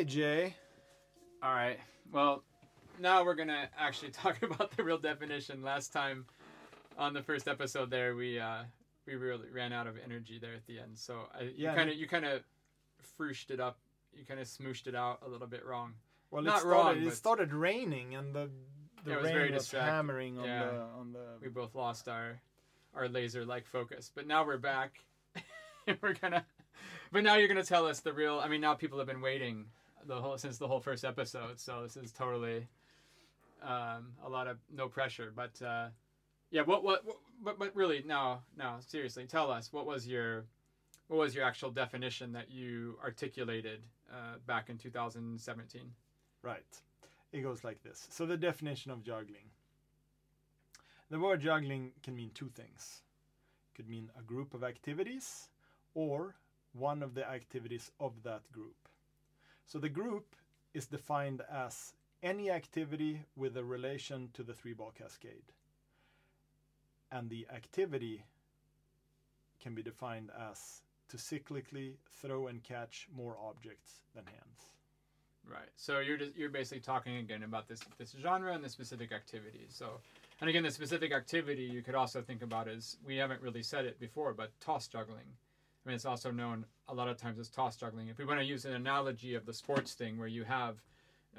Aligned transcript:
Hey, 0.00 0.06
Jay. 0.06 0.54
All 1.42 1.52
right. 1.52 1.78
Well, 2.10 2.42
now 2.98 3.22
we're 3.22 3.34
gonna 3.34 3.68
actually 3.78 4.10
talk 4.12 4.42
about 4.42 4.74
the 4.74 4.82
real 4.82 4.96
definition. 4.96 5.62
Last 5.62 5.92
time, 5.92 6.24
on 6.96 7.12
the 7.12 7.20
first 7.22 7.46
episode, 7.46 7.90
there 7.90 8.16
we 8.16 8.38
uh, 8.38 8.62
we 9.06 9.16
really 9.16 9.50
ran 9.52 9.74
out 9.74 9.86
of 9.86 9.96
energy 10.02 10.38
there 10.40 10.54
at 10.54 10.66
the 10.66 10.78
end. 10.78 10.96
So 10.96 11.28
I, 11.38 11.50
Yeah, 11.54 11.72
you 11.72 11.76
kind 11.76 11.90
of 11.90 11.96
you 11.96 12.08
kind 12.08 12.24
of 12.24 12.40
fruished 13.18 13.50
it 13.50 13.60
up. 13.60 13.76
You 14.14 14.24
kind 14.24 14.40
of 14.40 14.46
smooshed 14.46 14.86
it 14.86 14.94
out 14.94 15.18
a 15.22 15.28
little 15.28 15.46
bit 15.46 15.66
wrong. 15.66 15.92
Well, 16.30 16.40
Not 16.40 16.56
it 16.56 16.60
started, 16.60 16.70
wrong, 16.70 17.06
it 17.06 17.12
started 17.12 17.52
raining, 17.52 18.14
and 18.14 18.34
the 18.34 18.48
the 19.04 19.16
was 19.16 19.24
rain 19.34 19.52
was 19.52 19.70
hammering 19.70 20.38
on 20.38 20.46
Yeah. 20.46 20.64
the 20.64 20.80
on 20.98 21.12
the. 21.12 21.26
We 21.42 21.50
both 21.50 21.74
lost 21.74 22.08
our 22.08 22.40
our 22.94 23.06
laser 23.06 23.44
like 23.44 23.66
focus, 23.66 24.10
but 24.14 24.26
now 24.26 24.46
we're 24.46 24.56
back. 24.56 24.94
we're 26.00 26.14
gonna. 26.14 26.46
But 27.12 27.22
now 27.22 27.34
you're 27.36 27.48
gonna 27.48 27.62
tell 27.64 27.84
us 27.86 28.00
the 28.00 28.14
real. 28.14 28.40
I 28.42 28.48
mean, 28.48 28.62
now 28.62 28.72
people 28.72 28.96
have 28.96 29.06
been 29.06 29.20
waiting 29.20 29.66
the 30.06 30.20
whole 30.20 30.38
since 30.38 30.58
the 30.58 30.68
whole 30.68 30.80
first 30.80 31.04
episode, 31.04 31.58
so 31.60 31.82
this 31.82 31.96
is 31.96 32.12
totally 32.12 32.66
um, 33.62 34.12
a 34.24 34.28
lot 34.28 34.46
of 34.46 34.58
no 34.74 34.88
pressure. 34.88 35.32
But 35.34 35.60
uh, 35.62 35.88
yeah, 36.50 36.62
what, 36.62 36.82
what 36.82 37.04
what 37.04 37.16
but 37.42 37.58
but 37.58 37.74
really 37.76 38.02
no 38.06 38.40
no 38.56 38.76
seriously, 38.80 39.26
tell 39.26 39.50
us 39.50 39.72
what 39.72 39.86
was 39.86 40.06
your 40.06 40.44
what 41.08 41.18
was 41.18 41.34
your 41.34 41.44
actual 41.44 41.70
definition 41.70 42.32
that 42.32 42.50
you 42.50 42.96
articulated 43.02 43.82
uh, 44.12 44.36
back 44.46 44.70
in 44.70 44.78
2017? 44.78 45.82
Right. 46.42 46.62
It 47.32 47.42
goes 47.42 47.64
like 47.64 47.82
this. 47.82 48.06
So 48.10 48.26
the 48.26 48.36
definition 48.36 48.90
of 48.90 49.02
juggling. 49.02 49.50
The 51.10 51.18
word 51.18 51.40
juggling 51.40 51.92
can 52.02 52.14
mean 52.14 52.30
two 52.32 52.48
things. 52.48 53.02
It 53.72 53.76
could 53.76 53.88
mean 53.88 54.10
a 54.18 54.22
group 54.22 54.54
of 54.54 54.62
activities 54.62 55.48
or 55.94 56.36
one 56.72 57.02
of 57.02 57.14
the 57.14 57.28
activities 57.28 57.90
of 57.98 58.22
that 58.22 58.42
group. 58.52 58.79
So 59.70 59.78
the 59.78 59.88
group 59.88 60.34
is 60.74 60.86
defined 60.86 61.42
as 61.48 61.92
any 62.24 62.50
activity 62.50 63.20
with 63.36 63.56
a 63.56 63.62
relation 63.62 64.28
to 64.34 64.42
the 64.42 64.52
three 64.52 64.72
ball 64.72 64.92
cascade. 64.98 65.52
And 67.12 67.30
the 67.30 67.46
activity 67.54 68.24
can 69.62 69.76
be 69.76 69.82
defined 69.84 70.30
as 70.50 70.82
to 71.10 71.16
cyclically 71.16 71.94
throw 72.20 72.48
and 72.48 72.64
catch 72.64 73.06
more 73.14 73.36
objects 73.40 74.00
than 74.12 74.24
hands. 74.26 74.74
Right. 75.48 75.70
So 75.76 76.00
you're 76.00 76.18
just 76.18 76.36
you're 76.36 76.50
basically 76.50 76.80
talking 76.80 77.18
again 77.18 77.44
about 77.44 77.68
this 77.68 77.80
this 77.96 78.12
genre 78.20 78.52
and 78.52 78.64
the 78.64 78.68
specific 78.68 79.12
activity. 79.12 79.66
So, 79.68 80.00
and 80.40 80.50
again, 80.50 80.64
the 80.64 80.72
specific 80.72 81.12
activity 81.12 81.62
you 81.62 81.82
could 81.82 81.94
also 81.94 82.22
think 82.22 82.42
about 82.42 82.66
is 82.66 82.96
we 83.06 83.16
haven't 83.16 83.40
really 83.40 83.62
said 83.62 83.84
it 83.84 84.00
before, 84.00 84.34
but 84.34 84.50
toss 84.60 84.88
juggling. 84.88 85.36
I 85.84 85.88
mean, 85.88 85.94
it's 85.94 86.04
also 86.04 86.30
known 86.30 86.66
a 86.88 86.94
lot 86.94 87.08
of 87.08 87.16
times 87.16 87.38
as 87.38 87.48
toss 87.48 87.76
juggling. 87.76 88.08
If 88.08 88.18
we 88.18 88.24
want 88.24 88.40
to 88.40 88.44
use 88.44 88.64
an 88.64 88.74
analogy 88.74 89.34
of 89.34 89.46
the 89.46 89.54
sports 89.54 89.94
thing, 89.94 90.18
where 90.18 90.28
you 90.28 90.44
have 90.44 90.76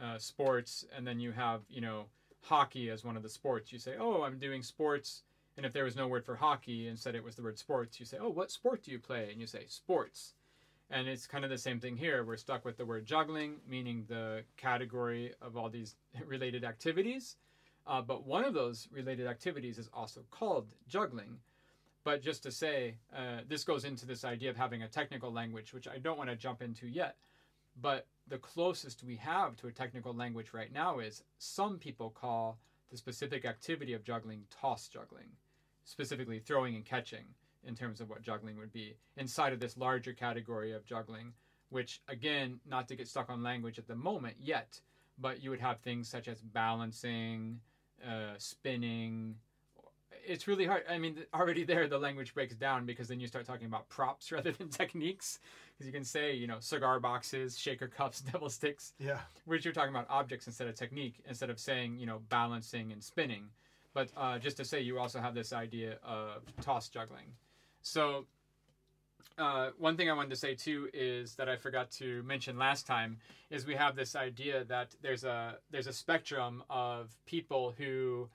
uh, 0.01 0.17
sports 0.17 0.85
and 0.95 1.05
then 1.05 1.19
you 1.19 1.31
have 1.31 1.61
you 1.69 1.81
know 1.81 2.05
hockey 2.41 2.89
as 2.89 3.03
one 3.03 3.17
of 3.17 3.23
the 3.23 3.29
sports, 3.29 3.71
you 3.71 3.79
say, 3.79 3.95
oh, 3.99 4.23
I'm 4.23 4.39
doing 4.39 4.63
sports. 4.63 5.23
And 5.57 5.65
if 5.65 5.73
there 5.73 5.83
was 5.83 5.95
no 5.95 6.07
word 6.07 6.25
for 6.25 6.35
hockey, 6.35 6.87
instead 6.87 7.15
it 7.15 7.23
was 7.23 7.35
the 7.35 7.43
word 7.43 7.59
sports, 7.59 7.99
you 7.99 8.05
say, 8.05 8.17
oh, 8.19 8.29
what 8.29 8.51
sport 8.51 8.83
do 8.83 8.91
you 8.91 8.99
play? 8.99 9.29
And 9.31 9.39
you 9.39 9.47
say 9.47 9.65
sports. 9.67 10.33
And 10.89 11.07
it's 11.07 11.27
kind 11.27 11.43
of 11.43 11.49
the 11.49 11.57
same 11.57 11.79
thing 11.79 11.95
here. 11.95 12.23
We're 12.23 12.37
stuck 12.37 12.65
with 12.65 12.77
the 12.77 12.85
word 12.85 13.05
juggling, 13.05 13.57
meaning 13.67 14.05
the 14.07 14.43
category 14.57 15.33
of 15.41 15.55
all 15.55 15.69
these 15.69 15.95
related 16.25 16.63
activities. 16.63 17.35
Uh, 17.87 18.01
but 18.01 18.25
one 18.25 18.43
of 18.43 18.53
those 18.53 18.87
related 18.91 19.27
activities 19.27 19.77
is 19.77 19.89
also 19.93 20.21
called 20.31 20.67
juggling. 20.87 21.37
But 22.03 22.23
just 22.23 22.43
to 22.43 22.51
say, 22.51 22.95
uh, 23.15 23.41
this 23.47 23.63
goes 23.63 23.85
into 23.85 24.05
this 24.05 24.25
idea 24.25 24.49
of 24.49 24.57
having 24.57 24.81
a 24.81 24.87
technical 24.87 25.31
language, 25.31 25.73
which 25.73 25.87
I 25.87 25.97
don't 25.97 26.17
want 26.17 26.29
to 26.29 26.35
jump 26.35 26.61
into 26.61 26.87
yet. 26.87 27.15
But 27.79 28.07
the 28.27 28.37
closest 28.37 29.03
we 29.03 29.15
have 29.17 29.55
to 29.57 29.67
a 29.67 29.71
technical 29.71 30.13
language 30.13 30.53
right 30.53 30.71
now 30.73 30.99
is 30.99 31.23
some 31.37 31.77
people 31.77 32.09
call 32.09 32.57
the 32.89 32.97
specific 32.97 33.45
activity 33.45 33.93
of 33.93 34.03
juggling 34.03 34.43
toss 34.49 34.87
juggling, 34.87 35.29
specifically 35.85 36.39
throwing 36.39 36.75
and 36.75 36.85
catching 36.85 37.25
in 37.63 37.75
terms 37.75 38.01
of 38.01 38.09
what 38.09 38.21
juggling 38.21 38.57
would 38.57 38.73
be 38.73 38.95
inside 39.17 39.53
of 39.53 39.59
this 39.59 39.77
larger 39.77 40.13
category 40.13 40.73
of 40.73 40.85
juggling, 40.85 41.33
which 41.69 42.01
again, 42.07 42.59
not 42.67 42.87
to 42.87 42.95
get 42.95 43.07
stuck 43.07 43.29
on 43.29 43.43
language 43.43 43.77
at 43.77 43.87
the 43.87 43.95
moment 43.95 44.35
yet, 44.39 44.79
but 45.17 45.41
you 45.43 45.49
would 45.49 45.59
have 45.59 45.79
things 45.79 46.09
such 46.09 46.27
as 46.27 46.41
balancing, 46.41 47.59
uh, 48.05 48.33
spinning. 48.37 49.35
It's 50.25 50.47
really 50.47 50.65
hard. 50.65 50.83
I 50.89 50.97
mean, 50.97 51.17
already 51.33 51.63
there, 51.63 51.87
the 51.87 51.97
language 51.97 52.33
breaks 52.33 52.55
down 52.55 52.85
because 52.85 53.07
then 53.07 53.19
you 53.19 53.27
start 53.27 53.45
talking 53.45 53.65
about 53.67 53.89
props 53.89 54.31
rather 54.31 54.51
than 54.51 54.69
techniques. 54.69 55.39
Because 55.73 55.87
you 55.87 55.93
can 55.93 56.03
say, 56.03 56.33
you 56.33 56.47
know, 56.47 56.57
cigar 56.59 56.99
boxes, 56.99 57.57
shaker 57.57 57.87
cups, 57.87 58.21
devil 58.31 58.49
sticks, 58.49 58.93
Yeah. 58.99 59.19
which 59.45 59.65
you're 59.65 59.73
talking 59.73 59.93
about 59.93 60.07
objects 60.09 60.47
instead 60.47 60.67
of 60.67 60.75
technique, 60.75 61.15
instead 61.27 61.49
of 61.49 61.59
saying, 61.59 61.97
you 61.97 62.05
know, 62.05 62.21
balancing 62.29 62.91
and 62.91 63.03
spinning. 63.03 63.45
But 63.93 64.09
uh, 64.15 64.39
just 64.39 64.57
to 64.57 64.65
say, 64.65 64.81
you 64.81 64.99
also 64.99 65.19
have 65.19 65.33
this 65.33 65.51
idea 65.53 65.97
of 66.03 66.43
toss 66.61 66.87
juggling. 66.87 67.25
So, 67.81 68.25
uh, 69.37 69.69
one 69.77 69.97
thing 69.97 70.09
I 70.09 70.13
wanted 70.13 70.29
to 70.29 70.35
say 70.35 70.55
too 70.55 70.89
is 70.93 71.35
that 71.35 71.49
I 71.49 71.55
forgot 71.55 71.89
to 71.93 72.21
mention 72.23 72.57
last 72.57 72.85
time 72.85 73.17
is 73.49 73.65
we 73.65 73.75
have 73.75 73.95
this 73.95 74.15
idea 74.15 74.63
that 74.65 74.95
there's 75.01 75.23
a 75.23 75.57
there's 75.71 75.87
a 75.87 75.93
spectrum 75.93 76.63
of 76.69 77.09
people 77.25 77.73
who 77.77 78.29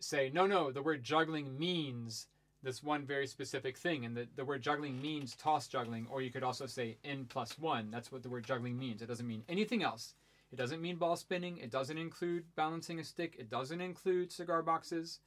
say 0.00 0.30
no 0.32 0.46
no 0.46 0.70
the 0.70 0.82
word 0.82 1.02
juggling 1.02 1.58
means 1.58 2.26
this 2.66 2.82
one 2.82 3.06
very 3.06 3.26
specific 3.26 3.78
thing. 3.78 4.04
And 4.04 4.16
the, 4.16 4.26
the 4.34 4.44
word 4.44 4.60
juggling 4.60 5.00
means 5.00 5.36
toss 5.36 5.68
juggling 5.68 6.06
or 6.10 6.20
you 6.20 6.30
could 6.30 6.42
also 6.42 6.66
say 6.66 6.98
n 7.04 7.26
plus 7.28 7.58
one. 7.58 7.90
That's 7.90 8.10
what 8.10 8.22
the 8.22 8.28
word 8.28 8.44
juggling 8.44 8.76
means. 8.76 9.02
It 9.02 9.06
doesn't 9.06 9.26
mean 9.26 9.44
anything 9.48 9.82
else. 9.84 10.14
It 10.52 10.56
doesn't 10.56 10.82
mean 10.82 10.96
ball 10.96 11.16
spinning. 11.16 11.58
It 11.58 11.70
doesn't 11.70 11.96
include 11.96 12.44
balancing 12.56 12.98
a 12.98 13.04
stick. 13.04 13.36
It 13.38 13.50
doesn't 13.50 13.80
include 13.80 14.32
cigar 14.32 14.62
boxes. 14.62 15.20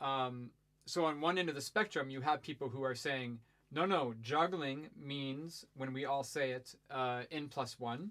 Um, 0.00 0.50
so 0.86 1.04
on 1.04 1.20
one 1.20 1.38
end 1.38 1.48
of 1.48 1.54
the 1.54 1.60
spectrum 1.60 2.10
you 2.10 2.22
have 2.22 2.42
people 2.42 2.68
who 2.68 2.82
are 2.82 2.94
saying 2.94 3.38
no 3.70 3.86
no 3.86 4.14
juggling 4.20 4.88
means 5.00 5.64
when 5.76 5.92
we 5.92 6.04
all 6.04 6.24
say 6.24 6.50
it 6.50 6.74
uh, 6.90 7.22
n 7.30 7.48
plus 7.48 7.78
one 7.78 8.10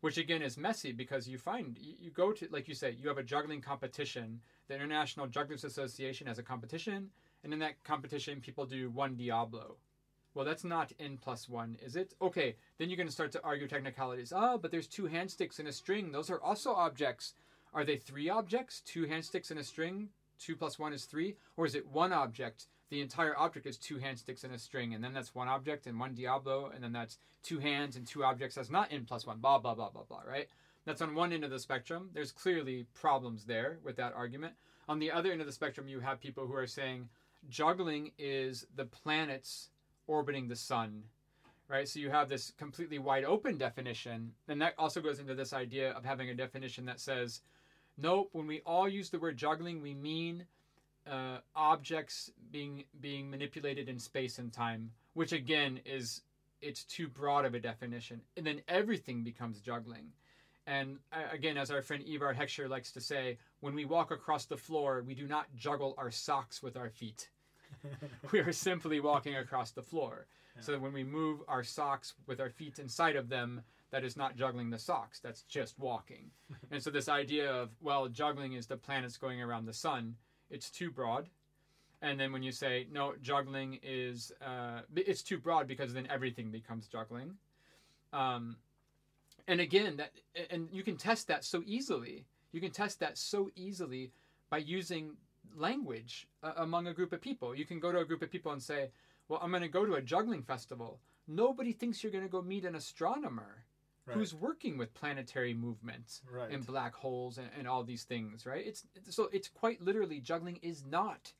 which 0.00 0.18
again 0.18 0.42
is 0.42 0.58
messy 0.58 0.92
because 0.92 1.28
you 1.28 1.38
find 1.38 1.78
you, 1.80 2.10
go 2.10 2.32
to 2.32 2.48
like 2.50 2.68
you 2.68 2.74
say 2.74 2.96
you 2.98 3.08
have 3.08 3.18
a 3.18 3.22
juggling 3.22 3.60
competition. 3.60 4.40
The 4.68 4.74
international 4.74 5.26
jugglers 5.26 5.64
association 5.64 6.26
has 6.26 6.38
a 6.38 6.42
competition 6.42 7.10
and 7.44 7.52
in 7.52 7.58
that 7.60 7.82
competition 7.84 8.40
people 8.40 8.66
do 8.66 8.90
one 8.90 9.16
diablo. 9.16 9.76
Well 10.34 10.44
that's 10.44 10.64
not 10.64 10.92
n 10.98 11.18
plus 11.20 11.48
one 11.48 11.76
is 11.84 11.96
it? 11.96 12.14
Okay 12.20 12.56
then 12.78 12.88
you're 12.88 12.96
going 12.96 13.08
to 13.08 13.12
start 13.12 13.32
to 13.32 13.42
argue 13.42 13.68
technicalities. 13.68 14.32
Oh 14.34 14.58
but 14.58 14.70
there's 14.70 14.86
two 14.86 15.06
hand 15.06 15.30
sticks 15.30 15.58
and 15.58 15.68
a 15.68 15.72
string. 15.72 16.12
Those 16.12 16.30
are 16.30 16.42
also 16.42 16.72
objects. 16.72 17.34
Are 17.72 17.84
they 17.84 17.96
three 17.96 18.28
objects? 18.28 18.80
Two 18.80 19.06
hand 19.06 19.24
sticks 19.24 19.50
and 19.50 19.60
a 19.60 19.64
string? 19.64 20.08
Two 20.38 20.56
plus 20.56 20.78
one 20.78 20.92
is 20.92 21.04
three? 21.04 21.36
Or 21.56 21.66
is 21.66 21.74
it 21.74 21.86
one 21.88 22.12
object 22.12 22.66
the 22.90 23.00
entire 23.00 23.36
object 23.38 23.66
is 23.66 23.76
two 23.76 23.98
hand 23.98 24.18
sticks 24.18 24.44
and 24.44 24.54
a 24.54 24.58
string 24.58 24.94
and 24.94 25.02
then 25.02 25.12
that's 25.12 25.34
one 25.34 25.48
object 25.48 25.86
and 25.86 25.98
one 25.98 26.14
diablo 26.14 26.70
and 26.74 26.82
then 26.82 26.92
that's 26.92 27.18
two 27.42 27.58
hands 27.58 27.96
and 27.96 28.06
two 28.06 28.24
objects 28.24 28.54
that's 28.54 28.70
not 28.70 28.92
n 28.92 29.04
plus 29.04 29.26
one 29.26 29.38
blah 29.38 29.58
blah 29.58 29.74
blah 29.74 29.90
blah 29.90 30.04
blah 30.08 30.22
right? 30.28 30.48
That's 30.84 31.02
on 31.02 31.16
one 31.16 31.32
end 31.32 31.42
of 31.42 31.50
the 31.50 31.58
spectrum. 31.58 32.10
There's 32.14 32.30
clearly 32.30 32.86
problems 32.94 33.44
there 33.44 33.78
with 33.82 33.96
that 33.96 34.12
argument. 34.14 34.54
On 34.88 35.00
the 35.00 35.10
other 35.10 35.32
end 35.32 35.40
of 35.40 35.46
the 35.48 35.52
spectrum 35.52 35.88
you 35.88 36.00
have 36.00 36.20
people 36.20 36.46
who 36.46 36.54
are 36.54 36.66
saying 36.66 37.08
juggling 37.48 38.12
is 38.18 38.66
the 38.76 38.84
planets 38.84 39.70
orbiting 40.06 40.48
the 40.48 40.56
sun 40.56 41.02
right? 41.68 41.88
So 41.88 41.98
you 41.98 42.10
have 42.10 42.28
this 42.28 42.52
completely 42.56 43.00
wide 43.00 43.24
open 43.24 43.58
definition 43.58 44.32
and 44.48 44.60
that 44.62 44.74
also 44.78 45.00
goes 45.00 45.18
into 45.18 45.34
this 45.34 45.52
idea 45.52 45.90
of 45.92 46.04
having 46.04 46.30
a 46.30 46.34
definition 46.34 46.84
that 46.86 47.00
says 47.00 47.40
nope 47.98 48.28
when 48.32 48.46
we 48.46 48.60
all 48.60 48.88
use 48.88 49.10
the 49.10 49.18
word 49.18 49.36
juggling 49.36 49.82
we 49.82 49.94
mean 49.94 50.44
uh, 51.10 51.38
objects 51.54 52.30
being 52.50 52.84
being 53.00 53.30
manipulated 53.30 53.88
in 53.88 53.98
space 53.98 54.38
and 54.38 54.52
time 54.52 54.90
which 55.16 55.32
again 55.32 55.80
is 55.86 56.20
it's 56.60 56.84
too 56.84 57.08
broad 57.08 57.44
of 57.44 57.54
a 57.54 57.60
definition. 57.60 58.20
And 58.36 58.46
then 58.46 58.60
everything 58.68 59.22
becomes 59.22 59.60
juggling. 59.60 60.12
And 60.66 60.98
again 61.32 61.56
as 61.56 61.70
our 61.70 61.80
friend 61.80 62.04
Ivar 62.06 62.34
Heckscher 62.34 62.68
likes 62.68 62.92
to 62.92 63.00
say 63.00 63.38
when 63.60 63.74
we 63.74 63.84
walk 63.84 64.10
across 64.10 64.44
the 64.44 64.56
floor 64.56 65.02
we 65.06 65.14
do 65.14 65.26
not 65.26 65.46
juggle 65.56 65.94
our 65.96 66.10
socks 66.10 66.62
with 66.62 66.76
our 66.76 66.90
feet. 66.90 67.30
We 68.32 68.40
are 68.40 68.52
simply 68.52 69.00
walking 69.00 69.36
across 69.36 69.70
the 69.70 69.82
floor. 69.82 70.26
So 70.60 70.72
that 70.72 70.80
when 70.80 70.92
we 70.92 71.04
move 71.04 71.40
our 71.48 71.62
socks 71.62 72.14
with 72.26 72.40
our 72.40 72.50
feet 72.50 72.78
inside 72.78 73.16
of 73.16 73.28
them 73.28 73.62
that 73.90 74.04
is 74.04 74.16
not 74.16 74.36
juggling 74.36 74.70
the 74.70 74.78
socks 74.78 75.20
that's 75.20 75.42
just 75.42 75.78
walking. 75.78 76.30
And 76.70 76.82
so 76.82 76.90
this 76.90 77.08
idea 77.08 77.50
of 77.50 77.70
well 77.80 78.08
juggling 78.08 78.52
is 78.52 78.66
the 78.66 78.76
planets 78.76 79.16
going 79.16 79.40
around 79.40 79.64
the 79.64 79.72
sun 79.72 80.16
it's 80.50 80.70
too 80.70 80.90
broad. 80.90 81.28
And 82.02 82.20
then 82.20 82.32
when 82.32 82.42
you 82.42 82.52
say 82.52 82.86
no 82.92 83.14
juggling 83.22 83.78
is 83.82 84.32
uh, 84.44 84.80
it's 84.94 85.22
too 85.22 85.38
broad 85.38 85.66
because 85.66 85.94
then 85.94 86.06
everything 86.10 86.50
becomes 86.50 86.86
juggling. 86.88 87.34
Um, 88.12 88.56
and 89.48 89.60
again 89.60 89.96
that 89.96 90.12
and 90.50 90.68
you 90.70 90.82
can 90.82 90.96
test 90.96 91.28
that 91.28 91.44
so 91.44 91.62
easily. 91.66 92.24
You 92.52 92.60
can 92.60 92.70
test 92.70 93.00
that 93.00 93.18
so 93.18 93.50
easily 93.56 94.12
by 94.50 94.58
using 94.58 95.16
language 95.54 96.26
uh, 96.42 96.52
among 96.58 96.86
a 96.86 96.94
group 96.94 97.12
of 97.12 97.20
people. 97.20 97.54
You 97.54 97.64
can 97.64 97.80
go 97.80 97.92
to 97.92 97.98
a 97.98 98.04
group 98.04 98.22
of 98.22 98.30
people 98.30 98.52
and 98.52 98.62
say 98.62 98.90
well 99.28 99.40
i'm 99.42 99.50
going 99.50 99.62
to 99.62 99.68
go 99.68 99.86
to 99.86 99.94
a 99.94 100.02
juggling 100.02 100.42
festival. 100.42 101.00
Nobody 101.26 101.72
thinks 101.72 102.02
you're 102.02 102.12
going 102.12 102.24
to 102.24 102.30
go 102.30 102.42
meet 102.42 102.64
an 102.64 102.76
astronomer 102.76 103.64
Right. 104.06 104.16
who's 104.16 104.32
working 104.34 104.78
with 104.78 104.94
planetary 104.94 105.52
movements 105.52 106.22
right. 106.30 106.48
and 106.50 106.64
black 106.64 106.94
holes 106.94 107.38
and, 107.38 107.48
and 107.58 107.66
all 107.66 107.82
these 107.82 108.04
things, 108.04 108.46
right? 108.46 108.64
It's 108.64 108.86
so 109.10 109.28
it's 109.32 109.48
quite 109.48 109.80
literally 109.82 110.20
juggling 110.20 110.60
is 110.62 110.84
not 110.88 111.32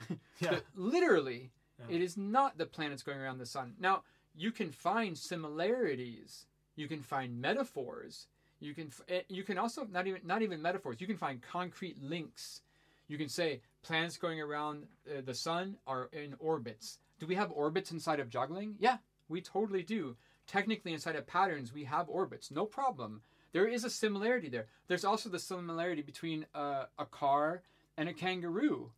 yeah. 0.40 0.50
the- 0.50 0.62
literally 0.74 1.52
Yeah. 1.78 1.94
it 1.96 2.02
is 2.02 2.16
not 2.16 2.58
the 2.58 2.66
planets 2.66 3.04
going 3.04 3.18
around 3.20 3.38
the 3.38 3.46
sun. 3.46 3.74
Now 3.78 4.02
you 4.34 4.50
can 4.50 4.72
find 4.72 5.16
similarities, 5.16 6.46
you 6.76 6.88
can 6.88 7.00
find 7.00 7.40
metaphors, 7.40 8.26
you 8.58 8.74
can 8.74 8.90
eh, 9.08 9.22
you 9.28 9.42
can 9.42 9.56
also 9.58 9.86
not 9.90 10.06
even 10.06 10.20
not 10.24 10.42
even 10.42 10.60
metaphors. 10.60 11.00
You 11.00 11.06
can 11.06 11.16
find 11.16 11.40
concrete 11.40 12.02
links. 12.02 12.62
You 13.08 13.18
can 13.18 13.28
say 13.28 13.60
planets 13.82 14.16
going 14.16 14.40
around 14.40 14.86
uh, 15.08 15.20
the 15.24 15.34
sun 15.34 15.76
are 15.86 16.08
in 16.12 16.34
orbits. 16.38 16.98
Do 17.18 17.26
we 17.26 17.34
have 17.34 17.50
orbits 17.52 17.90
inside 17.92 18.20
of 18.20 18.28
juggling? 18.30 18.76
Yeah, 18.78 18.98
we 19.28 19.40
totally 19.40 19.82
do. 19.82 20.16
Technically, 20.50 20.92
inside 20.92 21.14
of 21.14 21.28
patterns, 21.28 21.72
we 21.72 21.84
have 21.84 22.08
orbits. 22.08 22.50
No 22.50 22.66
problem. 22.66 23.22
There 23.52 23.68
is 23.68 23.84
a 23.84 23.90
similarity 23.90 24.48
there. 24.48 24.66
There's 24.88 25.04
also 25.04 25.28
the 25.28 25.38
similarity 25.38 26.02
between 26.02 26.44
uh, 26.52 26.86
a 26.98 27.06
car 27.06 27.62
and 27.96 28.08
a 28.08 28.12
kangaroo, 28.12 28.90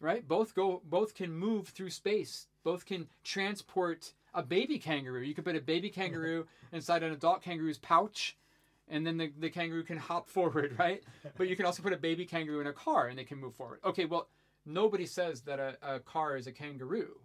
right? 0.00 0.26
Both 0.26 0.56
go, 0.56 0.82
both 0.84 1.14
can 1.14 1.30
move 1.30 1.68
through 1.68 1.90
space. 1.90 2.48
Both 2.64 2.84
can 2.84 3.06
transport 3.22 4.12
a 4.34 4.42
baby 4.42 4.80
kangaroo. 4.80 5.22
You 5.22 5.34
could 5.34 5.44
put 5.44 5.54
a 5.54 5.60
baby 5.60 5.88
kangaroo 5.88 6.48
inside 6.72 7.04
an 7.04 7.12
adult 7.12 7.42
kangaroo's 7.42 7.78
pouch, 7.78 8.36
and 8.88 9.06
then 9.06 9.18
the, 9.18 9.32
the 9.38 9.50
kangaroo 9.50 9.84
can 9.84 9.98
hop 9.98 10.28
forward, 10.36 10.74
right? 10.80 11.00
But 11.38 11.46
you 11.46 11.54
can 11.54 11.64
also 11.64 11.80
put 11.80 11.92
a 11.92 11.96
baby 11.96 12.26
kangaroo 12.26 12.60
in 12.60 12.66
a 12.66 12.72
car, 12.72 13.06
and 13.06 13.16
they 13.16 13.24
can 13.24 13.38
move 13.38 13.54
forward. 13.54 13.78
Okay, 13.84 14.04
well, 14.04 14.26
nobody 14.64 15.06
says 15.06 15.42
that 15.42 15.60
a, 15.60 15.76
a 15.80 16.00
car 16.00 16.36
is 16.36 16.48
a 16.48 16.52
kangaroo, 16.52 17.20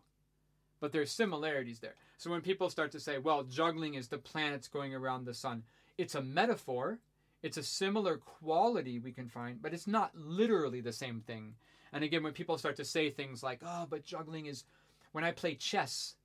but 0.82 0.92
there's 0.92 1.12
similarities 1.12 1.80
there. 1.80 1.96
So 2.18 2.30
when 2.30 2.42
people 2.42 2.70
start 2.70 2.92
to 2.92 3.00
say, 3.00 3.20
well, 3.20 3.44
juggling 3.44 3.94
is 3.94 4.10
the 4.10 4.18
planets 4.18 4.68
going 4.68 4.94
around 4.94 5.26
the 5.26 5.34
sun, 5.34 5.64
it's 5.98 6.16
a 6.16 6.22
metaphor. 6.22 7.00
It's 7.44 7.58
a 7.58 7.64
similar 7.64 8.18
quality 8.18 9.00
we 9.00 9.12
can 9.12 9.28
find, 9.28 9.62
but 9.62 9.74
it's 9.74 9.88
not 9.88 10.12
literally 10.16 10.82
the 10.82 10.92
same 10.92 11.22
thing. 11.22 11.56
And 11.94 12.04
again, 12.04 12.24
when 12.24 12.34
people 12.34 12.58
start 12.58 12.76
to 12.76 12.86
say 12.86 13.10
things 13.10 13.42
like, 13.42 13.62
oh, 13.66 13.88
but 13.90 14.04
juggling 14.04 14.46
is 14.46 14.66
when 15.12 15.24
I 15.24 15.32
play 15.32 15.56
chess, 15.56 16.16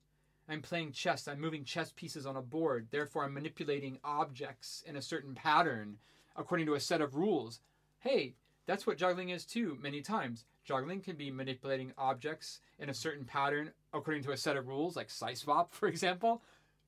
I'm 0.48 0.60
playing 0.60 0.92
chess, 0.92 1.26
I'm 1.26 1.40
moving 1.40 1.64
chess 1.64 1.92
pieces 1.96 2.26
on 2.26 2.36
a 2.36 2.42
board, 2.42 2.88
therefore 2.90 3.24
I'm 3.24 3.34
manipulating 3.34 3.98
objects 4.04 4.84
in 4.86 4.96
a 4.96 5.02
certain 5.02 5.34
pattern 5.34 5.96
according 6.36 6.66
to 6.66 6.74
a 6.74 6.80
set 6.80 7.00
of 7.00 7.14
rules. 7.14 7.60
Hey, 8.00 8.34
that's 8.66 8.86
what 8.86 8.98
juggling 8.98 9.30
is 9.30 9.46
too, 9.46 9.78
many 9.80 10.02
times. 10.02 10.44
Juggling 10.66 11.00
can 11.00 11.14
be 11.14 11.30
manipulating 11.30 11.92
objects 11.96 12.60
in 12.80 12.90
a 12.90 12.94
certain 12.94 13.24
pattern 13.24 13.70
according 13.94 14.24
to 14.24 14.32
a 14.32 14.36
set 14.36 14.56
of 14.56 14.66
rules, 14.66 14.96
like 14.96 15.08
swap, 15.08 15.72
for 15.74 15.88
example. 15.88 16.42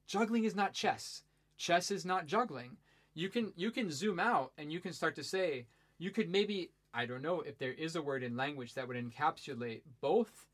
Juggling 0.06 0.44
is 0.44 0.56
not 0.56 0.72
chess. 0.72 1.22
Chess 1.56 1.90
is 1.90 2.04
not 2.04 2.26
juggling. 2.26 2.76
You 3.14 3.28
can 3.28 3.52
you 3.56 3.70
can 3.70 3.90
zoom 3.90 4.18
out 4.20 4.52
and 4.58 4.72
you 4.72 4.80
can 4.80 4.92
start 4.92 5.14
to 5.16 5.24
say 5.24 5.66
you 5.98 6.10
could 6.10 6.28
maybe 6.28 6.70
I 6.92 7.06
don't 7.06 7.22
know 7.22 7.40
if 7.40 7.58
there 7.58 7.72
is 7.72 7.96
a 7.96 8.02
word 8.02 8.22
in 8.22 8.36
language 8.36 8.74
that 8.74 8.88
would 8.88 8.96
encapsulate 8.96 9.82
both 10.00 10.46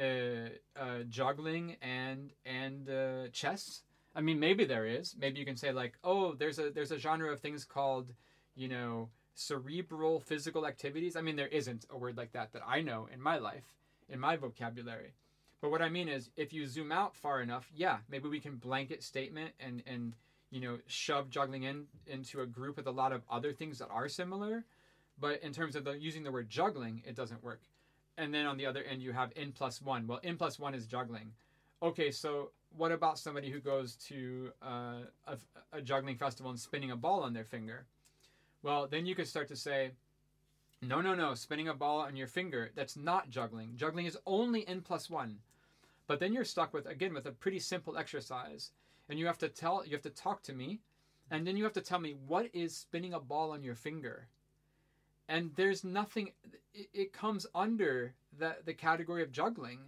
uh, 0.00 0.48
uh, 0.76 1.02
juggling 1.08 1.76
and 1.80 2.32
and 2.44 2.90
uh, 2.90 3.28
chess. 3.32 3.82
I 4.16 4.20
mean, 4.20 4.38
maybe 4.40 4.64
there 4.64 4.86
is. 4.86 5.14
Maybe 5.18 5.38
you 5.38 5.44
can 5.44 5.56
say 5.56 5.72
like, 5.72 5.94
oh, 6.02 6.34
there's 6.34 6.58
a 6.58 6.70
there's 6.70 6.92
a 6.92 6.98
genre 6.98 7.32
of 7.32 7.40
things 7.40 7.64
called, 7.64 8.12
you 8.56 8.68
know, 8.68 9.10
cerebral 9.34 10.20
physical 10.20 10.66
activities. 10.66 11.16
I 11.16 11.20
mean, 11.20 11.36
there 11.36 11.48
isn't 11.48 11.86
a 11.90 11.98
word 11.98 12.16
like 12.16 12.32
that 12.32 12.52
that 12.52 12.62
I 12.66 12.80
know 12.80 13.08
in 13.12 13.20
my 13.20 13.38
life, 13.38 13.74
in 14.08 14.20
my 14.20 14.36
vocabulary. 14.36 15.12
But 15.60 15.70
what 15.70 15.82
I 15.82 15.88
mean 15.88 16.08
is, 16.08 16.30
if 16.36 16.52
you 16.52 16.66
zoom 16.66 16.92
out 16.92 17.16
far 17.16 17.40
enough, 17.40 17.70
yeah, 17.74 17.98
maybe 18.10 18.28
we 18.28 18.40
can 18.40 18.56
blanket 18.56 19.02
statement 19.02 19.52
and 19.58 19.82
and 19.86 20.14
you 20.50 20.60
know 20.60 20.78
shove 20.86 21.30
juggling 21.30 21.62
in 21.62 21.86
into 22.06 22.42
a 22.42 22.46
group 22.46 22.76
with 22.76 22.86
a 22.86 22.90
lot 22.90 23.12
of 23.12 23.22
other 23.30 23.52
things 23.52 23.78
that 23.78 23.88
are 23.90 24.08
similar. 24.08 24.64
But 25.18 25.42
in 25.42 25.52
terms 25.52 25.76
of 25.76 25.84
the, 25.84 25.92
using 25.92 26.24
the 26.24 26.32
word 26.32 26.50
juggling, 26.50 27.02
it 27.06 27.14
doesn't 27.14 27.42
work. 27.42 27.60
And 28.18 28.34
then 28.34 28.46
on 28.46 28.56
the 28.56 28.66
other 28.66 28.82
end, 28.82 29.02
you 29.02 29.12
have 29.12 29.32
n 29.36 29.52
plus 29.52 29.80
one. 29.80 30.06
Well, 30.06 30.20
n 30.22 30.36
plus 30.36 30.58
one 30.58 30.74
is 30.74 30.86
juggling. 30.86 31.32
Okay, 31.82 32.10
so 32.10 32.50
what 32.76 32.92
about 32.92 33.18
somebody 33.18 33.50
who 33.50 33.60
goes 33.60 33.96
to 34.08 34.50
uh, 34.62 35.02
a, 35.26 35.36
a 35.72 35.80
juggling 35.80 36.16
festival 36.16 36.50
and 36.50 36.58
spinning 36.58 36.90
a 36.90 36.96
ball 36.96 37.22
on 37.22 37.32
their 37.32 37.44
finger? 37.44 37.86
Well, 38.64 38.88
then 38.90 39.04
you 39.04 39.14
could 39.14 39.28
start 39.28 39.48
to 39.48 39.56
say, 39.56 39.90
no, 40.80 41.02
no, 41.02 41.14
no, 41.14 41.34
spinning 41.34 41.68
a 41.68 41.74
ball 41.74 42.00
on 42.00 42.16
your 42.16 42.26
finger, 42.26 42.70
that's 42.74 42.96
not 42.96 43.28
juggling. 43.28 43.74
Juggling 43.76 44.06
is 44.06 44.16
only 44.26 44.66
n 44.66 44.80
plus 44.80 45.10
one. 45.10 45.36
But 46.06 46.18
then 46.18 46.32
you're 46.32 46.46
stuck 46.46 46.72
with, 46.72 46.86
again, 46.86 47.12
with 47.12 47.26
a 47.26 47.32
pretty 47.32 47.58
simple 47.58 47.98
exercise. 47.98 48.70
And 49.10 49.18
you 49.18 49.26
have 49.26 49.36
to 49.38 49.50
tell, 49.50 49.84
you 49.84 49.92
have 49.92 50.02
to 50.02 50.10
talk 50.10 50.42
to 50.44 50.54
me, 50.54 50.80
and 51.30 51.46
then 51.46 51.58
you 51.58 51.64
have 51.64 51.74
to 51.74 51.82
tell 51.82 52.00
me 52.00 52.14
what 52.26 52.48
is 52.54 52.74
spinning 52.74 53.12
a 53.12 53.20
ball 53.20 53.50
on 53.52 53.62
your 53.62 53.74
finger. 53.74 54.28
And 55.28 55.50
there's 55.56 55.84
nothing, 55.84 56.32
it, 56.72 57.12
comes 57.12 57.46
under 57.54 58.14
the, 58.38 58.56
the 58.64 58.72
category 58.72 59.22
of 59.22 59.30
juggling. 59.30 59.80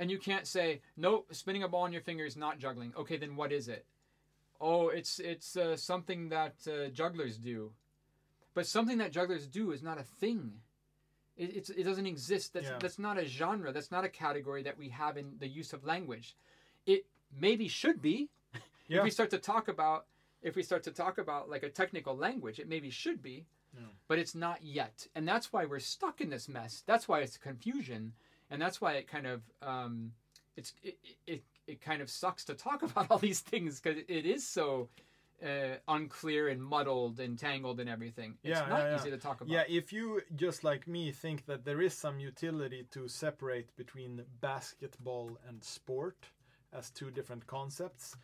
And 0.00 0.10
you 0.10 0.18
can't 0.18 0.48
say, 0.48 0.80
nope, 0.96 1.28
spinning 1.30 1.62
a 1.62 1.68
ball 1.68 1.82
on 1.82 1.92
your 1.92 2.02
finger 2.02 2.24
is 2.24 2.36
not 2.36 2.58
juggling. 2.58 2.92
Okay, 2.98 3.18
then 3.18 3.36
what 3.36 3.52
is 3.52 3.68
it? 3.68 3.86
Oh, 4.60 4.88
it's 4.88 5.18
it's 5.18 5.56
uh, 5.56 5.76
something 5.76 6.30
that 6.30 6.54
uh, 6.66 6.88
jugglers 6.88 7.36
do. 7.36 7.72
But 8.56 8.66
something 8.66 8.96
that 8.98 9.12
jugglers 9.12 9.46
do 9.46 9.70
is 9.72 9.82
not 9.82 9.98
a 10.00 10.02
thing. 10.02 10.50
It, 11.36 11.54
it's, 11.54 11.68
it 11.68 11.82
doesn't 11.84 12.06
exist. 12.06 12.54
That's, 12.54 12.68
Yeah. 12.68 12.78
that's 12.80 12.98
not 12.98 13.18
a 13.18 13.26
genre. 13.26 13.70
That's 13.70 13.90
not 13.90 14.02
a 14.02 14.08
category 14.08 14.62
that 14.62 14.78
we 14.78 14.88
have 14.88 15.18
in 15.18 15.34
the 15.38 15.46
use 15.46 15.74
of 15.74 15.84
language. 15.84 16.34
It 16.86 17.04
maybe 17.38 17.68
should 17.68 18.00
be. 18.00 18.30
Yeah. 18.88 18.98
If 18.98 19.04
we 19.04 19.10
start 19.10 19.28
to 19.30 19.38
talk 19.38 19.68
about, 19.68 20.06
if 20.40 20.56
we 20.56 20.62
start 20.62 20.82
to 20.84 20.90
talk 20.90 21.18
about 21.18 21.50
like 21.50 21.64
a 21.64 21.68
technical 21.68 22.16
language, 22.16 22.58
it 22.58 22.66
maybe 22.66 22.88
should 22.88 23.20
be, 23.20 23.44
Yeah. 23.74 23.88
but 24.08 24.18
it's 24.18 24.34
not 24.34 24.62
yet. 24.62 25.06
And 25.14 25.28
that's 25.28 25.52
why 25.52 25.66
we're 25.66 25.80
stuck 25.80 26.22
in 26.22 26.30
this 26.30 26.48
mess. 26.48 26.82
That's 26.86 27.06
why 27.06 27.20
it's 27.20 27.36
confusion, 27.36 28.14
and 28.50 28.62
that's 28.62 28.80
why 28.80 28.92
it 28.94 29.06
kind 29.06 29.26
of 29.26 29.42
um, 29.60 30.12
it's 30.56 30.72
it, 30.82 30.96
it 31.26 31.42
it 31.66 31.80
kind 31.82 32.00
of 32.00 32.08
sucks 32.08 32.42
to 32.46 32.54
talk 32.54 32.82
about 32.88 33.10
all 33.10 33.18
these 33.18 33.40
things 33.40 33.80
because 33.80 33.98
it 34.08 34.24
is 34.24 34.46
so 34.46 34.88
uh, 35.44 35.76
unclear 35.88 36.48
and 36.48 36.62
muddled 36.62 37.20
and 37.20 37.38
tangled 37.38 37.80
and 37.80 37.88
everything. 37.88 38.38
It's 38.42 38.58
Yeah, 38.58 38.68
not 38.68 38.80
yeah, 38.80 38.90
yeah. 38.90 38.96
easy 38.96 39.10
to 39.10 39.18
talk 39.18 39.40
about. 39.40 39.52
Yeah, 39.52 39.64
if 39.68 39.92
you 39.92 40.22
just 40.34 40.64
like 40.64 40.86
me 40.88 41.12
think 41.12 41.46
that 41.46 41.64
there 41.64 41.80
is 41.80 41.94
some 41.94 42.18
utility 42.18 42.86
to 42.92 43.08
separate 43.08 43.76
between 43.76 44.24
basketball 44.40 45.38
and 45.48 45.62
sport 45.62 46.26
as 46.72 46.90
two 46.90 47.10
different 47.10 47.46
concepts, 47.46 48.16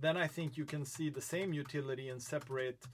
then 0.00 0.16
I 0.16 0.26
think 0.26 0.56
you 0.56 0.64
can 0.64 0.84
see 0.84 1.10
the 1.10 1.20
same 1.20 1.52
utility 1.52 2.08
in 2.08 2.20
separate 2.20 2.86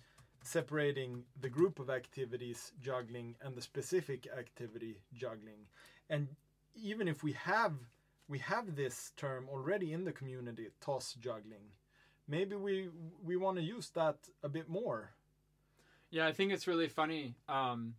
separating 0.43 1.25
the 1.41 1.49
group 1.49 1.81
of 1.81 1.91
activities 1.91 2.73
juggling 2.81 3.35
and 3.43 3.57
the 3.57 3.63
specific 3.63 4.29
activity 4.39 5.01
juggling. 5.13 5.67
And 6.09 6.29
even 6.75 7.09
if 7.09 7.23
we 7.23 7.33
have 7.33 7.73
we 8.29 8.39
have 8.41 8.75
this 8.75 9.13
term 9.17 9.49
already 9.49 9.93
in 9.93 10.05
the 10.05 10.13
community, 10.13 10.67
toss 10.81 11.15
juggling, 11.15 11.71
maybe 12.29 12.57
we 12.57 12.89
we 13.25 13.37
want 13.37 13.57
to 13.59 13.63
use 13.63 13.91
that 13.91 14.17
a 14.43 14.49
bit 14.49 14.69
more. 14.69 15.11
Yeah, 16.11 16.27
I 16.27 16.33
think 16.33 16.53
it's 16.53 16.67
really 16.67 16.89
funny. 16.89 17.35
Um, 17.49 17.95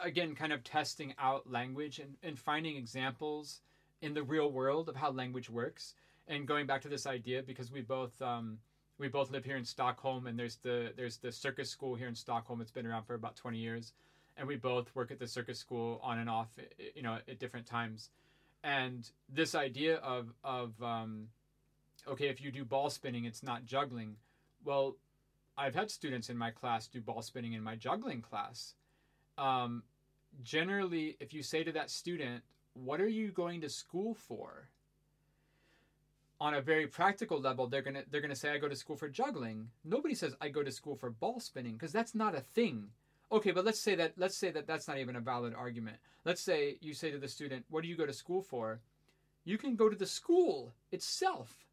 again, 0.00 0.34
kind 0.34 0.52
of 0.52 0.64
testing 0.64 1.14
out 1.18 1.50
language 1.50 1.98
and, 1.98 2.16
and 2.22 2.38
finding 2.38 2.76
examples 2.76 3.60
in 4.02 4.14
the 4.14 4.22
real 4.22 4.50
world 4.50 4.88
of 4.88 4.96
how 4.96 5.10
language 5.10 5.48
works. 5.48 5.94
And 6.26 6.46
going 6.46 6.66
back 6.66 6.82
to 6.82 6.88
this 6.88 7.06
idea, 7.06 7.42
because 7.42 7.70
we 7.70 7.80
both 7.80 8.20
um, 8.22 8.58
we 8.98 9.08
both 9.08 9.30
live 9.30 9.44
here 9.44 9.56
in 9.56 9.64
Stockholm, 9.64 10.26
and 10.26 10.38
there's 10.38 10.56
the 10.56 10.92
there's 10.96 11.18
the 11.18 11.32
circus 11.32 11.70
school 11.70 11.94
here 11.94 12.08
in 12.08 12.14
Stockholm. 12.14 12.60
It's 12.60 12.70
been 12.70 12.86
around 12.86 13.04
for 13.04 13.14
about 13.14 13.36
twenty 13.36 13.58
years, 13.58 13.92
and 14.36 14.48
we 14.48 14.56
both 14.56 14.94
work 14.94 15.10
at 15.10 15.18
the 15.18 15.26
circus 15.26 15.58
school 15.58 16.00
on 16.02 16.18
and 16.18 16.30
off, 16.30 16.48
you 16.94 17.02
know, 17.02 17.18
at 17.28 17.38
different 17.38 17.66
times. 17.66 18.10
And 18.62 19.08
this 19.28 19.54
idea 19.54 19.96
of 19.96 20.32
of 20.42 20.82
um, 20.82 21.28
okay, 22.08 22.28
if 22.28 22.40
you 22.40 22.50
do 22.50 22.64
ball 22.64 22.90
spinning, 22.90 23.24
it's 23.24 23.42
not 23.42 23.64
juggling. 23.64 24.16
Well, 24.64 24.96
I've 25.56 25.74
had 25.74 25.90
students 25.90 26.30
in 26.30 26.36
my 26.36 26.50
class 26.50 26.88
do 26.88 27.00
ball 27.00 27.22
spinning 27.22 27.52
in 27.52 27.62
my 27.62 27.76
juggling 27.76 28.22
class. 28.22 28.74
Um, 29.38 29.82
generally, 30.42 31.16
if 31.20 31.32
you 31.32 31.42
say 31.42 31.64
to 31.64 31.72
that 31.72 31.90
student, 31.90 32.42
"What 32.74 33.00
are 33.00 33.08
you 33.08 33.30
going 33.30 33.60
to 33.60 33.68
school 33.68 34.14
for?" 34.14 34.68
on 36.40 36.54
a 36.54 36.60
very 36.60 36.86
practical 36.86 37.40
level, 37.40 37.66
they're 37.66 37.82
gonna 37.82 38.02
they're 38.10 38.20
gonna 38.20 38.36
say, 38.36 38.50
"I 38.50 38.58
go 38.58 38.68
to 38.68 38.76
school 38.76 38.96
for 38.96 39.08
juggling." 39.08 39.70
Nobody 39.84 40.14
says, 40.14 40.34
"I 40.40 40.48
go 40.48 40.62
to 40.62 40.72
school 40.72 40.96
for 40.96 41.10
ball 41.10 41.40
spinning," 41.40 41.74
because 41.74 41.92
that's 41.92 42.14
not 42.14 42.34
a 42.34 42.40
thing. 42.40 42.90
Okay, 43.32 43.50
but 43.50 43.64
let's 43.64 43.80
say 43.80 43.94
that 43.94 44.12
let's 44.18 44.36
say 44.36 44.50
that 44.50 44.66
that's 44.66 44.88
not 44.88 44.98
even 44.98 45.16
a 45.16 45.20
valid 45.20 45.54
argument. 45.54 45.98
Let's 46.24 46.40
say 46.42 46.78
you 46.80 46.94
say 46.94 47.10
to 47.10 47.18
the 47.18 47.28
student, 47.28 47.64
"What 47.70 47.82
do 47.82 47.88
you 47.88 47.96
go 47.96 48.06
to 48.06 48.12
school 48.12 48.42
for?" 48.42 48.80
You 49.44 49.58
can 49.58 49.76
go 49.76 49.88
to 49.88 49.96
the 49.96 50.06
school 50.06 50.74
itself, 50.90 51.63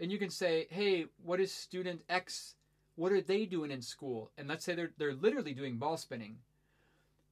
and 0.00 0.10
you 0.10 0.18
can 0.18 0.30
say, 0.30 0.66
"Hey, 0.70 1.06
what 1.22 1.40
is 1.40 1.52
student 1.52 2.02
X 2.08 2.54
what 2.96 3.12
are 3.12 3.20
they 3.20 3.44
doing 3.44 3.70
in 3.70 3.82
school? 3.82 4.30
And 4.38 4.48
let's 4.48 4.64
say 4.64 4.74
they're 4.74 4.92
they're 4.98 5.14
literally 5.14 5.54
doing 5.54 5.78
ball 5.78 5.96
spinning. 5.96 6.36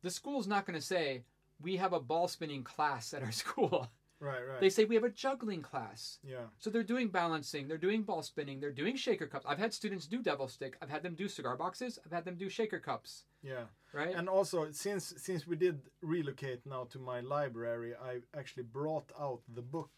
The 0.03 0.11
school's 0.11 0.49
not 0.49 0.67
going 0.67 0.79
to 0.79 0.85
say 0.85 1.23
we 1.61 1.77
have 1.77 1.93
a 1.93 2.01
ball 2.01 2.29
spinning 2.29 2.65
class 2.65 3.15
at 3.15 3.23
our 3.23 3.33
school. 3.45 3.91
Right, 4.19 4.47
right. 4.49 4.61
They 4.61 4.71
say 4.71 4.85
we 4.85 4.95
have 4.95 5.03
a 5.03 5.11
juggling 5.11 5.63
class. 5.63 6.21
yeah. 6.23 6.47
So 6.59 6.71
they're 6.71 6.85
doing 6.85 7.09
balancing, 7.09 7.67
they're 7.67 7.77
doing 7.77 8.03
ball 8.03 8.23
spinning, 8.23 8.61
they're 8.61 8.71
doing 8.71 8.95
shaker 8.95 9.27
cups. 9.27 9.45
I've 9.49 9.59
had 9.59 9.75
students 9.75 10.07
do 10.07 10.23
devil 10.23 10.47
stick. 10.47 10.77
I've 10.81 10.91
had 10.91 11.03
them 11.03 11.17
do 11.17 11.27
cigar 11.27 11.57
boxes. 11.57 11.99
I've 12.07 12.13
had 12.13 12.25
them 12.25 12.37
do 12.37 12.49
shaker 12.49 12.79
cups. 12.79 13.25
Yeah. 13.43 13.65
Right? 13.93 14.15
And 14.15 14.29
also, 14.29 14.71
since 14.71 15.13
since 15.17 15.47
we 15.47 15.57
did 15.57 15.81
relocate 16.03 16.65
now 16.65 16.85
to 16.91 16.99
my 17.01 17.19
library, 17.21 17.95
I 17.95 18.21
actually 18.39 18.63
brought 18.63 19.11
out 19.21 19.41
the 19.53 19.63
book, 19.63 19.91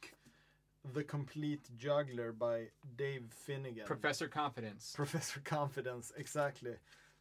The 0.93 1.05
Complete 1.05 1.69
Juggler 1.79 2.33
by 2.33 2.69
Dave 2.97 3.25
Finnigan. 3.31 3.87
Professor 3.87 4.29
Confidence. 4.29 4.93
Professor 4.95 5.41
Confidence, 5.41 6.13
exactly. 6.17 6.75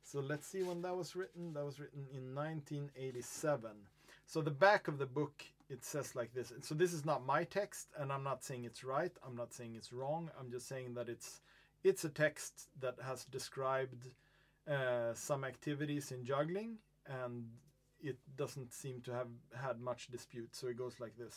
So 0.04 0.20
let's 0.20 0.48
see 0.48 0.64
when 0.64 0.82
that 0.82 0.96
was 0.96 1.16
written. 1.16 1.54
That 1.54 1.66
was 1.66 1.80
written 1.80 2.06
in 2.12 2.36
1987. 2.36 3.72
So 4.26 4.42
the 4.42 4.52
back 4.52 4.88
of 4.88 4.98
the 4.98 5.06
book 5.06 5.46
it 5.70 5.84
says 5.84 6.16
like 6.16 6.34
this. 6.34 6.54
So 6.62 6.76
this 6.76 6.94
is 6.94 7.06
not 7.06 7.26
my 7.26 7.44
text, 7.46 7.88
and 7.98 8.12
I'm 8.12 8.24
not 8.24 8.44
saying 8.44 8.66
it's 8.66 8.84
right. 8.84 9.12
I'm 9.26 9.36
not 9.36 9.54
saying 9.54 9.76
it's 9.76 9.92
wrong. 9.92 10.30
I'm 10.40 10.52
just 10.52 10.68
saying 10.68 10.94
that 10.94 11.10
it's 11.10 11.42
it's 11.84 12.04
a 12.06 12.10
text 12.10 12.70
that 12.80 12.96
has 13.04 13.26
described 13.26 14.08
uh, 14.70 15.14
some 15.14 15.44
activities 15.44 16.12
in 16.12 16.24
juggling, 16.24 16.78
and 17.08 17.46
it 18.00 18.18
doesn't 18.38 18.72
seem 18.72 19.02
to 19.02 19.14
have 19.14 19.28
had 19.56 19.80
much 19.80 20.08
dispute. 20.08 20.56
So 20.56 20.68
it 20.68 20.78
goes 20.78 21.00
like 21.00 21.18
this. 21.18 21.36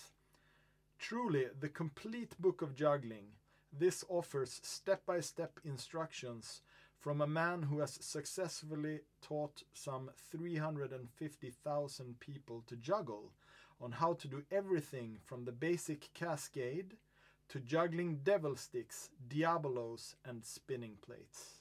Truly, 0.98 1.46
the 1.60 1.68
complete 1.68 2.40
book 2.40 2.62
of 2.62 2.74
juggling. 2.74 3.26
This 3.72 4.04
offers 4.08 4.60
step 4.62 5.04
by 5.06 5.20
step 5.20 5.60
instructions 5.64 6.62
from 6.98 7.20
a 7.20 7.26
man 7.26 7.62
who 7.62 7.80
has 7.80 7.98
successfully 8.00 9.00
taught 9.20 9.62
some 9.74 10.10
350,000 10.30 12.20
people 12.20 12.64
to 12.66 12.76
juggle 12.76 13.32
on 13.80 13.92
how 13.92 14.14
to 14.14 14.26
do 14.26 14.42
everything 14.50 15.18
from 15.24 15.44
the 15.44 15.52
basic 15.52 16.12
cascade 16.14 16.96
to 17.48 17.60
juggling 17.60 18.20
devil 18.24 18.56
sticks, 18.56 19.10
diabolos, 19.28 20.14
and 20.24 20.44
spinning 20.44 20.96
plates. 21.00 21.60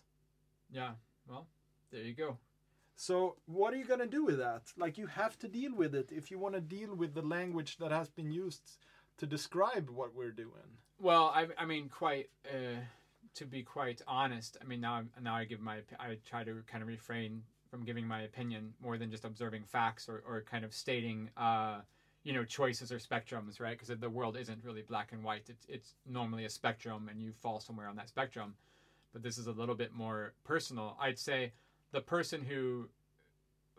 Yeah. 0.71 0.91
Well, 1.27 1.45
there 1.91 2.01
you 2.01 2.13
go. 2.13 2.37
So, 2.95 3.35
what 3.45 3.73
are 3.73 3.77
you 3.77 3.85
going 3.85 3.99
to 3.99 4.07
do 4.07 4.23
with 4.23 4.37
that? 4.37 4.71
Like, 4.77 4.97
you 4.97 5.07
have 5.07 5.37
to 5.39 5.47
deal 5.47 5.75
with 5.75 5.93
it 5.93 6.11
if 6.11 6.31
you 6.31 6.39
want 6.39 6.55
to 6.55 6.61
deal 6.61 6.95
with 6.95 7.13
the 7.13 7.21
language 7.21 7.77
that 7.77 7.91
has 7.91 8.09
been 8.09 8.31
used 8.31 8.79
to 9.17 9.25
describe 9.25 9.89
what 9.89 10.15
we're 10.15 10.31
doing. 10.31 10.79
Well, 10.99 11.31
I, 11.35 11.47
I 11.57 11.65
mean, 11.65 11.89
quite 11.89 12.29
uh, 12.49 12.79
to 13.35 13.45
be 13.45 13.63
quite 13.63 14.01
honest. 14.07 14.57
I 14.61 14.65
mean, 14.65 14.81
now 14.81 14.95
I'm- 14.95 15.09
now 15.21 15.35
I 15.35 15.45
give 15.45 15.59
my 15.59 15.77
I 15.99 16.17
try 16.25 16.43
to 16.43 16.63
kind 16.67 16.81
of 16.81 16.87
refrain 16.87 17.43
from 17.69 17.83
giving 17.83 18.07
my 18.07 18.21
opinion 18.21 18.73
more 18.81 18.97
than 18.97 19.11
just 19.11 19.25
observing 19.25 19.63
facts 19.65 20.07
or, 20.07 20.23
or 20.25 20.41
kind 20.49 20.63
of 20.63 20.73
stating, 20.73 21.29
uh, 21.35 21.81
you 22.23 22.31
know, 22.31 22.45
choices 22.45 22.91
or 22.91 22.97
spectrums, 22.99 23.59
right? 23.59 23.77
Because 23.77 23.97
the 23.99 24.09
world 24.09 24.37
isn't 24.37 24.63
really 24.63 24.83
black 24.83 25.11
and 25.11 25.23
white. 25.23 25.49
It's 25.49 25.65
it's 25.67 25.95
normally 26.05 26.45
a 26.45 26.49
spectrum, 26.49 27.09
and 27.09 27.21
you 27.21 27.31
fall 27.31 27.59
somewhere 27.59 27.87
on 27.87 27.95
that 27.97 28.07
spectrum. 28.09 28.55
But 29.11 29.23
this 29.23 29.37
is 29.37 29.47
a 29.47 29.51
little 29.51 29.75
bit 29.75 29.93
more 29.93 30.33
personal. 30.43 30.97
I'd 30.99 31.19
say 31.19 31.51
the 31.91 32.01
person 32.01 32.41
who 32.41 32.89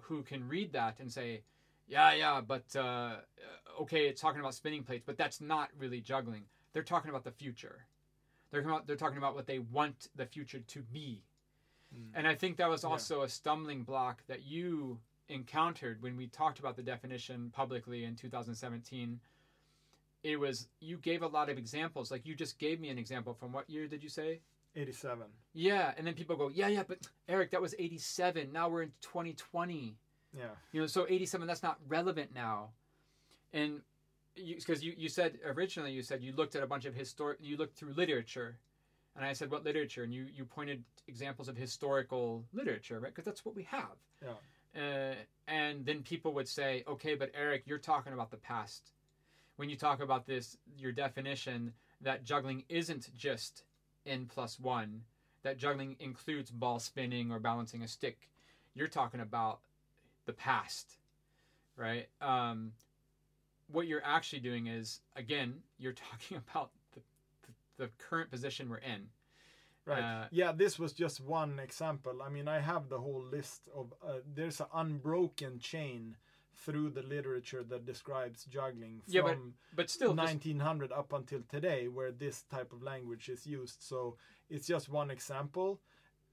who 0.02 0.22
can 0.22 0.46
read 0.46 0.72
that 0.72 1.00
and 1.00 1.10
say, 1.10 1.42
yeah, 1.88 2.12
yeah, 2.14 2.40
but 2.40 2.74
uh, 2.76 3.16
okay, 3.80 4.06
it's 4.08 4.20
talking 4.20 4.40
about 4.40 4.54
spinning 4.54 4.82
plates, 4.82 5.04
but 5.06 5.16
that's 5.16 5.40
not 5.40 5.70
really 5.78 6.00
juggling. 6.00 6.42
They're 6.72 6.82
talking 6.82 7.10
about 7.10 7.24
the 7.24 7.30
future. 7.30 7.86
They're 8.50 8.60
talking 8.62 8.74
about, 8.74 8.86
they're 8.86 8.96
talking 8.96 9.18
about 9.18 9.34
what 9.34 9.46
they 9.46 9.58
want 9.58 10.08
the 10.16 10.26
future 10.26 10.60
to 10.60 10.82
be. 10.82 11.22
And 12.14 12.26
I 12.28 12.34
think 12.34 12.58
that 12.58 12.68
was 12.68 12.82
Yeah. 12.82 12.90
also 12.90 13.22
a 13.22 13.28
stumbling 13.28 13.82
block 13.82 14.22
that 14.26 14.42
you 14.44 15.00
encountered 15.28 16.02
when 16.02 16.16
we 16.16 16.26
talked 16.26 16.58
about 16.58 16.76
the 16.76 16.82
definition 16.82 17.50
publicly 17.50 18.04
in 18.04 18.14
2017. 18.16 19.18
It 20.22 20.38
was 20.38 20.68
you 20.80 20.98
gave 20.98 21.22
a 21.22 21.26
lot 21.26 21.48
of 21.48 21.56
examples. 21.56 22.10
Like 22.10 22.26
you 22.26 22.34
just 22.34 22.58
gave 22.58 22.80
me 22.80 22.90
an 22.90 22.98
example 22.98 23.32
from 23.32 23.52
what 23.52 23.70
year 23.70 23.86
did 23.86 24.02
you 24.02 24.08
say? 24.10 24.40
87. 24.74 25.26
Yeah, 25.54 25.94
and 25.96 26.06
then 26.06 26.12
people 26.14 26.36
go, 26.36 26.48
"Yeah, 26.48 26.68
yeah, 26.68 26.82
but 26.82 26.98
Eric, 27.28 27.50
that 27.52 27.62
was 27.62 27.74
87. 27.78 28.52
Now 28.52 28.68
we're 28.68 28.82
in 28.82 28.92
2020." 29.00 29.96
Yeah. 30.36 30.44
You 30.72 30.82
know, 30.82 30.86
so 30.86 31.06
87 31.08 31.46
that's 31.46 31.62
not 31.62 31.78
relevant 31.88 32.34
now. 32.34 32.70
And 33.52 33.80
because 34.34 34.84
you, 34.84 34.94
you 34.96 35.08
said 35.08 35.38
originally 35.46 35.92
you 35.92 36.02
said 36.02 36.22
you 36.22 36.32
looked 36.32 36.56
at 36.56 36.62
a 36.62 36.66
bunch 36.66 36.84
of 36.84 36.94
historic 36.94 37.38
you 37.40 37.56
looked 37.56 37.76
through 37.76 37.94
literature. 37.94 38.58
And 39.16 39.24
I 39.24 39.32
said, 39.32 39.50
"What 39.50 39.64
literature?" 39.64 40.02
And 40.02 40.12
you 40.12 40.26
you 40.34 40.44
pointed 40.44 40.84
examples 41.08 41.48
of 41.48 41.56
historical 41.56 42.44
literature, 42.52 43.00
right? 43.00 43.10
Because 43.14 43.24
that's 43.24 43.46
what 43.46 43.56
we 43.56 43.62
have. 43.62 43.96
Yeah. 44.22 44.34
Uh, 44.76 45.14
and 45.48 45.86
then 45.86 46.02
people 46.02 46.34
would 46.34 46.46
say, 46.46 46.84
"Okay, 46.86 47.14
but 47.14 47.30
Eric, 47.34 47.62
you're 47.64 47.78
talking 47.78 48.12
about 48.12 48.30
the 48.30 48.36
past. 48.36 48.90
When 49.56 49.70
you 49.70 49.76
talk 49.76 50.02
about 50.02 50.26
this, 50.26 50.58
your 50.76 50.92
definition 50.92 51.72
that 52.02 52.24
juggling 52.24 52.64
isn't 52.68 53.14
just 53.16 53.64
n 54.04 54.26
plus 54.26 54.60
one. 54.60 55.02
That 55.42 55.56
juggling 55.56 55.96
includes 55.98 56.50
ball 56.50 56.78
spinning 56.78 57.32
or 57.32 57.38
balancing 57.38 57.82
a 57.82 57.88
stick. 57.88 58.28
You're 58.74 58.88
talking 58.88 59.20
about 59.20 59.60
the 60.26 60.32
past, 60.32 60.98
right? 61.76 62.08
Um, 62.20 62.72
what 63.68 63.86
you're 63.86 64.04
actually 64.04 64.40
doing 64.40 64.66
is, 64.66 65.00
again, 65.16 65.54
you're 65.78 65.92
talking 66.10 66.36
about 66.36 66.70
the, 66.92 67.00
the, 67.42 67.84
the 67.84 67.90
current 67.98 68.30
position 68.30 68.68
we're 68.68 68.78
in. 68.78 69.08
Right. 69.86 70.02
Uh, 70.02 70.24
yeah, 70.32 70.50
this 70.50 70.78
was 70.80 70.92
just 70.92 71.20
one 71.20 71.60
example. 71.60 72.20
I 72.20 72.28
mean, 72.28 72.48
I 72.48 72.58
have 72.58 72.88
the 72.88 72.98
whole 72.98 73.22
list 73.22 73.62
of. 73.74 73.94
Uh, 74.04 74.14
there's 74.34 74.58
an 74.60 74.66
unbroken 74.74 75.60
chain 75.60 76.16
through 76.56 76.90
the 76.90 77.02
literature 77.02 77.62
that 77.62 77.84
describes 77.86 78.44
juggling 78.46 79.00
from 79.04 79.14
Yeah, 79.14 79.22
but 79.22 79.38
But 79.76 79.90
still, 79.90 80.12
this- 80.14 80.24
1900 80.24 80.90
up 80.90 81.12
until 81.12 81.42
today, 81.48 81.86
where 81.86 82.10
this 82.10 82.42
type 82.50 82.72
of 82.72 82.82
language 82.82 83.28
is 83.28 83.46
used. 83.46 83.82
So 83.82 84.16
it's 84.48 84.66
just 84.66 84.88
one 84.88 85.10
example, 85.10 85.80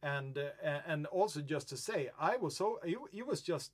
and 0.04 0.38
uh, 0.38 0.82
and 0.86 1.06
also 1.08 1.42
just 1.42 1.70
to 1.70 1.78
say, 1.78 2.10
I 2.20 2.38
was 2.38 2.56
so 2.56 2.80
it, 2.84 2.98
it 3.12 3.26
was 3.26 3.42
just 3.42 3.72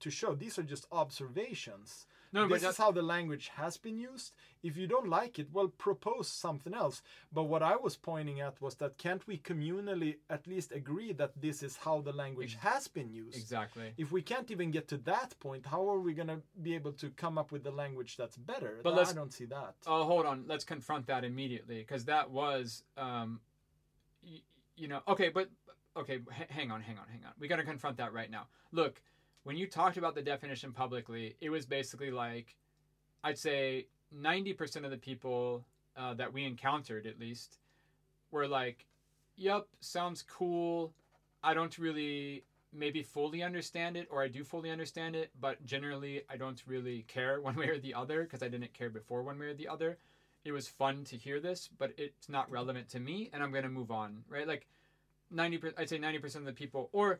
to 0.00 0.10
show 0.10 0.34
these 0.34 0.58
are 0.58 0.62
just 0.62 0.86
observations. 0.92 2.06
no, 2.32 2.42
but 2.48 2.60
this 2.60 2.70
is 2.72 2.76
how 2.76 2.92
the 2.92 3.00
language 3.02 3.50
has 3.54 3.78
been 3.78 3.98
used. 3.98 4.32
If 4.62 4.76
you 4.76 4.86
don't 4.86 5.08
like 5.08 5.38
it, 5.38 5.48
well, 5.52 5.68
propose 5.68 6.28
something 6.28 6.74
else. 6.74 7.00
But 7.32 7.44
what 7.44 7.62
I 7.62 7.76
was 7.76 7.96
pointing 7.96 8.40
at 8.42 8.60
was 8.60 8.74
that 8.76 8.98
can't 8.98 9.26
we 9.26 9.38
communally 9.38 10.16
at 10.28 10.46
least 10.46 10.72
agree 10.72 11.12
that 11.14 11.32
this 11.40 11.62
is 11.62 11.78
how 11.78 12.02
the 12.02 12.12
language 12.12 12.56
has 12.60 12.88
been 12.88 13.10
used? 13.10 13.38
exactly. 13.38 13.94
If 13.96 14.12
we 14.12 14.20
can't 14.20 14.50
even 14.50 14.70
get 14.70 14.86
to 14.88 14.98
that 14.98 15.30
point, 15.40 15.64
how 15.64 15.88
are 15.88 16.00
we 16.00 16.12
going 16.12 16.28
to 16.28 16.40
be 16.60 16.74
able 16.74 16.92
to 17.02 17.08
come 17.10 17.38
up 17.38 17.50
with 17.52 17.62
the 17.64 17.70
language 17.70 18.16
that's 18.18 18.36
better? 18.36 18.80
But 18.82 18.98
I 18.98 19.12
don't 19.14 19.32
see 19.32 19.46
that. 19.46 19.74
Oh, 19.86 20.04
hold 20.04 20.26
on. 20.26 20.44
Let's 20.46 20.64
confront 20.64 21.06
that 21.06 21.24
immediately 21.24 21.78
because 21.78 22.04
that 22.04 22.30
was, 22.30 22.82
um, 22.98 23.40
y- 24.22 24.42
you 24.76 24.88
know, 24.88 25.00
okay, 25.08 25.28
but 25.28 25.48
okay, 25.96 26.14
h- 26.14 26.48
hang 26.50 26.70
on, 26.70 26.80
hang 26.80 26.98
on, 26.98 27.06
hang 27.10 27.24
on. 27.24 27.32
We 27.38 27.48
got 27.48 27.56
to 27.56 27.64
confront 27.64 27.96
that 27.98 28.12
right 28.12 28.30
now. 28.30 28.46
Look, 28.72 29.00
when 29.44 29.56
you 29.56 29.66
talked 29.66 29.96
about 29.96 30.14
the 30.14 30.22
definition 30.22 30.72
publicly, 30.72 31.36
it 31.40 31.50
was 31.50 31.66
basically 31.66 32.10
like, 32.10 32.56
I'd 33.24 33.38
say 33.38 33.86
ninety 34.12 34.52
percent 34.52 34.84
of 34.84 34.90
the 34.90 34.98
people 34.98 35.66
uh, 35.96 36.14
that 36.14 36.32
we 36.32 36.44
encountered, 36.44 37.06
at 37.06 37.18
least, 37.18 37.58
were 38.30 38.48
like, 38.48 38.86
"Yep, 39.36 39.66
sounds 39.80 40.22
cool. 40.22 40.94
I 41.42 41.54
don't 41.54 41.76
really." 41.78 42.44
Maybe 42.72 43.02
fully 43.02 43.42
understand 43.42 43.96
it, 43.96 44.06
or 44.10 44.22
I 44.22 44.28
do 44.28 44.44
fully 44.44 44.70
understand 44.70 45.16
it, 45.16 45.30
but 45.40 45.64
generally 45.64 46.22
I 46.28 46.36
don't 46.36 46.62
really 46.66 47.04
care 47.08 47.40
one 47.42 47.56
way 47.56 47.68
or 47.68 47.78
the 47.78 47.94
other 47.94 48.24
because 48.24 48.42
I 48.42 48.48
didn't 48.48 48.74
care 48.74 48.90
before 48.90 49.22
one 49.22 49.38
way 49.38 49.46
or 49.46 49.54
the 49.54 49.68
other 49.68 49.98
it 50.46 50.52
was 50.52 50.68
fun 50.68 51.04
to 51.04 51.16
hear 51.16 51.40
this, 51.40 51.68
but 51.78 51.92
it's 51.98 52.28
not 52.28 52.50
relevant 52.50 52.88
to 52.90 53.00
me, 53.00 53.28
and 53.32 53.42
I'm 53.42 53.52
gonna 53.52 53.68
move 53.68 53.90
on, 53.90 54.24
right? 54.28 54.46
Like 54.46 54.66
ninety, 55.30 55.58
I'd 55.76 55.88
say 55.88 55.98
ninety 55.98 56.18
percent 56.18 56.42
of 56.42 56.46
the 56.46 56.52
people, 56.52 56.88
or 56.92 57.18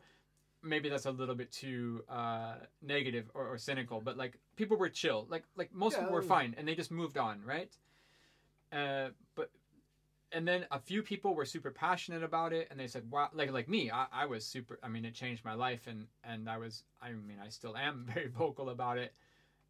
maybe 0.63 0.89
that's 0.89 1.05
a 1.05 1.11
little 1.11 1.35
bit 1.35 1.51
too 1.51 2.03
uh, 2.09 2.55
negative 2.81 3.29
or, 3.33 3.47
or 3.47 3.57
cynical, 3.57 4.01
but 4.01 4.17
like 4.17 4.37
people 4.55 4.77
were 4.77 4.89
chill, 4.89 5.27
like 5.29 5.43
like 5.57 5.73
most 5.73 5.97
people 5.99 6.13
were 6.13 6.21
Yeah. 6.21 6.27
fine, 6.29 6.55
and 6.57 6.67
they 6.67 6.75
just 6.75 6.91
moved 6.91 7.17
on, 7.17 7.43
right? 7.43 7.77
Uh, 8.71 9.09
but 9.35 9.49
and 10.31 10.47
then 10.47 10.65
a 10.71 10.79
few 10.79 11.01
people 11.01 11.33
were 11.33 11.45
super 11.45 11.71
passionate 11.71 12.23
about 12.23 12.51
it, 12.53 12.67
and 12.69 12.79
they 12.79 12.87
said, 12.87 13.09
"Wow!" 13.11 13.29
Like 13.33 13.51
like 13.51 13.67
me, 13.69 13.91
I, 13.91 14.07
I 14.11 14.25
was 14.25 14.45
super. 14.45 14.77
I 14.83 14.89
mean, 14.89 15.05
it 15.05 15.13
changed 15.13 15.45
my 15.45 15.53
life, 15.53 15.87
and 15.87 16.07
and 16.23 16.49
I 16.49 16.57
was. 16.57 16.83
I 17.01 17.11
mean, 17.11 17.39
I 17.43 17.49
still 17.49 17.77
am 17.77 18.05
very 18.13 18.27
vocal 18.27 18.69
about 18.69 18.97
it. 18.97 19.13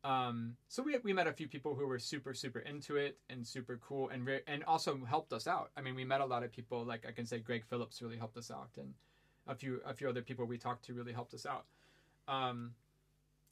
Um, 0.04 0.56
so 0.68 0.84
we, 0.84 0.98
we 1.04 1.12
met 1.12 1.27
a 1.27 1.34
few 1.34 1.48
people 1.48 1.75
who 1.75 1.88
were 1.88 2.00
super 2.00 2.34
super 2.34 2.60
into 2.60 2.96
it 2.96 3.18
and 3.30 3.46
super 3.46 3.80
cool 3.86 4.10
and 4.10 4.25
re- 4.25 4.42
and 4.48 4.63
also 4.63 5.04
helped 5.06 5.34
us 5.34 5.48
out. 5.48 5.72
I 5.75 5.82
mean, 5.82 5.96
we 5.96 6.06
met 6.06 6.22
a 6.22 6.25
lot 6.25 6.44
of 6.44 6.51
people 6.51 6.86
like 6.86 7.06
I 7.08 7.12
can 7.12 7.25
say 7.25 7.39
Greg 7.39 7.63
Phillips 7.66 8.01
really 8.01 8.18
helped 8.18 8.38
us 8.38 8.51
out, 8.51 8.70
and 8.77 8.94
a 9.48 9.56
few 9.56 9.82
a 9.86 9.94
few 9.94 10.08
other 10.08 10.22
people 10.22 10.46
we 10.46 10.58
talked 10.58 10.86
to 10.86 10.94
really 10.94 11.13
helped 11.13 11.34
us 11.34 11.46
out. 11.46 11.66
Um, 12.27 12.72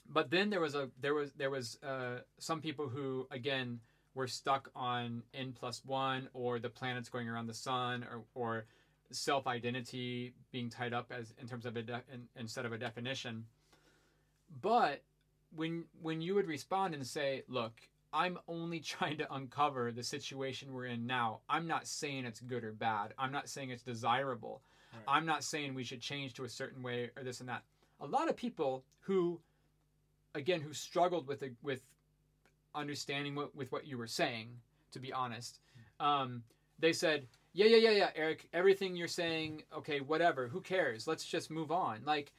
but 0.09 0.29
then 0.29 0.49
there 0.49 0.61
was 0.61 0.75
a 0.75 0.89
there 1.01 1.13
was 1.13 1.31
there 1.33 1.49
was 1.49 1.77
uh, 1.83 2.19
some 2.37 2.61
people 2.61 2.87
who 2.87 3.27
again 3.31 3.79
were 4.13 4.27
stuck 4.27 4.69
on 4.75 5.23
n 5.33 5.53
plus 5.57 5.81
one 5.85 6.29
or 6.33 6.59
the 6.59 6.69
planets 6.69 7.09
going 7.09 7.27
around 7.27 7.47
the 7.47 7.53
sun 7.53 8.05
or 8.09 8.23
or 8.35 8.65
self 9.11 9.47
identity 9.47 10.33
being 10.51 10.69
tied 10.69 10.93
up 10.93 11.11
as 11.11 11.33
in 11.41 11.47
terms 11.47 11.65
of 11.65 11.75
a 11.75 11.81
de- 11.81 12.03
in, 12.13 12.27
instead 12.35 12.65
of 12.65 12.71
a 12.71 12.77
definition. 12.77 13.45
But 14.61 15.01
when 15.55 15.85
when 16.01 16.21
you 16.21 16.35
would 16.35 16.47
respond 16.47 16.93
and 16.93 17.05
say, 17.05 17.43
"Look, 17.47 17.73
I'm 18.13 18.39
only 18.47 18.79
trying 18.93 19.17
to 19.17 19.33
uncover 19.33 19.91
the 19.91 20.03
situation 20.03 20.73
we're 20.73 20.87
in 20.87 21.05
now. 21.05 21.39
I'm 21.49 21.67
not 21.67 21.87
saying 21.87 22.25
it's 22.25 22.39
good 22.39 22.63
or 22.63 22.71
bad. 22.71 23.13
I'm 23.19 23.31
not 23.31 23.49
saying 23.49 23.69
it's 23.69 23.83
desirable. 23.83 24.61
Right. 24.93 25.17
I'm 25.17 25.25
not 25.25 25.43
saying 25.43 25.73
we 25.73 25.83
should 25.83 26.01
change 26.01 26.33
to 26.35 26.45
a 26.45 26.49
certain 26.49 26.81
way 26.81 27.11
or 27.17 27.23
this 27.23 27.41
and 27.41 27.49
that. 27.49 27.63
A 27.99 28.05
lot 28.05 28.29
of 28.29 28.37
people 28.37 28.83
who, 29.01 29.39
again, 30.33 30.61
who 30.61 30.73
struggled 30.73 31.27
with 31.27 31.41
the, 31.41 31.51
with 31.61 31.81
understanding 32.73 33.35
what 33.35 33.55
with 33.55 33.71
what 33.71 33.85
you 33.85 33.97
were 33.97 34.07
saying, 34.07 34.49
to 34.91 34.99
be 34.99 35.11
honest, 35.11 35.59
um, 35.99 36.43
they 36.79 36.93
said, 36.93 37.27
"Yeah, 37.53 37.65
yeah, 37.65 37.77
yeah, 37.77 37.91
yeah, 37.91 38.09
Eric. 38.15 38.47
Everything 38.53 38.95
you're 38.95 39.07
saying, 39.07 39.63
okay, 39.77 39.99
whatever. 39.99 40.47
Who 40.47 40.61
cares? 40.61 41.07
Let's 41.07 41.25
just 41.25 41.51
move 41.51 41.71
on." 41.71 42.01
Like 42.05 42.31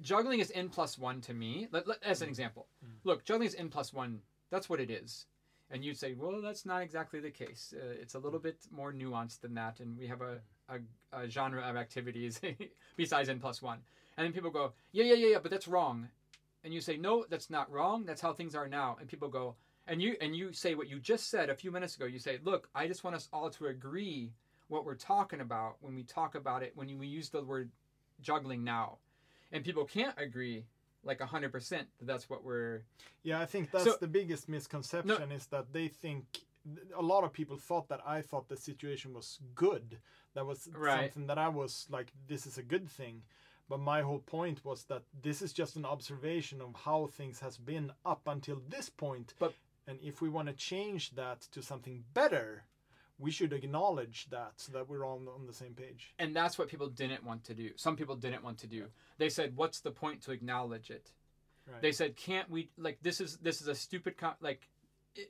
juggling 0.00 0.40
is 0.40 0.50
n 0.54 0.68
plus 0.68 0.98
one 0.98 1.20
to 1.22 1.34
me. 1.34 1.68
Let, 1.72 1.86
let- 1.86 2.02
as 2.02 2.22
an 2.22 2.28
example, 2.28 2.66
Mm. 2.84 2.90
look, 3.04 3.24
juggling 3.24 3.48
is 3.48 3.54
n 3.54 3.68
plus 3.68 3.92
one. 3.92 4.20
That's 4.50 4.68
what 4.68 4.80
it 4.80 4.90
is. 4.90 5.26
And 5.70 5.84
you'd 5.84 5.98
say, 5.98 6.14
well, 6.14 6.40
that's 6.40 6.64
not 6.64 6.82
exactly 6.82 7.18
the 7.18 7.30
case. 7.30 7.74
Uh, 7.76 7.84
it's 8.00 8.14
a 8.14 8.18
little 8.20 8.38
bit 8.38 8.58
more 8.70 8.92
nuanced 8.92 9.40
than 9.40 9.54
that, 9.54 9.80
and 9.80 9.98
we 9.98 10.06
have 10.06 10.20
a, 10.22 10.38
a, 10.68 10.78
a 11.12 11.28
genre 11.28 11.62
of 11.62 11.76
activities 11.76 12.40
besides 12.96 13.28
n 13.28 13.40
plus 13.40 13.60
one. 13.60 13.78
And 14.16 14.24
then 14.24 14.32
people 14.32 14.50
go, 14.50 14.72
yeah, 14.92 15.04
yeah, 15.04 15.14
yeah, 15.14 15.26
yeah, 15.32 15.38
but 15.42 15.50
that's 15.50 15.66
wrong. 15.68 16.08
And 16.64 16.72
you 16.72 16.80
say, 16.80 16.96
no, 16.96 17.24
that's 17.28 17.50
not 17.50 17.70
wrong. 17.70 18.04
That's 18.04 18.20
how 18.20 18.32
things 18.32 18.54
are 18.54 18.68
now. 18.68 18.96
And 19.00 19.08
people 19.08 19.28
go, 19.28 19.56
and 19.88 20.00
you 20.00 20.16
and 20.20 20.34
you 20.36 20.52
say 20.52 20.74
what 20.74 20.88
you 20.88 20.98
just 20.98 21.30
said 21.30 21.50
a 21.50 21.54
few 21.54 21.70
minutes 21.70 21.96
ago. 21.96 22.06
You 22.06 22.18
say, 22.18 22.38
look, 22.44 22.68
I 22.74 22.86
just 22.88 23.04
want 23.04 23.14
us 23.16 23.28
all 23.32 23.50
to 23.50 23.66
agree 23.66 24.32
what 24.68 24.84
we're 24.84 24.94
talking 24.96 25.40
about 25.40 25.76
when 25.80 25.94
we 25.94 26.02
talk 26.02 26.34
about 26.34 26.62
it 26.62 26.72
when 26.74 26.96
we 26.98 27.06
use 27.06 27.28
the 27.28 27.42
word 27.42 27.70
juggling 28.20 28.64
now. 28.64 28.98
And 29.52 29.64
people 29.64 29.84
can't 29.84 30.14
agree 30.18 30.64
like 31.04 31.20
100% 31.20 31.68
that 31.70 31.86
that's 32.00 32.28
what 32.28 32.42
we're 32.44 32.82
Yeah, 33.22 33.40
I 33.40 33.46
think 33.46 33.70
that's 33.70 33.84
So- 33.84 33.96
the 34.00 34.08
biggest 34.08 34.48
misconception 34.48 35.30
is 35.32 35.46
that 35.48 35.72
they 35.72 35.88
think 35.88 36.24
a 36.96 37.02
lot 37.02 37.22
of 37.22 37.32
people 37.32 37.56
thought 37.56 37.88
that 37.88 38.00
I 38.06 38.22
thought 38.22 38.48
the 38.48 38.56
situation 38.56 39.14
was 39.14 39.38
good. 39.54 40.00
That 40.34 40.46
was 40.46 40.68
Right. 40.72 41.12
something 41.12 41.28
that 41.28 41.38
I 41.38 41.48
was 41.48 41.86
like, 41.90 42.12
this 42.26 42.44
is 42.46 42.58
a 42.58 42.62
good 42.62 42.88
thing. 42.90 43.22
But 43.68 43.78
my 43.78 44.02
whole 44.02 44.20
point 44.20 44.64
was 44.64 44.84
that 44.84 45.04
this 45.22 45.42
is 45.42 45.52
just 45.52 45.76
an 45.76 45.84
observation 45.84 46.60
of 46.60 46.74
how 46.74 47.06
things 47.06 47.40
has 47.40 47.56
been 47.58 47.92
up 48.04 48.26
until 48.26 48.60
this 48.68 48.88
point. 48.90 49.34
But- 49.38 49.54
and 49.86 50.00
if 50.00 50.20
we 50.20 50.28
want 50.28 50.48
to 50.48 50.54
change 50.54 51.12
that 51.12 51.40
to 51.52 51.62
something 51.62 52.04
better, 52.14 52.64
we 53.18 53.30
should 53.30 53.52
acknowledge 53.52 54.28
that 54.30 54.52
so 54.56 54.72
that 54.72 54.88
we're 54.88 55.04
all 55.04 55.20
on 55.34 55.46
the 55.46 55.52
same 55.52 55.74
page. 55.74 56.14
and 56.18 56.34
that's 56.36 56.58
what 56.58 56.68
people 56.68 56.88
didn't 56.88 57.24
want 57.24 57.44
to 57.44 57.54
do. 57.54 57.70
Some 57.76 57.96
people 57.96 58.16
didn't 58.16 58.44
want 58.44 58.58
to 58.58 58.66
do. 58.66 58.86
They 59.18 59.28
said, 59.28 59.56
"What's 59.56 59.80
the 59.80 59.90
point 59.90 60.22
to 60.22 60.32
acknowledge 60.32 60.90
it?" 60.90 61.12
Right. 61.66 61.80
They 61.82 61.92
said, 61.92 62.16
"Can't 62.16 62.48
we 62.50 62.70
like 62.76 62.98
this 63.02 63.20
is 63.20 63.38
this 63.38 63.60
is 63.60 63.68
a 63.68 63.74
stupid 63.74 64.16
con- 64.16 64.36
like 64.40 64.68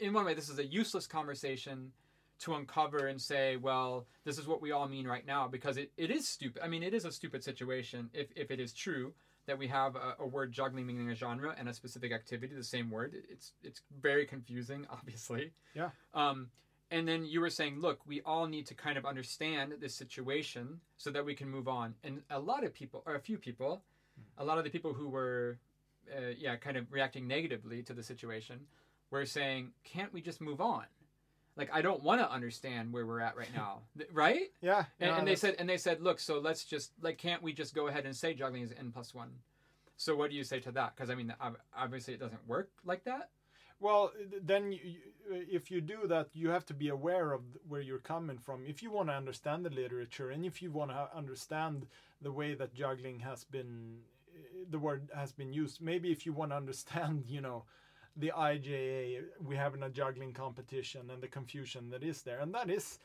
in 0.00 0.12
one 0.12 0.24
way 0.24 0.34
this 0.34 0.48
is 0.48 0.58
a 0.58 0.66
useless 0.66 1.06
conversation 1.06 1.92
to 2.38 2.54
uncover 2.54 3.06
and 3.06 3.20
say, 3.20 3.56
well, 3.56 4.06
this 4.24 4.38
is 4.38 4.46
what 4.46 4.60
we 4.60 4.72
all 4.72 4.86
mean 4.88 5.06
right 5.06 5.26
now 5.26 5.48
because 5.48 5.76
it, 5.78 5.90
it 5.96 6.10
is 6.10 6.28
stupid. 6.28 6.60
I 6.62 6.68
mean, 6.68 6.82
it 6.82 6.92
is 6.92 7.04
a 7.04 7.12
stupid 7.12 7.42
situation 7.42 8.10
if 8.12 8.28
if 8.36 8.50
it 8.50 8.60
is 8.60 8.72
true 8.72 9.14
that 9.46 9.56
we 9.56 9.68
have 9.68 9.94
a, 9.96 10.16
a 10.18 10.26
word 10.26 10.52
juggling 10.52 10.86
meaning 10.86 11.08
a 11.10 11.14
genre 11.14 11.54
and 11.56 11.68
a 11.68 11.72
specific 11.72 12.12
activity, 12.12 12.54
the 12.54 12.64
same 12.64 12.90
word. 12.90 13.14
It's 13.30 13.52
it's 13.62 13.80
very 14.00 14.26
confusing, 14.26 14.86
obviously. 14.90 15.52
Yeah. 15.74 15.90
Um, 16.14 16.50
and 16.90 17.06
then 17.06 17.24
you 17.24 17.40
were 17.40 17.50
saying, 17.50 17.80
look, 17.80 18.00
we 18.06 18.20
all 18.22 18.46
need 18.46 18.66
to 18.66 18.74
kind 18.74 18.96
of 18.96 19.04
understand 19.04 19.74
this 19.80 19.94
situation 19.94 20.80
so 20.96 21.10
that 21.10 21.24
we 21.24 21.34
can 21.34 21.48
move 21.48 21.66
on. 21.68 21.94
And 22.04 22.22
a 22.30 22.38
lot 22.38 22.64
of 22.64 22.72
people, 22.72 23.02
or 23.06 23.14
a 23.14 23.20
few 23.20 23.38
people, 23.38 23.82
a 24.38 24.44
lot 24.44 24.58
of 24.58 24.64
the 24.64 24.70
people 24.70 24.92
who 24.92 25.08
were, 25.08 25.58
uh, 26.16 26.30
yeah, 26.38 26.56
kind 26.56 26.76
of 26.76 26.90
reacting 26.92 27.26
negatively 27.26 27.82
to 27.82 27.92
the 27.92 28.02
situation, 28.02 28.60
were 29.10 29.26
saying, 29.26 29.70
can't 29.84 30.12
we 30.12 30.20
just 30.20 30.40
move 30.40 30.60
on? 30.60 30.84
Like 31.56 31.70
I 31.72 31.80
don't 31.82 32.02
want 32.02 32.20
to 32.20 32.30
understand 32.30 32.92
where 32.92 33.06
we're 33.06 33.20
at 33.20 33.36
right 33.36 33.52
now, 33.54 33.80
right? 34.12 34.52
Yeah. 34.60 34.84
And, 35.00 35.10
yeah, 35.10 35.18
and 35.18 35.26
they 35.26 35.36
said, 35.36 35.56
and 35.58 35.68
they 35.68 35.78
said, 35.78 36.02
look, 36.02 36.20
so 36.20 36.38
let's 36.38 36.64
just 36.64 36.92
like, 37.00 37.18
can't 37.18 37.42
we 37.42 37.52
just 37.52 37.74
go 37.74 37.88
ahead 37.88 38.04
and 38.04 38.14
say 38.14 38.34
juggling 38.34 38.62
is 38.62 38.72
n 38.78 38.92
plus 38.92 39.14
one? 39.14 39.30
So 39.96 40.14
what 40.14 40.30
do 40.30 40.36
you 40.36 40.44
say 40.44 40.60
to 40.60 40.72
that? 40.72 40.94
Because 40.94 41.10
I 41.10 41.14
mean, 41.14 41.34
obviously 41.74 42.14
it 42.14 42.20
doesn't 42.20 42.46
work 42.46 42.70
like 42.84 43.04
that. 43.04 43.30
Well, 43.78 44.12
then 44.42 44.72
you, 44.72 44.80
if 45.30 45.70
you 45.70 45.80
do 45.80 46.06
that, 46.06 46.28
you 46.32 46.48
have 46.48 46.64
to 46.66 46.74
be 46.74 46.88
aware 46.88 47.32
of 47.32 47.42
where 47.68 47.82
you're 47.82 47.98
coming 47.98 48.38
from. 48.38 48.64
If 48.66 48.82
you 48.82 48.90
want 48.90 49.08
to 49.10 49.14
understand 49.14 49.64
the 49.66 49.70
literature 49.70 50.30
and 50.30 50.44
if 50.44 50.62
you 50.62 50.70
want 50.70 50.90
to 50.92 51.10
understand 51.14 51.86
the 52.22 52.32
way 52.32 52.54
that 52.54 52.74
juggling 52.74 53.20
has 53.20 53.44
been, 53.44 53.98
uh, 54.34 54.64
the 54.70 54.78
word 54.78 55.10
has 55.14 55.32
been 55.32 55.52
used, 55.52 55.82
maybe 55.82 56.10
if 56.10 56.24
you 56.24 56.32
want 56.32 56.52
to 56.52 56.56
understand, 56.56 57.24
you 57.28 57.40
know, 57.40 57.64
the 58.16 58.32
IJA, 58.34 59.24
we 59.44 59.56
having 59.56 59.82
a 59.82 59.90
juggling 59.90 60.32
competition 60.32 61.10
and 61.10 61.22
the 61.22 61.28
confusion 61.28 61.90
that 61.90 62.02
is 62.02 62.22
there. 62.22 62.40
And 62.40 62.54
that 62.54 62.70
is, 62.70 62.98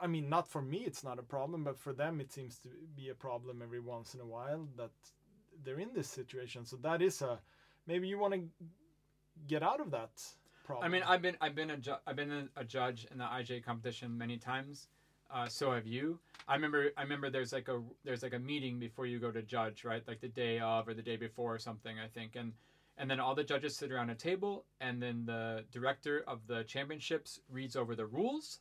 I 0.00 0.06
mean, 0.06 0.30
not 0.30 0.48
for 0.48 0.62
me, 0.62 0.78
it's 0.78 1.04
not 1.04 1.18
a 1.18 1.22
problem, 1.22 1.62
but 1.62 1.78
for 1.78 1.92
them, 1.92 2.20
it 2.20 2.32
seems 2.32 2.58
to 2.60 2.68
be 2.96 3.10
a 3.10 3.14
problem 3.14 3.60
every 3.62 3.80
once 3.80 4.14
in 4.14 4.20
a 4.20 4.26
while 4.26 4.66
that 4.78 4.92
they're 5.62 5.78
in 5.78 5.92
this 5.92 6.08
situation. 6.08 6.64
So 6.64 6.76
that 6.76 7.02
is 7.02 7.20
a, 7.20 7.38
maybe 7.86 8.08
you 8.08 8.18
want 8.18 8.32
to 8.32 8.40
get 9.46 9.62
out 9.62 9.80
of 9.80 9.90
that 9.90 10.22
problem. 10.64 10.86
I 10.86 10.88
mean, 10.92 11.02
I've 11.06 11.22
been 11.22 11.36
I've 11.40 11.54
been 11.54 11.70
a 11.70 11.76
ju- 11.76 12.00
I've 12.06 12.16
been 12.16 12.48
a, 12.56 12.64
judge 12.64 13.06
in 13.10 13.18
the 13.18 13.24
IJ 13.24 13.64
competition 13.64 14.16
many 14.16 14.36
times. 14.36 14.88
Uh, 15.30 15.48
so 15.48 15.72
have 15.72 15.86
you. 15.86 16.18
I 16.48 16.54
remember 16.54 16.90
I 16.96 17.02
remember 17.02 17.30
there's 17.30 17.52
like 17.52 17.68
a 17.68 17.80
there's 18.04 18.22
like 18.22 18.34
a 18.34 18.38
meeting 18.38 18.78
before 18.78 19.06
you 19.06 19.18
go 19.18 19.30
to 19.30 19.42
judge, 19.42 19.84
right? 19.84 20.02
Like 20.06 20.20
the 20.20 20.28
day 20.28 20.60
of 20.60 20.88
or 20.88 20.94
the 20.94 21.02
day 21.02 21.16
before 21.16 21.54
or 21.54 21.58
something, 21.58 21.98
I 21.98 22.08
think. 22.08 22.36
And 22.36 22.52
and 22.98 23.10
then 23.10 23.20
all 23.20 23.34
the 23.34 23.44
judges 23.44 23.76
sit 23.76 23.92
around 23.92 24.10
a 24.10 24.14
table, 24.14 24.64
and 24.80 25.02
then 25.02 25.24
the 25.26 25.64
director 25.70 26.24
of 26.26 26.40
the 26.46 26.64
championships 26.64 27.40
reads 27.50 27.76
over 27.76 27.94
the 27.94 28.06
rules, 28.06 28.60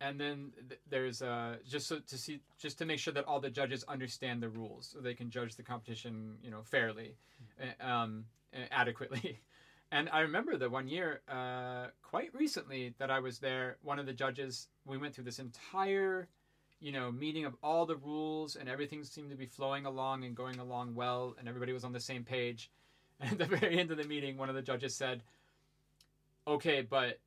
and 0.00 0.18
then 0.20 0.52
th- 0.68 0.80
there's 0.90 1.22
uh, 1.22 1.56
just 1.68 1.86
so 1.86 2.00
to 2.00 2.18
see 2.18 2.40
just 2.58 2.78
to 2.78 2.84
make 2.86 2.98
sure 2.98 3.14
that 3.14 3.24
all 3.26 3.40
the 3.40 3.50
judges 3.50 3.84
understand 3.84 4.42
the 4.42 4.48
rules, 4.48 4.90
so 4.92 5.00
they 5.00 5.14
can 5.14 5.30
judge 5.30 5.54
the 5.54 5.62
competition, 5.62 6.36
you 6.42 6.50
know, 6.50 6.62
fairly, 6.64 7.14
uh, 7.60 7.86
um, 7.86 8.24
uh, 8.54 8.60
adequately. 8.70 9.40
And 9.92 10.08
I 10.10 10.20
remember 10.20 10.56
the 10.56 10.70
one 10.70 10.88
year, 10.88 11.20
uh, 11.28 11.88
quite 12.02 12.34
recently, 12.34 12.94
that 12.98 13.10
I 13.10 13.18
was 13.18 13.38
there. 13.38 13.76
One 13.82 13.98
of 13.98 14.06
the 14.06 14.14
judges, 14.14 14.68
we 14.86 14.96
went 14.96 15.14
through 15.14 15.24
this 15.24 15.38
entire, 15.38 16.28
you 16.80 16.92
know, 16.92 17.12
meeting 17.12 17.44
of 17.44 17.54
all 17.62 17.84
the 17.84 17.96
rules, 17.96 18.56
and 18.56 18.70
everything 18.70 19.04
seemed 19.04 19.28
to 19.28 19.36
be 19.36 19.44
flowing 19.44 19.84
along 19.84 20.24
and 20.24 20.34
going 20.34 20.58
along 20.58 20.94
well, 20.94 21.36
and 21.38 21.46
everybody 21.46 21.74
was 21.74 21.84
on 21.84 21.92
the 21.92 22.00
same 22.00 22.24
page. 22.24 22.70
And 23.20 23.32
at 23.38 23.38
the 23.38 23.56
very 23.56 23.78
end 23.78 23.90
of 23.90 23.98
the 23.98 24.04
meeting, 24.04 24.38
one 24.38 24.48
of 24.48 24.54
the 24.54 24.62
judges 24.62 24.94
said, 24.94 25.22
"Okay, 26.48 26.80
but 26.80 27.18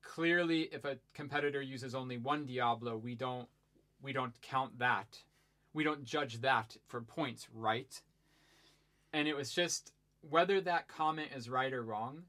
clearly, 0.00 0.62
if 0.72 0.86
a 0.86 0.96
competitor 1.12 1.60
uses 1.60 1.94
only 1.94 2.16
one 2.16 2.46
Diablo, 2.46 2.96
we 2.96 3.14
don't, 3.14 3.48
we 4.00 4.14
don't 4.14 4.40
count 4.40 4.78
that. 4.78 5.18
We 5.74 5.84
don't 5.84 6.04
judge 6.04 6.40
that 6.40 6.78
for 6.86 7.02
points, 7.02 7.48
right?" 7.52 8.00
And 9.12 9.28
it 9.28 9.36
was 9.36 9.52
just 9.52 9.92
whether 10.30 10.60
that 10.60 10.88
comment 10.88 11.28
is 11.34 11.48
right 11.48 11.72
or 11.72 11.82
wrong, 11.82 12.22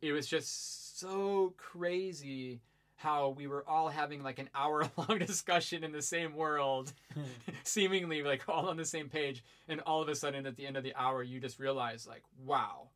it 0.00 0.12
was 0.12 0.26
just 0.26 0.98
so 0.98 1.54
crazy 1.56 2.60
how 2.96 3.30
we 3.30 3.48
were 3.48 3.68
all 3.68 3.88
having 3.88 4.22
like 4.22 4.38
an 4.38 4.48
hour 4.54 4.88
long 4.96 5.18
discussion 5.18 5.82
in 5.84 5.92
the 5.92 6.02
same 6.02 6.34
world, 6.34 6.92
seemingly 7.64 8.22
like 8.22 8.42
all 8.48 8.68
on 8.68 8.76
the 8.76 8.84
same 8.84 9.08
page. 9.08 9.44
And 9.68 9.80
all 9.80 10.02
of 10.02 10.08
a 10.08 10.14
sudden, 10.14 10.46
at 10.46 10.56
the 10.56 10.66
end 10.66 10.76
of 10.76 10.84
the 10.84 10.94
hour, 10.94 11.22
you 11.22 11.40
just 11.40 11.58
realize, 11.58 12.06
like, 12.06 12.22
wow, 12.44 12.88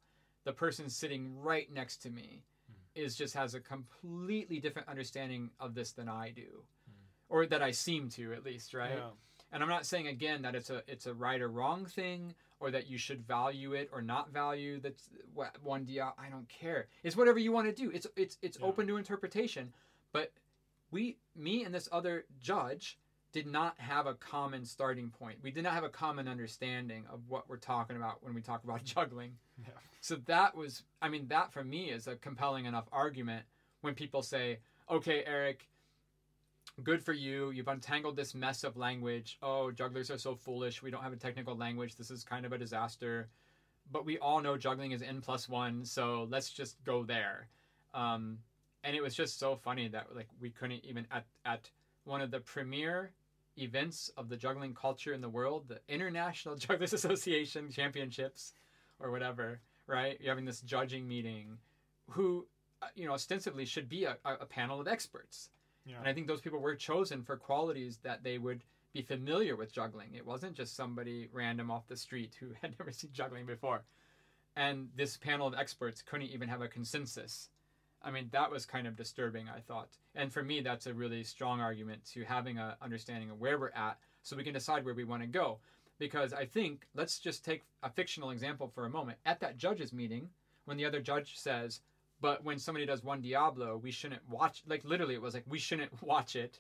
the 0.45 0.53
person 0.53 0.89
sitting 0.89 1.37
right 1.41 1.73
next 1.73 1.99
to 2.03 2.11
me 2.11 2.45
hmm. 2.69 3.03
is 3.03 3.17
just 3.17 3.35
has 3.35 3.55
a 3.55 3.61
completely 3.61 4.61
different 4.61 4.89
understanding 4.89 5.51
of 5.59 5.75
this 5.75 5.93
than 5.93 6.09
I 6.09 6.31
do, 6.31 6.43
hmm. 6.43 7.05
or 7.29 7.47
that 7.47 7.63
I 7.63 7.73
seem 7.73 8.09
to 8.11 8.33
at 8.33 8.45
least, 8.45 8.75
right? 8.75 8.93
Yeah. 8.97 9.11
And 9.53 9.63
I'm 9.63 9.69
not 9.69 9.87
saying 9.87 10.09
again 10.09 10.43
that 10.43 10.55
it's 10.55 10.71
a 10.71 10.83
it's 10.87 11.07
a 11.07 11.15
right 11.15 11.41
or 11.41 11.49
wrong 11.49 11.87
thing 11.87 12.35
or 12.61 12.71
that 12.71 12.87
you 12.89 12.99
should 12.99 13.27
value 13.27 13.73
it 13.75 13.89
or 13.93 14.01
not 14.03 14.33
value 14.33 14.81
that's 14.81 15.09
what 15.35 15.55
one 15.63 15.85
dia 15.85 16.13
I 16.19 16.29
don't 16.31 16.49
care. 16.49 16.87
It's 17.03 17.17
whatever 17.17 17.39
you 17.39 17.53
want 17.53 17.67
to 17.67 17.73
do. 17.73 17.91
It's 17.91 18.07
it's 18.17 18.39
it's 18.43 18.59
Yeah. 18.59 18.67
open 18.67 18.87
to 18.87 18.97
interpretation. 18.97 19.73
But 20.13 20.33
we 20.91 21.19
me 21.35 21.65
and 21.65 21.75
this 21.75 21.89
other 21.93 22.25
judge 22.41 22.99
did 23.33 23.47
not 23.47 23.79
have 23.79 24.07
a 24.07 24.15
common 24.15 24.65
starting 24.65 25.11
point. 25.11 25.39
We 25.43 25.51
did 25.51 25.65
not 25.65 25.75
have 25.75 25.85
a 25.85 25.91
common 25.91 26.27
understanding 26.29 27.05
of 27.13 27.21
what 27.29 27.49
we're 27.49 27.59
talking 27.59 27.97
about 27.97 28.23
when 28.23 28.33
we 28.35 28.41
talk 28.41 28.65
about 28.65 28.83
juggling. 28.85 29.33
Yeah. 29.61 29.69
So 30.01 30.17
that 30.27 30.57
was 30.57 30.85
I 31.03 31.09
mean 31.09 31.29
that 31.29 31.53
for 31.53 31.63
me 31.65 31.91
is 31.91 32.07
a 32.07 32.17
compelling 32.17 32.65
enough 32.65 32.89
argument 32.93 33.45
when 33.83 33.95
people 33.95 34.23
say, 34.23 34.59
"Okay, 34.91 35.23
Eric, 35.27 35.69
good 36.83 37.03
for 37.03 37.13
you. 37.13 37.51
You've 37.51 37.69
untangled 37.69 38.17
this 38.17 38.35
mess 38.35 38.65
of 38.65 38.77
language. 38.77 39.39
Oh, 39.43 39.71
jugglers 39.71 40.11
are 40.11 40.19
so 40.19 40.35
foolish. 40.35 40.83
We 40.83 40.91
don't 40.91 41.03
have 41.03 41.13
a 41.13 41.17
technical 41.17 41.57
language. 41.57 41.97
This 41.97 42.11
is 42.11 42.25
kind 42.25 42.45
of 42.45 42.53
a 42.53 42.59
disaster. 42.59 43.29
But 43.91 44.05
we 44.05 44.19
all 44.19 44.41
know 44.41 44.57
juggling 44.57 44.93
is 44.93 45.03
n 45.03 45.21
plus 45.21 45.49
one, 45.49 45.85
so 45.85 46.27
let's 46.31 46.51
just 46.51 46.83
go 46.85 47.05
there. 47.05 47.49
Um, 47.95 48.39
and 48.85 48.95
it 48.95 49.03
was 49.03 49.15
just 49.15 49.39
so 49.39 49.57
funny 49.57 49.89
that 49.89 50.15
like 50.15 50.29
we 50.41 50.51
couldn't 50.51 50.85
even 50.85 51.07
at 51.11 51.25
at 51.45 51.71
one 52.05 52.21
of 52.21 52.31
the 52.31 52.41
premier 52.41 53.11
events 53.59 54.11
of 54.17 54.29
the 54.29 54.37
juggling 54.37 54.75
culture 54.75 55.13
in 55.13 55.21
the 55.21 55.29
world, 55.29 55.69
the 55.69 55.81
International 55.89 56.57
Jugglers 56.57 56.93
Association 56.93 57.71
Championships, 57.71 58.53
or 59.01 59.11
whatever. 59.11 59.61
Right? 59.87 60.19
You're 60.21 60.33
having 60.33 60.45
this 60.45 60.61
judging 60.61 61.07
meeting. 61.07 61.59
Who 62.11 62.47
uh, 62.83 62.87
you 62.95 63.07
know, 63.07 63.13
ostensibly 63.13 63.65
should 63.65 63.89
be 63.89 64.05
a, 64.05 64.19
a 64.25 64.35
a 64.41 64.47
panel 64.47 64.81
of 64.81 64.89
experts. 64.89 65.49
Yeah. 65.87 65.99
And 65.99 66.09
I 66.09 66.13
think 66.13 66.27
those 66.27 66.41
people 66.41 66.59
were 66.59 66.75
chosen 66.75 67.23
for 67.23 67.37
qualities 67.37 67.99
that 68.03 68.25
they 68.25 68.39
would 68.39 68.65
be 68.93 69.03
familiar 69.03 69.57
with 69.57 69.73
juggling. 69.73 70.15
It 70.15 70.27
wasn't 70.27 70.55
just 70.55 70.75
somebody 70.75 71.29
random 71.33 71.71
off 71.71 71.87
the 71.87 71.97
street 71.97 72.35
who 72.41 72.49
had 72.63 72.75
never 72.79 72.91
seen 72.91 73.11
juggling 73.13 73.47
before. 73.47 73.83
And 74.57 74.89
this 74.97 75.17
panel 75.17 75.47
of 75.47 75.55
experts 75.55 76.03
couldn't 76.03 76.29
even 76.29 76.49
have 76.49 76.63
a 76.63 76.69
consensus. 76.69 77.51
I 78.03 78.11
mean, 78.11 78.29
that 78.33 78.51
was 78.51 78.65
kind 78.65 78.87
of 78.87 78.97
disturbing, 78.97 79.49
I 79.49 79.61
thought. 79.61 79.89
And 80.15 80.33
for 80.33 80.43
me, 80.43 80.61
that's 80.61 80.87
a 80.87 80.95
really 80.95 81.25
strong 81.25 81.61
argument 81.61 82.05
to 82.13 82.25
having 82.25 82.59
a 82.59 82.77
understanding 82.81 83.31
of 83.31 83.41
where 83.41 83.59
we're 83.59 83.71
at 83.71 83.99
so 84.23 84.37
we 84.37 84.45
can 84.45 84.55
decide 84.55 84.85
where 84.85 84.95
we 84.95 85.05
want 85.05 85.23
to 85.23 85.29
go. 85.29 85.59
Because 85.99 86.33
I 86.33 86.45
think, 86.47 86.87
let's 86.95 87.19
just 87.19 87.45
take 87.45 87.63
a 87.83 87.91
fictional 87.91 88.31
example 88.31 88.71
for 88.75 88.87
a 88.87 88.91
moment. 88.91 89.19
At 89.27 89.41
that 89.41 89.57
judges 89.57 89.93
meeting, 89.93 90.29
when 90.67 90.77
the 90.77 90.85
other 90.85 91.01
judge 91.01 91.39
says, 91.39 91.81
but 92.21 92.45
when 92.45 92.59
somebody 92.59 92.87
does 92.87 93.05
one 93.05 93.21
Diablo, 93.21 93.77
we 93.77 93.91
shouldn't 93.91 94.29
watch. 94.29 94.63
Like 94.67 94.85
literally, 94.85 95.15
it 95.15 95.23
was 95.23 95.35
like 95.35 95.45
we 95.47 95.59
shouldn't 95.59 96.03
watch 96.03 96.37
it 96.37 96.59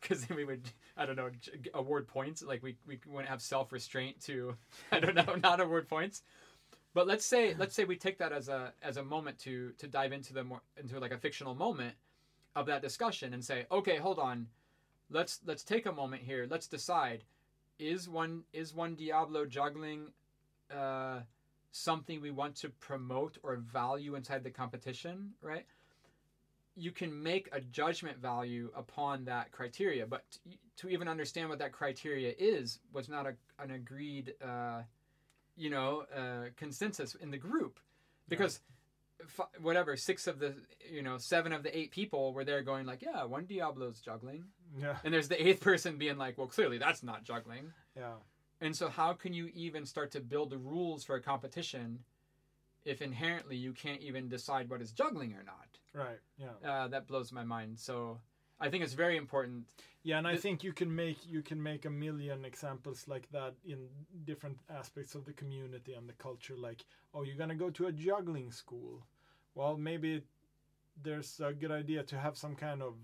because 0.00 0.26
then 0.26 0.36
we 0.36 0.44
would, 0.44 0.62
I 0.96 1.06
don't 1.06 1.16
know, 1.16 1.30
award 1.74 2.08
points. 2.08 2.42
Like 2.42 2.62
we 2.62 2.76
we 2.86 2.98
wouldn't 3.06 3.28
have 3.28 3.42
self 3.42 3.72
restraint 3.72 4.20
to, 4.24 4.56
I 4.92 5.00
don't 5.00 5.14
know, 5.14 5.36
not 5.42 5.60
award 5.60 5.88
points. 5.88 6.22
But 6.92 7.06
let's 7.06 7.24
say 7.24 7.54
let's 7.58 7.74
say 7.74 7.84
we 7.84 7.96
take 7.96 8.18
that 8.18 8.32
as 8.32 8.48
a 8.48 8.72
as 8.82 8.96
a 8.96 9.04
moment 9.04 9.38
to 9.40 9.72
to 9.78 9.86
dive 9.86 10.12
into 10.12 10.32
the 10.32 10.44
more 10.44 10.60
into 10.76 10.98
like 10.98 11.12
a 11.12 11.18
fictional 11.18 11.54
moment 11.54 11.94
of 12.56 12.66
that 12.66 12.82
discussion 12.82 13.34
and 13.34 13.44
say, 13.44 13.66
okay, 13.70 13.96
hold 13.96 14.18
on, 14.18 14.46
let's 15.10 15.40
let's 15.46 15.64
take 15.64 15.86
a 15.86 15.92
moment 15.92 16.22
here. 16.22 16.46
Let's 16.48 16.66
decide 16.66 17.24
is 17.78 18.08
one 18.08 18.42
is 18.52 18.74
one 18.74 18.94
Diablo 18.94 19.46
juggling. 19.46 20.08
Uh, 20.74 21.20
something 21.76 22.20
we 22.20 22.30
want 22.30 22.54
to 22.54 22.68
promote 22.68 23.36
or 23.42 23.56
value 23.56 24.14
inside 24.14 24.44
the 24.44 24.50
competition, 24.50 25.32
right? 25.42 25.66
You 26.76 26.92
can 26.92 27.20
make 27.20 27.48
a 27.52 27.60
judgment 27.60 28.18
value 28.18 28.70
upon 28.76 29.24
that 29.24 29.50
criteria, 29.50 30.06
but 30.06 30.22
to 30.76 30.88
even 30.88 31.08
understand 31.08 31.48
what 31.48 31.58
that 31.58 31.72
criteria 31.72 32.32
is 32.38 32.78
was 32.92 33.08
not 33.08 33.26
a, 33.26 33.34
an 33.60 33.72
agreed, 33.72 34.34
uh, 34.40 34.82
you 35.56 35.68
know, 35.68 36.04
uh, 36.16 36.50
consensus 36.56 37.16
in 37.16 37.32
the 37.32 37.38
group, 37.38 37.80
because 38.28 38.60
f- 39.20 39.48
whatever 39.60 39.96
six 39.96 40.28
of 40.28 40.38
the, 40.38 40.54
you 40.88 41.02
know, 41.02 41.18
seven 41.18 41.52
of 41.52 41.64
the 41.64 41.76
eight 41.76 41.90
people 41.90 42.32
were 42.32 42.44
there 42.44 42.62
going 42.62 42.86
like, 42.86 43.02
yeah, 43.02 43.24
one 43.24 43.46
Diablo's 43.46 44.00
juggling, 44.00 44.44
Yeah. 44.78 44.96
and 45.04 45.12
there's 45.12 45.28
the 45.28 45.44
eighth 45.44 45.60
person 45.60 45.98
being 45.98 46.18
like, 46.18 46.38
well, 46.38 46.46
clearly 46.46 46.78
that's 46.78 47.02
not 47.02 47.24
juggling. 47.24 47.72
Yeah. 47.96 48.14
And 48.60 48.74
so, 48.74 48.88
how 48.88 49.12
can 49.12 49.32
you 49.32 49.50
even 49.54 49.84
start 49.84 50.10
to 50.12 50.20
build 50.20 50.50
the 50.50 50.58
rules 50.58 51.04
for 51.04 51.16
a 51.16 51.20
competition 51.20 52.00
if 52.84 53.02
inherently 53.02 53.56
you 53.56 53.72
can't 53.72 54.00
even 54.00 54.28
decide 54.28 54.70
what 54.70 54.80
is 54.80 54.92
juggling 54.92 55.34
or 55.34 55.42
not? 55.42 55.78
Right. 55.92 56.20
Yeah. 56.38 56.68
Uh, 56.68 56.88
that 56.88 57.06
blows 57.06 57.32
my 57.32 57.44
mind. 57.44 57.78
So, 57.78 58.18
I 58.60 58.68
think 58.70 58.84
it's 58.84 58.94
very 58.94 59.16
important. 59.16 59.64
Yeah, 60.02 60.18
and 60.18 60.26
I 60.26 60.36
think 60.36 60.62
you 60.62 60.72
can 60.72 60.94
make 60.94 61.18
you 61.26 61.42
can 61.42 61.62
make 61.62 61.86
a 61.86 61.90
million 61.90 62.44
examples 62.44 63.06
like 63.08 63.30
that 63.32 63.54
in 63.66 63.88
different 64.24 64.58
aspects 64.70 65.14
of 65.14 65.24
the 65.24 65.32
community 65.32 65.94
and 65.94 66.08
the 66.08 66.12
culture. 66.14 66.54
Like, 66.56 66.84
oh, 67.14 67.22
you're 67.22 67.36
gonna 67.36 67.54
go 67.54 67.70
to 67.70 67.86
a 67.86 67.92
juggling 67.92 68.52
school. 68.52 69.02
Well, 69.54 69.76
maybe 69.76 70.22
there's 71.02 71.40
a 71.40 71.52
good 71.52 71.70
idea 71.70 72.02
to 72.04 72.18
have 72.18 72.36
some 72.36 72.54
kind 72.54 72.82
of 72.82 72.94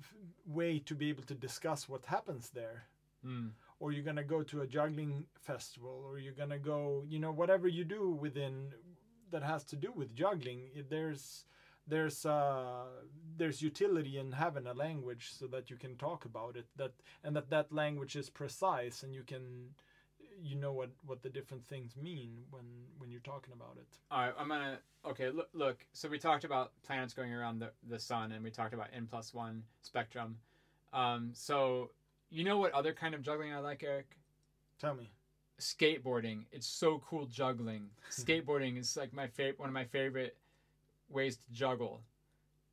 f- 0.00 0.14
way 0.46 0.78
to 0.80 0.94
be 0.94 1.08
able 1.08 1.24
to 1.24 1.34
discuss 1.34 1.88
what 1.88 2.04
happens 2.06 2.50
there. 2.50 2.84
Mm. 3.24 3.50
Or 3.80 3.92
you're 3.92 4.04
gonna 4.04 4.24
go 4.24 4.42
to 4.42 4.62
a 4.62 4.66
juggling 4.66 5.26
festival, 5.40 6.02
or 6.06 6.18
you're 6.18 6.32
gonna 6.32 6.58
go, 6.58 7.04
you 7.08 7.18
know, 7.18 7.30
whatever 7.30 7.68
you 7.68 7.84
do 7.84 8.10
within 8.10 8.72
that 9.30 9.42
has 9.42 9.64
to 9.64 9.76
do 9.76 9.92
with 9.92 10.14
juggling. 10.14 10.70
There's 10.88 11.44
there's 11.86 12.26
uh 12.26 12.84
there's 13.36 13.62
utility 13.62 14.18
in 14.18 14.32
having 14.32 14.66
a 14.66 14.74
language 14.74 15.30
so 15.38 15.46
that 15.46 15.70
you 15.70 15.76
can 15.76 15.96
talk 15.96 16.24
about 16.26 16.56
it 16.56 16.66
that 16.76 16.92
and 17.24 17.34
that 17.34 17.48
that 17.48 17.72
language 17.72 18.14
is 18.14 18.28
precise 18.28 19.02
and 19.02 19.14
you 19.14 19.22
can 19.22 19.70
you 20.42 20.54
know 20.54 20.72
what 20.72 20.90
what 21.06 21.22
the 21.22 21.28
different 21.28 21.64
things 21.66 21.96
mean 21.96 22.30
when 22.50 22.64
when 22.98 23.10
you're 23.10 23.20
talking 23.20 23.52
about 23.52 23.76
it 23.76 23.88
All 24.10 24.20
right, 24.20 24.34
I'm 24.38 24.48
gonna. 24.48 24.78
Okay, 25.04 25.30
look. 25.30 25.48
Look. 25.52 25.86
So 25.92 26.08
we 26.08 26.18
talked 26.18 26.44
about 26.44 26.72
planets 26.86 27.14
going 27.14 27.32
around 27.32 27.60
the 27.60 27.70
the 27.88 27.98
sun, 27.98 28.32
and 28.32 28.44
we 28.44 28.50
talked 28.50 28.74
about 28.74 28.88
n 28.92 29.06
plus 29.10 29.32
one 29.32 29.62
spectrum. 29.82 30.36
Um, 30.92 31.30
so 31.32 31.90
you 32.30 32.44
know 32.44 32.58
what 32.58 32.72
other 32.72 32.92
kind 32.92 33.14
of 33.14 33.22
juggling 33.22 33.52
I 33.52 33.58
like, 33.58 33.82
Eric? 33.82 34.16
tell 34.80 34.94
me 34.94 35.10
skateboarding. 35.60 36.44
It's 36.52 36.66
so 36.66 37.02
cool 37.08 37.26
juggling. 37.26 37.90
Skateboarding 38.10 38.78
is 38.78 38.96
like 38.96 39.12
my 39.12 39.26
favorite, 39.26 39.58
one 39.58 39.68
of 39.68 39.74
my 39.74 39.84
favorite 39.84 40.36
ways 41.10 41.36
to 41.36 41.52
juggle, 41.52 42.00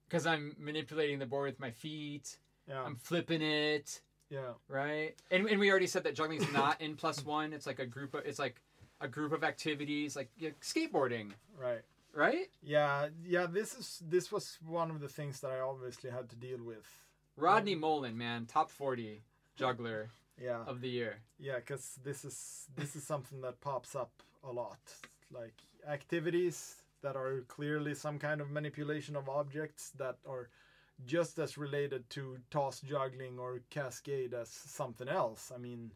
because 0.07 0.27
I'm 0.27 0.55
manipulating 0.59 1.17
the 1.19 1.25
board 1.25 1.49
with 1.49 1.59
my 1.59 1.71
feet. 1.71 2.37
yeah 2.67 2.83
I'm 2.83 2.95
flipping 2.95 3.41
it, 3.41 4.01
yeah 4.29 4.53
right? 4.67 5.15
And, 5.31 5.47
and 5.47 5.59
we 5.59 5.69
already 5.71 5.87
said 5.87 6.03
that 6.03 6.15
juggling 6.15 6.41
is 6.41 6.51
not 6.51 6.79
in 6.81 6.95
plus 6.95 7.25
one. 7.25 7.53
It's 7.53 7.65
like 7.65 7.79
a 7.79 7.85
group 7.85 8.13
of. 8.13 8.23
It's 8.25 8.39
like 8.39 8.61
a 9.01 9.07
group 9.07 9.33
of 9.33 9.43
activities, 9.43 10.15
like 10.15 10.29
yeah, 10.37 10.51
skateboarding, 10.61 11.31
right 11.59 11.81
right? 12.13 12.47
yeah 12.63 13.07
yeah 13.25 13.45
this 13.45 13.73
is 13.75 14.01
this 14.07 14.31
was 14.31 14.57
one 14.65 14.89
of 14.89 15.01
the 15.01 15.09
things 15.09 15.41
that 15.41 15.51
i 15.51 15.59
obviously 15.59 16.09
had 16.09 16.29
to 16.29 16.35
deal 16.37 16.59
with 16.63 16.85
Rodney 17.37 17.75
Mullen, 17.75 18.17
man, 18.17 18.45
top 18.45 18.71
forty 18.71 19.23
juggler 19.55 20.09
yeah. 20.41 20.63
of 20.67 20.81
the 20.81 20.89
year. 20.89 21.17
yeah 21.39 21.55
because 21.57 21.99
this 22.03 22.25
is 22.25 22.67
this 22.75 22.95
is 22.95 23.03
something 23.03 23.41
that 23.41 23.61
pops 23.61 23.95
up 23.95 24.11
a 24.43 24.51
lot. 24.51 24.79
Like 25.31 25.55
activities 25.87 26.75
that 27.01 27.15
are 27.15 27.41
clearly 27.47 27.93
some 27.93 28.19
kind 28.19 28.41
of 28.41 28.49
manipulation 28.49 29.15
of 29.15 29.29
objects 29.29 29.91
that 29.97 30.17
are 30.27 30.49
just 31.05 31.39
as 31.39 31.57
related 31.57 32.09
to 32.09 32.37
toss 32.51 32.79
juggling 32.79 33.37
or 33.37 33.61
cascade 33.69 34.33
as 34.33 34.49
something 34.49 35.07
else. 35.07 35.51
I 35.53 35.57
mean 35.57 35.91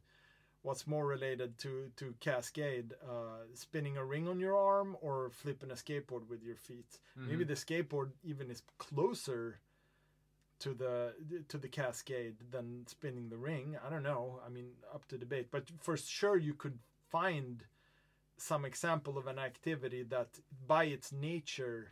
what's 0.61 0.85
more 0.85 1.05
related 1.05 1.57
to 1.57 1.89
to 1.95 2.13
cascade 2.19 2.93
uh, 3.03 3.45
spinning 3.53 3.97
a 3.97 4.03
ring 4.03 4.27
on 4.27 4.39
your 4.39 4.57
arm 4.57 4.97
or 5.01 5.29
flipping 5.29 5.71
a 5.71 5.75
skateboard 5.75 6.27
with 6.29 6.43
your 6.43 6.55
feet? 6.55 6.99
Maybe 7.15 7.43
the 7.43 7.53
skateboard 7.53 8.11
even 8.23 8.49
is 8.51 8.61
closer 8.77 9.59
to 10.59 10.73
the 10.73 11.13
to 11.47 11.57
the 11.57 11.67
cascade 11.67 12.35
than 12.51 12.85
spinning 12.87 13.29
the 13.29 13.37
ring. 13.37 13.77
I 13.85 13.89
don't 13.89 14.03
know. 14.03 14.39
I 14.45 14.49
mean 14.49 14.71
up 14.93 15.07
to 15.09 15.17
debate. 15.17 15.47
But 15.51 15.69
for 15.79 15.97
sure 15.97 16.37
you 16.37 16.53
could 16.53 16.79
find 17.09 17.63
some 18.37 18.65
example 18.65 19.17
of 19.17 19.27
an 19.27 19.39
activity 19.39 20.03
that 20.03 20.39
by 20.67 20.85
its 20.85 21.11
nature 21.11 21.91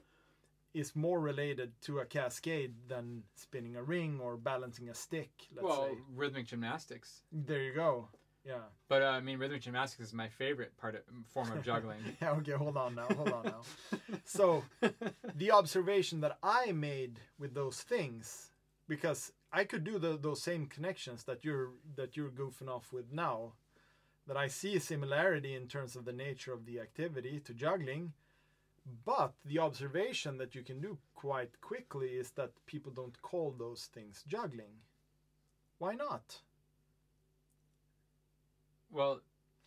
is 0.73 0.95
more 0.95 1.19
related 1.19 1.71
to 1.81 1.99
a 1.99 2.05
cascade 2.05 2.73
than 2.87 3.23
spinning 3.35 3.75
a 3.75 3.83
ring 3.83 4.19
or 4.21 4.37
balancing 4.37 4.89
a 4.89 4.93
stick 4.93 5.31
let's 5.55 5.65
well, 5.65 5.87
say. 5.89 5.97
rhythmic 6.15 6.45
gymnastics. 6.45 7.21
there 7.31 7.61
you 7.63 7.73
go. 7.73 8.07
Yeah. 8.45 8.59
But 8.87 9.01
uh, 9.01 9.07
I 9.07 9.19
mean, 9.19 9.39
rhythmic 9.39 9.61
gymnastics 9.61 10.07
is 10.07 10.13
my 10.13 10.29
favorite 10.29 10.77
part 10.77 10.95
of 10.95 11.01
form 11.27 11.51
of 11.51 11.63
juggling. 11.63 11.97
yeah 12.21 12.31
okay 12.31 12.53
hold 12.53 12.77
on 12.77 12.95
now 12.95 13.07
hold 13.15 13.29
on 13.29 13.43
now. 13.45 13.61
So 14.23 14.63
the 15.35 15.51
observation 15.51 16.21
that 16.21 16.37
I 16.41 16.71
made 16.71 17.19
with 17.39 17.53
those 17.53 17.81
things, 17.81 18.51
because 18.87 19.31
I 19.51 19.63
could 19.63 19.83
do 19.83 19.99
the, 19.99 20.17
those 20.17 20.41
same 20.41 20.65
connections 20.67 21.23
that 21.23 21.43
you're 21.43 21.71
that 21.95 22.15
you're 22.17 22.29
goofing 22.29 22.69
off 22.69 22.91
with 22.91 23.11
now, 23.11 23.53
that 24.27 24.37
I 24.37 24.47
see 24.47 24.75
a 24.75 24.79
similarity 24.79 25.55
in 25.55 25.67
terms 25.67 25.95
of 25.95 26.05
the 26.05 26.13
nature 26.13 26.53
of 26.53 26.65
the 26.65 26.79
activity 26.79 27.39
to 27.45 27.53
juggling, 27.53 28.13
but 29.05 29.33
the 29.45 29.59
observation 29.59 30.37
that 30.37 30.55
you 30.55 30.63
can 30.63 30.81
do 30.81 30.97
quite 31.15 31.59
quickly 31.61 32.09
is 32.09 32.31
that 32.31 32.51
people 32.65 32.91
don't 32.91 33.21
call 33.21 33.55
those 33.57 33.89
things 33.93 34.23
juggling. 34.27 34.81
Why 35.79 35.93
not? 35.95 36.41
Well, 38.91 39.21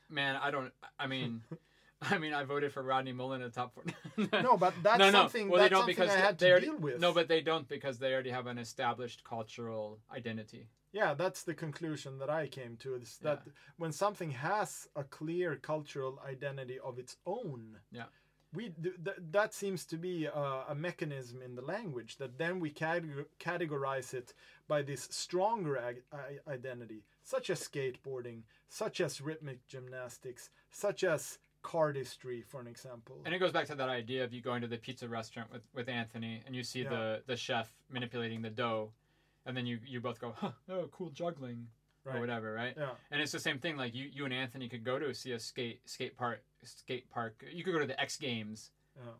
man, 0.08 0.36
I 0.36 0.50
don't. 0.50 0.72
I 0.98 1.06
mean, 1.06 1.42
I 2.10 2.18
mean, 2.18 2.32
I 2.32 2.44
voted 2.44 2.72
for 2.72 2.82
Rodney 2.82 3.12
Mullen 3.12 3.42
in 3.42 3.48
the 3.48 3.54
top 3.54 3.74
four. 3.74 3.84
No, 4.42 4.56
but 4.56 4.74
that's 4.82 4.98
no, 4.98 5.06
no. 5.10 5.18
something 5.22 5.48
Well, 5.48 5.62
they 5.62 5.68
don't 5.68 5.80
something 5.80 5.94
because 5.96 6.10
I 6.10 6.18
had 6.18 6.38
they 6.38 6.46
to 6.46 6.52
already, 6.52 6.66
deal 6.66 6.76
with. 6.78 7.00
No, 7.00 7.12
but 7.12 7.28
they 7.28 7.40
don't 7.40 7.68
because 7.68 7.98
they 7.98 8.12
already 8.12 8.30
have 8.30 8.46
an 8.46 8.58
established 8.58 9.22
cultural 9.24 9.98
identity. 10.14 10.66
Yeah, 10.92 11.14
that's 11.14 11.42
the 11.44 11.54
conclusion 11.54 12.18
that 12.18 12.30
I 12.30 12.48
came 12.48 12.76
to 12.78 12.94
is 12.96 13.18
that 13.22 13.42
when 13.76 13.92
something 13.92 14.30
has 14.32 14.88
a 14.96 15.04
clear 15.04 15.56
cultural 15.56 16.20
identity 16.26 16.78
of 16.82 16.98
its 16.98 17.16
own, 17.26 17.78
Yeah. 17.92 18.06
we 18.52 18.70
th- 18.70 18.96
th- 19.04 19.16
that 19.30 19.54
seems 19.54 19.84
to 19.86 19.96
be 19.96 20.24
a, 20.24 20.64
a 20.70 20.74
mechanism 20.74 21.42
in 21.42 21.54
the 21.54 21.62
language 21.62 22.16
that 22.16 22.38
then 22.38 22.58
we 22.58 22.70
categ- 22.72 23.26
categorize 23.38 24.14
it 24.14 24.34
by 24.66 24.82
this 24.82 25.06
stronger 25.12 25.76
ag- 25.78 26.02
identity, 26.48 27.04
such 27.22 27.50
as 27.50 27.60
skateboarding, 27.60 28.42
such 28.68 29.00
as 29.00 29.20
rhythmic 29.20 29.64
gymnastics, 29.68 30.50
such 30.72 31.04
as 31.04 31.38
cardistry, 31.62 32.44
for 32.46 32.60
an 32.60 32.66
example. 32.66 33.16
And 33.24 33.34
it 33.34 33.38
goes 33.38 33.52
back 33.52 33.66
to 33.66 33.74
that 33.74 33.88
idea 33.88 34.24
of 34.24 34.32
you 34.32 34.40
going 34.40 34.62
to 34.62 34.66
the 34.68 34.76
pizza 34.78 35.08
restaurant 35.08 35.50
with, 35.52 35.62
with 35.74 35.88
Anthony 35.88 36.42
and 36.46 36.54
you 36.54 36.62
see 36.62 36.82
Yeah. 36.82 36.90
the, 36.90 37.22
the 37.26 37.36
chef 37.36 37.70
manipulating 37.90 38.42
the 38.42 38.50
dough, 38.50 38.92
and 39.46 39.56
then 39.56 39.66
you, 39.66 39.78
you 39.86 40.00
both 40.00 40.20
go, 40.20 40.32
huh, 40.36 40.52
oh, 40.70 40.88
cool 40.92 41.10
juggling, 41.10 41.68
Right. 42.04 42.16
or 42.16 42.20
whatever, 42.20 42.54
right? 42.54 42.72
Yeah, 42.78 42.92
And 43.10 43.20
it's 43.20 43.32
the 43.32 43.38
same 43.38 43.58
thing. 43.58 43.76
Like 43.76 43.94
you, 43.94 44.08
you 44.10 44.24
and 44.24 44.32
Anthony 44.32 44.68
could 44.70 44.84
go 44.84 44.98
to 44.98 45.12
see 45.14 45.32
a 45.32 45.38
skate 45.38 45.80
skate 45.84 46.16
park 46.16 46.42
skate 46.62 47.10
park. 47.10 47.44
You 47.52 47.62
could 47.62 47.74
go 47.74 47.78
to 47.80 47.86
the 47.86 48.00
X 48.00 48.16
Games, 48.16 48.70
Yeah. 48.96 49.12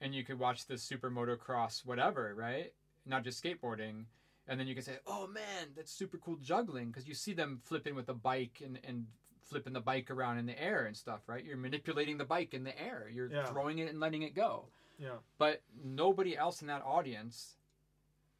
and 0.00 0.14
you 0.14 0.24
could 0.24 0.38
watch 0.38 0.66
the 0.66 0.78
super 0.78 1.10
motocross 1.10 1.84
whatever, 1.84 2.34
right? 2.34 2.72
Not 3.04 3.22
just 3.24 3.42
skateboarding. 3.44 4.04
And 4.48 4.58
then 4.58 4.66
you 4.66 4.74
can 4.74 4.82
say, 4.82 4.96
"Oh 5.06 5.26
man, 5.26 5.68
that's 5.76 5.92
super 5.92 6.16
cool 6.16 6.36
juggling," 6.36 6.86
because 6.86 7.06
you 7.06 7.14
see 7.14 7.34
them 7.34 7.60
flipping 7.62 7.94
with 7.94 8.06
the 8.06 8.14
bike 8.14 8.62
and, 8.64 8.78
and 8.82 9.06
flipping 9.52 9.74
the 9.74 9.80
bike 9.80 10.10
around 10.10 10.38
in 10.38 10.46
the 10.46 10.60
air 10.60 10.86
and 10.86 10.96
stuff, 10.96 11.20
right? 11.26 11.44
You're 11.44 11.58
manipulating 11.58 12.16
the 12.16 12.24
bike 12.24 12.54
in 12.54 12.64
the 12.64 12.76
air. 12.82 13.06
You're 13.12 13.30
Yeah. 13.30 13.44
throwing 13.44 13.78
it 13.80 13.90
and 13.90 14.00
letting 14.00 14.22
it 14.22 14.34
go. 14.34 14.64
Yeah. 14.98 15.18
But 15.36 15.62
nobody 15.84 16.34
else 16.36 16.62
in 16.62 16.68
that 16.68 16.82
audience 16.82 17.56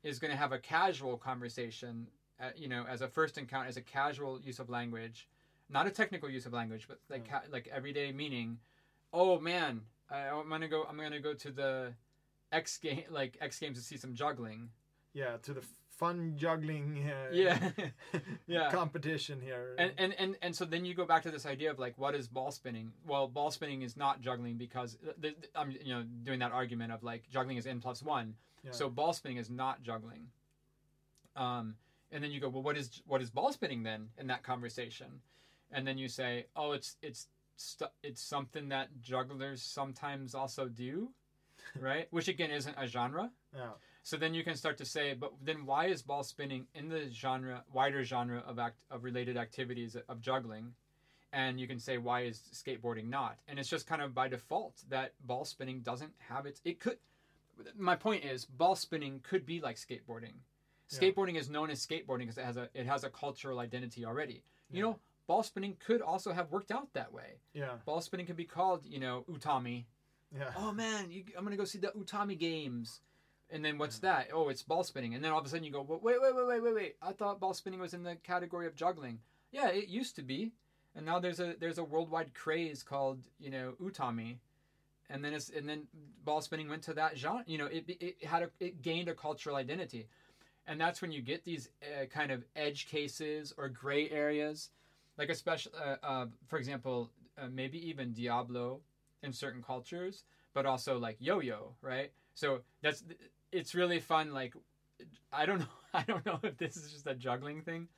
is 0.03 0.18
going 0.18 0.31
to 0.31 0.37
have 0.38 0.53
a 0.53 0.59
casual 0.59 1.18
conversation, 1.18 2.09
uh, 2.40 2.51
you 2.57 2.66
know, 2.66 2.87
as 2.88 3.03
a 3.03 3.09
first 3.09 3.37
encounter, 3.37 3.68
as 3.68 3.77
a 3.77 3.83
casual 3.83 4.40
use 4.40 4.59
of 4.59 4.70
language, 4.70 5.29
not 5.68 5.87
a 5.87 5.90
technical 5.90 6.31
use 6.31 6.46
of 6.46 6.55
language, 6.55 6.87
but 6.88 6.98
like 7.11 7.29
ca- 7.29 7.42
like 7.51 7.68
everyday 7.68 8.11
meaning. 8.11 8.59
Oh 9.12 9.38
man, 9.38 9.83
I, 10.11 10.29
I'm 10.29 10.48
gonna 10.48 10.66
go. 10.68 10.85
I'm 10.88 10.96
gonna 10.96 11.20
go 11.20 11.35
to 11.35 11.51
the 11.51 11.94
X 12.51 12.79
game, 12.79 13.05
like 13.11 13.37
X 13.40 13.59
Games, 13.59 13.77
to 13.79 13.85
see 13.85 13.98
some 13.98 14.14
juggling. 14.14 14.70
Yeah, 15.12 15.37
to 15.42 15.53
the 15.53 15.62
fun 16.03 16.35
juggling 16.37 17.09
uh, 17.09 17.29
Yeah, 17.33 17.71
yeah. 18.49 18.71
competition 18.73 19.41
here. 19.41 19.75
and, 19.79 19.93
and 19.99 20.12
and 20.19 20.37
and 20.43 20.57
so 20.57 20.65
then 20.65 20.85
you 20.85 20.95
go 20.95 21.05
back 21.07 21.23
to 21.23 21.31
this 21.31 21.47
idea 21.47 21.71
of 21.71 21.79
like 21.79 21.95
what 21.97 22.15
is 22.17 22.27
ball 22.27 22.51
spinning? 22.51 22.91
Well 23.07 23.29
ball 23.29 23.51
spinning 23.53 23.83
is 23.83 23.97
not 23.97 24.21
juggling 24.21 24.57
because 24.57 24.99
th- 25.03 25.17
th- 25.41 25.51
i'm 25.55 25.71
you 25.71 25.95
know 25.95 26.03
doing 26.25 26.41
that 26.41 26.53
argument 26.53 26.91
of 26.93 27.03
like 27.05 27.23
juggling 27.31 27.57
is 27.57 27.67
n 27.67 27.81
plus 27.81 28.03
one. 28.03 28.35
Yeah. 28.65 28.73
so 28.73 28.88
ball 28.91 29.12
spinning 29.12 29.38
is 29.38 29.49
not 29.49 29.83
juggling. 29.85 30.27
Um 31.37 31.77
and 32.11 32.23
then 32.23 32.31
you 32.33 32.41
go 32.41 32.49
well 32.49 32.62
what 32.62 32.77
is 32.77 33.03
what 33.07 33.23
is 33.23 33.31
ball 33.31 33.53
spinning 33.53 33.83
then 33.85 34.09
in 34.19 34.27
that 34.27 34.43
conversation? 34.43 35.21
And 35.71 35.87
then 35.87 35.99
you 35.99 36.09
say 36.09 36.47
oh 36.57 36.73
it's 36.73 36.97
it's 37.01 37.29
stu- 37.57 37.95
it's 38.03 38.21
something 38.21 38.69
that 38.71 38.88
jugglers 39.01 39.62
sometimes 39.62 40.35
also 40.35 40.67
do 40.67 41.11
right? 41.81 42.09
Which 42.11 42.27
again 42.29 42.51
isn't 42.51 42.75
a 42.77 42.87
genre. 42.88 43.31
Yeah, 43.55 43.75
so 44.03 44.17
then 44.17 44.35
you 44.35 44.43
can 44.45 44.55
start 44.57 44.77
to 44.79 44.85
say, 44.85 45.15
but 45.15 45.33
then 45.45 45.65
why 45.65 45.87
is 45.87 46.03
ball 46.03 46.23
spinning 46.25 46.67
in 46.75 46.88
the 46.88 47.09
genre, 47.11 47.62
wider 47.73 48.03
genre 48.05 48.43
of 48.47 48.59
act 48.59 48.83
of 48.91 49.05
related 49.05 49.37
activities 49.37 49.97
of 50.09 50.21
juggling? 50.21 50.75
And 51.33 51.59
you 51.59 51.67
can 51.67 51.79
say, 51.79 51.97
why 51.97 52.23
is 52.25 52.41
skateboarding 52.53 53.09
not? 53.09 53.38
And 53.49 53.59
it's 53.59 53.69
just 53.71 53.87
kind 53.87 54.03
of 54.03 54.15
by 54.15 54.29
default 54.29 54.83
that 54.91 55.12
ball 55.25 55.45
spinning 55.47 55.81
doesn't 55.81 56.12
have 56.29 56.45
its. 56.47 56.61
It 56.65 56.79
could. 56.79 56.99
My 57.77 57.97
point 57.97 58.25
is, 58.25 58.45
ball 58.45 58.77
spinning 58.77 59.21
could 59.23 59.47
be 59.47 59.61
like 59.61 59.77
skateboarding. 59.77 60.35
Yeah. 60.91 60.99
Skateboarding 61.01 61.37
is 61.38 61.49
known 61.49 61.71
as 61.71 61.87
skateboarding 61.87 62.21
because 62.27 62.37
it 62.38 62.45
has 62.45 62.57
a 62.59 62.69
it 62.75 62.87
has 62.87 63.05
a 63.05 63.09
cultural 63.09 63.61
identity 63.61 64.05
already. 64.05 64.43
You 64.71 64.77
Yeah. 64.79 64.83
know, 64.83 64.99
ball 65.27 65.43
spinning 65.43 65.77
could 65.79 66.03
also 66.03 66.33
have 66.33 66.51
worked 66.51 66.71
out 66.71 66.93
that 66.93 67.12
way. 67.12 67.38
yeah, 67.55 67.77
Ball 67.87 68.01
spinning 68.03 68.27
can 68.27 68.37
be 68.37 68.45
called, 68.45 68.85
you 68.85 68.99
know, 69.01 69.25
utami, 69.31 69.85
yeah, 70.37 70.51
oh 70.57 70.73
man, 70.73 71.11
you, 71.11 71.25
I'm 71.37 71.45
gonna 71.45 71.57
go 71.57 71.65
see 71.65 71.79
the 71.79 71.88
Utami 71.97 72.38
games. 72.38 73.01
And 73.53 73.62
then 73.62 73.77
what's 73.77 73.99
that? 73.99 74.29
Oh, 74.33 74.49
it's 74.49 74.62
ball 74.62 74.83
spinning. 74.83 75.15
And 75.15 75.23
then 75.23 75.31
all 75.31 75.38
of 75.38 75.45
a 75.45 75.49
sudden 75.49 75.65
you 75.65 75.71
go, 75.71 75.83
wait, 75.83 76.03
wait, 76.03 76.17
wait, 76.21 76.47
wait, 76.47 76.62
wait, 76.62 76.75
wait. 76.75 76.97
I 77.03 77.12
thought 77.12 77.38
ball 77.38 77.53
spinning 77.53 77.81
was 77.81 77.93
in 77.93 78.03
the 78.03 78.17
category 78.17 78.67
of 78.67 78.75
juggling. 78.75 79.19
Yeah, 79.53 79.69
it 79.69 79.88
used 79.88 80.17
to 80.17 80.23
be. 80.23 80.53
And 80.97 81.07
now 81.07 81.19
there's 81.19 81.41
a 81.41 81.55
there's 81.59 81.79
a 81.79 81.85
worldwide 81.85 82.35
craze 82.35 82.83
called 82.83 83.21
you 83.38 83.51
know 83.51 83.75
Utami, 83.81 84.37
and 85.09 85.25
then 85.25 85.33
it's 85.33 85.49
and 85.49 85.67
then 85.69 85.87
ball 86.25 86.43
spinning 86.43 86.69
went 86.69 86.83
to 86.83 86.95
that 86.95 87.17
genre. 87.17 87.45
You 87.47 87.59
know, 87.59 87.67
it 87.67 87.85
it 87.88 88.25
had 88.25 88.43
a 88.43 88.51
it 88.61 88.83
gained 88.83 89.09
a 89.09 89.15
cultural 89.15 89.57
identity, 89.57 90.09
and 90.67 90.79
that's 90.79 91.01
when 91.01 91.11
you 91.11 91.23
get 91.23 91.45
these 91.45 91.71
uh, 91.83 92.05
kind 92.07 92.31
of 92.31 92.45
edge 92.57 92.87
cases 92.87 93.55
or 93.57 93.69
gray 93.69 94.11
areas, 94.11 94.69
like 95.17 95.31
especially 95.31 95.73
uh, 95.83 95.97
uh, 96.03 96.27
for 96.47 96.59
example, 96.59 97.11
uh, 97.38 97.47
maybe 97.51 97.79
even 97.88 98.12
Diablo 98.12 98.81
in 99.23 99.33
certain 99.33 99.62
cultures, 99.62 100.25
but 100.53 100.67
also 100.67 100.99
like 100.99 101.17
yo-yo, 101.21 101.75
right? 101.81 102.12
So 102.35 102.61
that's 102.83 103.03
it's 103.53 103.75
really 103.75 104.01
fun. 104.01 104.33
Like 104.33 104.55
I 105.33 105.47
don't 105.47 105.59
know, 105.61 105.67
I 105.95 106.03
don't 106.03 106.25
know 106.27 106.41
if 106.43 106.57
this 106.57 106.77
is 106.77 106.91
just 106.93 107.07
a 107.07 107.15
juggling 107.15 107.62
thing, 107.62 107.88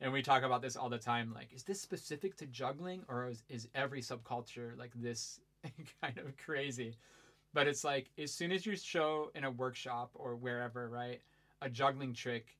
and 0.00 0.12
we 0.12 0.22
talk 0.22 0.42
about 0.42 0.62
this 0.62 0.76
all 0.76 0.88
the 0.88 0.98
time. 0.98 1.32
Like, 1.34 1.52
is 1.52 1.64
this 1.64 1.80
specific 1.80 2.36
to 2.36 2.46
juggling, 2.46 3.04
or 3.08 3.28
is, 3.28 3.42
is 3.48 3.68
every 3.74 4.00
subculture 4.00 4.78
like 4.78 4.92
this 4.94 5.40
kind 6.02 6.18
of 6.18 6.36
crazy? 6.36 6.96
But 7.54 7.66
it's 7.66 7.82
like 7.82 8.10
as 8.18 8.32
soon 8.32 8.52
as 8.52 8.66
you 8.66 8.76
show 8.76 9.30
in 9.34 9.44
a 9.44 9.50
workshop 9.50 10.10
or 10.14 10.36
wherever, 10.36 10.88
right, 10.88 11.20
a 11.62 11.68
juggling 11.68 12.12
trick 12.12 12.58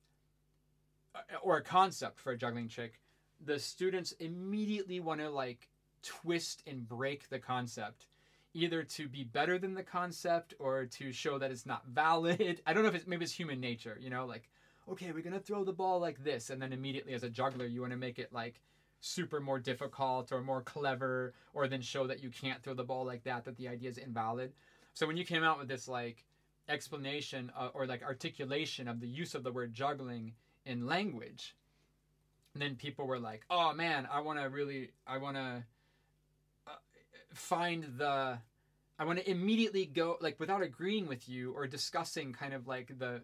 uh, 1.15 1.19
or 1.41 1.57
a 1.57 1.63
concept 1.63 2.19
for 2.19 2.31
a 2.31 2.37
juggling 2.37 2.67
trick, 2.67 2.99
the 3.45 3.59
students 3.59 4.11
immediately 4.13 4.99
want 4.99 5.21
to 5.21 5.29
like 5.29 5.69
twist 6.01 6.63
and 6.65 6.87
break 6.87 7.29
the 7.29 7.39
concept 7.39 8.07
either 8.53 8.83
to 8.83 9.07
be 9.07 9.23
better 9.23 9.57
than 9.57 9.73
the 9.73 9.83
concept 9.83 10.53
or 10.59 10.85
to 10.85 11.11
show 11.11 11.37
that 11.37 11.51
it's 11.51 11.65
not 11.65 11.85
valid. 11.87 12.61
I 12.67 12.73
don't 12.73 12.83
know 12.83 12.89
if 12.89 12.95
it's 12.95 13.07
maybe 13.07 13.23
it's 13.23 13.33
human 13.33 13.59
nature, 13.59 13.97
you 13.99 14.09
know, 14.09 14.25
like 14.25 14.49
okay, 14.91 15.11
we're 15.11 15.23
gonna 15.23 15.39
throw 15.39 15.63
the 15.63 15.73
ball 15.73 15.99
like 15.99 16.23
this, 16.23 16.49
and 16.49 16.61
then 16.61 16.73
immediately 16.73 17.13
as 17.13 17.23
a 17.23 17.29
juggler, 17.29 17.65
you 17.65 17.81
want 17.81 17.91
to 17.91 17.97
make 17.97 18.19
it 18.19 18.33
like 18.33 18.61
super 19.01 19.39
more 19.39 19.59
difficult 19.59 20.31
or 20.31 20.41
more 20.41 20.61
clever, 20.61 21.33
or 21.53 21.67
then 21.67 21.81
show 21.81 22.07
that 22.07 22.23
you 22.23 22.29
can't 22.29 22.61
throw 22.63 22.73
the 22.73 22.83
ball 22.83 23.05
like 23.05 23.23
that, 23.23 23.45
that 23.45 23.57
the 23.57 23.67
idea 23.67 23.89
is 23.89 23.97
invalid. 23.97 24.51
So 24.93 25.07
when 25.07 25.17
you 25.17 25.25
came 25.25 25.43
out 25.43 25.59
with 25.59 25.67
this 25.67 25.87
like 25.87 26.25
explanation 26.67 27.51
uh, 27.57 27.69
or 27.73 27.85
like 27.85 28.03
articulation 28.03 28.87
of 28.87 28.99
the 28.99 29.07
use 29.07 29.35
of 29.35 29.43
the 29.43 29.51
word 29.51 29.73
juggling 29.73 30.33
in 30.65 30.85
language, 30.85 31.55
then 32.55 32.75
people 32.75 33.05
were 33.05 33.19
like, 33.19 33.45
"Oh 33.49 33.73
man, 33.73 34.07
I 34.11 34.21
want 34.21 34.39
to 34.39 34.49
really, 34.49 34.91
I 35.07 35.17
want 35.17 35.37
to." 35.37 35.63
Find 37.39 37.85
the 37.97 38.39
I 38.99 39.05
want 39.05 39.19
to 39.19 39.29
immediately 39.29 39.85
go 39.85 40.17
like 40.19 40.39
without 40.39 40.61
agreeing 40.61 41.07
with 41.07 41.29
you 41.29 41.53
or 41.53 41.67
discussing 41.67 42.33
kind 42.33 42.53
of 42.53 42.67
like 42.67 42.99
the 42.99 43.21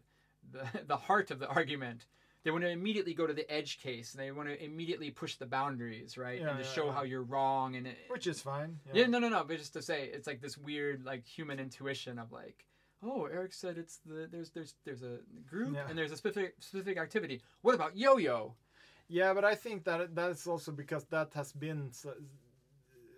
the 0.52 0.66
the 0.88 0.98
heart 0.98 1.32
of 1.32 1.40
the 1.40 1.48
argument. 1.48 2.06
They 2.44 2.52
want 2.52 2.64
to 2.64 2.70
immediately 2.70 3.16
go 3.16 3.26
to 3.26 3.34
the 3.34 3.52
edge 3.52 3.80
case 3.80 4.14
and 4.14 4.22
they 4.22 4.32
want 4.32 4.50
to 4.50 4.64
immediately 4.64 5.10
push 5.10 5.36
the 5.38 5.48
boundaries, 5.48 6.16
right? 6.16 6.40
Yeah, 6.40 6.50
and 6.50 6.60
to 6.60 6.64
yeah, 6.64 6.72
show 6.72 6.86
yeah. 6.86 6.94
how 6.94 7.02
you're 7.02 7.24
wrong 7.24 7.76
and 7.76 7.88
it, 7.88 7.98
which 8.08 8.28
is 8.28 8.40
fine. 8.40 8.78
yeah. 8.94 9.08
no, 9.08 9.18
no, 9.18 9.30
no. 9.30 9.44
But 9.48 9.58
just 9.58 9.74
to 9.74 9.82
say, 9.82 10.12
it's 10.14 10.28
like 10.28 10.42
this 10.42 10.56
weird, 10.56 11.04
like 11.04 11.26
human 11.26 11.60
intuition 11.60 12.20
of 12.20 12.32
like, 12.32 12.64
oh, 13.04 13.26
Eric 13.26 13.52
said 13.52 13.80
it's 13.80 13.98
the 14.06 14.30
there's 14.32 14.52
there's 14.52 14.76
there's 14.86 15.02
a 15.02 15.18
group 15.50 15.76
and 15.90 15.98
there's 15.98 16.12
a 16.12 16.18
specific 16.18 16.54
specific 16.60 17.00
activity. 17.00 17.42
What 17.64 17.74
about 17.74 17.98
yo-yo? 17.98 18.54
Yeah, 19.08 19.34
but 19.34 19.44
I 19.44 19.56
think 19.56 19.84
that 19.86 20.16
that's 20.16 20.48
also 20.48 20.72
because 20.72 21.04
that 21.06 21.34
has 21.34 21.52
been 21.52 21.92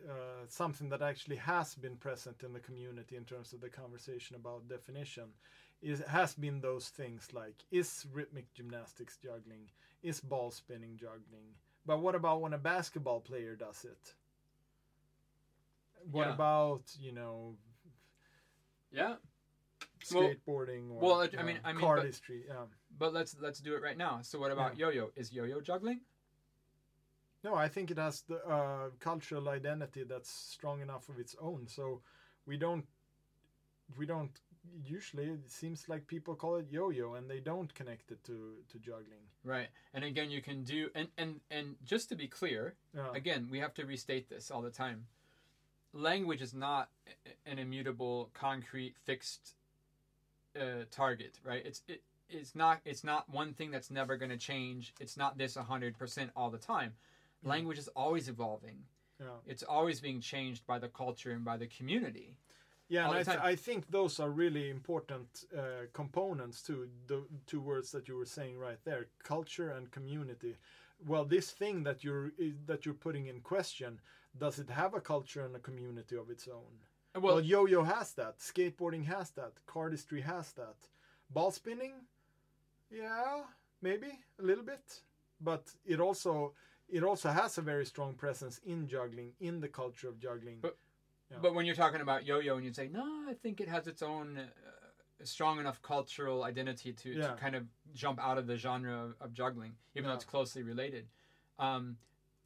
uh, 0.10 0.46
something 0.48 0.90
that 0.90 1.02
actually 1.02 1.36
has 1.38 1.76
been 1.76 1.98
present 1.98 2.44
in 2.44 2.54
the 2.54 2.60
community 2.60 3.16
in 3.16 3.26
terms 3.26 3.54
of 3.54 3.62
the 3.62 3.70
conversation 3.70 4.36
about 4.36 4.68
definition. 4.70 5.34
Is 5.82 6.00
has 6.08 6.34
been 6.34 6.62
those 6.62 6.90
things 6.90 7.34
like 7.34 7.64
is 7.72 8.06
rhythmic 8.12 8.52
gymnastics 8.54 9.18
juggling, 9.18 9.70
is 10.02 10.20
ball 10.22 10.50
spinning 10.50 10.98
juggling, 10.98 11.54
but 11.86 12.00
what 12.00 12.16
about 12.16 12.42
when 12.42 12.54
a 12.54 12.58
basketball 12.58 13.20
player 13.22 13.56
does 13.56 13.86
it? 13.86 14.16
What 16.12 16.28
Yeah. 16.28 16.34
about 16.34 16.96
you 17.00 17.12
know 17.12 17.58
Yeah. 18.92 19.18
Well- 20.14 20.24
skateboarding 20.34 20.90
or 20.92 21.00
well, 21.00 21.22
I- 21.22 21.30
I 21.38 21.44
mean- 21.44 21.56
know, 21.58 21.62
I 21.66 21.74
mean, 21.74 21.82
but- 21.82 22.30
Yeah. 22.30 22.66
But 22.98 23.14
let's 23.14 23.36
let's 23.38 23.60
do 23.60 23.76
it 23.76 23.84
right 23.84 23.98
now. 23.98 24.22
So 24.22 24.40
what 24.40 24.52
about 24.52 24.78
yo-yo? 24.78 25.12
Is 25.16 25.32
yo-yo 25.32 25.62
juggling? 25.62 26.02
No, 27.44 27.56
I 27.56 27.68
think 27.68 27.92
it 27.92 27.98
has 27.98 28.22
the 28.22 28.44
uh, 28.46 28.90
cultural 29.00 29.50
identity 29.50 30.04
that's 30.04 30.30
strong 30.30 30.82
enough 30.82 31.08
of 31.10 31.20
its 31.20 31.36
own. 31.40 31.68
So 31.68 32.02
we 32.46 32.58
don't, 32.58 32.86
we 33.98 34.06
don't 34.06 34.32
usually. 34.86 35.26
It 35.26 35.50
seems 35.50 35.88
like 35.88 36.08
people 36.08 36.36
call 36.36 36.58
it 36.58 36.68
yo-yo, 36.70 37.14
and 37.14 37.30
they 37.30 37.40
don't 37.40 37.74
connect 37.74 38.12
it 38.12 38.24
to 38.26 38.56
to 38.70 38.80
juggling. 38.80 39.28
Right. 39.44 39.68
And 39.94 40.04
again, 40.04 40.30
you 40.30 40.42
can 40.42 40.64
do 40.64 40.90
and 40.96 41.08
and 41.18 41.40
and 41.52 41.76
just 41.86 42.10
to 42.10 42.16
be 42.16 42.28
clear, 42.28 42.76
Yeah, 42.94 43.12
again, 43.14 43.48
we 43.52 43.60
have 43.60 43.74
to 43.76 43.86
restate 43.86 44.30
this 44.30 44.52
all 44.52 44.62
the 44.62 44.70
time. 44.72 45.06
Language 45.94 46.42
is 46.42 46.54
not 46.54 46.90
an 47.46 47.60
immutable, 47.60 48.30
concrete, 48.34 48.96
fixed 49.06 49.56
uh, 50.60 50.84
target, 50.92 51.40
right? 51.44 51.66
It's 51.66 51.82
it, 51.88 52.02
it's 52.30 52.56
not 52.56 52.82
it's 52.86 53.04
not 53.04 53.30
one 53.30 53.54
thing 53.54 53.72
that's 53.72 53.90
never 53.90 54.18
going 54.18 54.32
to 54.32 54.38
change. 54.38 54.94
It's 55.00 55.18
not 55.18 55.38
this 55.38 55.56
hundred 55.56 55.98
percent 55.98 56.32
all 56.36 56.50
the 56.50 56.58
time. 56.58 56.94
Mhm. 57.44 57.50
Language 57.50 57.78
is 57.80 57.88
always 57.90 58.28
evolving. 58.30 58.86
yeah, 59.20 59.40
It's 59.46 59.64
always 59.64 60.00
being 60.02 60.22
changed 60.22 60.66
by 60.68 60.80
the 60.80 60.90
culture 60.90 61.32
and 61.32 61.44
by 61.44 61.58
the 61.58 61.68
community. 61.68 62.38
yeah. 62.90 63.08
And 63.08 63.18
I, 63.18 63.24
th- 63.24 63.40
I 63.54 63.56
think 63.56 63.90
those 63.90 64.20
are 64.20 64.30
really 64.30 64.70
important 64.70 65.46
uh, 65.54 65.88
components 65.94 66.62
to 66.64 66.88
the 67.08 67.24
two 67.46 67.60
words 67.62 67.92
that 67.92 68.08
you 68.08 68.16
were 68.18 68.26
saying 68.38 68.58
right 68.60 68.80
there: 68.86 69.08
culture 69.24 69.70
and 69.72 69.92
community. 69.92 70.58
Well, 71.06 71.26
this 71.26 71.52
thing 71.52 71.84
that 71.84 72.04
you're 72.04 72.32
that 72.66 72.86
you're 72.86 72.94
putting 73.06 73.28
in 73.28 73.42
question, 73.42 74.00
does 74.38 74.60
it 74.60 74.70
have 74.70 74.94
a 74.96 75.02
culture 75.02 75.46
and 75.46 75.56
a 75.56 75.60
community 75.60 76.16
of 76.16 76.30
its 76.30 76.48
own? 76.48 76.74
Well, 77.14 77.24
Well, 77.24 77.42
yo-yo 77.42 77.84
has 77.84 78.14
that. 78.14 78.40
Skateboarding 78.40 79.06
has 79.06 79.32
that. 79.32 79.54
Cardistry 79.66 80.22
has 80.24 80.54
that. 80.54 80.78
Ball 81.30 81.52
spinning, 81.52 81.94
yeah, 82.90 83.44
maybe 83.82 84.20
a 84.40 84.44
little 84.44 84.64
bit, 84.64 85.02
but 85.42 85.74
it 85.86 86.00
also 86.00 86.54
it 86.90 87.04
also 87.04 87.30
has 87.30 87.58
a 87.58 87.62
very 87.62 87.86
strong 87.86 88.14
presence 88.14 88.60
in 88.66 88.88
juggling, 88.88 89.34
in 89.40 89.60
the 89.60 89.68
culture 89.68 90.08
of 90.08 90.20
juggling. 90.20 90.60
But- 90.62 90.78
Yeah. 91.30 91.40
But 91.42 91.54
when 91.56 91.66
you're 91.66 91.76
talking 91.76 92.00
about 92.00 92.26
yo-yo 92.26 92.56
and 92.56 92.64
you 92.66 92.72
say, 92.72 92.88
no, 92.88 93.04
I 93.28 93.34
think 93.34 93.60
it 93.60 93.68
has 93.68 93.86
its 93.86 94.02
own 94.02 94.38
uh, 94.38 94.46
strong 95.26 95.60
enough 95.60 95.82
cultural 95.82 96.46
identity 96.46 96.94
to, 96.94 97.10
Yeah. 97.12 97.28
to 97.28 97.34
kind 97.36 97.54
of 97.56 97.66
jump 97.94 98.18
out 98.18 98.38
of 98.38 98.48
the 98.48 98.56
genre 98.56 99.04
of, 99.08 99.16
of 99.20 99.34
juggling, 99.34 99.76
even 99.96 100.08
though 100.08 100.16
it's 100.16 100.24
closely 100.24 100.64
related. 100.64 101.06
Um, 101.60 101.98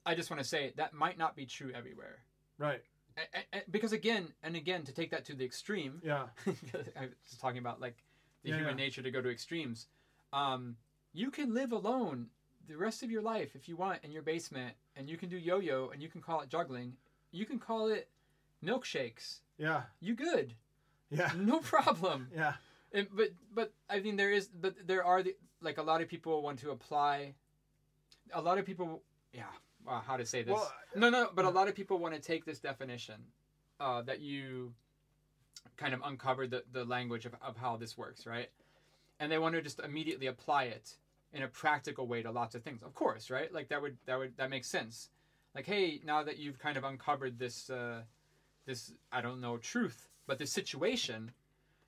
I 0.03 0.15
just 0.15 0.31
want 0.31 0.41
to 0.41 0.47
say 0.49 0.73
that 0.77 0.93
might 0.95 1.17
not 1.19 1.35
be 1.35 1.45
true 1.45 1.71
everywhere. 1.75 2.23
Right. 2.57 2.81
A- 3.17 3.37
a- 3.37 3.57
a- 3.59 3.63
because 3.69 3.91
again 3.93 4.33
and 4.41 4.55
again, 4.55 4.83
to 4.85 4.91
take 4.91 5.11
that 5.11 5.25
to 5.25 5.35
the 5.35 5.45
extreme, 5.45 6.01
Yeah. 6.03 6.29
I 6.95 7.01
was 7.29 7.37
talking 7.39 7.59
about 7.59 7.79
like 7.79 7.97
the 8.41 8.49
Yeah, 8.49 8.55
human 8.57 8.79
yeah. 8.79 8.85
nature 8.85 9.03
to 9.03 9.11
go 9.11 9.21
to 9.21 9.29
extremes. 9.29 9.85
Um, 10.33 10.75
you 11.13 11.29
can 11.29 11.53
live 11.53 11.71
alone 11.71 12.29
the 12.71 12.77
rest 12.77 13.03
of 13.03 13.11
your 13.11 13.21
life 13.21 13.55
if 13.55 13.67
you 13.67 13.75
want 13.75 13.99
in 14.03 14.11
your 14.11 14.21
basement, 14.21 14.73
and 14.95 15.09
you 15.09 15.17
can 15.17 15.27
do 15.29 15.37
yo-yo, 15.37 15.89
and 15.89 16.01
you 16.01 16.07
can 16.07 16.21
call 16.21 16.39
it 16.41 16.49
juggling. 16.49 16.93
You 17.31 17.45
can 17.45 17.59
call 17.59 17.87
it 17.87 18.07
milkshakes. 18.65 19.39
Yeah. 19.57 19.83
You 19.99 20.15
good? 20.15 20.53
Yeah. 21.09 21.31
No 21.37 21.59
problem. 21.59 22.29
Yeah. 22.33 22.53
And, 22.93 23.07
but 23.13 23.29
but 23.53 23.73
I 23.89 23.99
mean 23.99 24.15
there 24.15 24.31
is 24.31 24.47
but 24.47 24.75
there 24.85 25.03
are 25.03 25.21
the 25.23 25.35
like 25.61 25.77
a 25.77 25.83
lot 25.83 26.01
of 26.01 26.07
people 26.07 26.41
want 26.41 26.59
to 26.59 26.71
apply. 26.71 27.33
A 28.33 28.41
lot 28.41 28.57
of 28.57 28.65
people, 28.65 29.01
yeah. 29.33 29.43
Wow, 29.85 30.01
how 30.05 30.15
to 30.15 30.25
say 30.25 30.43
this? 30.43 30.53
Well, 30.53 30.71
No, 30.95 31.09
no, 31.09 31.29
but 31.33 31.43
a 31.43 31.49
lot 31.49 31.67
of 31.67 31.75
people 31.75 31.97
want 31.99 32.13
to 32.13 32.21
take 32.21 32.45
this 32.45 32.59
definition 32.59 33.15
uh, 33.79 34.01
that 34.03 34.21
you 34.21 34.73
kind 35.75 35.93
of 35.93 36.01
uncovered 36.05 36.51
the, 36.51 36.63
the 36.71 36.85
language 36.85 37.25
of, 37.25 37.33
of 37.41 37.57
how 37.57 37.75
this 37.77 37.97
works, 37.97 38.25
right? 38.25 38.49
And 39.19 39.31
they 39.31 39.39
want 39.39 39.55
to 39.55 39.61
just 39.61 39.79
immediately 39.79 40.27
apply 40.27 40.65
it 40.65 40.95
in 41.33 41.43
a 41.43 41.47
practical 41.47 42.07
way 42.07 42.21
to 42.21 42.31
lots 42.31 42.55
of 42.55 42.63
things. 42.63 42.83
Of 42.83 42.93
course, 42.93 43.29
right? 43.29 43.51
Like 43.53 43.69
that 43.69 43.81
would 43.81 43.97
that 44.05 44.17
would 44.19 44.35
that 44.37 44.49
makes 44.49 44.67
sense. 44.67 45.09
Like, 45.55 45.65
hey, 45.65 46.01
now 46.05 46.23
that 46.23 46.37
you've 46.37 46.59
kind 46.59 46.77
of 46.77 46.83
uncovered 46.83 47.37
this 47.39 47.69
uh, 47.69 48.01
this 48.65 48.93
I 49.11 49.21
don't 49.21 49.41
know 49.41 49.57
truth, 49.57 50.07
but 50.27 50.37
this 50.37 50.51
situation, 50.51 51.31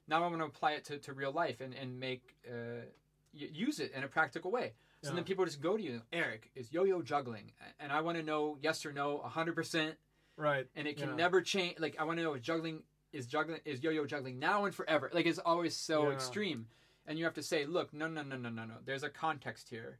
now 0.07 0.23
I'm 0.23 0.29
going 0.29 0.39
to 0.39 0.45
apply 0.45 0.71
it 0.73 0.85
to, 0.85 0.97
to 0.99 1.13
real 1.13 1.31
life 1.31 1.61
and 1.61 1.73
and 1.73 1.99
make 1.99 2.35
uh, 2.47 2.85
y- 3.33 3.49
use 3.51 3.79
it 3.79 3.91
in 3.93 4.03
a 4.03 4.07
practical 4.07 4.51
way. 4.51 4.73
So 5.01 5.09
Yeah. 5.09 5.15
then 5.15 5.23
people 5.25 5.43
just 5.45 5.59
go 5.61 5.75
to 5.75 5.83
you, 5.83 6.01
Eric, 6.13 6.49
is 6.55 6.71
yo-yo 6.71 7.01
juggling, 7.01 7.51
and 7.79 7.91
I 7.91 7.99
want 8.01 8.17
to 8.17 8.23
know 8.23 8.57
yes 8.61 8.85
or 8.85 8.93
no, 8.93 9.19
hundred 9.19 9.55
percent, 9.55 9.95
Right. 10.37 10.67
and 10.75 10.87
it 10.87 10.97
can 10.97 11.09
Yeah. 11.09 11.15
never 11.15 11.41
change. 11.41 11.77
Like 11.79 11.97
I 11.99 12.05
want 12.05 12.17
to 12.19 12.23
know 12.23 12.33
is 12.33 12.41
juggling 12.41 12.83
is 13.11 13.27
juggling 13.27 13.59
is 13.65 13.83
yo-yo 13.83 14.05
juggling 14.05 14.39
now 14.39 14.65
and 14.65 14.73
forever. 14.73 15.09
Like 15.13 15.25
it's 15.25 15.39
always 15.39 15.75
so 15.75 16.07
Yeah. 16.07 16.13
extreme, 16.15 16.67
and 17.05 17.17
you 17.17 17.25
have 17.25 17.33
to 17.35 17.43
say, 17.43 17.65
look, 17.65 17.93
no, 17.93 18.07
no, 18.07 18.23
no, 18.23 18.37
no, 18.37 18.49
no, 18.49 18.65
no. 18.65 18.75
There's 18.85 19.03
a 19.03 19.09
context 19.09 19.69
here. 19.69 19.99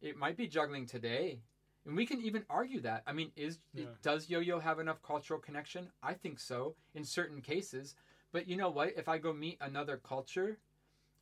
It 0.00 0.16
might 0.16 0.36
be 0.36 0.46
juggling 0.46 0.86
today, 0.86 1.40
and 1.84 1.96
we 1.96 2.06
can 2.06 2.20
even 2.22 2.44
argue 2.48 2.80
that. 2.80 3.02
I 3.06 3.12
mean, 3.12 3.32
is 3.36 3.58
Yeah. 3.74 3.86
does 4.02 4.30
yo-yo 4.30 4.58
have 4.58 4.78
enough 4.78 5.02
cultural 5.02 5.40
connection? 5.40 5.90
I 6.02 6.14
think 6.14 6.40
so 6.40 6.74
in 6.94 7.04
certain 7.04 7.40
cases. 7.42 7.94
But 8.32 8.48
you 8.48 8.56
know 8.56 8.70
what? 8.70 8.96
If 8.96 9.08
I 9.08 9.18
go 9.18 9.32
meet 9.32 9.58
another 9.60 9.96
culture, 9.98 10.58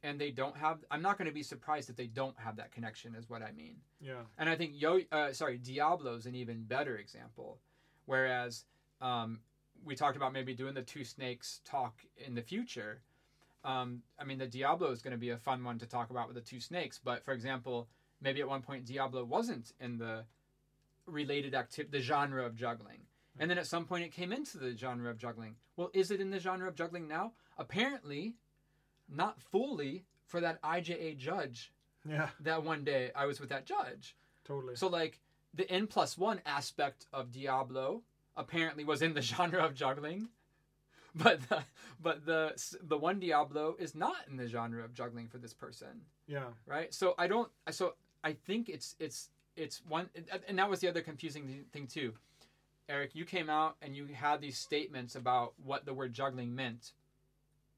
and 0.04 0.20
they 0.20 0.31
don't 0.31 0.57
have, 0.57 0.85
I'm 0.92 1.02
not 1.02 1.18
going 1.18 1.26
to 1.26 1.35
be 1.35 1.42
surprised 1.42 1.90
if 1.90 1.96
they 1.96 2.07
don't 2.07 2.38
have 2.38 2.57
that 2.57 2.70
connection. 2.70 3.14
Is 3.16 3.28
what 3.28 3.42
I 3.42 3.50
mean. 3.52 3.76
Yeah. 4.00 4.22
And 4.38 4.48
I 4.48 4.54
think 4.54 4.72
Yo, 4.74 5.00
uh, 5.11 5.33
sorry, 5.33 5.59
Diablo's 5.59 6.20
is 6.20 6.26
an 6.26 6.35
even 6.37 6.62
better 6.64 6.98
example. 6.98 7.59
Whereas 8.07 8.64
um, 9.00 9.40
we 9.85 9.96
talked 9.96 10.16
about 10.16 10.33
maybe 10.33 10.54
doing 10.54 10.74
the 10.74 10.83
two 10.83 11.02
snakes 11.04 11.61
talk 11.64 12.00
in 12.16 12.35
the 12.35 12.42
future. 12.42 13.00
Um, 13.68 14.02
I 14.18 14.24
mean, 14.24 14.38
the 14.38 14.46
Diablo 14.46 14.90
is 14.90 15.02
going 15.02 15.12
to 15.12 15.18
be 15.18 15.31
a 15.31 15.37
fun 15.37 15.62
one 15.62 15.78
to 15.78 15.87
talk 15.87 16.09
about 16.11 16.26
with 16.26 16.37
the 16.37 16.40
two 16.40 16.59
snakes. 16.61 16.98
But 17.02 17.22
for 17.24 17.33
example, 17.33 17.88
maybe 18.20 18.40
at 18.40 18.48
one 18.48 18.62
point 18.62 18.87
Diablo 18.87 19.24
wasn't 19.24 19.72
in 19.78 19.98
the 19.98 20.24
related 21.07 21.54
active, 21.54 21.90
the 21.90 22.00
genre 22.00 22.44
of 22.46 22.54
juggling. 22.54 23.00
And 23.38 23.50
then 23.50 23.59
at 23.59 23.66
some 23.66 23.85
point 23.85 24.04
it 24.04 24.12
came 24.12 24.33
into 24.33 24.59
the 24.59 24.74
genre 24.76 25.11
of 25.11 25.18
juggling. 25.18 25.57
Well, 25.76 25.90
is 25.92 26.11
it 26.11 26.20
in 26.20 26.31
the 26.31 26.40
genre 26.40 26.66
of 26.66 26.74
juggling 26.74 27.07
now? 27.07 27.33
Apparently, 27.59 28.35
not 29.09 29.40
fully 29.40 30.04
for 30.26 30.40
that 30.40 30.61
IJA 30.62 31.16
judge 31.18 31.72
Yeah. 32.09 32.31
that 32.40 32.64
one 32.64 32.85
day 32.85 33.11
I 33.14 33.26
was 33.26 33.38
with 33.40 33.50
that 33.50 33.66
judge. 33.66 34.16
Totally. 34.44 34.76
So 34.76 34.88
like 34.88 35.20
the 35.54 35.70
N 35.70 35.87
plus 35.87 36.16
one 36.16 36.40
aspect 36.46 37.07
of 37.12 37.33
Diablo 37.33 38.02
apparently 38.37 38.85
was 38.85 39.02
in 39.02 39.12
the 39.14 39.22
genre 39.33 39.61
of 39.62 39.74
juggling, 39.74 40.28
but 41.14 41.40
the, 41.48 41.62
but 42.02 42.26
the 42.26 42.76
the 42.82 42.96
one 42.96 43.18
Diablo 43.18 43.76
is 43.78 43.94
not 43.94 44.16
in 44.28 44.36
the 44.36 44.46
genre 44.46 44.84
of 44.84 44.94
juggling 44.94 45.28
for 45.28 45.38
this 45.38 45.54
person, 45.54 46.02
yeah. 46.26 46.44
right? 46.66 46.92
So 46.92 47.14
I 47.18 47.26
don't. 47.26 47.50
So 47.70 47.94
I 48.22 48.32
think 48.32 48.68
it's 48.68 48.94
it's 48.98 49.30
it's 49.56 49.82
one, 49.88 50.08
and 50.46 50.58
that 50.58 50.68
was 50.68 50.80
the 50.80 50.88
other 50.88 51.00
confusing 51.00 51.64
thing 51.72 51.86
too. 51.86 52.12
Eric, 52.88 53.14
you 53.14 53.24
came 53.24 53.50
out 53.50 53.76
and 53.82 53.94
you 53.94 54.06
had 54.06 54.40
these 54.40 54.56
statements 54.56 55.14
about 55.14 55.52
what 55.62 55.84
the 55.84 55.92
word 55.92 56.12
juggling 56.12 56.54
meant, 56.54 56.92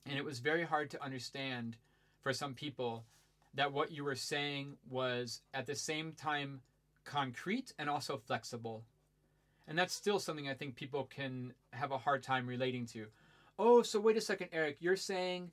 and 0.06 0.16
it 0.18 0.24
was 0.24 0.38
very 0.38 0.64
hard 0.64 0.90
to 0.90 1.02
understand 1.02 1.76
for 2.22 2.32
some 2.32 2.54
people 2.54 3.04
that 3.54 3.72
what 3.72 3.90
you 3.90 4.04
were 4.04 4.14
saying 4.14 4.76
was 4.88 5.40
at 5.54 5.66
the 5.66 5.74
same 5.74 6.12
time 6.12 6.60
concrete 7.04 7.72
and 7.78 7.90
also 7.90 8.16
flexible. 8.16 8.84
And 9.66 9.78
that's 9.78 9.94
still 9.94 10.18
something 10.18 10.48
I 10.48 10.54
think 10.54 10.74
people 10.74 11.08
can 11.14 11.52
have 11.72 11.92
a 11.92 11.98
hard 11.98 12.22
time 12.22 12.46
relating 12.46 12.86
to. 12.86 13.06
Oh, 13.62 13.83
so 13.83 14.01
wait 14.01 14.16
a 14.16 14.23
second, 14.23 14.49
Eric. 14.55 14.79
You're 14.81 14.96
saying 14.96 15.51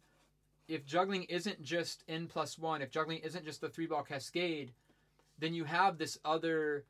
if 0.70 0.86
juggling 0.86 1.24
isn't 1.24 1.62
just 1.62 2.06
N 2.08 2.28
plus 2.28 2.58
one, 2.58 2.82
if 2.82 2.90
juggling 2.90 3.18
isn't 3.20 3.44
just 3.44 3.60
the 3.60 3.68
three 3.68 3.86
ball 3.86 4.02
cascade, 4.02 4.72
then 5.40 5.54
you 5.54 5.66
have 5.66 5.98
this 5.98 6.18
other. 6.24 6.86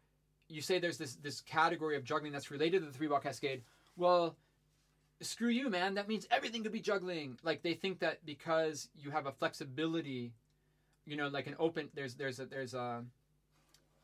You 0.47 0.61
say 0.61 0.77
there's 0.77 0.99
this 0.99 1.15
this 1.15 1.41
category 1.41 1.97
of 1.97 2.03
juggling 2.03 2.31
that's 2.31 2.51
related 2.51 2.81
to 2.81 2.85
the 2.85 2.93
three 2.93 3.07
ball 3.07 3.19
cascade. 3.19 3.63
Well, 3.95 4.35
screw 5.19 5.49
you, 5.49 5.71
man. 5.71 5.95
That 5.95 6.07
means 6.07 6.27
everything 6.29 6.61
could 6.61 6.71
be 6.71 6.81
juggling. 6.81 7.39
Like 7.41 7.63
they 7.63 7.73
think 7.73 7.97
that 8.01 8.23
because 8.23 8.87
you 8.95 9.09
have 9.09 9.25
a 9.25 9.31
flexibility, 9.31 10.33
you 11.07 11.17
know, 11.17 11.29
like 11.29 11.47
an 11.47 11.55
open. 11.57 11.89
There's 11.95 12.13
there's 12.13 12.39
a 12.39 12.45
there's 12.45 12.75
a 12.75 13.03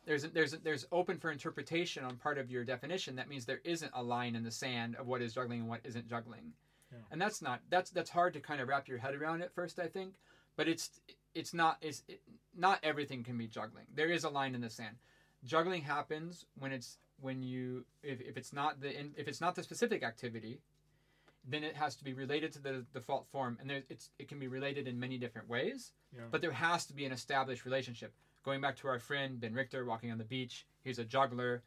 there's 0.07 0.23
there's 0.23 0.53
there's 0.53 0.87
open 0.91 1.19
for 1.19 1.29
interpretation 1.29 2.05
on 2.05 2.15
part 2.15 2.39
of 2.39 2.49
your 2.49 2.63
definition. 2.63 3.15
That 3.17 3.29
means 3.29 3.45
there 3.45 3.61
isn't 3.63 3.91
a 3.93 4.01
line 4.01 4.35
in 4.35 4.43
the 4.43 4.49
sand 4.49 4.95
of 4.95 5.05
what 5.05 5.21
is 5.21 5.35
juggling 5.35 5.59
and 5.59 5.69
what 5.69 5.81
isn't 5.83 6.09
juggling, 6.09 6.53
Yeah. 6.93 6.99
and 7.11 7.21
that's 7.21 7.41
not 7.41 7.61
that's 7.69 7.89
that's 7.89 8.09
hard 8.09 8.33
to 8.33 8.39
kind 8.39 8.61
of 8.61 8.67
wrap 8.67 8.87
your 8.87 8.99
head 8.99 9.15
around 9.15 9.41
at 9.41 9.53
first. 9.53 9.79
I 9.79 9.87
think, 9.87 10.13
but 10.55 10.67
it's 10.67 10.89
it's 11.33 11.53
not 11.53 11.77
it's 11.81 12.03
it, 12.07 12.21
not 12.55 12.79
everything 12.83 13.23
can 13.23 13.37
be 13.37 13.47
juggling. 13.47 13.85
There 13.93 14.09
is 14.09 14.23
a 14.23 14.29
line 14.29 14.55
in 14.55 14.61
the 14.61 14.69
sand. 14.69 14.95
Juggling 15.43 15.81
happens 15.81 16.45
when 16.59 16.71
it's 16.71 16.97
when 17.19 17.41
you 17.43 17.85
if, 18.03 18.21
if 18.21 18.37
it's 18.37 18.53
not 18.53 18.79
the 18.81 18.97
in- 18.97 19.13
if 19.17 19.27
it's 19.27 19.41
not 19.41 19.55
the 19.55 19.63
specific 19.63 20.03
activity, 20.03 20.61
then 21.47 21.63
it 21.63 21.75
has 21.75 21.95
to 21.95 22.03
be 22.03 22.13
related 22.13 22.53
to 22.53 22.59
the 22.59 22.85
default 22.93 23.27
form, 23.27 23.57
and 23.59 23.69
there 23.69 23.83
it's 23.89 24.09
it 24.19 24.27
can 24.27 24.39
be 24.39 24.47
related 24.47 24.87
in 24.87 24.99
many 24.99 25.17
different 25.17 25.49
ways. 25.49 25.91
Yeah. 26.15 26.23
But 26.31 26.41
there 26.41 26.51
has 26.51 26.85
to 26.85 26.93
be 26.93 27.05
an 27.05 27.11
established 27.11 27.65
relationship. 27.65 28.13
Going 28.43 28.61
back 28.61 28.75
to 28.77 28.87
our 28.87 28.99
friend 28.99 29.39
Ben 29.39 29.53
Richter 29.53 29.85
walking 29.85 30.11
on 30.11 30.17
the 30.17 30.23
beach, 30.25 30.65
he's 30.83 30.99
a 30.99 31.05
juggler. 31.05 31.63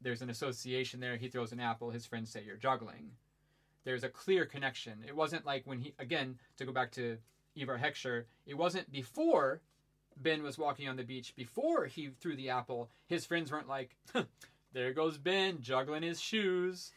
There's 0.00 0.20
an 0.20 0.30
association 0.30 0.98
there. 0.98 1.16
He 1.16 1.28
throws 1.28 1.52
an 1.52 1.60
apple. 1.60 1.90
His 1.90 2.06
friends 2.06 2.30
say 2.30 2.42
you're 2.44 2.56
juggling. 2.56 3.12
There's 3.84 4.04
a 4.04 4.08
clear 4.08 4.46
connection. 4.46 5.04
It 5.06 5.16
wasn't 5.16 5.46
like 5.46 5.66
when 5.66 5.78
he 5.78 5.94
again 5.98 6.38
to 6.56 6.64
go 6.64 6.72
back 6.72 6.92
to 6.92 7.18
Ivar 7.56 7.78
Heckscher. 7.78 8.24
It 8.46 8.56
wasn't 8.56 8.90
before 8.92 9.60
Ben 10.16 10.42
was 10.42 10.58
walking 10.58 10.88
on 10.88 10.96
the 10.96 11.04
beach 11.04 11.34
before 11.36 11.86
he 11.86 12.10
threw 12.20 12.36
the 12.36 12.50
apple. 12.50 12.90
His 13.06 13.24
friends 13.24 13.50
weren't 13.50 13.68
like, 13.68 13.96
"There 14.72 14.92
goes 14.92 15.18
Ben 15.18 15.60
juggling 15.60 16.02
his 16.02 16.20
shoes, 16.20 16.92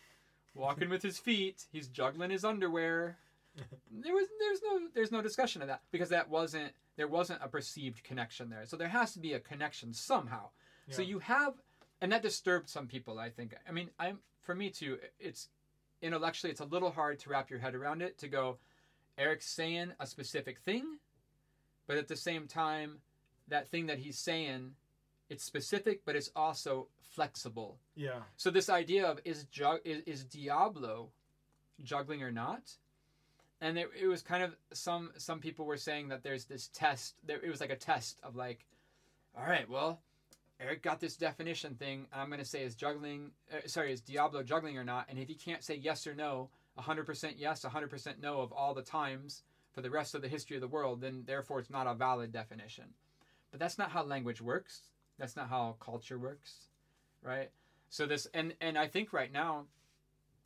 walking 0.53 0.89
with 0.89 1.01
his 1.01 1.17
feet. 1.17 1.65
He's 1.71 1.87
juggling 1.87 2.31
his 2.31 2.45
underwear." 2.45 3.17
there 3.89 4.13
was 4.13 4.27
there's 4.39 4.61
no 4.63 4.87
there's 4.93 5.11
no 5.11 5.21
discussion 5.21 5.61
of 5.61 5.69
that 5.69 5.81
because 5.91 6.09
that 6.09 6.29
wasn't 6.29 6.73
there 6.97 7.07
wasn't 7.07 7.41
a 7.41 7.47
perceived 7.47 8.03
connection 8.03 8.49
there. 8.49 8.65
So 8.65 8.77
there 8.77 8.89
has 8.89 9.13
to 9.13 9.19
be 9.19 9.33
a 9.33 9.39
connection 9.39 9.93
somehow. 9.93 10.49
So 10.89 11.01
you 11.01 11.17
have 11.17 11.55
and 12.01 12.11
that 12.11 12.21
disturbed 12.21 12.69
some 12.69 12.85
people, 12.87 13.17
I 13.17 13.29
think. 13.29 13.55
I 13.67 13.71
mean, 13.71 13.89
I'm 13.97 14.19
for 14.41 14.53
me 14.53 14.69
too, 14.69 14.99
it's 15.19 15.49
intellectually 16.01 16.51
it's 16.51 16.61
a 16.61 16.65
little 16.65 16.91
hard 16.91 17.19
to 17.19 17.29
wrap 17.29 17.49
your 17.49 17.59
head 17.59 17.75
around 17.75 18.01
it 18.01 18.17
to 18.19 18.27
go 18.27 18.57
Eric's 19.17 19.47
saying 19.47 19.93
a 19.99 20.05
specific 20.05 20.59
thing, 20.59 20.97
but 21.87 21.97
at 21.97 22.07
the 22.07 22.17
same 22.17 22.47
time 22.47 22.99
that 23.47 23.69
thing 23.69 23.85
that 23.87 23.99
he's 23.99 24.17
saying 24.17 24.71
it's 25.29 25.43
specific 25.43 26.01
but 26.05 26.15
it's 26.15 26.31
also 26.35 26.87
flexible. 26.99 27.77
Yeah. 27.95 28.19
So 28.37 28.51
this 28.51 28.69
idea 28.69 29.05
of 29.05 29.19
is 29.25 29.45
jug 29.45 29.79
is, 29.85 30.01
is 30.05 30.23
Diablo 30.23 31.09
juggling 31.83 32.23
or 32.23 32.31
not? 32.31 32.71
And 33.61 33.77
it, 33.77 33.89
it 33.99 34.07
was 34.07 34.21
kind 34.21 34.43
of 34.43 34.55
some 34.73 35.11
some 35.17 35.39
people 35.39 35.65
were 35.65 35.77
saying 35.77 36.09
that 36.09 36.23
there's 36.23 36.45
this 36.45 36.69
test. 36.73 37.15
There 37.23 37.39
it 37.41 37.49
was 37.49 37.61
like 37.61 37.71
a 37.71 37.75
test 37.75 38.19
of 38.21 38.35
like, 38.35 38.65
all 39.37 39.45
right, 39.45 39.69
well, 39.69 40.01
Eric 40.59 40.81
got 40.83 40.99
this 40.99 41.17
definition 41.17 41.75
thing, 41.75 42.07
I'm 42.13 42.27
going 42.27 42.39
to 42.39 42.45
say 42.45 42.63
is 42.63 42.75
juggling. 42.75 43.31
Uh, 43.51 43.57
sorry, 43.67 43.91
is 43.91 44.01
Diablo 44.01 44.41
juggling 44.41 44.77
or 44.77 44.83
not? 44.85 45.07
And 45.09 45.19
if 45.19 45.27
he 45.27 45.35
can't 45.35 45.63
say 45.63 45.75
yes 45.75 46.07
or 46.07 46.15
no, 46.15 46.49
100% 46.79 47.33
yes, 47.37 47.65
100% 47.65 48.19
no 48.21 48.39
of 48.41 48.51
all 48.53 48.73
the 48.73 48.81
times 48.81 49.43
for 49.73 49.81
the 49.81 49.89
rest 49.89 50.15
of 50.15 50.21
the 50.21 50.29
history 50.29 50.55
of 50.55 50.61
the 50.61 50.67
world, 50.67 51.01
then 51.01 51.23
therefore 51.25 51.59
it's 51.59 51.69
not 51.69 51.87
a 51.87 51.93
valid 51.93 52.31
definition. 52.31 52.85
But 53.51 53.59
that's 53.59 53.77
not 53.77 53.91
how 53.91 54.03
language 54.03 54.41
works. 54.41 54.91
That's 55.17 55.35
not 55.35 55.49
how 55.49 55.75
culture 55.79 56.17
works, 56.17 56.69
right? 57.21 57.49
So 57.89 58.05
this 58.05 58.27
and 58.33 58.53
and 58.59 58.77
I 58.77 58.87
think 58.87 59.13
right 59.13 59.31
now 59.31 59.65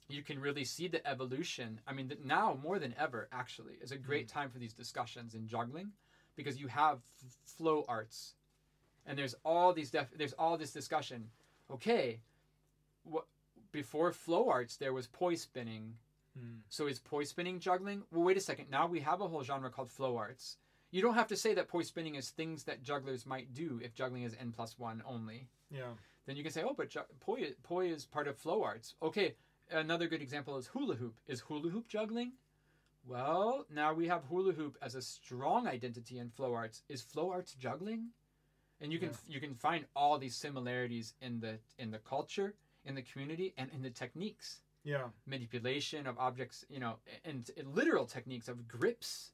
you 0.08 0.22
can 0.24 0.40
really 0.40 0.64
see 0.64 0.88
the 0.88 1.06
evolution. 1.08 1.82
I 1.88 1.94
mean, 1.94 2.12
now 2.24 2.58
more 2.62 2.80
than 2.80 2.96
ever, 2.98 3.28
actually, 3.32 3.76
is 3.82 3.92
a 3.92 3.98
great 3.98 4.28
Mm. 4.28 4.32
time 4.34 4.50
for 4.50 4.60
these 4.60 4.74
discussions 4.74 5.34
in 5.36 5.48
juggling 5.48 5.92
because 6.36 6.60
you 6.60 6.68
have 6.68 7.00
f- 7.24 7.38
flow 7.46 7.86
arts, 7.88 8.36
and 9.06 9.18
there's 9.18 9.36
all 9.44 9.74
these 9.74 9.92
def- 9.92 10.18
there's 10.18 10.34
all 10.34 10.58
this 10.58 10.72
discussion. 10.72 11.30
Okay, 11.72 12.20
what 13.04 13.26
before 13.72 14.12
flow 14.12 14.50
arts 14.50 14.78
there 14.78 14.94
was 14.94 15.08
poi 15.08 15.36
spinning. 15.36 15.96
Mm. 16.38 16.60
So 16.70 16.88
is 16.88 17.00
poi 17.00 17.24
spinning 17.24 17.60
juggling? 17.60 18.04
Well, 18.12 18.24
wait 18.24 18.38
a 18.38 18.42
second. 18.42 18.70
Now 18.70 18.88
we 18.88 19.00
have 19.02 19.22
a 19.22 19.28
whole 19.28 19.44
genre 19.44 19.70
called 19.70 19.90
flow 19.90 20.18
arts. 20.18 20.58
You 20.92 21.02
don't 21.04 21.14
have 21.16 21.28
to 21.28 21.36
say 21.36 21.54
that 21.54 21.68
poi 21.68 21.84
spinning 21.84 22.16
is 22.16 22.30
things 22.30 22.64
that 22.64 22.82
jugglers 22.82 23.26
might 23.26 23.54
do 23.54 23.80
if 23.84 23.94
juggling 23.94 24.24
is 24.24 24.36
n 24.40 24.52
plus 24.52 24.78
one 24.80 25.04
only 25.06 25.48
Yeah. 25.70 25.94
then 26.26 26.36
you 26.36 26.44
can 26.44 26.52
say, 26.52 26.64
oh, 26.64 26.74
but 26.76 26.90
ju- 26.90 27.02
poi, 27.20 27.54
poi 27.64 27.88
is 27.92 28.06
part 28.06 28.28
of 28.28 28.38
flow 28.38 28.64
arts. 28.64 28.96
Okay, 29.02 29.36
another 29.72 30.08
good 30.08 30.22
example 30.22 30.58
is 30.58 30.68
hula 30.68 30.96
hoop. 30.96 31.16
Is 31.28 31.42
hula 31.42 31.70
hoop 31.70 31.88
juggling? 31.88 32.34
Well, 33.06 33.66
now 33.74 33.94
we 33.94 34.08
have 34.08 34.24
hula 34.26 34.54
hoop 34.54 34.78
as 34.82 34.96
a 34.96 35.02
strong 35.02 35.68
identity 35.68 36.18
in 36.20 36.30
flow 36.30 36.54
arts. 36.54 36.84
Is 36.90 37.02
flow 37.02 37.32
arts 37.32 37.54
juggling? 37.54 38.10
And 38.82 38.94
you 38.94 39.00
can 39.00 39.12
you 39.28 39.40
can 39.40 39.56
find 39.56 39.86
all 39.96 40.18
these 40.18 40.36
similarities 40.36 41.14
in 41.22 41.40
the 41.40 41.58
in 41.78 41.92
the 41.92 41.98
culture, 42.00 42.54
in 42.86 42.96
the 42.96 43.02
community, 43.02 43.54
and 43.58 43.70
in 43.74 43.82
the 43.82 43.90
techniques. 43.90 44.62
Yeah. 44.84 45.08
Manipulation 45.26 46.08
of 46.08 46.18
objects, 46.18 46.66
you 46.70 46.80
know, 46.80 46.96
and, 47.26 47.50
and 47.58 47.76
literal 47.76 48.06
techniques 48.06 48.48
of 48.48 48.68
grips, 48.68 49.32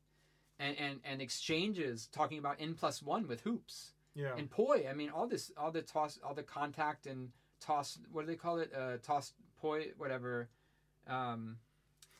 and, 0.59 0.75
and 0.79 0.99
and 1.05 1.21
exchanges. 1.21 2.07
Talking 2.11 2.39
about 2.39 2.55
n 2.59 2.73
plus 2.73 3.03
one 3.03 3.27
with 3.27 3.41
hoops 3.41 3.93
Yeah. 4.15 4.35
and 4.35 4.49
poi. 4.49 4.87
I 4.89 4.93
mean, 4.93 5.09
all 5.11 5.27
this, 5.27 5.51
all 5.57 5.71
the 5.71 5.83
toss, 5.83 6.19
all 6.25 6.33
the 6.33 6.43
contact 6.43 7.05
and 7.05 7.29
toss. 7.59 7.99
What 8.11 8.21
do 8.21 8.27
they 8.27 8.35
call 8.35 8.57
it? 8.57 8.71
Uh, 8.75 8.97
toss 9.03 9.33
poi, 9.61 9.91
whatever. 9.97 10.49
Um, 11.07 11.57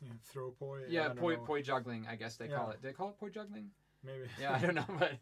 yeah. 0.00 0.12
Throw 0.32 0.50
poi. 0.52 0.82
Yeah, 0.88 1.08
poi, 1.08 1.36
poi 1.36 1.62
juggling. 1.62 2.06
I 2.08 2.14
guess 2.14 2.36
they 2.36 2.46
call 2.46 2.68
Yeah. 2.68 2.74
it. 2.74 2.82
They 2.82 2.92
call 2.92 3.08
it 3.08 3.18
poi 3.18 3.30
juggling. 3.30 3.70
Maybe. 4.04 4.26
Yeah, 4.40 4.54
I 4.54 4.58
don't 4.60 4.76
know, 4.76 4.84
but 5.00 5.12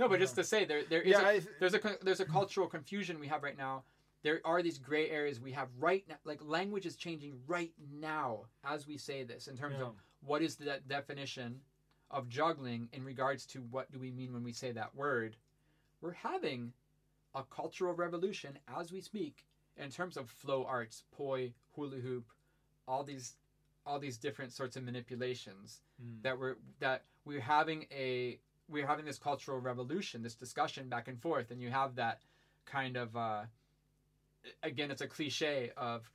no, 0.00 0.08
but 0.08 0.18
just 0.18 0.34
to 0.36 0.44
say, 0.44 0.64
there, 0.64 0.82
there 0.88 1.02
is 1.02 1.12
Yeah. 1.12 1.20
a, 1.20 1.26
I, 1.36 1.40
there's 1.60 1.74
a 1.74 1.80
there's 2.02 2.20
a 2.20 2.24
cultural 2.24 2.66
confusion 2.66 3.20
we 3.20 3.28
have 3.28 3.42
right 3.42 3.56
now. 3.56 3.84
There 4.22 4.40
are 4.44 4.62
these 4.62 4.78
gray 4.78 5.08
areas 5.10 5.40
we 5.40 5.52
have 5.52 5.68
right 5.78 6.04
now. 6.08 6.16
Like 6.24 6.40
language 6.42 6.86
is 6.86 6.96
changing 6.96 7.34
right 7.46 7.72
now 7.92 8.46
as 8.64 8.86
we 8.86 8.96
say 8.98 9.22
this 9.24 9.46
in 9.46 9.56
terms 9.56 9.76
yeah. 9.78 9.86
of 9.86 9.92
what 10.26 10.42
is 10.42 10.56
the 10.56 10.80
definition 10.88 11.60
of 12.10 12.28
juggling 12.28 12.88
in 12.92 13.04
regards 13.04 13.46
to 13.46 13.60
what 13.70 13.90
do 13.92 13.98
we 13.98 14.10
mean 14.10 14.32
when 14.32 14.42
we 14.42 14.52
say 14.52 14.72
that 14.72 14.94
word 14.94 15.36
we're 16.00 16.12
having 16.12 16.72
a 17.34 17.42
cultural 17.44 17.94
revolution 17.94 18.58
as 18.76 18.90
we 18.92 19.00
speak 19.00 19.44
in 19.76 19.90
terms 19.90 20.16
of 20.16 20.28
flow 20.28 20.64
arts 20.64 21.04
poi 21.16 21.52
hula 21.74 21.96
hoop 21.98 22.24
all 22.88 23.04
these 23.04 23.36
all 23.86 23.98
these 24.00 24.18
different 24.18 24.52
sorts 24.52 24.76
of 24.76 24.82
manipulations 24.82 25.80
Mm. 26.02 26.22
that 26.22 26.38
we're 26.38 26.56
that 26.80 27.04
we're 27.24 27.40
having 27.58 27.86
a 27.92 28.38
we're 28.70 28.86
having 28.86 29.04
this 29.04 29.18
cultural 29.18 29.58
revolution 29.58 30.22
this 30.22 30.34
discussion 30.34 30.88
back 30.88 31.08
and 31.08 31.20
forth 31.20 31.50
and 31.50 31.60
you 31.60 31.70
have 31.70 31.94
that 31.96 32.20
kind 32.66 32.96
of 32.96 33.16
uh 33.16 33.42
again 34.62 34.90
it's 34.90 35.00
a 35.00 35.06
cliche 35.06 35.70
of 35.76 36.10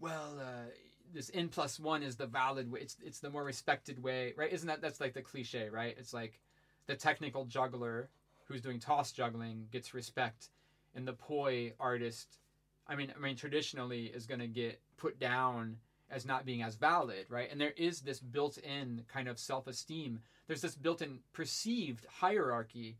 well 0.00 0.38
uh 0.40 0.68
this 1.12 1.30
n 1.34 1.48
plus 1.48 1.78
one 1.78 2.02
is 2.02 2.16
the 2.16 2.26
valid 2.26 2.70
way 2.70 2.80
it's 2.80 2.96
it's 3.04 3.20
the 3.20 3.30
more 3.30 3.44
respected 3.44 4.02
way 4.02 4.32
right? 4.36 4.52
Isn't 4.52 4.66
that 4.66 4.80
that's 4.80 5.00
like 5.00 5.14
the 5.14 5.22
cliche 5.22 5.68
right? 5.68 5.94
It's 5.98 6.12
like 6.12 6.40
the 6.86 6.94
technical 6.94 7.44
juggler 7.44 8.08
who's 8.46 8.60
doing 8.60 8.78
toss 8.78 9.12
juggling 9.12 9.66
gets 9.70 9.94
respect 9.94 10.50
and 10.94 11.06
the 11.06 11.12
poi 11.12 11.72
artist 11.80 12.38
i 12.86 12.94
mean 12.94 13.12
i 13.16 13.18
mean 13.18 13.36
traditionally 13.36 14.06
is 14.06 14.26
going 14.26 14.40
to 14.40 14.46
get 14.46 14.80
put 14.96 15.18
down 15.18 15.76
as 16.14 16.24
not 16.24 16.46
being 16.46 16.62
as 16.62 16.76
valid 16.76 17.26
right? 17.28 17.50
And 17.50 17.60
there 17.60 17.74
is 17.76 18.00
this 18.00 18.20
built-in 18.20 19.02
kind 19.12 19.28
of 19.28 19.38
self-esteem. 19.38 20.20
There's 20.46 20.62
this 20.62 20.74
built-in 20.74 21.18
perceived 21.32 22.06
hierarchy 22.06 22.96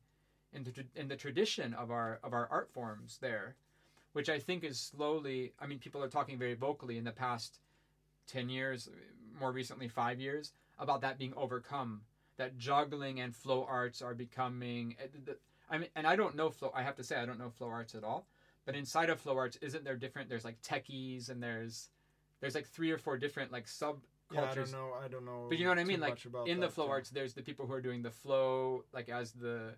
in 0.52 0.64
the, 0.64 0.84
in 0.94 1.08
the 1.08 1.16
tradition 1.16 1.74
of 1.74 1.90
our 1.90 2.20
of 2.22 2.32
our 2.32 2.48
art 2.50 2.70
forms 2.72 3.18
there 3.20 3.56
which 4.12 4.28
i 4.28 4.38
think 4.38 4.62
is 4.62 4.78
slowly 4.78 5.52
i 5.60 5.66
mean 5.66 5.80
people 5.80 6.00
are 6.00 6.08
talking 6.08 6.38
very 6.38 6.54
vocally 6.54 6.96
in 6.96 7.02
the 7.02 7.10
past 7.10 7.58
10 8.28 8.48
years 8.48 8.88
more 9.40 9.50
recently 9.50 9.88
5 9.88 10.20
years 10.20 10.52
about 10.78 11.00
that 11.00 11.18
being 11.18 11.34
overcome 11.36 12.02
that 12.36 12.56
juggling 12.56 13.18
and 13.18 13.34
flow 13.34 13.66
arts 13.68 14.00
are 14.00 14.14
becoming 14.14 14.94
eh, 15.00 15.32
I 15.68 15.78
mean 15.78 15.88
and 15.96 16.06
I 16.06 16.14
don't 16.14 16.36
know 16.36 16.50
flow 16.50 16.70
I 16.72 16.82
have 16.82 16.94
to 16.96 17.04
say 17.04 17.16
I 17.16 17.26
don't 17.26 17.38
know 17.40 17.50
flow 17.50 17.68
arts 17.68 17.96
at 17.96 18.04
all 18.04 18.28
but 18.64 18.74
inside 18.74 19.10
of 19.10 19.20
flow 19.20 19.36
arts 19.36 19.58
isn't 19.60 19.84
there 19.84 19.96
different? 19.96 20.28
There's 20.28 20.44
like 20.44 20.60
techies 20.62 21.28
and 21.28 21.42
there's 21.42 21.90
there's 22.45 22.55
like 22.55 22.66
three 22.68 22.90
or 22.90 22.99
four 22.99 23.16
different 23.18 23.51
like 23.53 23.66
sub 23.68 23.97
Yeah, 24.32 24.51
I 24.51 24.55
don't 24.55 24.72
know. 24.72 24.92
I 25.05 25.09
don't 25.09 25.24
know. 25.24 25.47
but 25.49 25.59
you 25.59 25.64
know 25.64 25.70
what 25.70 25.78
I 25.78 25.84
mean? 25.84 26.01
Like 26.01 26.18
in 26.47 26.61
the 26.61 26.68
flow 26.68 26.86
yeah. 26.86 26.90
arts, 26.92 27.11
there's 27.11 27.34
the 27.34 27.42
people 27.42 27.66
who 27.66 27.72
are 27.74 27.80
doing 27.80 28.03
the 28.03 28.11
flow, 28.11 28.84
like 28.92 29.09
as 29.09 29.32
the 29.32 29.74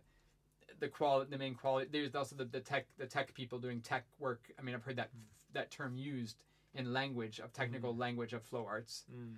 the 0.79 0.89
quality, 0.89 1.31
the 1.31 1.39
main 1.39 1.55
quality. 1.55 1.89
There's 1.91 2.15
also 2.15 2.37
the, 2.37 2.45
the 2.45 2.61
tech, 2.61 2.87
the 2.99 3.07
tech 3.07 3.33
people 3.35 3.59
doing 3.59 3.81
tech 3.81 4.05
work. 4.19 4.43
I 4.59 4.63
mean, 4.63 4.75
I've 4.75 4.85
heard 4.85 4.97
that 4.97 5.11
that 5.55 5.71
term 5.71 5.97
used 5.97 6.37
in 6.75 6.93
language 6.93 7.41
of 7.41 7.53
technical 7.53 7.97
language 7.97 8.33
of 8.35 8.43
flow 8.43 8.67
arts, 8.67 9.05
Mm. 9.11 9.37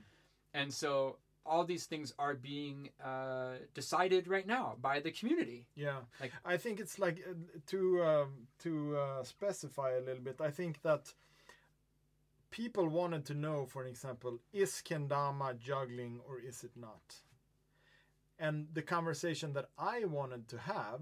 and 0.54 0.72
so 0.74 1.18
all 1.46 1.64
these 1.64 1.86
things 1.86 2.12
are 2.18 2.34
being 2.34 2.90
uh, 3.02 3.54
decided 3.72 4.26
right 4.28 4.46
now 4.46 4.76
by 4.82 5.00
the 5.00 5.10
community. 5.10 5.64
Yeah, 5.76 6.00
Like- 6.20 6.32
I 6.44 6.56
think 6.58 6.78
it's 6.80 6.98
like 6.98 7.24
uh, 7.26 7.32
to 7.72 8.02
um, 8.04 8.30
to 8.64 8.96
uh, 8.98 9.22
specify 9.24 9.90
a 9.92 10.00
little 10.00 10.22
bit. 10.22 10.40
I 10.40 10.50
think 10.50 10.82
that 10.82 11.14
people 12.50 12.88
wanted 12.88 13.24
to 13.26 13.34
know, 13.34 13.66
for 13.66 13.84
example, 13.84 14.38
is 14.52 14.82
kendama 14.84 15.58
juggling 15.58 16.20
or 16.28 16.40
is 16.40 16.64
it 16.64 16.72
not? 16.76 17.16
And 18.38 18.68
the 18.72 18.82
conversation 18.82 19.52
that 19.54 19.68
I 19.78 20.04
wanted 20.04 20.48
to 20.48 20.58
have, 20.58 21.00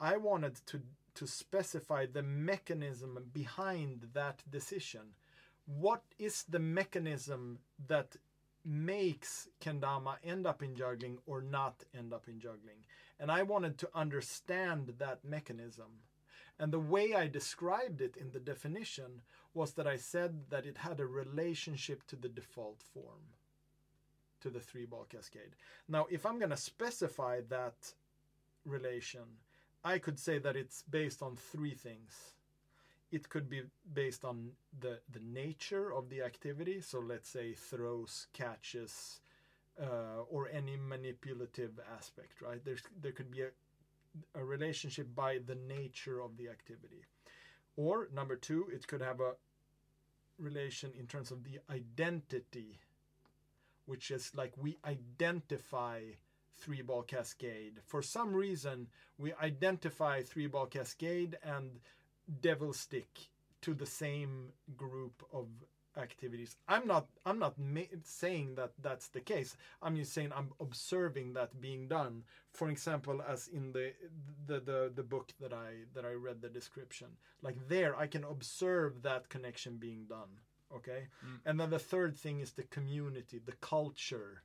I 0.00 0.16
wanted 0.16 0.56
to 0.66 0.82
to 1.18 1.26
specify 1.26 2.06
the 2.06 2.22
mechanism 2.22 3.18
behind 3.32 4.06
that 4.12 4.40
decision. 4.48 5.00
What 5.66 6.02
is 6.16 6.44
the 6.48 6.60
mechanism 6.60 7.58
that 7.88 8.14
makes 8.64 9.48
kendama 9.60 10.14
end 10.22 10.46
up 10.46 10.62
in 10.62 10.76
juggling 10.76 11.18
or 11.26 11.42
not 11.42 11.82
end 11.92 12.12
up 12.12 12.28
in 12.28 12.38
juggling? 12.38 12.84
And 13.18 13.32
I 13.32 13.42
wanted 13.42 13.78
to 13.78 13.88
understand 13.96 14.94
that 14.98 15.24
mechanism. 15.24 16.04
And 16.60 16.72
the 16.72 16.78
way 16.78 17.14
I 17.14 17.28
described 17.28 18.00
it 18.00 18.16
in 18.16 18.30
the 18.32 18.40
definition 18.40 19.22
was 19.54 19.72
that 19.72 19.86
I 19.86 19.96
said 19.96 20.50
that 20.50 20.66
it 20.66 20.78
had 20.78 21.00
a 21.00 21.06
relationship 21.06 22.06
to 22.08 22.16
the 22.16 22.28
default 22.28 22.82
form, 22.82 23.24
to 24.40 24.50
the 24.50 24.60
three 24.60 24.84
ball 24.84 25.06
cascade. 25.08 25.54
Now, 25.88 26.06
if 26.10 26.26
I'm 26.26 26.38
going 26.38 26.50
to 26.50 26.56
specify 26.56 27.40
that 27.48 27.94
relation, 28.64 29.22
I 29.84 29.98
could 29.98 30.18
say 30.18 30.38
that 30.38 30.56
it's 30.56 30.82
based 30.82 31.22
on 31.22 31.36
three 31.36 31.74
things. 31.74 32.34
It 33.10 33.28
could 33.28 33.48
be 33.48 33.62
based 33.94 34.24
on 34.24 34.50
the, 34.80 34.98
the 35.12 35.20
nature 35.20 35.92
of 35.92 36.10
the 36.10 36.22
activity. 36.22 36.80
So 36.80 36.98
let's 36.98 37.28
say 37.28 37.54
throws, 37.54 38.26
catches, 38.32 39.20
uh, 39.80 40.22
or 40.28 40.48
any 40.48 40.76
manipulative 40.76 41.78
aspect, 41.96 42.42
right? 42.42 42.62
There's 42.64 42.82
there 43.00 43.12
could 43.12 43.30
be 43.30 43.42
a, 43.42 43.48
a 44.34 44.44
relationship 44.44 45.14
by 45.14 45.38
the 45.44 45.54
nature 45.54 46.20
of 46.20 46.36
the 46.36 46.48
activity. 46.48 47.04
Or 47.76 48.08
number 48.12 48.36
two, 48.36 48.68
it 48.72 48.86
could 48.86 49.02
have 49.02 49.20
a 49.20 49.32
relation 50.38 50.92
in 50.98 51.06
terms 51.06 51.30
of 51.30 51.44
the 51.44 51.60
identity, 51.70 52.80
which 53.86 54.10
is 54.10 54.32
like 54.34 54.52
we 54.56 54.78
identify 54.84 56.00
three 56.56 56.82
ball 56.82 57.02
cascade. 57.02 57.80
For 57.86 58.02
some 58.02 58.34
reason, 58.34 58.88
we 59.16 59.32
identify 59.34 60.22
three 60.22 60.46
ball 60.46 60.66
cascade 60.66 61.38
and 61.42 61.80
devil 62.40 62.72
stick 62.72 63.28
to 63.60 63.74
the 63.74 63.86
same 63.86 64.48
group 64.76 65.22
of 65.32 65.46
activities. 65.98 66.56
I'm 66.68 66.86
not 66.86 67.06
I'm 67.26 67.38
not 67.38 67.54
saying 68.04 68.54
that 68.54 68.72
that's 68.80 69.08
the 69.08 69.20
case. 69.20 69.56
I'm 69.82 69.96
just 69.96 70.12
saying 70.12 70.32
I'm 70.34 70.52
observing 70.60 71.34
that 71.34 71.60
being 71.60 71.88
done. 71.88 72.24
For 72.52 72.70
example, 72.70 73.22
as 73.26 73.48
in 73.48 73.72
the 73.72 73.92
the 74.46 74.60
the, 74.60 74.92
the 74.94 75.02
book 75.02 75.32
that 75.40 75.52
I 75.52 75.84
that 75.94 76.04
I 76.04 76.12
read 76.12 76.40
the 76.40 76.48
description. 76.48 77.08
Like 77.42 77.56
there 77.68 77.96
I 77.96 78.06
can 78.06 78.24
observe 78.24 79.02
that 79.02 79.28
connection 79.28 79.76
being 79.76 80.06
done. 80.08 80.40
Okay? 80.74 81.08
Mm. 81.24 81.38
And 81.46 81.60
then 81.60 81.70
the 81.70 81.78
third 81.78 82.16
thing 82.16 82.40
is 82.40 82.52
the 82.52 82.64
community, 82.64 83.40
the 83.44 83.52
culture. 83.52 84.42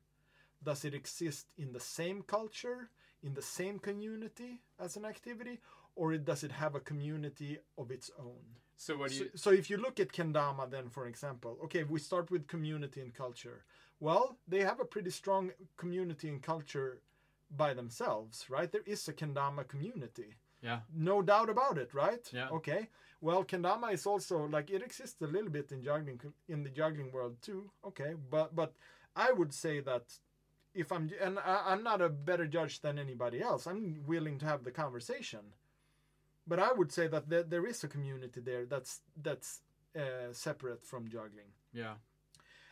Does 0.63 0.85
it 0.85 0.93
exist 0.93 1.47
in 1.57 1.73
the 1.73 1.79
same 1.81 2.21
culture, 2.21 2.89
in 3.21 3.33
the 3.33 3.41
same 3.41 3.79
community 3.79 4.61
as 4.79 4.95
an 4.95 5.03
activity, 5.03 5.59
or 5.95 6.17
does 6.17 6.43
it 6.43 6.51
have 6.51 6.75
a 6.75 6.79
community 6.79 7.59
of 7.77 7.91
its 7.91 8.11
own? 8.19 8.43
So 8.77 8.97
what 8.97 9.09
do 9.11 9.15
So, 9.15 9.23
you? 9.23 9.29
so 9.35 9.49
if 9.51 9.69
you 9.69 9.77
look 9.77 9.99
at 9.99 10.09
kendama 10.11 10.69
then 10.69 10.89
for 10.89 11.05
example 11.07 11.57
okay 11.65 11.83
we 11.83 11.99
start 11.99 12.29
with 12.31 12.47
community 12.47 12.99
and 13.01 13.13
culture 13.13 13.63
well 13.99 14.37
they 14.47 14.61
have 14.69 14.79
a 14.81 14.85
pretty 14.93 15.11
strong 15.11 15.51
community 15.77 16.27
and 16.27 16.41
culture 16.41 16.99
by 17.55 17.73
themselves 17.73 18.45
right 18.49 18.71
there 18.71 18.81
is 18.85 19.07
a 19.07 19.13
kendama 19.13 19.63
community 19.73 20.29
Yeah. 20.69 20.79
No 21.11 21.21
doubt 21.21 21.49
about 21.49 21.77
it, 21.83 21.89
right? 21.93 22.25
Yeah. 22.33 22.49
Okay. 22.57 22.81
Well, 23.21 23.43
kendama 23.51 23.91
is 23.93 24.05
also 24.05 24.35
like 24.55 24.67
it 24.77 24.81
exists 24.81 25.21
a 25.21 25.27
little 25.35 25.51
bit 25.57 25.71
in 25.71 25.79
juggling 25.83 26.19
in 26.47 26.63
the 26.63 26.69
juggling 26.79 27.11
world 27.11 27.35
too. 27.47 27.61
Okay, 27.89 28.11
but 28.35 28.47
but 28.55 28.71
I 29.15 29.29
would 29.37 29.53
say 29.53 29.75
that 29.89 30.05
if 30.73 30.91
I'm 30.95 31.05
and 31.25 31.35
I, 31.39 31.55
I'm 31.71 31.83
not 31.83 32.01
a 32.01 32.09
better 32.09 32.47
judge 32.57 32.75
than 32.81 32.97
anybody 32.97 33.39
else. 33.41 33.67
I'm 33.71 34.03
willing 34.07 34.39
to 34.39 34.45
have 34.45 34.63
the 34.63 34.71
conversation, 34.83 35.43
but 36.47 36.59
I 36.59 36.71
would 36.71 36.91
say 36.91 37.07
that 37.07 37.29
there, 37.29 37.43
there 37.43 37.65
is 37.65 37.83
a 37.83 37.87
community 37.87 38.41
there 38.41 38.65
that's 38.65 39.01
that's 39.21 39.61
uh, 39.95 40.31
separate 40.31 40.85
from 40.85 41.07
juggling. 41.07 41.51
Yeah. 41.73 41.95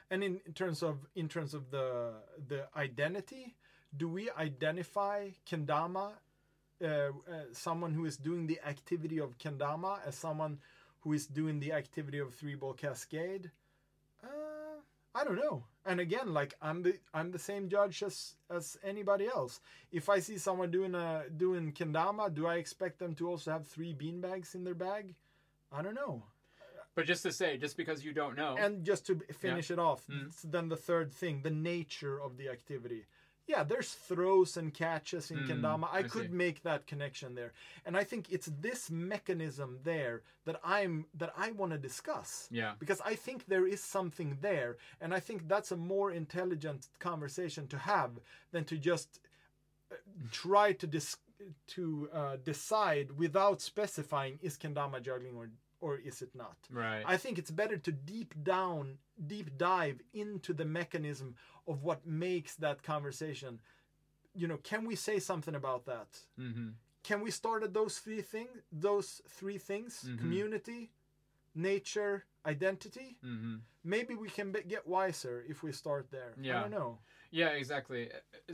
And 0.09 0.23
in, 0.23 0.41
in 0.45 0.53
terms 0.53 0.83
of 0.83 1.07
in 1.15 1.29
terms 1.29 1.53
of 1.53 1.71
the 1.71 2.13
the 2.47 2.67
identity, 2.75 3.55
do 3.95 4.07
we 4.07 4.29
identify 4.31 5.29
kendama, 5.49 6.13
uh, 6.83 6.85
uh, 6.87 7.11
someone 7.53 7.93
who 7.93 8.05
is 8.05 8.17
doing 8.17 8.47
the 8.47 8.59
activity 8.65 9.19
of 9.19 9.37
kendama, 9.37 9.99
as 10.05 10.15
someone 10.15 10.59
who 11.01 11.13
is 11.13 11.27
doing 11.27 11.59
the 11.59 11.73
activity 11.73 12.19
of 12.19 12.33
three 12.33 12.55
ball 12.55 12.73
cascade? 12.73 13.51
Uh, 14.23 14.79
I 15.15 15.23
don't 15.23 15.37
know. 15.37 15.63
And 15.85 15.99
again, 15.99 16.33
like 16.33 16.53
I'm 16.61 16.83
the 16.83 16.99
I'm 17.13 17.31
the 17.31 17.39
same 17.39 17.67
judge 17.67 18.03
as 18.03 18.35
as 18.49 18.77
anybody 18.83 19.27
else. 19.27 19.61
If 19.91 20.09
I 20.09 20.19
see 20.19 20.37
someone 20.37 20.69
doing 20.71 20.93
a 20.93 21.23
doing 21.35 21.71
kendama, 21.73 22.33
do 22.33 22.45
I 22.45 22.55
expect 22.55 22.99
them 22.99 23.15
to 23.15 23.27
also 23.29 23.51
have 23.51 23.65
three 23.67 23.93
beanbags 23.93 24.53
in 24.53 24.63
their 24.63 24.75
bag? 24.75 25.15
I 25.71 25.81
don't 25.81 25.95
know. 25.95 26.23
But 26.93 27.05
just 27.05 27.23
to 27.23 27.31
say, 27.31 27.57
just 27.57 27.77
because 27.77 28.03
you 28.03 28.13
don't 28.13 28.35
know, 28.35 28.57
And 28.59 28.83
just 28.85 29.07
to 29.07 29.15
finish 29.31 29.71
it 29.71 29.79
off, 29.79 30.05
Mm. 30.07 30.27
s- 30.27 30.41
then 30.43 30.67
the 30.67 30.75
third 30.75 31.11
thing, 31.13 31.41
the 31.41 31.49
nature 31.49 32.19
of 32.21 32.35
the 32.37 32.49
activity. 32.49 33.05
Yeah, 33.51 33.63
there's 33.71 33.91
throws 34.09 34.51
and 34.59 34.69
catches 34.85 35.25
in 35.33 35.39
Mm, 35.39 35.47
kendama. 35.47 35.87
I, 35.91 35.99
I 35.99 36.03
could 36.13 36.29
see. 36.31 36.43
make 36.45 36.57
that 36.69 36.81
connection 36.91 37.29
there, 37.39 37.51
and 37.85 37.93
I 38.01 38.03
think 38.09 38.21
it's 38.35 38.49
this 38.67 38.81
mechanism 39.11 39.69
there 39.83 40.15
that 40.47 40.57
I'm 40.77 40.93
that 41.21 41.31
I 41.45 41.47
want 41.59 41.71
to 41.75 41.77
discuss 41.89 42.29
yeah, 42.59 42.73
because 42.81 43.01
I 43.11 43.15
think 43.25 43.39
there 43.53 43.67
is 43.75 43.81
something 43.97 44.29
there, 44.41 44.71
and 45.01 45.09
I 45.17 45.19
think 45.27 45.39
that's 45.53 45.71
a 45.71 45.77
more 45.93 46.09
intelligent 46.23 46.81
conversation 47.09 47.63
to 47.73 47.77
have 47.77 48.11
than 48.53 48.63
to 48.71 48.75
just 48.91 49.09
uh, 49.91 49.95
try 50.43 50.67
to 50.81 50.87
dis- 50.97 51.17
to 51.75 51.83
uh, 52.13 52.37
decide 52.51 53.07
without 53.23 53.59
specifying 53.61 54.39
is 54.41 54.57
kendama 54.57 54.99
juggling 55.07 55.35
or 55.41 55.49
or 55.83 55.97
is 56.09 56.21
it 56.21 56.29
not. 56.35 56.57
right, 56.69 57.03
I 57.13 57.17
think 57.17 57.33
it's 57.39 57.49
better 57.61 57.77
to 57.87 57.91
deep 57.91 58.31
down, 58.43 58.99
deep 59.33 59.49
dive 59.57 59.97
into 60.13 60.53
the 60.53 60.65
mechanism 60.79 61.33
of 61.71 61.83
what 61.83 62.05
makes 62.05 62.55
that 62.57 62.83
conversation. 62.83 63.59
You 64.33 64.47
know, 64.47 64.57
can 64.57 64.85
we 64.85 64.95
say 64.95 65.19
something 65.19 65.55
about 65.55 65.85
that? 65.85 66.07
mm-hmm. 66.39 66.69
Can 67.03 67.21
we 67.21 67.31
start 67.31 67.63
at 67.63 67.73
those 67.73 67.97
three 67.97 68.21
things? 68.21 68.49
Those 68.71 69.21
three 69.27 69.57
things: 69.57 70.03
Mhm. 70.07 70.19
community, 70.19 70.91
nature, 71.55 72.25
identity. 72.45 73.17
Mm-hmm. 73.25 73.55
Maybe 73.83 74.13
we 74.15 74.29
can 74.29 74.51
be- 74.51 74.61
get 74.63 74.85
wiser 74.87 75.43
if 75.47 75.63
we 75.63 75.71
start 75.71 76.11
there. 76.11 76.33
I 76.37 76.41
Yeah. 76.41 76.61
don't 76.61 76.71
know. 76.71 76.99
Yeah, 77.31 77.49
exactly. 77.49 78.11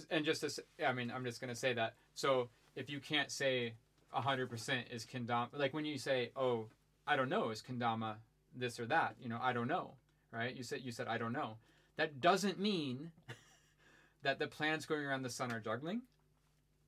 And 0.09 0.23
just 0.23 0.41
to, 0.41 0.63
I 0.87 0.93
mean, 0.93 1.11
I'm 1.11 1.25
just 1.25 1.41
gonna 1.41 1.55
say 1.55 1.73
that. 1.73 1.95
So 2.13 2.49
if 2.75 2.89
you 2.89 2.99
can't 2.99 3.31
say 3.31 3.73
hundred 4.11 4.49
percent 4.49 4.87
is 4.89 5.05
kendama, 5.05 5.49
like 5.53 5.73
when 5.73 5.85
you 5.85 5.97
say, 5.99 6.31
"Oh, 6.35 6.69
I 7.05 7.15
don't 7.17 7.29
know," 7.29 7.49
is 7.51 7.61
kendama 7.61 8.15
this 8.55 8.79
or 8.79 8.85
that? 8.87 9.15
You 9.19 9.29
know, 9.29 9.39
I 9.41 9.51
don't 9.53 9.67
know, 9.67 9.95
right? 10.31 10.55
You 10.55 10.63
said 10.63 10.81
you 10.81 10.91
said 10.91 11.07
I 11.07 11.17
don't 11.17 11.33
know. 11.33 11.57
That 11.97 12.21
doesn't 12.21 12.59
mean 12.59 13.11
that 14.23 14.39
the 14.39 14.47
planets 14.47 14.85
going 14.85 15.05
around 15.05 15.23
the 15.23 15.29
sun 15.29 15.51
are 15.51 15.59
juggling. 15.59 16.01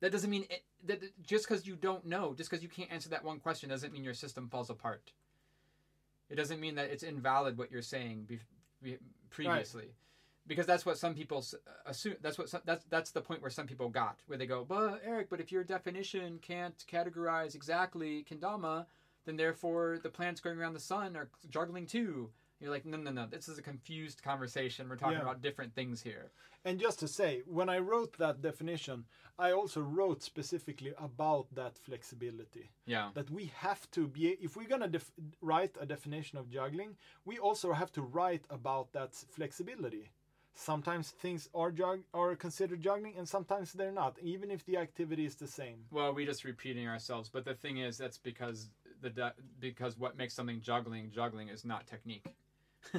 That 0.01 0.12
doesn't 0.12 0.30
mean 0.30 0.45
it, 0.49 0.64
that 0.86 1.01
just 1.26 1.47
because 1.47 1.68
you 1.68 1.76
don't 1.76 2.05
know, 2.05 2.34
just 2.34 2.49
because 2.49 2.64
you 2.64 2.70
can't 2.70 2.91
answer 2.91 3.10
that 3.10 3.24
one 3.24 3.39
question, 3.39 3.70
doesn't 3.70 3.91
mean 3.91 4.03
your 4.03 4.14
system 4.14 4.47
falls 4.47 4.70
apart. 4.70 5.12
It 6.30 6.36
doesn't 6.36 6.60
mean 6.60 6.76
that 6.76 6.89
it's 6.89 7.03
invalid 7.03 7.57
what 7.57 7.72
you're 7.72 7.82
saying 7.82 8.26
be, 8.28 8.39
be, 8.82 8.97
previously 9.30 9.89
because 10.49 10.66
that's 10.66 10.86
what 10.86 10.97
some 10.97 11.14
people 11.14 11.45
uh, 11.53 11.70
assume. 11.86 12.16
That's 12.22 12.38
what 12.38 12.49
some, 12.49 12.62
that's 12.66 12.84
that's 12.89 13.12
the 13.12 13.22
point 13.22 13.41
where 13.41 13.51
some 13.51 13.68
people 13.68 13.88
got, 13.88 14.18
where 14.26 14.38
they 14.38 14.47
go, 14.47 14.66
"But 14.68 15.01
Eric, 15.05 15.30
but 15.30 15.39
if 15.39 15.51
your 15.51 15.64
definition 15.64 16.39
can't 16.41 16.84
categorize 16.91 17.55
exactly 17.55 18.26
kendama, 18.30 18.88
then 19.26 19.38
therefore 19.38 19.99
the 20.01 20.10
planets 20.10 20.41
going 20.41 20.57
around 20.57 20.74
the 20.74 20.80
sun 20.80 21.16
are 21.16 21.30
juggling 21.49 21.86
too." 21.86 22.32
You're 22.60 22.72
like, 22.72 22.86
no, 22.86 22.97
no, 22.97 23.12
no. 23.12 23.26
This 23.26 23.47
is 23.47 23.57
a 23.57 23.62
confused 23.62 24.22
conversation. 24.22 24.89
We're 24.89 24.97
talking 24.97 25.18
Yeah. 25.18 25.22
about 25.22 25.41
different 25.41 25.74
things 25.74 26.01
here. 26.01 26.32
And 26.66 26.78
just 26.78 26.99
to 26.99 27.07
say, 27.07 27.41
when 27.45 27.70
I 27.70 27.80
wrote 27.80 28.18
that 28.18 28.41
definition, 28.41 29.05
I 29.38 29.51
also 29.53 29.80
wrote 29.82 30.22
specifically 30.22 30.93
about 30.97 31.47
that 31.55 31.78
flexibility. 31.78 32.72
Yeah, 32.86 33.12
that 33.14 33.30
we 33.32 33.45
have 33.55 33.89
to 33.91 34.07
be 34.07 34.32
if 34.41 34.57
we're 34.57 34.68
going 34.68 34.82
to 34.82 34.89
def- 34.89 35.12
write 35.41 35.78
a 35.80 35.86
definition 35.86 36.38
of 36.38 36.49
juggling 36.49 36.97
we 37.24 37.38
also 37.38 37.72
have 37.74 37.91
to 37.93 38.01
write 38.01 38.43
about 38.49 38.91
that 38.93 39.14
flexibility 39.14 40.10
sometimes 40.53 41.12
things 41.12 41.49
are 41.53 41.72
jug- 41.72 42.03
are 42.14 42.36
considered 42.36 42.82
juggling 42.82 43.16
and 43.18 43.28
sometimes 43.30 43.72
they're 43.74 43.91
not 44.03 44.18
even 44.22 44.49
if 44.51 44.66
the 44.66 44.76
activity 44.78 45.26
is 45.26 45.36
the 45.36 45.47
same 45.47 45.86
Well, 45.91 46.14
we're 46.14 46.26
just 46.26 46.43
repeating 46.43 46.88
ourselves, 46.88 47.30
but 47.30 47.45
the 47.45 47.53
thing 47.53 47.78
is, 47.78 47.97
that's 47.97 48.18
because 48.18 48.70
the 49.01 49.10
de- 49.12 49.36
because 49.60 49.97
what 49.97 50.18
makes 50.18 50.34
something 50.34 50.60
juggling 50.62 51.12
juggling 51.12 51.47
is 51.49 51.64
not 51.64 51.88
technique. 51.88 52.26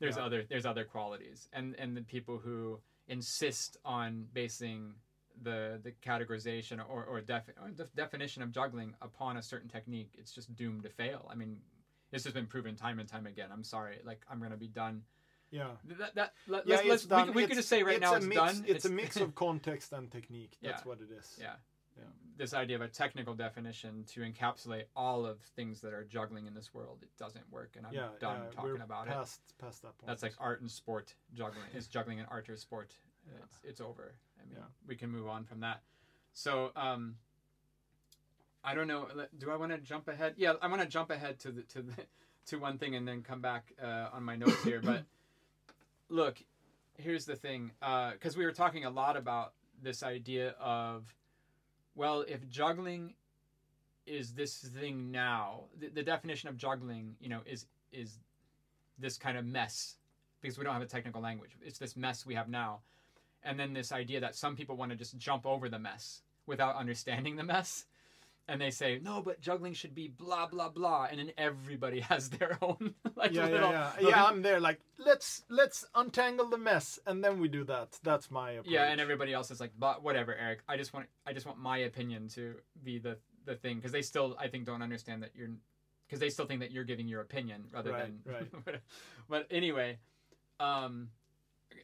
there's 0.00 0.16
Yeah. 0.16 0.24
other 0.24 0.44
there's 0.48 0.66
other 0.66 0.84
qualities, 0.84 1.48
and 1.52 1.74
and 1.78 1.96
the 1.96 2.02
people 2.02 2.38
who 2.38 2.80
insist 3.08 3.76
on 3.84 4.26
basing 4.32 4.94
the 5.42 5.80
the 5.82 5.92
categorization 6.04 6.78
or 6.88 7.04
or, 7.04 7.20
defi- 7.20 7.52
or 7.62 7.70
def- 7.70 7.94
definition 7.94 8.42
of 8.42 8.50
juggling 8.52 8.94
upon 9.02 9.36
a 9.36 9.42
certain 9.42 9.68
technique, 9.68 10.12
it's 10.18 10.32
just 10.32 10.54
doomed 10.56 10.82
to 10.82 10.88
fail. 10.90 11.28
I 11.30 11.34
mean, 11.34 11.58
this 12.10 12.24
has 12.24 12.32
been 12.32 12.46
proven 12.46 12.74
time 12.76 12.98
and 12.98 13.08
time 13.08 13.26
again. 13.26 13.48
I'm 13.52 13.64
sorry, 13.64 13.98
like 14.04 14.20
I'm 14.30 14.40
gonna 14.40 14.56
be 14.56 14.68
done. 14.68 15.02
yeah 15.50 15.68
That, 15.98 16.14
that 16.16 16.32
let, 16.46 16.66
yeah 16.66 16.80
let's, 16.86 17.06
let's, 17.08 17.28
we, 17.28 17.32
we 17.42 17.46
could 17.46 17.56
just 17.56 17.68
say 17.70 17.82
right 17.82 17.94
it's 17.96 18.02
now 18.02 18.14
it's 18.16 18.26
mix, 18.26 18.36
done. 18.40 18.64
it's, 18.66 18.84
a 18.84 18.90
mix 18.90 19.16
of 19.24 19.34
context 19.34 19.92
and 19.92 20.10
technique 20.10 20.56
that's 20.60 20.82
Yeah. 20.82 20.88
what 20.88 20.98
it 21.00 21.10
is 21.16 21.38
Yeah. 21.40 21.54
Yeah. 21.98 22.04
This 22.36 22.54
idea 22.54 22.76
of 22.76 22.82
a 22.82 22.88
technical 22.88 23.34
definition 23.34 24.04
to 24.12 24.20
encapsulate 24.20 24.84
all 24.94 25.26
of 25.26 25.40
things 25.56 25.80
that 25.80 25.92
are 25.92 26.04
juggling 26.04 26.46
in 26.46 26.54
this 26.54 26.72
world, 26.72 26.98
it 27.02 27.10
doesn't 27.18 27.44
work, 27.50 27.74
and 27.76 27.84
I'm 27.86 27.92
yeah, 27.92 28.08
done 28.20 28.42
yeah, 28.44 28.54
talking 28.54 28.80
about 28.80 29.08
it. 29.08 29.12
past, 29.12 29.40
past 29.60 29.82
that 29.82 29.98
point 29.98 30.06
That's 30.06 30.22
like 30.22 30.34
art 30.38 30.60
and 30.60 30.70
sport 30.70 31.14
juggling. 31.34 31.64
Is 31.74 31.88
juggling 31.88 32.20
an 32.20 32.26
art 32.30 32.48
or 32.48 32.56
sport? 32.56 32.94
It's, 33.42 33.60
it's 33.64 33.80
over. 33.80 34.14
I 34.40 34.48
mean, 34.48 34.62
we 34.86 34.94
can 34.94 35.10
move 35.10 35.26
on 35.26 35.44
from 35.44 35.60
that. 35.60 35.82
So, 36.32 36.70
um, 36.76 37.16
I 38.64 38.74
don't 38.74 38.86
know. 38.86 39.08
Do 39.36 39.50
I 39.50 39.56
want 39.56 39.72
to 39.72 39.78
jump 39.78 40.08
ahead? 40.08 40.34
Yeah, 40.36 40.54
I 40.62 40.68
want 40.68 40.80
to 40.80 40.88
jump 40.88 41.10
ahead 41.10 41.38
to 41.40 41.50
the 41.50 41.62
to 41.62 41.82
the 41.82 41.94
to 42.46 42.58
one 42.58 42.78
thing 42.78 42.94
and 42.94 43.06
then 43.06 43.22
come 43.22 43.40
back 43.40 43.72
uh, 43.82 44.06
on 44.12 44.22
my 44.24 44.36
notes 44.36 44.62
here. 44.64 44.80
But 44.82 45.04
look, 46.08 46.42
here's 46.96 47.24
the 47.24 47.36
thing, 47.36 47.72
because 47.80 48.36
we 48.36 48.44
were 48.44 48.52
talking 48.52 48.84
a 48.84 48.90
lot 48.90 49.16
about 49.16 49.52
this 49.82 50.02
idea 50.02 50.54
of, 50.60 51.14
well, 51.98 52.24
if 52.28 52.48
juggling 52.48 53.14
is 54.06 54.32
this 54.32 54.56
thing 54.56 55.10
now, 55.10 55.64
the, 55.78 55.88
the 55.88 56.02
definition 56.02 56.48
of 56.48 56.56
juggling, 56.56 57.16
you 57.20 57.28
know, 57.28 57.40
is 57.44 57.66
is 57.92 58.20
this 58.98 59.18
kind 59.18 59.36
of 59.36 59.44
mess 59.44 59.96
because 60.40 60.56
we 60.56 60.64
don't 60.64 60.72
have 60.72 60.82
a 60.82 60.86
technical 60.86 61.20
language. 61.20 61.50
It's 61.60 61.78
this 61.78 61.96
mess 61.96 62.24
we 62.24 62.34
have 62.36 62.48
now, 62.48 62.78
and 63.42 63.58
then 63.58 63.74
this 63.74 63.90
idea 63.90 64.20
that 64.20 64.36
some 64.36 64.54
people 64.54 64.76
want 64.76 64.92
to 64.92 64.96
just 64.96 65.18
jump 65.18 65.44
over 65.44 65.68
the 65.68 65.78
mess 65.78 66.22
without 66.46 66.76
understanding 66.76 67.34
the 67.34 67.42
mess. 67.42 67.84
And 68.50 68.58
they 68.58 68.70
say 68.70 68.98
no, 69.02 69.20
but 69.20 69.42
juggling 69.42 69.74
should 69.74 69.94
be 69.94 70.08
blah 70.08 70.46
blah 70.46 70.70
blah, 70.70 71.06
and 71.10 71.18
then 71.18 71.32
everybody 71.36 72.00
has 72.12 72.30
their 72.30 72.56
own 72.62 72.94
like 73.14 73.32
yeah, 73.34 73.44
little, 73.46 73.70
yeah, 73.70 73.92
yeah. 74.00 74.08
yeah, 74.08 74.24
I'm 74.24 74.40
there. 74.40 74.58
Like, 74.58 74.80
let's 74.98 75.44
let's 75.50 75.84
untangle 75.94 76.48
the 76.48 76.56
mess, 76.56 76.98
and 77.06 77.22
then 77.22 77.40
we 77.40 77.48
do 77.48 77.64
that. 77.64 77.98
That's 78.02 78.30
my 78.30 78.52
approach. 78.52 78.72
Yeah, 78.72 78.84
and 78.90 79.02
everybody 79.02 79.34
else 79.34 79.50
is 79.50 79.60
like, 79.60 79.72
but 79.78 80.02
whatever, 80.02 80.34
Eric. 80.34 80.60
I 80.66 80.78
just 80.78 80.94
want, 80.94 81.08
I 81.26 81.34
just 81.34 81.44
want 81.44 81.58
my 81.58 81.76
opinion 81.78 82.28
to 82.28 82.54
be 82.82 82.98
the 82.98 83.18
the 83.44 83.54
thing 83.54 83.76
because 83.76 83.92
they 83.92 84.02
still, 84.02 84.34
I 84.40 84.48
think, 84.48 84.64
don't 84.64 84.82
understand 84.82 85.22
that 85.24 85.32
you're, 85.34 85.50
because 86.06 86.20
they 86.20 86.30
still 86.30 86.46
think 86.46 86.60
that 86.60 86.70
you're 86.70 86.84
giving 86.84 87.06
your 87.06 87.20
opinion 87.20 87.64
rather 87.72 87.92
Right, 87.92 88.24
than. 88.24 88.50
right. 88.66 88.80
but 89.28 89.46
anyway, 89.50 89.98
um, 90.58 91.08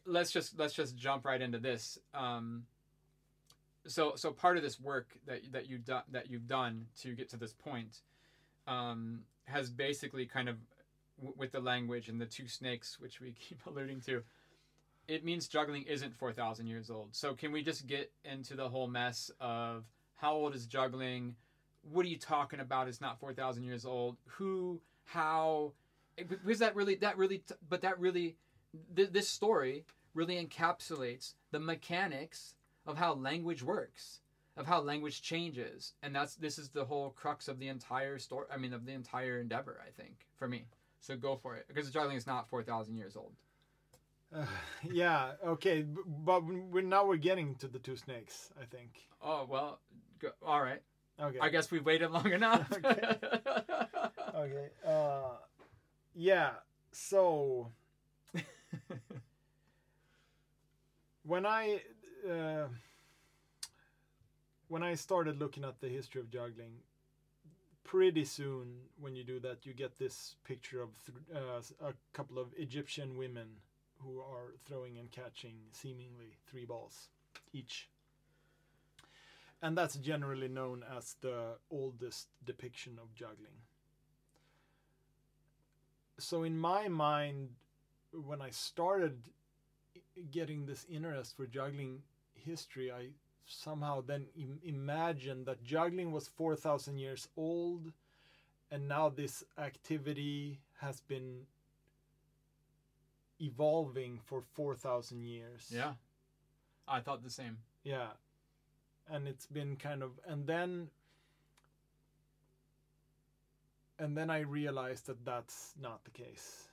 let's 0.06 0.30
just 0.30 0.58
let's 0.58 0.72
just 0.74 0.96
jump 0.96 1.26
right 1.26 1.40
into 1.42 1.58
this. 1.58 1.98
Um, 2.14 2.64
so 3.86 4.14
so 4.16 4.30
part 4.30 4.56
of 4.56 4.62
this 4.62 4.80
work 4.80 5.08
that 5.26 5.40
that 5.52 5.68
you 5.68 5.80
that 5.86 6.30
you've 6.30 6.46
done 6.46 6.86
to 7.02 7.14
get 7.14 7.28
to 7.30 7.36
this 7.36 7.52
point, 7.52 8.00
um, 8.66 9.20
has 9.44 9.70
basically 9.70 10.26
kind 10.26 10.48
of 10.48 10.56
w- 11.18 11.34
with 11.36 11.52
the 11.52 11.60
language 11.60 12.08
and 12.08 12.20
the 12.20 12.26
two 12.26 12.48
snakes, 12.48 12.98
which 12.98 13.20
we 13.20 13.32
keep 13.48 13.64
alluding 13.66 14.00
to 14.02 14.22
it 15.08 15.24
means 15.24 15.48
juggling 15.48 15.82
isn't 15.82 16.14
4,000 16.14 16.66
years 16.66 16.90
old. 16.90 17.14
So 17.14 17.34
can 17.34 17.52
we 17.52 17.62
just 17.62 17.86
get 17.86 18.10
into 18.24 18.54
the 18.54 18.68
whole 18.68 18.86
mess 18.86 19.30
of 19.40 19.84
how 20.16 20.34
old 20.34 20.54
is 20.54 20.66
juggling? 20.66 21.34
What 21.82 22.06
are 22.06 22.08
you 22.08 22.18
talking 22.18 22.60
about? 22.60 22.88
It's 22.88 23.00
not 23.00 23.20
4,000 23.20 23.64
years 23.64 23.84
old. 23.84 24.16
Who, 24.26 24.80
how? 25.04 25.72
Because 26.16 26.60
that 26.60 26.74
really, 26.74 26.94
that 26.96 27.18
really, 27.18 27.42
but 27.68 27.82
that 27.82 27.98
really, 28.00 28.36
th- 28.96 29.10
this 29.10 29.28
story 29.28 29.84
really 30.14 30.42
encapsulates 30.42 31.34
the 31.50 31.60
mechanics 31.60 32.54
of 32.86 32.96
how 32.96 33.14
language 33.14 33.62
works. 33.62 34.20
of 34.56 34.66
how 34.66 34.80
language 34.80 35.20
changes, 35.22 35.94
and 36.02 36.14
that's 36.14 36.36
this 36.36 36.58
is 36.58 36.68
the 36.70 36.84
whole 36.84 37.10
crux 37.10 37.48
of 37.48 37.58
the 37.58 37.68
entire 37.68 38.18
story. 38.18 38.46
I 38.52 38.56
mean, 38.56 38.72
of 38.72 38.86
the 38.86 38.92
entire 38.92 39.40
endeavor. 39.40 39.80
I 39.86 39.90
think 39.90 40.26
for 40.36 40.46
me. 40.48 40.66
So 41.00 41.16
go 41.16 41.36
for 41.36 41.56
it 41.56 41.66
because 41.68 41.90
juggling 41.90 42.16
is 42.16 42.26
not 42.26 42.48
four 42.48 42.62
thousand 42.62 42.96
years 42.96 43.16
old. 43.16 43.32
Uh, 44.34 44.46
yeah. 44.92 45.32
Okay. 45.44 45.82
But 45.82 46.44
we're 46.46 46.82
now 46.82 47.04
we're 47.06 47.16
getting 47.16 47.56
to 47.56 47.68
the 47.68 47.78
two 47.80 47.96
snakes. 47.96 48.52
I 48.60 48.64
think. 48.64 49.06
Oh 49.20 49.46
well, 49.48 49.80
go, 50.20 50.30
all 50.46 50.62
right. 50.62 50.82
Okay. 51.20 51.38
I 51.40 51.48
guess 51.48 51.70
we've 51.70 51.84
waited 51.84 52.10
long 52.10 52.32
enough. 52.32 52.70
Okay. 52.84 53.16
okay. 54.36 54.68
Uh, 54.86 55.36
yeah. 56.14 56.50
So 56.92 57.70
when 61.22 61.46
I 61.46 61.80
uh, 62.28 62.66
when 64.68 64.82
I 64.82 64.94
started 64.94 65.38
looking 65.38 65.64
at 65.64 65.80
the 65.80 65.88
history 65.88 66.20
of 66.20 66.30
juggling, 66.30 66.72
pretty 67.84 68.24
soon 68.24 68.76
when 68.98 69.14
you 69.14 69.24
do 69.24 69.38
that, 69.40 69.66
you 69.66 69.72
get 69.72 69.98
this 69.98 70.36
picture 70.44 70.82
of 70.82 70.90
uh, 71.34 71.86
a 71.86 71.92
couple 72.12 72.38
of 72.38 72.48
Egyptian 72.56 73.16
women 73.16 73.48
who 73.98 74.20
are 74.20 74.54
throwing 74.66 74.98
and 74.98 75.10
catching 75.10 75.54
seemingly 75.72 76.36
three 76.46 76.64
balls 76.64 77.08
each. 77.52 77.88
And 79.62 79.78
that's 79.78 79.96
generally 79.96 80.48
known 80.48 80.84
as 80.96 81.16
the 81.20 81.56
oldest 81.70 82.28
depiction 82.44 82.98
of 83.00 83.14
juggling. 83.14 83.62
So, 86.18 86.42
in 86.42 86.56
my 86.56 86.88
mind, 86.88 87.50
when 88.12 88.40
I 88.40 88.50
started 88.50 89.18
getting 90.30 90.66
this 90.66 90.86
interest 90.88 91.36
for 91.36 91.46
juggling 91.46 92.02
history, 92.44 92.90
I 92.92 93.08
somehow 93.46 94.00
then 94.00 94.26
Im- 94.36 94.60
imagined 94.62 95.46
that 95.46 95.62
juggling 95.62 96.12
was 96.12 96.28
4,000 96.28 96.98
years 96.98 97.28
old, 97.36 97.92
and 98.70 98.88
now 98.88 99.08
this 99.08 99.44
activity 99.58 100.60
has 100.80 101.00
been 101.00 101.46
evolving 103.40 104.20
for 104.24 104.42
4,000 104.54 105.22
years. 105.22 105.66
yeah, 105.70 105.94
I 106.88 107.00
thought 107.00 107.22
the 107.22 107.30
same. 107.30 107.58
Yeah. 107.82 108.08
And 109.08 109.28
it's 109.28 109.46
been 109.46 109.76
kind 109.76 110.02
of 110.02 110.12
and 110.26 110.46
then 110.46 110.88
and 113.98 114.16
then 114.16 114.30
I 114.30 114.40
realized 114.40 115.06
that 115.06 115.24
that's 115.24 115.74
not 115.80 116.02
the 116.04 116.10
case. 116.10 116.68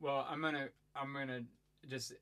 Well, 0.00 0.26
I'm 0.28 0.40
gonna 0.42 0.68
I'm 0.96 1.12
gonna 1.14 1.42
just 1.88 2.12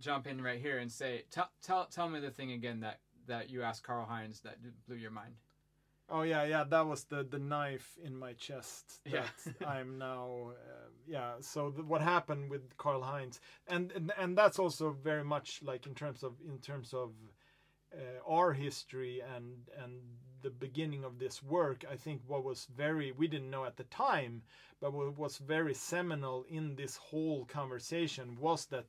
jump 0.00 0.26
in 0.26 0.42
right 0.42 0.60
here 0.60 0.78
and 0.78 0.90
say 0.90 1.24
tell 1.30 1.50
tell 1.62 1.86
tell 1.86 2.08
me 2.08 2.20
the 2.20 2.30
thing 2.30 2.52
again 2.52 2.80
that 2.80 3.00
that 3.26 3.50
you 3.50 3.62
asked 3.62 3.82
Karl 3.82 4.06
Heinz 4.06 4.40
that 4.40 4.56
blew 4.86 4.96
your 4.96 5.10
mind. 5.10 5.34
Oh 6.08 6.22
yeah, 6.22 6.44
yeah, 6.44 6.64
that 6.64 6.86
was 6.86 7.04
the 7.04 7.24
the 7.24 7.38
knife 7.38 7.98
in 8.02 8.16
my 8.16 8.32
chest 8.34 9.00
that 9.10 9.30
Yeah. 9.60 9.68
I'm 9.68 9.98
now 9.98 10.50
uh, 10.50 10.88
yeah, 11.06 11.32
so 11.40 11.70
the, 11.70 11.82
what 11.82 12.00
happened 12.00 12.50
with 12.50 12.76
Karl 12.76 13.02
Heinz 13.02 13.40
and, 13.68 13.92
and 13.92 14.12
and 14.18 14.38
that's 14.38 14.58
also 14.58 14.90
very 14.90 15.24
much 15.24 15.60
like 15.62 15.86
in 15.86 15.94
terms 15.94 16.22
of 16.22 16.34
in 16.46 16.58
terms 16.58 16.94
of 16.94 17.12
uh, 17.92 18.20
our 18.28 18.52
history 18.52 19.22
and 19.34 19.68
and 19.82 20.00
the 20.42 20.50
beginning 20.50 21.02
of 21.02 21.18
this 21.18 21.42
work, 21.42 21.84
I 21.90 21.96
think 21.96 22.22
what 22.26 22.44
was 22.44 22.66
very 22.76 23.10
we 23.12 23.26
didn't 23.26 23.50
know 23.50 23.64
at 23.64 23.76
the 23.76 23.84
time, 23.84 24.42
but 24.80 24.92
what 24.92 25.18
was 25.18 25.38
very 25.38 25.74
seminal 25.74 26.44
in 26.48 26.76
this 26.76 26.96
whole 26.96 27.44
conversation 27.46 28.36
was 28.38 28.66
that 28.66 28.86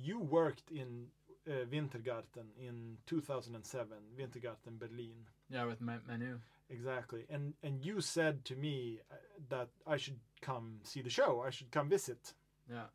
you 0.00 0.20
worked 0.20 0.70
in 0.70 1.06
uh, 1.48 1.64
Wintergarten 1.70 2.46
in 2.60 2.98
2007, 3.06 3.88
Wintergarten 4.18 4.78
Berlin. 4.78 5.14
Yeah, 5.50 5.64
with 5.66 5.80
Manu. 5.80 6.38
Exactly, 6.68 7.24
and 7.30 7.54
and 7.62 7.84
you 7.84 8.00
said 8.00 8.44
to 8.46 8.56
me 8.56 8.98
uh, 9.10 9.14
that 9.50 9.68
I 9.86 9.96
should 9.96 10.18
come 10.40 10.80
see 10.82 11.00
the 11.02 11.10
show. 11.10 11.42
I 11.46 11.50
should 11.50 11.70
come 11.70 11.88
visit, 11.88 12.34
Yeah. 12.68 12.86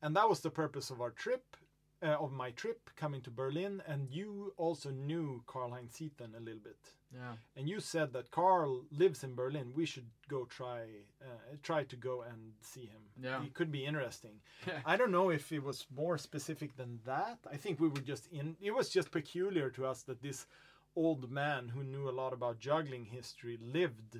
and 0.00 0.16
that 0.16 0.28
was 0.28 0.40
the 0.40 0.50
purpose 0.50 0.88
of 0.90 1.02
our 1.02 1.10
trip, 1.10 1.56
uh, 2.02 2.16
of 2.18 2.32
my 2.32 2.52
trip 2.52 2.88
coming 2.96 3.20
to 3.22 3.30
Berlin. 3.30 3.82
And 3.86 4.08
you 4.10 4.54
also 4.56 4.90
knew 4.90 5.42
Karl 5.46 5.72
Heinz 5.72 5.94
Ziethen 5.98 6.34
a 6.34 6.40
little 6.40 6.60
bit, 6.64 6.94
Yeah. 7.12 7.34
and 7.56 7.68
you 7.68 7.80
said 7.80 8.12
that 8.12 8.30
Carl 8.30 8.84
lives 8.92 9.24
in 9.24 9.34
Berlin. 9.34 9.72
We 9.74 9.84
should 9.84 10.06
go 10.28 10.44
try 10.44 10.82
uh, 11.20 11.56
try 11.62 11.82
to 11.84 11.96
go 11.96 12.22
and 12.22 12.52
see 12.60 12.86
him. 12.86 13.02
Yeah. 13.20 13.42
it 13.42 13.52
could 13.54 13.72
be 13.72 13.84
interesting. 13.84 14.40
I 14.86 14.96
don't 14.96 15.10
know 15.10 15.30
if 15.30 15.50
it 15.50 15.62
was 15.62 15.86
more 15.94 16.18
specific 16.18 16.76
than 16.76 17.00
that. 17.06 17.38
I 17.52 17.56
think 17.56 17.80
we 17.80 17.88
were 17.88 18.00
just 18.12 18.28
in. 18.32 18.56
It 18.60 18.70
was 18.74 18.88
just 18.90 19.10
peculiar 19.10 19.70
to 19.70 19.86
us 19.86 20.02
that 20.04 20.22
this 20.22 20.46
old 20.94 21.30
man 21.30 21.68
who 21.68 21.82
knew 21.82 22.08
a 22.08 22.12
lot 22.22 22.32
about 22.32 22.58
juggling 22.60 23.04
history 23.06 23.58
lived 23.60 24.14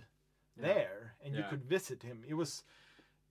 Yeah. 0.57 0.63
there, 0.67 1.15
and 1.25 1.35
you 1.37 1.45
could 1.51 1.65
visit 1.65 2.03
him. 2.03 2.25
It 2.29 2.35
was, 2.35 2.65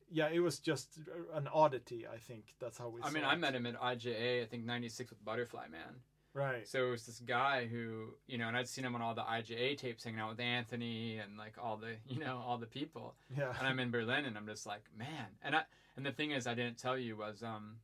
yeah, 0.10 0.30
it 0.30 0.39
was 0.39 0.60
just 0.60 0.99
an 1.34 1.47
oddity. 1.53 2.07
I 2.07 2.18
think 2.18 2.55
that's 2.60 2.78
how 2.78 2.89
we. 2.89 3.01
I 3.03 3.10
mean, 3.12 3.24
saw 3.24 3.30
I 3.32 3.36
met 3.36 3.55
him 3.55 3.66
at 3.66 3.76
IJA, 3.80 4.41
I 4.43 4.45
think 4.45 4.64
'96 4.66 5.10
with 5.12 5.24
Butterfly 5.26 5.68
Man. 5.70 6.01
Right. 6.34 6.67
So 6.67 6.88
it 6.88 6.91
was 6.91 7.05
this 7.05 7.19
guy 7.19 7.65
who, 7.65 8.13
you 8.27 8.38
know, 8.38 8.47
and 8.47 8.55
I'd 8.55 8.67
seen 8.67 8.86
him 8.86 8.95
on 8.95 9.01
all 9.01 9.15
the 9.15 9.23
IJA 9.23 9.77
tapes, 9.77 10.03
hanging 10.03 10.19
out 10.19 10.30
with 10.30 10.39
Anthony 10.39 11.17
and 11.17 11.38
like 11.38 11.55
all 11.61 11.77
the, 11.77 11.95
you 12.07 12.19
know, 12.19 12.43
all 12.45 12.57
the 12.57 12.67
people. 12.67 13.15
Yeah. 13.36 13.53
and 13.57 13.67
I'm 13.67 13.80
in 13.80 13.91
Berlin, 13.91 14.25
and 14.25 14.38
I'm 14.38 14.45
just 14.45 14.65
like, 14.65 14.84
man. 14.97 15.27
And 15.43 15.55
I 15.55 15.63
and 15.95 16.05
the 16.05 16.11
thing 16.11 16.32
is, 16.32 16.47
I 16.47 16.53
didn't 16.53 16.77
tell 16.77 16.97
you 16.97 17.17
was, 17.17 17.43
um, 17.43 17.77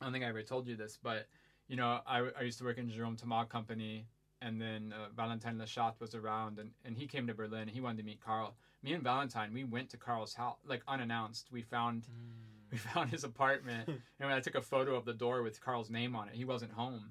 I 0.00 0.04
don't 0.04 0.12
think 0.12 0.24
I 0.24 0.28
ever 0.28 0.42
told 0.42 0.66
you 0.66 0.76
this, 0.76 0.98
but 1.02 1.26
you 1.68 1.76
know, 1.76 2.00
I, 2.06 2.28
I 2.38 2.42
used 2.42 2.58
to 2.58 2.64
work 2.64 2.78
in 2.78 2.90
Jerome 2.90 3.16
Thomas 3.16 3.48
Company, 3.48 4.06
and 4.42 4.60
then 4.60 4.94
uh, 4.94 5.08
Valentine 5.16 5.58
Lachat 5.58 5.94
was 5.98 6.14
around, 6.14 6.58
and, 6.58 6.70
and 6.84 6.96
he 6.96 7.06
came 7.06 7.26
to 7.26 7.34
Berlin. 7.34 7.68
He 7.68 7.80
wanted 7.80 7.98
to 7.98 8.04
meet 8.04 8.20
Carl. 8.20 8.54
Me 8.82 8.92
and 8.92 9.02
Valentine, 9.02 9.52
we 9.52 9.64
went 9.64 9.88
to 9.90 9.96
Carl's 9.96 10.34
house, 10.34 10.56
like 10.66 10.82
unannounced. 10.86 11.48
We 11.50 11.62
found 11.62 12.06
we 12.70 12.78
found 12.78 13.10
his 13.10 13.24
apartment, 13.24 13.88
and 14.20 14.32
I 14.32 14.40
took 14.40 14.54
a 14.54 14.62
photo 14.62 14.94
of 14.94 15.04
the 15.04 15.14
door 15.14 15.42
with 15.42 15.60
Carl's 15.60 15.90
name 15.90 16.14
on 16.14 16.28
it. 16.28 16.34
He 16.34 16.44
wasn't 16.44 16.72
home. 16.72 17.10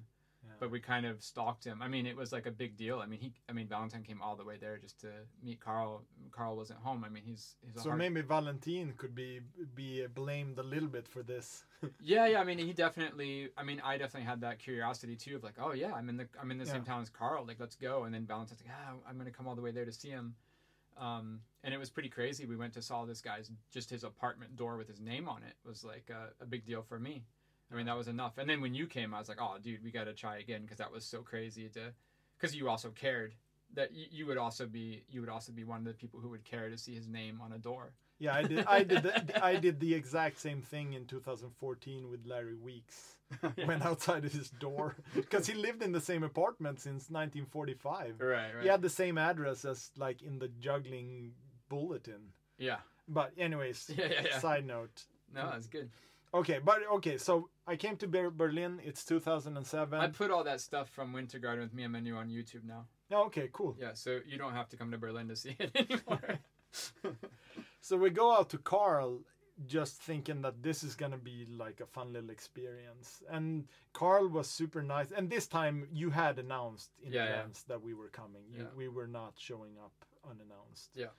But 0.60 0.70
we 0.70 0.80
kind 0.80 1.06
of 1.06 1.22
stalked 1.22 1.64
him. 1.64 1.82
I 1.82 1.88
mean, 1.88 2.06
it 2.06 2.16
was 2.16 2.32
like 2.32 2.46
a 2.46 2.50
big 2.50 2.76
deal. 2.76 3.00
I 3.00 3.06
mean, 3.06 3.20
he, 3.20 3.32
I 3.48 3.52
mean, 3.52 3.66
Valentine 3.68 4.02
came 4.02 4.20
all 4.22 4.36
the 4.36 4.44
way 4.44 4.56
there 4.58 4.78
just 4.78 5.00
to 5.00 5.08
meet 5.42 5.60
Carl. 5.60 6.02
Carl 6.30 6.56
wasn't 6.56 6.78
home. 6.80 7.04
I 7.04 7.08
mean, 7.08 7.22
he's 7.24 7.56
he's 7.60 7.82
So 7.82 7.90
hard- 7.90 7.98
maybe 7.98 8.20
Valentine 8.20 8.94
could 8.96 9.14
be 9.14 9.40
be 9.74 10.06
blamed 10.06 10.58
a 10.58 10.62
little 10.62 10.88
bit 10.88 11.06
for 11.08 11.22
this. 11.22 11.64
Yeah, 12.00 12.26
yeah. 12.26 12.40
I 12.40 12.44
mean, 12.44 12.58
he 12.58 12.72
definitely. 12.72 13.50
I 13.58 13.62
mean, 13.62 13.80
I 13.84 13.98
definitely 13.98 14.26
had 14.26 14.40
that 14.40 14.58
curiosity 14.58 15.16
too 15.16 15.36
of 15.36 15.42
like, 15.44 15.56
oh 15.60 15.72
yeah, 15.72 15.92
I'm 15.92 16.08
in 16.08 16.16
the 16.16 16.26
I'm 16.40 16.50
in 16.50 16.56
the 16.58 16.64
same 16.66 16.82
town 16.84 17.02
as 17.02 17.10
Carl. 17.10 17.44
Like, 17.46 17.60
let's 17.60 17.76
go. 17.76 18.04
And 18.04 18.14
then 18.14 18.24
Valentine's 18.26 18.62
like, 18.64 18.74
ah, 18.74 18.94
I'm 19.08 19.18
gonna 19.18 19.30
come 19.30 19.46
all 19.46 19.54
the 19.54 19.60
way 19.62 19.70
there 19.70 19.84
to 19.84 19.92
see 19.92 20.08
him. 20.08 20.34
Um, 20.96 21.40
and 21.62 21.74
it 21.74 21.78
was 21.78 21.90
pretty 21.90 22.08
crazy. 22.08 22.46
We 22.46 22.56
went 22.56 22.72
to 22.74 22.82
saw 22.82 23.04
this 23.04 23.20
guy's 23.20 23.50
just 23.72 23.90
his 23.90 24.04
apartment 24.04 24.56
door 24.56 24.76
with 24.76 24.88
his 24.88 25.00
name 25.00 25.28
on 25.28 25.42
it 25.42 25.54
was 25.66 25.84
like 25.84 26.08
a, 26.10 26.42
a 26.42 26.46
big 26.46 26.64
deal 26.64 26.82
for 26.82 26.98
me. 26.98 27.24
I 27.74 27.76
mean, 27.76 27.86
that 27.86 27.96
was 27.96 28.06
enough. 28.08 28.38
And 28.38 28.48
then 28.48 28.60
when 28.60 28.74
you 28.74 28.86
came, 28.86 29.12
I 29.12 29.18
was 29.18 29.28
like, 29.28 29.40
oh, 29.40 29.56
dude, 29.60 29.82
we 29.82 29.90
got 29.90 30.04
to 30.04 30.12
try 30.14 30.38
again 30.38 30.62
because 30.62 30.78
that 30.78 30.92
was 30.92 31.04
so 31.04 31.22
crazy 31.22 31.68
to, 31.70 31.92
because 32.38 32.54
you 32.54 32.68
also 32.68 32.90
cared 32.90 33.34
that 33.74 33.92
you, 33.92 34.06
you 34.10 34.26
would 34.26 34.38
also 34.38 34.66
be 34.66 35.02
you 35.10 35.20
would 35.20 35.28
also 35.28 35.50
be 35.50 35.64
one 35.64 35.78
of 35.80 35.84
the 35.84 35.94
people 35.94 36.20
who 36.20 36.28
would 36.28 36.44
care 36.44 36.70
to 36.70 36.78
see 36.78 36.94
his 36.94 37.08
name 37.08 37.40
on 37.42 37.52
a 37.52 37.58
door. 37.58 37.94
Yeah, 38.20 38.34
I 38.36 38.42
did. 38.44 38.64
I 38.66 38.84
did. 38.84 39.02
The, 39.02 39.44
I 39.44 39.56
did 39.56 39.80
the 39.80 39.92
exact 39.92 40.38
same 40.40 40.62
thing 40.62 40.92
in 40.92 41.04
2014 41.06 42.08
with 42.08 42.24
Larry 42.26 42.54
Weeks. 42.54 43.16
Yeah. 43.56 43.66
Went 43.66 43.84
outside 43.84 44.22
his 44.22 44.50
door 44.50 44.94
because 45.14 45.46
he 45.48 45.54
lived 45.54 45.82
in 45.82 45.90
the 45.90 46.00
same 46.00 46.22
apartment 46.22 46.78
since 46.78 47.10
1945. 47.10 48.20
right, 48.20 48.54
right. 48.54 48.62
He 48.62 48.68
had 48.68 48.80
the 48.82 48.88
same 48.90 49.18
address 49.18 49.64
as 49.64 49.90
like 49.96 50.22
in 50.22 50.38
the 50.38 50.48
juggling 50.60 51.32
bulletin. 51.68 52.32
yeah. 52.58 52.76
But 53.08 53.32
anyways, 53.36 53.90
Yeah, 53.96 54.06
yeah, 54.06 54.22
yeah. 54.26 54.38
side 54.38 54.66
note. 54.66 55.02
No, 55.34 55.50
that's 55.50 55.66
good. 55.66 55.90
Okay, 56.34 56.58
but 56.64 56.80
okay, 56.94 57.16
so 57.16 57.48
I 57.66 57.76
came 57.76 57.96
to 57.98 58.08
Berlin. 58.08 58.80
It's 58.84 59.04
2007. 59.04 60.00
I 60.00 60.08
put 60.08 60.30
all 60.32 60.42
that 60.44 60.60
stuff 60.60 60.88
from 60.90 61.12
Wintergarten 61.14 61.60
with 61.60 61.72
me 61.72 61.84
and 61.84 61.92
Manu 61.92 62.16
on 62.16 62.28
YouTube 62.28 62.64
now. 62.64 62.86
Oh, 63.12 63.26
okay, 63.26 63.48
cool. 63.52 63.76
Yeah, 63.80 63.92
so 63.94 64.18
you 64.26 64.36
don't 64.36 64.52
have 64.54 64.68
to 64.70 64.76
come 64.76 64.90
to 64.90 64.98
Berlin 64.98 65.28
to 65.28 65.36
see 65.36 65.54
it 65.58 65.70
anymore. 65.76 66.40
So 67.80 67.96
we 67.96 68.10
go 68.10 68.32
out 68.32 68.50
to 68.50 68.58
Carl 68.58 69.20
just 69.66 70.02
thinking 70.02 70.42
that 70.42 70.60
this 70.62 70.82
is 70.82 70.96
gonna 70.96 71.18
be 71.18 71.46
like 71.48 71.80
a 71.80 71.86
fun 71.86 72.12
little 72.12 72.30
experience. 72.30 73.22
And 73.30 73.68
Carl 73.92 74.26
was 74.28 74.48
super 74.50 74.82
nice. 74.82 75.12
And 75.12 75.30
this 75.30 75.46
time 75.46 75.86
you 75.92 76.10
had 76.10 76.40
announced 76.40 76.90
in 77.00 77.12
Yeah, 77.12 77.24
yeah. 77.26 77.30
advance 77.30 77.62
that 77.68 77.80
we 77.80 77.94
were 77.94 78.08
coming. 78.08 78.42
You, 78.50 78.62
Yeah. 78.62 78.68
We 78.76 78.88
were 78.88 79.06
not 79.06 79.34
showing 79.36 79.78
up 79.78 79.92
unannounced. 80.28 80.90
Yeah. 80.96 81.12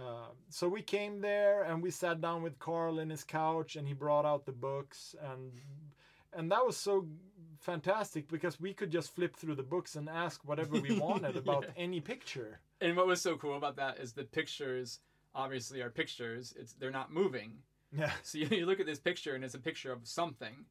Uh, 0.00 0.28
so 0.48 0.66
we 0.68 0.80
came 0.82 1.20
there 1.20 1.62
and 1.64 1.82
we 1.82 1.90
sat 1.90 2.20
down 2.20 2.42
with 2.42 2.58
Carl 2.58 2.98
in 3.00 3.10
his 3.10 3.22
couch 3.24 3.76
and 3.76 3.86
he 3.86 3.92
brought 3.94 4.24
out 4.24 4.46
the 4.46 4.52
books 4.52 5.14
and 5.32 5.52
and 6.32 6.50
that 6.50 6.64
was 6.64 6.76
so 6.76 7.06
fantastic 7.58 8.28
because 8.28 8.58
we 8.60 8.72
could 8.72 8.90
just 8.90 9.14
flip 9.14 9.36
through 9.36 9.56
the 9.56 9.62
books 9.62 9.96
and 9.96 10.08
ask 10.08 10.40
whatever 10.44 10.80
we 10.80 10.98
wanted 11.08 11.36
about 11.36 11.64
Yeah. 11.64 11.72
any 11.84 12.00
picture. 12.00 12.60
and 12.80 12.96
what 12.96 13.06
was 13.06 13.20
so 13.20 13.36
cool 13.36 13.56
about 13.56 13.76
that 13.76 13.98
is 13.98 14.12
the 14.12 14.24
pictures 14.24 15.00
obviously 15.34 15.80
are 15.82 15.90
pictures. 15.90 16.54
It's 16.58 16.72
they're 16.74 16.90
not 16.90 17.12
moving. 17.12 17.58
Yeah. 17.92 18.12
So 18.22 18.38
you, 18.38 18.46
you 18.50 18.66
look 18.66 18.80
at 18.80 18.86
this 18.86 19.00
picture 19.00 19.34
and 19.34 19.44
it's 19.44 19.54
a 19.54 19.58
picture 19.58 19.92
of 19.92 20.06
something. 20.06 20.64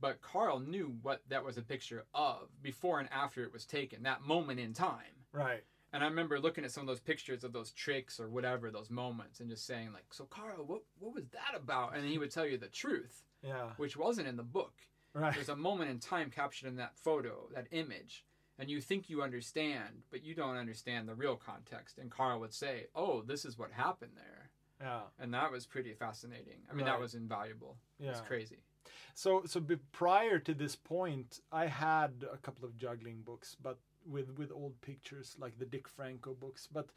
but 0.00 0.20
Carl 0.20 0.58
knew 0.58 0.96
what 1.02 1.22
that 1.28 1.44
was 1.44 1.56
a 1.58 1.62
picture 1.62 2.04
of 2.12 2.48
before 2.60 2.98
and 3.00 3.08
after 3.12 3.44
it 3.44 3.52
was 3.52 3.64
taken, 3.64 4.02
that 4.02 4.22
moment 4.22 4.58
in 4.60 4.72
time. 4.74 5.14
Right. 5.32 5.62
And 5.92 6.02
I 6.02 6.06
remember 6.06 6.40
looking 6.40 6.64
at 6.64 6.70
some 6.70 6.82
of 6.82 6.86
those 6.86 7.00
pictures 7.00 7.44
of 7.44 7.52
those 7.52 7.70
tricks 7.72 8.18
or 8.18 8.28
whatever, 8.30 8.70
those 8.70 8.90
moments, 8.90 9.40
and 9.40 9.50
just 9.50 9.66
saying 9.66 9.92
like, 9.92 10.12
"So 10.12 10.24
Carl, 10.24 10.64
what 10.64 10.82
what 10.98 11.14
was 11.14 11.26
that 11.28 11.54
about?" 11.54 11.94
And 11.96 12.08
he 12.08 12.18
would 12.18 12.30
tell 12.30 12.46
you 12.46 12.56
the 12.58 12.68
truth, 12.68 13.24
Yeah. 13.42 13.74
which 13.76 13.96
wasn't 13.96 14.28
in 14.28 14.36
the 14.36 14.42
book. 14.42 14.74
Right. 15.14 15.34
There's 15.34 15.50
a 15.50 15.56
moment 15.56 15.90
in 15.90 15.98
time 16.00 16.30
captured 16.30 16.68
in 16.68 16.76
that 16.76 16.96
photo, 16.96 17.50
that 17.54 17.68
image, 17.70 18.24
and 18.58 18.70
you 18.70 18.80
think 18.80 19.10
you 19.10 19.22
understand, 19.22 20.04
but 20.10 20.22
you 20.22 20.34
don't 20.34 20.56
understand 20.56 21.06
the 21.08 21.14
real 21.14 21.36
context. 21.36 21.98
And 21.98 22.10
Carl 22.10 22.40
would 22.40 22.54
say, 22.54 22.86
"Oh, 22.94 23.20
this 23.20 23.44
is 23.44 23.58
what 23.58 23.72
happened 23.72 24.16
there," 24.16 24.50
Yeah. 24.80 25.02
and 25.18 25.34
that 25.34 25.52
was 25.52 25.66
pretty 25.66 25.92
fascinating. 25.92 26.66
I 26.70 26.72
mean, 26.72 26.86
Right. 26.86 26.92
that 26.92 27.00
was 27.00 27.14
invaluable. 27.14 27.78
Yeah. 27.98 28.12
It's 28.12 28.20
crazy. 28.22 28.62
So 29.14 29.44
so 29.44 29.60
prior 29.92 30.38
to 30.38 30.54
this 30.54 30.74
point, 30.74 31.40
I 31.52 31.66
had 31.66 32.24
a 32.30 32.38
couple 32.38 32.64
of 32.64 32.78
juggling 32.78 33.22
books, 33.22 33.54
but 33.60 33.78
with 34.06 34.36
with 34.38 34.50
old 34.52 34.80
pictures 34.80 35.36
like 35.38 35.58
the 35.58 35.66
Dick 35.66 35.88
Franco 35.88 36.34
books, 36.34 36.68
but 36.72 36.88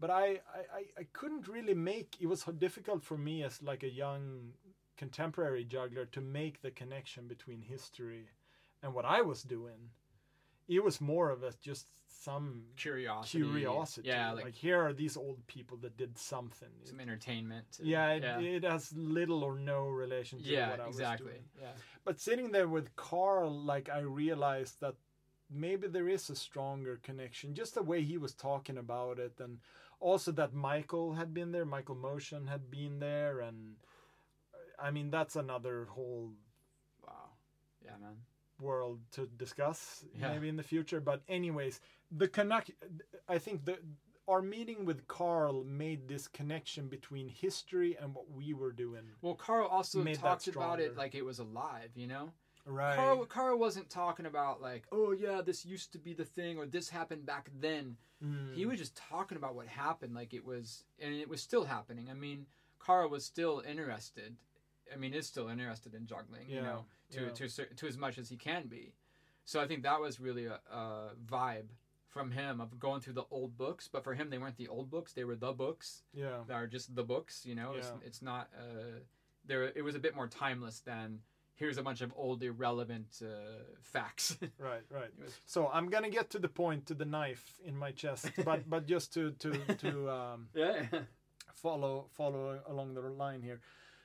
but 0.00 0.10
I 0.10 0.40
I, 0.54 0.84
I- 0.98 1.06
couldn't 1.12 1.48
really 1.48 1.74
make 1.74 2.16
it 2.20 2.26
was 2.26 2.42
so 2.42 2.52
difficult 2.52 3.02
for 3.04 3.18
me 3.18 3.42
as 3.44 3.62
like 3.62 3.82
a 3.82 3.90
young 3.90 4.52
contemporary 4.96 5.64
juggler 5.64 6.06
to 6.06 6.20
make 6.20 6.60
the 6.62 6.70
connection 6.70 7.28
between 7.28 7.62
history 7.62 8.26
and 8.82 8.92
what 8.94 9.04
I 9.04 9.20
was 9.22 9.42
doing. 9.42 9.90
It 10.68 10.84
was 10.84 11.00
more 11.00 11.30
of 11.30 11.42
a 11.42 11.52
just 11.62 11.86
some 12.06 12.62
Curiosity. 12.76 13.38
curiosity. 13.44 14.08
Yeah, 14.08 14.32
like, 14.32 14.44
like, 14.46 14.54
here 14.54 14.80
are 14.84 14.92
these 14.92 15.16
old 15.16 15.46
people 15.46 15.76
that 15.78 15.96
did 15.96 16.18
something. 16.18 16.68
some 16.84 17.00
entertainment. 17.00 17.78
yeah, 17.82 18.10
it, 18.10 18.22
yeah. 18.22 18.38
it 18.40 18.64
has 18.64 18.92
little 18.96 19.44
or 19.44 19.54
no 19.58 19.88
relation 19.88 20.42
to 20.42 20.48
yeah, 20.48 20.70
what 20.70 20.80
I 20.80 20.86
was 20.86 20.96
exactly. 20.96 21.28
doing 21.32 21.44
Yeah. 21.60 21.72
but 22.04 22.20
sitting 22.20 22.50
there 22.52 22.68
with 22.68 22.94
Carl, 22.96 23.50
like 23.50 23.88
I 23.88 24.00
realized 24.00 24.80
that 24.80 24.94
maybe 25.50 25.88
there 25.88 26.08
is 26.08 26.30
a 26.30 26.36
stronger 26.36 26.98
connection, 27.02 27.54
just 27.54 27.74
the 27.74 27.82
way 27.82 28.02
he 28.02 28.18
was 28.18 28.34
talking 28.34 28.78
about 28.78 29.18
it, 29.18 29.40
and 29.40 29.58
also 30.00 30.32
that 30.32 30.54
Michael 30.54 31.14
had 31.14 31.32
been 31.34 31.52
there, 31.52 31.64
Michael 31.64 31.96
Moschen 31.96 32.46
had 32.48 32.70
been 32.70 32.98
there, 32.98 33.40
and 33.40 33.76
uh, 34.54 34.82
I 34.82 34.90
mean 34.90 35.10
that's 35.10 35.36
another 35.36 35.86
whole 35.90 36.32
Wow. 37.06 37.30
Yeah, 37.84 37.96
man. 38.00 38.16
world 38.60 39.00
to 39.12 39.26
discuss 39.26 40.04
Yeah. 40.14 40.32
maybe 40.32 40.48
in 40.48 40.56
the 40.56 40.62
future. 40.64 41.00
But 41.00 41.22
anyways, 41.28 41.80
the 42.10 42.26
connect, 42.28 42.72
I 43.28 43.38
think 43.38 43.64
the 43.64 43.78
our 44.26 44.42
meeting 44.42 44.84
with 44.84 45.06
Carl 45.06 45.64
made 45.64 46.06
this 46.06 46.28
connection 46.28 46.88
between 46.88 47.28
history 47.28 47.96
and 47.96 48.14
what 48.14 48.30
we 48.30 48.52
were 48.52 48.72
doing. 48.72 49.10
Well, 49.22 49.34
Carl 49.34 49.66
also 49.68 50.04
talked 50.04 50.48
about 50.48 50.80
it 50.80 50.96
like 50.96 51.14
it 51.14 51.24
was 51.24 51.38
alive, 51.38 51.92
you 51.94 52.06
know? 52.06 52.34
Right. 52.68 52.96
Carl, 52.96 53.24
Carl 53.24 53.58
wasn't 53.58 53.88
talking 53.88 54.26
about 54.26 54.60
like, 54.60 54.84
oh 54.92 55.12
yeah, 55.12 55.40
this 55.44 55.64
used 55.64 55.92
to 55.92 55.98
be 55.98 56.12
the 56.12 56.24
thing 56.24 56.58
or 56.58 56.66
this 56.66 56.88
happened 56.90 57.24
back 57.24 57.50
then. 57.58 57.96
Mm. 58.24 58.54
He 58.54 58.66
was 58.66 58.78
just 58.78 58.94
talking 58.96 59.38
about 59.38 59.54
what 59.54 59.66
happened 59.66 60.14
like 60.14 60.34
it 60.34 60.44
was, 60.44 60.84
and 61.00 61.14
it 61.14 61.28
was 61.28 61.40
still 61.40 61.64
happening. 61.64 62.08
I 62.10 62.14
mean, 62.14 62.46
Carl 62.78 63.08
was 63.08 63.24
still 63.24 63.62
interested. 63.68 64.36
I 64.92 64.96
mean, 64.96 65.14
is 65.14 65.26
still 65.26 65.48
interested 65.48 65.94
in 65.94 66.06
juggling, 66.06 66.48
you 66.48 66.62
know, 66.62 66.84
to 67.12 67.22
yeah. 67.22 67.28
to 67.30 67.74
to 67.74 67.86
as 67.86 67.96
much 67.96 68.18
as 68.18 68.28
he 68.28 68.36
can 68.36 68.66
be. 68.66 68.92
So 69.44 69.60
I 69.60 69.66
think 69.66 69.82
that 69.84 70.00
was 70.00 70.20
really 70.20 70.46
a, 70.46 70.60
a 70.70 71.10
vibe 71.26 71.68
from 72.08 72.30
him 72.30 72.60
of 72.60 72.78
going 72.78 73.00
through 73.00 73.14
the 73.14 73.24
old 73.30 73.56
books. 73.56 73.88
But 73.90 74.04
for 74.04 74.14
him, 74.14 74.30
they 74.30 74.38
weren't 74.38 74.56
the 74.56 74.68
old 74.68 74.90
books; 74.90 75.12
they 75.12 75.24
were 75.24 75.36
the 75.36 75.52
books 75.52 76.02
yeah. 76.12 76.38
that 76.46 76.54
are 76.54 76.66
just 76.66 76.94
the 76.94 77.04
books. 77.04 77.44
You 77.46 77.54
know, 77.54 77.72
it's, 77.76 77.92
it's 78.04 78.22
not. 78.22 78.48
Uh, 78.56 79.00
there, 79.46 79.64
it 79.64 79.82
was 79.82 79.94
a 79.94 79.98
bit 79.98 80.14
more 80.14 80.26
timeless 80.26 80.80
than 80.80 81.20
here's 81.58 81.76
a 81.76 81.82
bunch 81.82 82.00
of 82.00 82.12
old 82.16 82.42
irrelevant 82.42 83.20
uh, 83.22 83.26
facts. 83.82 84.36
Right, 84.58 84.82
right. 84.90 85.10
So 85.46 85.68
I'm 85.72 85.88
gonna 85.88 86.10
get 86.10 86.30
to 86.30 86.38
the 86.38 86.48
point 86.48 86.86
to 86.86 86.94
the 86.94 87.04
knife 87.04 87.60
in 87.64 87.76
my 87.76 87.92
chest, 87.92 88.30
but 88.44 88.68
but 88.68 88.86
just 88.86 89.12
to 89.14 89.32
to 89.32 89.50
to 89.78 90.10
um, 90.10 90.48
yeah, 90.54 90.84
follow 91.54 92.06
follow 92.12 92.60
along 92.66 92.94
the 92.94 93.00
line 93.00 93.42
here. 93.42 93.60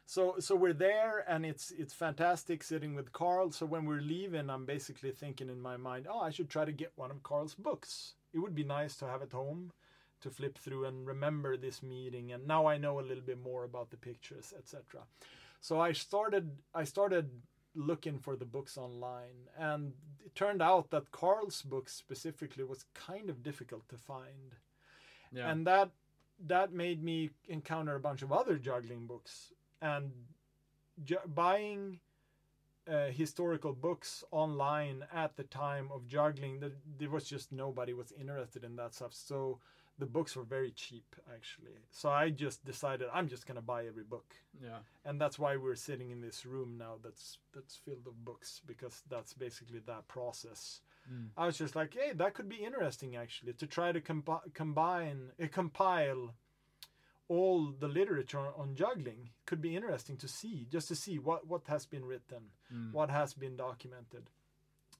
So 0.06 0.36
so 0.39 0.56
we're 0.56 0.74
there 0.74 1.24
and 1.28 1.45
it's 1.45 1.72
it's 1.72 1.93
fantastic 1.93 2.64
sitting 2.64 2.95
with 2.95 3.12
Carl. 3.14 3.51
So 3.51 3.66
when 3.66 3.86
we're 3.86 4.01
leaving, 4.01 4.49
I'm 4.49 4.66
basically 4.66 5.12
thinking 5.12 5.49
in 5.49 5.62
my 5.62 5.78
mind, 5.78 6.08
oh, 6.10 6.20
I 6.20 6.30
should 6.30 6.49
try 6.49 6.66
to 6.66 6.72
get 6.72 6.91
one 6.95 7.12
of 7.12 7.24
Carl's 7.24 7.56
books. 7.56 8.14
It 8.34 8.39
would 8.39 8.56
be 8.56 8.64
nice 8.64 8.97
to 8.97 9.06
have 9.08 9.22
at 9.22 9.32
home 9.32 9.72
to 10.22 10.30
flip 10.30 10.58
through 10.58 10.86
and 10.86 11.06
remember 11.06 11.58
this 11.58 11.84
meeting. 11.84 12.32
And 12.32 12.47
now 12.47 12.66
I 12.66 12.78
know 12.78 12.99
a 12.99 13.08
little 13.10 13.24
bit 13.24 13.41
more 13.41 13.64
about 13.64 13.89
the 13.91 13.97
pictures, 13.97 14.54
etc. 14.58 15.01
So 15.64 15.80
I 15.80 15.93
started 15.93 16.51
I 16.76 16.84
started 16.84 17.30
looking 17.74 18.20
for 18.20 18.36
the 18.36 18.43
books 18.45 18.78
online 18.78 19.47
and 19.57 19.93
it 20.26 20.36
turned 20.36 20.61
out 20.61 20.89
that 20.89 21.09
Carl's 21.11 21.61
book 21.61 21.88
specifically 21.88 22.66
was 22.66 22.84
kind 22.93 23.30
of 23.30 23.41
difficult 23.41 23.88
to 23.88 23.97
find 23.97 24.49
yeah. 25.32 25.49
and 25.49 25.66
that 25.66 25.89
that 26.47 26.74
made 26.74 27.01
me 27.01 27.30
encounter 27.47 27.95
a 27.95 27.99
bunch 27.99 28.22
of 28.22 28.34
other 28.34 28.57
juggling 28.57 29.07
books 29.07 29.53
and 29.82 30.11
ju- 31.05 31.28
buying 31.34 32.01
uh, 32.86 33.05
historical 33.05 33.72
books 33.72 34.22
online 34.32 35.05
at 35.14 35.38
the 35.38 35.43
time 35.43 35.88
of 35.93 36.05
juggling 36.05 36.59
there, 36.59 36.76
there 36.99 37.09
was 37.09 37.24
just 37.24 37.53
nobody 37.53 37.93
was 37.93 38.11
interested 38.20 38.66
in 38.66 38.76
that 38.76 38.93
stuff 38.93 39.14
so 39.14 39.59
the 40.00 40.06
books 40.06 40.36
were 40.36 40.44
very 40.44 40.72
cheap 40.72 41.16
actually 41.34 41.78
so 41.91 42.10
i 42.10 42.30
just 42.30 42.66
decided 42.66 43.08
i'm 43.14 43.28
just 43.28 43.46
going 43.46 43.56
to 43.56 43.62
buy 43.62 43.86
every 43.86 44.04
book 44.04 44.36
yeah. 44.62 44.80
and 45.06 45.22
that's 45.22 45.38
why 45.38 45.56
we're 45.56 45.76
sitting 45.76 46.10
in 46.12 46.20
this 46.22 46.46
room 46.46 46.76
now 46.78 46.96
that's 47.04 47.38
that's 47.54 47.76
filled 47.76 48.08
of 48.08 48.26
books 48.26 48.62
because 48.66 49.04
that's 49.10 49.34
basically 49.34 49.80
that 49.86 50.08
process 50.08 50.82
Mm. 51.12 51.28
i 51.36 51.46
was 51.46 51.58
just 51.58 51.76
like 51.76 51.94
hey 52.00 52.14
that 52.14 52.34
could 52.34 52.48
be 52.48 52.64
interesting 52.64 53.18
actually 53.18 53.52
to 53.54 53.68
try 53.68 53.91
to 53.91 54.00
combi- 54.00 54.54
combine 54.54 55.32
uh, 55.41 55.48
compile 55.52 56.34
all 57.28 57.74
the 57.80 57.88
literature 57.89 58.48
on 58.58 58.74
juggling 58.76 59.30
could 59.46 59.62
be 59.62 59.76
interesting 59.76 60.16
to 60.18 60.28
see 60.30 60.66
just 60.72 60.88
to 60.88 60.96
see 60.96 61.20
what 61.20 61.46
what 61.48 61.62
has 61.68 61.86
been 61.86 62.06
written 62.06 62.44
Mm. 62.74 62.94
what 62.94 63.10
has 63.10 63.34
been 63.34 63.58
documented 63.58 64.30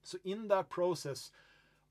so 0.04 0.18
in 0.26 0.50
that 0.50 0.70
process 0.70 1.32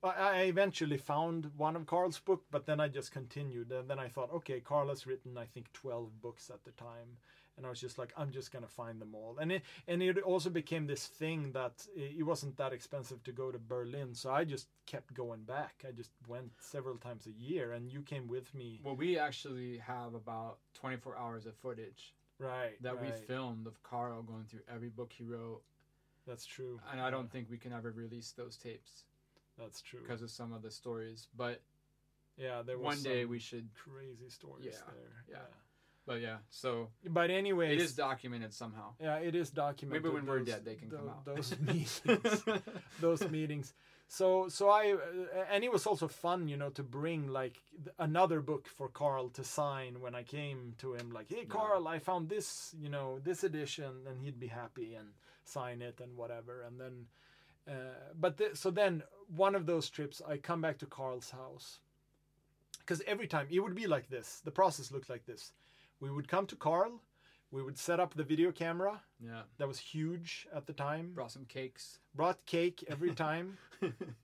I- 0.03 0.09
I 0.09 0.43
eventually 0.45 0.97
found 0.99 1.57
one 1.57 1.77
of 1.77 1.87
Carl's 1.87 2.19
book, 2.19 2.45
but 2.51 2.67
then 2.67 2.81
I 2.81 2.89
just 2.89 3.13
continued. 3.13 3.71
And 3.71 3.89
then 3.89 3.99
I 3.99 4.09
thought, 4.09 4.33
okay, 4.33 4.61
Carl 4.61 4.89
has 4.89 5.07
written, 5.07 5.39
I 5.39 5.47
think, 5.47 5.73
12 5.73 6.21
books 6.21 6.51
at 6.51 6.65
the 6.65 6.73
time. 6.73 7.19
And 7.57 7.67
I 7.67 7.69
was 7.71 7.81
just 7.81 7.99
like, 7.99 8.13
I'm 8.17 8.31
just 8.33 8.51
going 8.51 8.65
to 8.65 8.71
find 8.71 9.01
them 9.01 9.15
all. 9.15 9.37
And 9.39 9.53
it, 9.53 9.63
and 9.87 10.03
it 10.03 10.19
also 10.23 10.49
became 10.49 10.87
this 10.87 11.07
thing 11.07 11.53
that 11.53 11.87
it 11.95 12.25
wasn't 12.25 12.57
that 12.57 12.73
expensive 12.73 13.23
to 13.25 13.33
go 13.33 13.53
to 13.53 13.59
Berlin. 13.59 14.15
So 14.15 14.31
I 14.31 14.45
just 14.45 14.69
kept 14.87 15.13
going 15.13 15.43
back. 15.45 15.85
I 15.87 15.93
just 15.93 16.11
went 16.27 16.51
several 16.61 16.97
times 16.97 17.27
a 17.27 17.31
year. 17.33 17.73
And 17.73 17.93
you 17.93 18.01
came 18.03 18.27
with 18.27 18.53
me. 18.55 18.81
Well, 18.83 18.97
we 18.97 19.19
actually 19.19 19.79
have 19.79 20.15
about 20.15 20.59
24 20.75 21.17
hours 21.17 21.45
of 21.47 21.55
footage 21.57 22.15
Right. 22.39 22.83
that 22.83 23.01
we 23.01 23.13
filmed 23.13 23.67
of 23.67 23.81
Carl 23.83 24.23
going 24.23 24.45
through 24.47 24.63
every 24.67 24.89
book 24.89 25.13
he 25.13 25.23
wrote, 25.23 25.63
That's 26.27 26.47
true. 26.47 26.81
and 26.91 27.01
I 27.01 27.11
don't 27.11 27.31
think 27.31 27.51
we 27.51 27.59
can 27.59 27.73
ever 27.73 27.91
release 27.93 28.33
those 28.33 28.57
tapes 28.57 29.05
That's 29.59 29.81
true. 29.83 30.01
because 30.03 30.23
of 30.23 30.31
some 30.31 30.53
of 30.53 30.63
the 30.63 30.71
stories. 30.71 31.29
But 31.37 31.63
Yeah, 32.37 32.63
there 32.63 32.79
was 32.79 32.85
one 32.97 33.03
day 33.03 33.25
we 33.25 33.39
should. 33.39 33.69
crazy 33.75 34.29
stories 34.31 34.67
Yeah, 34.67 34.93
there. 34.95 35.25
yeah. 35.29 35.47
But 36.05 36.21
yeah, 36.21 36.39
so. 36.51 36.89
But 37.07 37.31
anyway, 37.31 37.75
it 37.75 37.81
is 37.81 37.95
documented 37.95 38.53
somehow. 38.53 38.95
Yeah, 39.01 39.19
it 39.19 39.35
is 39.37 39.51
documented. 39.51 40.03
Maybe 40.03 40.13
when 40.13 40.27
we're 40.27 40.41
dead, 40.41 40.65
they 40.65 40.75
can 40.75 40.91
come 40.91 41.09
out. 41.09 41.25
Those 41.25 41.55
meetings, 41.61 42.43
those 43.01 43.31
meetings. 43.31 43.73
So, 44.09 44.49
so 44.49 44.69
I, 44.69 44.93
uh, 44.95 45.45
and 45.51 45.63
it 45.65 45.73
was 45.73 45.87
also 45.87 46.09
fun, 46.09 46.49
you 46.49 46.57
know, 46.57 46.71
to 46.71 46.83
bring 46.83 47.29
like 47.29 47.63
another 47.99 48.41
book 48.41 48.67
for 48.67 48.89
Carl 48.89 49.29
to 49.31 49.45
sign 49.45 50.01
when 50.01 50.15
I 50.15 50.23
came 50.25 50.75
to 50.79 50.95
him, 50.95 51.13
like, 51.13 51.29
"Hey, 51.31 51.43
Yeah. 51.43 51.49
Carl, 51.49 51.87
I 51.87 51.99
found 52.01 52.29
this, 52.29 52.75
you 52.77 52.89
know, 52.91 53.21
this 53.21 53.45
edition," 53.45 54.05
and 54.09 54.21
he'd 54.21 54.41
be 54.41 54.49
happy 54.49 54.95
and 54.97 55.15
sign 55.45 55.81
it 55.83 56.01
and 56.01 56.17
whatever. 56.17 56.63
And 56.63 56.81
then, 56.81 57.07
uh, 57.69 57.73
but 58.19 58.41
so 58.57 58.71
then 58.71 59.03
one 59.35 59.55
of 59.55 59.67
those 59.67 59.89
trips, 59.91 60.21
I 60.29 60.37
come 60.37 60.61
back 60.61 60.79
to 60.79 60.87
Carl's 60.87 61.31
house 61.31 61.79
because 62.81 63.03
every 63.07 63.27
time 63.27 63.47
it 63.51 63.61
would 63.61 63.75
be 63.75 63.87
like 63.87 64.09
this. 64.09 64.41
The 64.45 64.51
process 64.51 64.91
looked 64.93 65.09
like 65.09 65.25
this. 65.27 65.53
We 66.01 66.11
would 66.11 66.29
come 66.29 66.47
to 66.47 66.57
Carl. 66.57 67.01
We 67.53 67.63
would 67.63 67.79
set 67.79 68.01
up 68.01 68.15
the 68.15 68.25
video 68.25 68.51
camera 68.51 69.01
yeah, 69.23 69.43
that 69.59 69.69
was 69.69 69.79
huge 69.79 70.49
at 70.57 70.67
the 70.67 70.73
time. 70.73 71.13
brought 71.15 71.31
some 71.33 71.45
cakes. 71.45 71.99
Brought 72.15 72.45
cake 72.47 72.83
every 72.89 73.15
time. 73.27 73.59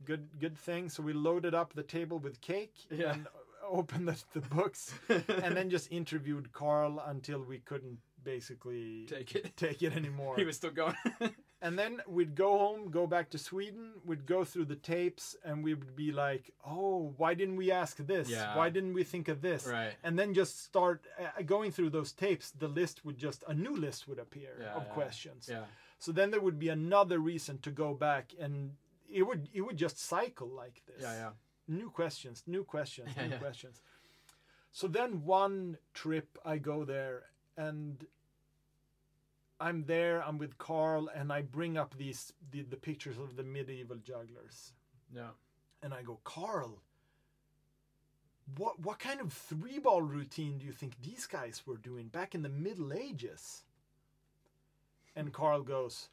good 0.05 0.28
good 0.41 0.57
thing. 0.59 0.89
So 0.89 1.03
we 1.03 1.12
loaded 1.12 1.55
up 1.55 1.74
the 1.74 1.82
table 1.82 2.18
with 2.18 2.41
cake 2.41 2.74
Yeah. 2.91 3.12
and 3.12 3.26
opened 3.70 4.09
the, 4.09 4.16
the 4.32 4.41
books 4.41 4.95
and 5.43 5.55
then 5.57 5.68
just 5.70 5.93
interviewed 5.93 6.53
Carl 6.53 7.03
until 7.07 7.41
we 7.43 7.59
couldn't 7.59 7.99
basically 8.24 9.05
Take 9.07 9.34
it. 9.34 9.57
take 9.57 9.82
it 9.82 9.95
anymore. 9.95 10.34
He 10.39 10.45
was 10.45 10.57
still 10.57 10.70
going. 10.70 10.95
And 11.61 11.76
then 11.76 12.00
we'd 12.06 12.36
go 12.36 12.56
home, 12.56 12.90
go 12.90 13.06
back 13.06 13.30
to 13.30 13.38
Sweden, 13.38 13.94
we'd 14.04 14.26
go 14.26 14.44
through 14.44 14.66
the 14.66 14.76
tapes 14.76 15.34
and 15.44 15.64
we 15.64 15.74
would 15.74 15.96
be 15.96 16.12
like, 16.12 16.52
"Oh, 16.64 17.14
why 17.16 17.34
didn't 17.34 17.56
we 17.56 17.72
ask 17.72 17.96
this? 17.96 18.28
Yeah. 18.30 18.56
Why 18.56 18.70
didn't 18.70 18.94
we 18.94 19.02
think 19.02 19.26
of 19.28 19.40
this?" 19.40 19.66
right. 19.66 19.94
and 20.04 20.16
then 20.16 20.34
just 20.34 20.62
start 20.64 21.04
uh, 21.18 21.42
going 21.42 21.72
through 21.72 21.90
those 21.90 22.12
tapes 22.12 22.52
the 22.52 22.68
list 22.68 23.04
would 23.04 23.18
just 23.18 23.42
a 23.48 23.54
new 23.54 23.74
list 23.74 24.06
would 24.06 24.20
appear 24.20 24.56
Yeah, 24.61 24.74
of 24.74 24.84
yeah, 24.86 24.92
questions 24.92 25.48
Yeah. 25.50 25.64
So 25.98 26.12
then 26.12 26.30
there 26.30 26.40
would 26.40 26.59
be 26.59 26.68
another 26.68 27.18
reason 27.18 27.59
to 27.59 27.70
go 27.70 27.92
back, 27.92 28.32
and 28.38 28.72
it 29.11 29.22
would 29.22 29.48
it 29.52 29.62
would 29.62 29.76
just 29.76 29.98
cycle 29.98 30.48
like 30.48 30.82
this. 30.86 31.02
Yeah, 31.02 31.14
yeah. 31.14 31.30
New 31.66 31.90
questions, 31.90 32.44
new 32.46 32.64
questions, 32.64 33.11
new 33.30 33.36
questions. 33.36 33.80
So 34.70 34.86
then 34.86 35.24
one 35.24 35.78
trip 35.92 36.38
I 36.44 36.59
go 36.59 36.84
there 36.84 37.24
and 37.56 38.06
I'm 39.61 39.84
there, 39.84 40.22
I'm 40.22 40.38
with 40.38 40.59
Carl, 40.59 41.11
and 41.14 41.32
I 41.32 41.42
bring 41.42 41.76
up 41.76 41.96
these 41.96 42.32
the, 42.50 42.62
the 42.62 42.76
pictures 42.76 43.18
of 43.18 43.36
the 43.36 43.42
medieval 43.42 43.96
jugglers. 43.96 44.72
Yeah. 45.14 45.30
And 45.82 45.92
I 45.92 46.02
go, 46.02 46.20
Carl, 46.24 46.80
what 48.56 48.80
what 48.80 48.98
kind 48.98 49.20
of 49.20 49.32
three 49.32 49.78
ball 49.78 50.02
routine 50.02 50.59
do 50.59 50.66
you 50.66 50.72
think 50.72 50.94
these 51.02 51.26
guys 51.26 51.62
were 51.66 51.76
doing 51.76 52.09
back 52.09 52.34
in 52.34 52.42
the 52.42 52.48
Middle 52.48 52.92
Ages? 52.92 53.64
And 55.16 55.32
Carl 55.32 55.62
goes, 55.62 56.09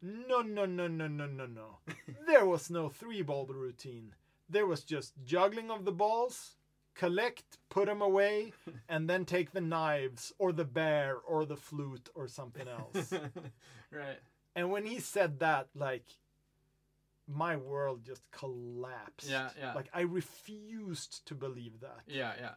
No, 0.00 0.40
no, 0.40 0.64
no, 0.64 0.86
no, 0.86 1.06
no, 1.06 1.26
no, 1.26 1.46
no. 1.46 1.78
there 2.26 2.46
was 2.46 2.70
no 2.70 2.88
three 2.88 3.22
ball 3.22 3.46
routine. 3.46 4.14
There 4.48 4.66
was 4.66 4.84
just 4.84 5.12
juggling 5.24 5.70
of 5.70 5.84
the 5.84 5.92
balls, 5.92 6.56
collect, 6.96 7.58
put 7.68 7.86
them 7.86 8.02
away, 8.02 8.52
and 8.88 9.08
then 9.08 9.24
take 9.24 9.52
the 9.52 9.60
knives 9.60 10.32
or 10.38 10.52
the 10.52 10.64
bear 10.64 11.16
or 11.16 11.44
the 11.44 11.56
flute 11.56 12.08
or 12.14 12.26
something 12.26 12.66
else. 12.68 13.12
right. 13.92 14.18
and 14.54 14.70
when 14.70 14.84
he 14.84 14.98
said 14.98 15.38
that, 15.40 15.68
like, 15.74 16.04
my 17.28 17.56
world 17.56 18.04
just 18.04 18.22
collapsed. 18.30 19.28
Yeah, 19.28 19.50
yeah. 19.58 19.74
Like 19.74 19.88
I 19.92 20.02
refused 20.02 21.26
to 21.26 21.34
believe 21.34 21.80
that. 21.80 22.00
Yeah, 22.06 22.32
yeah. 22.38 22.50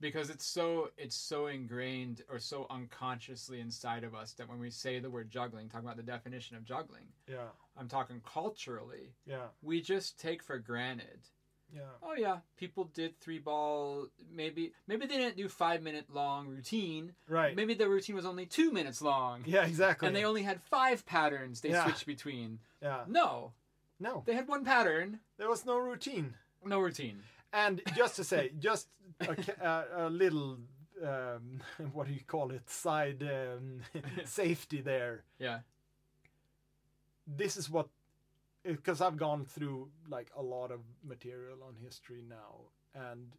Because 0.00 0.28
it's 0.30 0.44
so 0.44 0.90
it's 0.98 1.16
so 1.16 1.46
ingrained 1.46 2.22
or 2.30 2.38
so 2.38 2.66
unconsciously 2.70 3.60
inside 3.60 4.04
of 4.04 4.14
us 4.14 4.32
that 4.32 4.48
when 4.48 4.58
we 4.58 4.70
say 4.70 4.98
the 4.98 5.10
word 5.10 5.30
juggling, 5.30 5.68
talking 5.68 5.86
about 5.86 5.96
the 5.96 6.02
definition 6.02 6.56
of 6.56 6.64
juggling, 6.64 7.06
Yeah, 7.28 7.48
I'm 7.76 7.88
talking 7.88 8.20
culturally, 8.24 9.14
yeah, 9.26 9.46
we 9.62 9.80
just 9.80 10.18
take 10.18 10.42
for 10.42 10.58
granted. 10.58 11.20
Yeah, 11.74 11.80
Oh 12.02 12.14
yeah, 12.14 12.38
people 12.56 12.84
did 12.94 13.18
three 13.20 13.38
ball. 13.38 14.06
Maybe 14.32 14.72
maybe 14.86 15.06
they 15.06 15.16
didn't 15.16 15.36
do 15.36 15.48
five 15.48 15.82
minute 15.82 16.06
long 16.12 16.48
routine. 16.48 17.12
right. 17.28 17.56
Maybe 17.56 17.74
the 17.74 17.88
routine 17.88 18.14
was 18.16 18.24
only 18.26 18.46
two 18.46 18.70
minutes 18.72 19.02
long, 19.02 19.42
Yeah, 19.46 19.64
exactly. 19.66 20.06
and 20.06 20.16
they 20.16 20.24
only 20.24 20.42
had 20.42 20.60
five 20.62 21.04
patterns 21.04 21.60
they 21.60 21.70
Yeah. 21.70 21.84
switched 21.84 22.06
between. 22.06 22.60
yeah, 22.80 23.04
No, 23.08 23.52
no, 23.98 24.22
they 24.26 24.34
had 24.34 24.46
one 24.48 24.64
pattern, 24.64 25.20
there 25.38 25.48
was 25.48 25.64
no 25.66 25.76
routine. 25.78 26.34
no 26.64 26.80
routine. 26.80 27.22
And 27.52 27.82
just 27.96 28.16
to 28.16 28.24
say, 28.24 28.50
just 28.58 28.88
a, 29.20 29.36
a, 29.60 30.06
a 30.06 30.10
little, 30.10 30.58
um, 31.02 31.60
what 31.92 32.06
do 32.08 32.12
you 32.12 32.24
call 32.26 32.50
it? 32.50 32.68
Side 32.70 33.22
um, 33.22 33.80
safety 34.24 34.80
there. 34.80 35.22
Yeah, 35.38 35.60
This 37.26 37.56
is 37.56 37.70
what, 37.70 37.88
because 38.64 39.00
I've 39.00 39.16
gone 39.16 39.44
through 39.44 39.88
like 40.08 40.30
a 40.36 40.42
lot 40.42 40.70
of 40.70 40.80
material 41.06 41.58
on 41.66 41.74
history 41.82 42.22
now, 42.28 42.70
and 42.94 43.32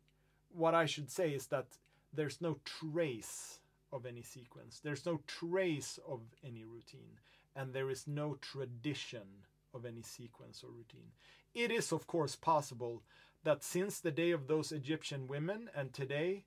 what 0.53 0.73
I 0.73 0.85
should 0.85 1.09
say 1.09 1.31
is 1.31 1.47
that 1.47 1.67
there's 2.13 2.41
no 2.41 2.57
trace 2.63 3.59
of 3.91 4.05
any 4.05 4.21
sequence. 4.21 4.79
There's 4.83 5.05
no 5.05 5.21
trace 5.27 5.99
of 6.07 6.21
any 6.45 6.63
routine, 6.63 7.19
and 7.55 7.73
there 7.73 7.89
is 7.89 8.07
no 8.07 8.37
tradition 8.41 9.45
of 9.73 9.85
any 9.85 10.01
sequence 10.01 10.63
or 10.63 10.69
routine. 10.69 11.11
It 11.53 11.71
is, 11.71 11.91
of 11.91 12.07
course, 12.07 12.35
possible 12.35 13.03
that 13.43 13.63
since 13.63 13.99
the 13.99 14.11
day 14.11 14.31
of 14.31 14.47
those 14.47 14.71
Egyptian 14.71 15.27
women 15.27 15.69
and 15.75 15.93
today, 15.93 16.45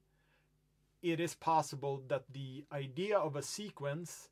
it 1.03 1.21
is 1.21 1.35
possible 1.35 2.03
that 2.09 2.25
the 2.33 2.65
idea 2.73 3.17
of 3.17 3.37
a 3.37 3.43
sequence 3.43 4.31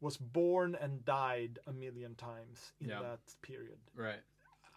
was 0.00 0.16
born 0.16 0.76
and 0.80 1.04
died 1.04 1.58
a 1.66 1.72
million 1.72 2.14
times 2.14 2.72
in 2.80 2.88
Yeah. 2.90 3.02
that 3.02 3.20
period. 3.42 3.78
right. 3.94 4.20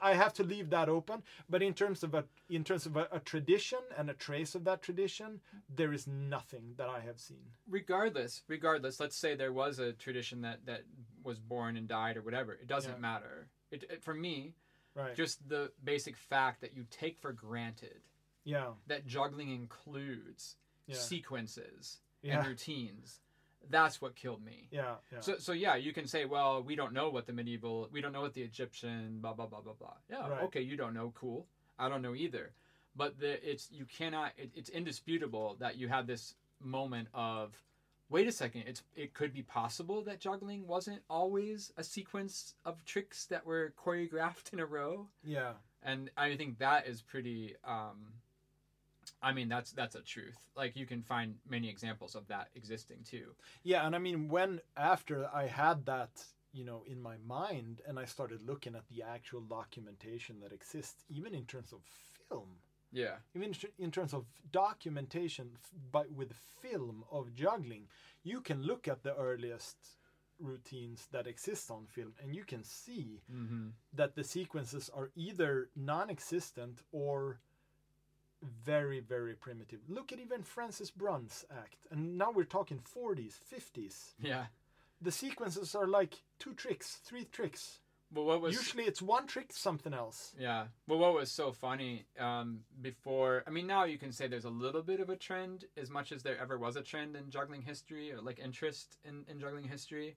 I 0.01 0.13
have 0.13 0.33
to 0.35 0.43
leave 0.43 0.69
that 0.69 0.87
open. 0.87 1.23
But 1.49 1.61
in 1.61 1.73
terms 1.73 2.03
of 2.03 2.13
a 2.13 2.23
in 2.47 2.63
terms 2.63 2.85
of 2.85 2.95
a, 2.95 3.09
a 3.11 3.19
tradition 3.19 3.79
and 3.97 4.09
a 4.09 4.13
trace 4.13 4.55
of 4.55 4.63
that 4.63 4.81
tradition, 4.81 5.41
there 5.67 5.91
is 5.91 6.07
nothing 6.07 6.75
that 6.77 6.87
I 6.87 7.01
have 7.01 7.19
seen. 7.19 7.51
regardless 7.67 8.43
regardless 8.47 9.01
let's 9.01 9.17
say 9.17 9.35
there 9.35 9.51
was 9.51 9.77
a 9.79 9.91
tradition 9.91 10.39
that 10.43 10.65
that 10.65 10.83
was 11.23 11.37
born 11.37 11.75
and 11.75 11.85
died 11.87 12.15
or 12.15 12.21
whatever 12.21 12.53
it 12.53 12.67
doesn't 12.67 12.93
Yeah. 12.93 12.99
matter 12.99 13.49
it, 13.71 13.83
it 13.89 14.01
for 14.01 14.13
me 14.13 14.53
Right. 14.95 15.15
just 15.17 15.47
the 15.49 15.71
basic 15.83 16.15
fact 16.15 16.61
that 16.61 16.73
you 16.77 16.85
take 16.89 17.19
for 17.19 17.33
granted 17.33 17.99
yeah. 18.45 18.71
that 18.87 19.05
juggling 19.05 19.49
includes 19.51 20.55
Yeah. 20.87 20.95
sequences 20.95 21.99
Yeah. 22.21 22.39
and 22.39 22.47
routines 22.47 23.19
that's 23.69 24.01
what 24.01 24.15
killed 24.15 24.43
me 24.43 24.67
Yeah. 24.71 24.95
Yeah. 25.11 25.19
so 25.19 25.37
so 25.37 25.51
yeah 25.51 25.75
you 25.75 25.93
can 25.93 26.07
say 26.07 26.25
well 26.25 26.63
we 26.63 26.75
don't 26.75 26.93
know 26.93 27.09
what 27.09 27.25
the 27.27 27.33
medieval 27.33 27.89
we 27.91 28.01
don't 28.01 28.13
know 28.13 28.21
what 28.21 28.33
the 28.33 28.41
egyptian 28.41 29.19
blah 29.21 29.33
blah 29.33 29.45
blah 29.47 29.61
blah 29.61 29.73
blah 29.73 29.93
yeah 30.09 30.27
Right. 30.27 30.43
okay 30.43 30.61
you 30.61 30.75
don't 30.77 30.93
know 30.93 31.11
cool 31.15 31.45
i 31.77 31.87
don't 31.89 32.01
know 32.01 32.15
either 32.15 32.51
but 32.95 33.19
the, 33.19 33.31
it's 33.47 33.69
you 33.71 33.85
cannot 33.85 34.31
it, 34.37 34.51
it's 34.55 34.69
indisputable 34.69 35.55
that 35.59 35.77
you 35.77 35.87
had 35.87 36.07
this 36.07 36.35
moment 36.61 37.07
of 37.13 37.53
wait 38.09 38.27
a 38.27 38.31
second 38.31 38.63
it's 38.65 38.81
it 38.95 39.13
could 39.13 39.33
be 39.33 39.43
possible 39.43 40.01
that 40.03 40.19
juggling 40.19 40.65
wasn't 40.65 41.01
always 41.09 41.71
a 41.77 41.83
sequence 41.83 42.55
of 42.65 42.83
tricks 42.85 43.25
that 43.25 43.45
were 43.45 43.73
choreographed 43.77 44.47
in 44.53 44.59
a 44.59 44.65
row 44.65 45.05
yeah. 45.23 45.51
and 45.83 46.09
i 46.17 46.35
think 46.35 46.57
that 46.59 46.87
is 46.87 47.01
pretty 47.01 47.55
um 47.65 47.97
i 49.21 49.31
mean 49.33 49.49
that's 49.49 49.71
that's 49.71 49.95
a 49.95 50.01
truth. 50.01 50.37
Like 50.55 50.75
you 50.75 50.85
can 50.85 51.01
find 51.01 51.35
many 51.49 51.69
examples 51.69 52.15
of 52.15 52.27
that 52.27 52.47
existing 52.55 52.99
too. 53.03 53.35
Yeah, 53.63 53.85
and 53.85 53.95
I 53.95 53.99
mean 53.99 54.29
when 54.29 54.61
after 54.77 55.27
I 55.33 55.47
had 55.47 55.85
that, 55.85 56.23
you 56.53 56.65
know, 56.65 56.83
in 56.87 57.01
my 57.01 57.15
mind 57.25 57.81
and 57.87 57.99
I 57.99 58.05
started 58.05 58.41
looking 58.41 58.75
at 58.75 58.87
the 58.89 59.03
actual 59.03 59.41
documentation 59.41 60.39
that 60.41 60.51
exists 60.51 61.03
even 61.09 61.33
in 61.33 61.45
terms 61.45 61.71
of 61.73 61.79
film, 62.27 62.49
yeah. 62.91 63.15
even 63.35 63.53
in 63.77 63.91
terms 63.91 64.13
of 64.13 64.25
documentation 64.51 65.51
f- 65.55 65.71
but 65.91 66.11
with 66.11 66.33
film 66.61 67.03
of 67.11 67.35
juggling, 67.35 67.87
you 68.23 68.41
can 68.41 68.63
look 68.63 68.87
at 68.87 69.03
the 69.03 69.15
earliest 69.15 69.77
routines 70.39 71.07
that 71.11 71.27
exist 71.27 71.69
on 71.69 71.85
film 71.85 72.13
and 72.21 72.33
you 72.33 72.43
can 72.43 72.63
see 72.63 73.21
mm-hmm. 73.31 73.67
that 73.93 74.15
the 74.15 74.23
sequences 74.23 74.89
are 74.93 75.11
either 75.15 75.69
non-existent 75.75 76.81
or 76.91 77.39
very 78.41 78.99
very 78.99 79.33
primitive 79.33 79.79
look 79.89 80.11
at 80.13 80.19
even 80.19 80.43
francis 80.43 80.89
brunn's 80.91 81.45
act 81.51 81.87
and 81.91 82.17
now 82.17 82.31
we're 82.31 82.43
talking 82.43 82.79
40s 82.95 83.35
50s 83.53 84.13
yeah 84.21 84.45
the 85.01 85.11
sequences 85.11 85.75
are 85.75 85.87
like 85.87 86.21
two 86.39 86.53
tricks 86.53 86.99
three 87.03 87.25
tricks 87.25 87.79
But 88.11 88.23
what 88.23 88.41
was 88.41 88.55
usually 88.55 88.83
it's 88.85 89.01
one 89.01 89.27
trick 89.27 89.51
something 89.51 89.93
else 89.93 90.33
yeah? 90.39 90.65
Well, 90.87 90.99
what 90.99 91.13
was 91.13 91.29
so 91.31 91.51
funny 91.51 92.05
um, 92.19 92.61
before? 92.81 93.43
I 93.45 93.51
mean, 93.51 93.67
now 93.67 93.83
you 93.83 93.97
can 93.99 94.11
say 94.11 94.27
there's 94.27 94.45
a 94.45 94.49
little 94.65 94.81
bit 94.81 94.99
of 94.99 95.09
a 95.09 95.15
trend, 95.15 95.65
as 95.77 95.89
much 95.91 96.11
as 96.11 96.23
there 96.23 96.37
ever 96.41 96.57
was 96.57 96.75
a 96.75 96.81
trend 96.81 97.15
in 97.15 97.29
juggling 97.29 97.61
history 97.61 98.11
or 98.11 98.19
like 98.21 98.39
interest 98.39 98.97
in, 99.05 99.25
in 99.29 99.39
juggling 99.39 99.67
history. 99.69 100.15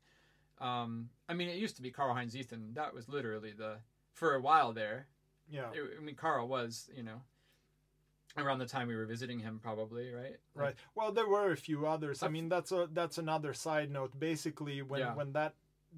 Um, 0.59 1.11
I 1.29 1.35
mean, 1.35 1.49
it 1.49 1.57
used 1.59 1.77
to 1.77 1.83
be 1.83 1.91
Karl 1.91 2.15
Heinz 2.15 2.35
Ziethen. 2.35 2.75
That 2.75 2.95
was 2.95 3.09
literally 3.09 3.53
the 3.53 3.77
for 4.15 4.35
a 4.35 4.41
while 4.41 4.73
there. 4.73 5.07
yeah 5.51 5.71
It- 5.75 5.97
I 5.99 6.03
mean, 6.03 6.15
Carl 6.17 6.49
was 6.49 6.89
you 6.97 7.03
know 7.03 7.21
around 8.37 8.59
the 8.59 8.67
time 8.67 8.89
we 8.89 8.97
were 8.97 9.07
visiting 9.07 9.39
him, 9.39 9.59
probably 9.63 10.11
right. 10.11 10.37
Right 10.55 10.75
well 10.95 11.13
there 11.13 11.29
were 11.29 11.53
a 11.53 11.57
few 11.57 11.87
others 11.87 12.23
i 12.23 12.29
mean 12.29 12.49
that's 12.49 12.73
a 12.73 12.89
that's 12.93 13.19
another 13.19 13.53
side 13.55 13.91
note 13.91 14.19
basically 14.19 14.83
when 14.83 15.01
Yeah. 15.01 15.15
when 15.15 15.33
that 15.33 15.55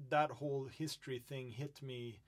that 0.09 0.31
whole 0.31 0.65
history 0.65 1.19
thing 1.19 1.49
hit 1.51 1.81
me 1.81 2.19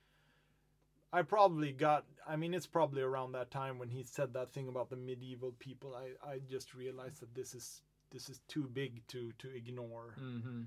i 1.12 1.22
probably 1.22 1.72
got 1.74 2.05
i 2.28 2.36
mean 2.36 2.53
it's 2.53 2.68
probably 2.68 3.01
around 3.01 3.32
that 3.34 3.51
time 3.51 3.78
when 3.80 3.89
he 3.89 4.03
said 4.03 4.34
that 4.34 4.49
thing 4.49 4.68
about 4.70 4.89
the 4.89 4.95
medieval 4.95 5.53
people 5.60 5.93
i 5.95 6.08
i 6.34 6.39
just 6.49 6.74
realized 6.74 7.20
that 7.22 7.34
this 7.36 7.53
is 7.53 7.82
this 8.12 8.30
is 8.30 8.39
too 8.47 8.70
big 8.74 9.05
to 9.08 9.32
to 9.38 9.47
ignore 9.53 10.16
Mm-hmm. 10.22 10.62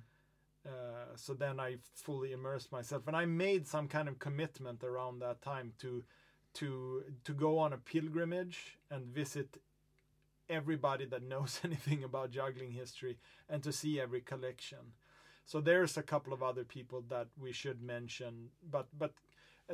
uh, 0.67 1.17
so 1.17 1.33
then 1.35 1.59
I 1.59 1.77
fully 1.95 2.33
immersed 2.33 2.71
myself, 2.71 3.07
and 3.07 3.17
I 3.17 3.25
made 3.25 3.67
some 3.67 3.89
kind 3.89 4.09
of 4.09 4.19
commitment 4.19 4.85
around 4.85 5.21
that 5.21 5.41
time 5.41 5.73
to 5.79 6.05
to 6.55 7.05
to 7.25 7.33
go 7.33 7.59
on 7.59 7.73
a 7.73 7.79
pilgrimage 7.79 8.79
and 8.91 9.07
visit 9.07 9.59
everybody 10.49 11.05
that 11.07 11.23
knows 11.33 11.61
anything 11.65 12.05
about 12.05 12.31
juggling 12.31 12.73
history 12.73 13.19
and 13.49 13.63
to 13.63 13.73
see 13.73 14.01
every 14.01 14.21
collection. 14.21 14.95
So 15.47 15.61
there's 15.61 15.97
a 15.97 16.03
couple 16.03 16.33
of 16.33 16.43
other 16.43 16.65
people 16.65 17.03
that 17.09 17.29
we 17.41 17.53
should 17.53 17.83
mention, 17.83 18.51
but 18.71 18.87
but 18.99 19.13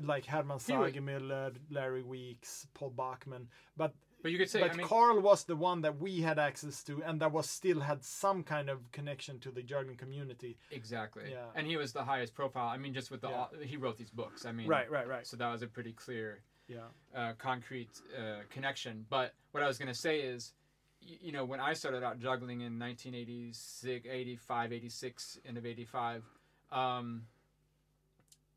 like 0.03 0.27
Herman 0.27 0.59
He 0.59 0.73
Sagemüller, 0.73 1.55
Larry 1.71 2.03
Weeks, 2.03 2.67
Paul 2.75 2.91
Bachman, 2.91 3.49
but 3.77 3.95
But 4.23 4.33
you 4.33 4.39
could 4.39 4.51
say, 4.51 4.61
but 4.61 4.73
I 4.73 4.77
mean, 4.77 4.87
Carl 4.87 5.21
was 5.21 5.45
the 5.45 5.57
one 5.57 5.83
that 5.83 5.99
we 6.01 6.21
had 6.21 6.39
access 6.39 6.83
to, 6.85 7.03
and 7.03 7.21
that 7.21 7.33
was 7.33 7.49
still 7.49 7.81
had 7.81 8.03
some 8.05 8.43
kind 8.43 8.69
of 8.69 8.91
connection 8.93 9.39
to 9.41 9.51
the 9.51 9.63
juggling 9.63 9.97
community. 9.97 10.57
exactly. 10.71 11.25
Yeah. 11.31 11.47
And 11.55 11.67
he 11.67 11.77
was 11.77 11.93
the 11.93 12.05
highest 12.05 12.35
profile. 12.35 12.69
I 12.69 12.77
mean, 12.79 12.93
just 12.95 13.11
with 13.11 13.21
the 13.21 13.29
Yeah. 13.31 13.47
he 13.65 13.77
wrote 13.77 13.97
these 13.97 14.11
books. 14.11 14.45
I 14.45 14.53
mean, 14.53 14.69
Right, 14.69 14.91
right, 14.91 15.09
right. 15.09 15.27
So 15.27 15.37
that 15.37 15.51
was 15.53 15.63
a 15.63 15.67
pretty 15.69 15.93
clear 15.93 16.41
Yeah, 16.69 16.79
uh, 17.15 17.33
concrete 17.39 18.01
uh, 18.17 18.41
connection. 18.51 19.07
But 19.09 19.35
what 19.53 19.63
I 19.63 19.69
was 19.69 19.79
going 19.79 19.89
to 19.89 19.95
say 19.99 20.21
is, 20.21 20.53
y- 21.01 21.19
you 21.21 21.33
know, 21.33 21.45
when 21.45 21.61
I 21.61 21.75
started 21.75 22.03
out 22.03 22.19
juggling 22.19 22.61
in 22.61 22.79
1986, 22.79 24.07
85, 24.11 24.73
86, 24.73 25.39
end 25.47 25.59
of 25.59 25.67
85, 25.67 26.25
um, 26.73 27.23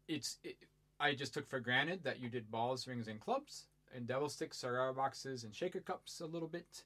it's 0.08 0.38
it, 0.44 0.56
I 1.00 1.14
just 1.14 1.34
took 1.34 1.48
for 1.48 1.60
granted 1.60 2.04
that 2.04 2.20
you 2.20 2.30
did 2.30 2.50
balls, 2.50 2.88
rings, 2.88 3.08
and 3.08 3.20
clubs, 3.20 3.66
and 3.96 4.08
devil 4.08 4.28
sticks, 4.28 4.58
cigar 4.58 4.92
boxes, 4.92 5.44
and 5.44 5.54
shaker 5.54 5.80
cups 5.80 6.20
a 6.20 6.26
little 6.26 6.48
bit, 6.48 6.84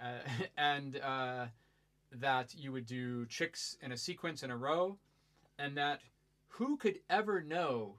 uh, 0.00 0.20
and 0.56 1.00
uh, 1.00 1.46
that 2.12 2.54
you 2.56 2.70
would 2.70 2.86
do 2.86 3.26
tricks 3.26 3.76
in 3.82 3.90
a 3.90 3.96
sequence 3.96 4.44
in 4.44 4.50
a 4.52 4.56
row, 4.56 4.96
and 5.58 5.76
that 5.76 6.00
who 6.48 6.76
could 6.76 7.00
ever 7.10 7.42
know 7.42 7.96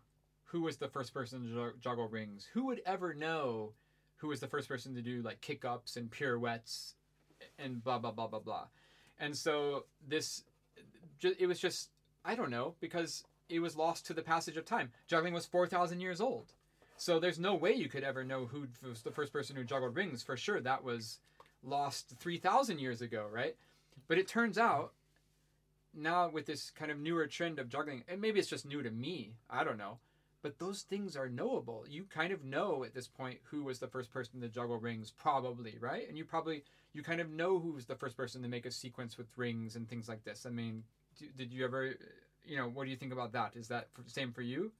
who 0.54 0.62
was 0.62 0.78
the 0.78 0.88
first 0.88 1.16
person 1.16 1.42
to 1.42 1.74
juggle 1.80 2.08
rings? 2.08 2.48
Who 2.54 2.68
would 2.68 2.80
ever 2.86 3.16
know 3.16 3.72
who 4.18 4.28
was 4.28 4.40
the 4.40 4.48
first 4.48 4.70
person 4.70 4.94
to 4.94 5.02
do 5.02 5.24
like 5.24 5.42
kick 5.42 5.66
ups 5.66 5.98
and 5.98 6.12
pirouettes 6.12 6.94
and 7.58 7.84
blah 7.84 7.98
blah 7.98 8.12
blah 8.12 8.28
blah 8.28 8.40
blah? 8.40 8.68
And 9.20 9.36
so 9.36 9.86
this, 10.08 10.44
it 11.22 11.48
was 11.48 11.60
just 11.60 11.90
I 12.24 12.36
don't 12.36 12.52
know 12.52 12.76
because 12.80 13.24
it 13.50 13.62
was 13.62 13.76
lost 13.76 14.06
to 14.06 14.14
the 14.14 14.22
passage 14.22 14.56
of 14.56 14.64
time. 14.64 14.92
Juggling 15.08 15.34
was 15.34 15.48
four 15.48 15.66
thousand 15.66 16.02
years 16.02 16.22
old, 16.22 16.54
so 16.98 17.20
there's 17.20 17.40
no 17.40 17.56
way 17.56 17.74
you 17.74 17.90
could 17.90 18.04
ever 18.04 18.24
know 18.24 18.46
who 18.46 18.68
was 18.88 19.02
the 19.02 19.12
first 19.12 19.34
person 19.34 19.56
who 19.56 19.64
juggled 19.64 19.96
rings 19.96 20.22
for 20.22 20.38
sure. 20.38 20.62
That 20.62 20.84
was 20.84 21.18
lost 21.64 22.14
three 22.20 22.38
thousand 22.38 22.78
years 22.78 23.02
ago, 23.02 23.26
right? 23.32 23.56
But 24.08 24.20
it 24.20 24.28
turns 24.28 24.60
out 24.60 24.94
now 25.96 26.30
with 26.30 26.46
this 26.46 26.70
kind 26.70 26.92
of 26.92 27.00
newer 27.00 27.26
trend 27.26 27.58
of 27.58 27.70
juggling, 27.70 28.04
and 28.08 28.22
maybe 28.22 28.40
it's 28.40 28.50
just 28.50 28.68
new 28.68 28.84
to 28.84 28.92
me, 28.92 29.34
I 29.50 29.64
don't 29.64 29.80
know. 29.80 29.98
But 30.44 30.60
those 30.60 30.82
things 30.82 31.16
are 31.16 31.30
knowable. 31.30 31.86
You 31.90 32.04
kind 32.04 32.34
of 32.34 32.44
know 32.44 32.84
at 32.84 32.94
this 32.94 33.08
point 33.08 33.40
who 33.44 33.64
was 33.64 33.80
the 33.80 33.88
first 33.88 34.12
person 34.12 34.42
to 34.42 34.50
juggle 34.50 34.78
rings, 34.78 35.10
probably, 35.10 35.78
right? 35.80 36.08
And 36.08 36.18
you 36.18 36.26
probably 36.26 36.64
you 36.94 37.02
kind 37.02 37.22
of 37.22 37.32
know 37.32 37.60
who 37.60 37.72
was 37.72 37.86
the 37.86 37.96
first 37.96 38.16
person 38.16 38.42
to 38.44 38.48
make 38.50 38.66
a 38.66 38.72
sequence 38.72 39.18
with 39.18 39.28
rings 39.38 39.76
and 39.76 39.90
things 39.90 40.08
like 40.08 40.24
this. 40.24 40.46
I 40.46 40.50
mean, 40.50 40.84
did 41.38 41.52
you 41.52 41.64
ever, 41.64 41.96
you 42.46 42.58
know, 42.58 42.68
what 42.68 42.84
do 42.84 42.92
you 42.92 42.98
think 42.98 43.14
about 43.14 43.32
that? 43.32 43.56
Is 43.56 43.70
that 43.70 43.88
same 44.06 44.32
for 44.32 44.42
you? 44.42 44.72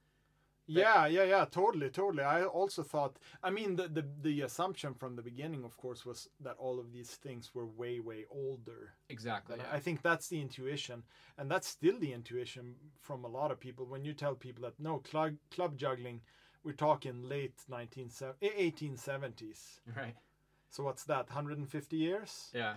Yeah, 0.66 1.06
yeah, 1.06 1.24
yeah, 1.24 1.44
totally, 1.44 1.90
totally. 1.90 2.22
I 2.22 2.44
also 2.44 2.82
thought. 2.82 3.18
I 3.42 3.50
mean, 3.50 3.76
the, 3.76 3.88
the 3.88 4.04
the 4.22 4.40
assumption 4.42 4.94
from 4.94 5.14
the 5.14 5.22
beginning, 5.22 5.64
of 5.64 5.76
course, 5.76 6.06
was 6.06 6.28
that 6.40 6.56
all 6.58 6.80
of 6.80 6.92
these 6.92 7.10
things 7.10 7.54
were 7.54 7.66
way, 7.66 8.00
way 8.00 8.24
older. 8.30 8.94
Exactly. 9.10 9.56
Yeah. 9.58 9.64
I 9.70 9.78
think 9.78 10.00
that's 10.02 10.28
the 10.28 10.40
intuition, 10.40 11.02
and 11.36 11.50
that's 11.50 11.68
still 11.68 11.98
the 11.98 12.12
intuition 12.12 12.76
from 12.98 13.24
a 13.24 13.28
lot 13.28 13.50
of 13.50 13.60
people. 13.60 13.84
When 13.84 14.04
you 14.04 14.14
tell 14.14 14.34
people 14.34 14.62
that 14.62 14.80
no 14.80 14.98
club 14.98 15.34
club 15.50 15.76
juggling, 15.76 16.22
we're 16.62 16.72
talking 16.72 17.22
late 17.28 17.60
19, 17.68 18.08
1870s. 18.08 19.80
Eh, 19.86 19.92
right. 20.00 20.16
So 20.70 20.82
what's 20.82 21.04
that? 21.04 21.28
150 21.28 21.96
years? 21.96 22.50
Yeah. 22.54 22.74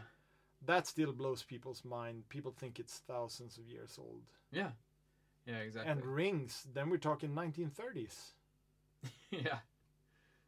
That 0.66 0.88
still 0.88 1.14
blows 1.14 1.44
people's 1.44 1.86
mind. 1.86 2.28
People 2.30 2.52
think 2.52 2.80
it's 2.80 3.00
thousands 3.08 3.58
of 3.58 3.66
years 3.66 3.98
old. 3.98 4.24
Yeah. 4.52 4.72
Yeah. 5.48 5.58
Exactly. 5.60 5.91
And 5.91 6.06
rings, 6.06 6.68
then 6.74 6.89
we're 6.89 6.98
talking 6.98 7.30
1930s. 7.32 8.32
yeah. 9.32 9.60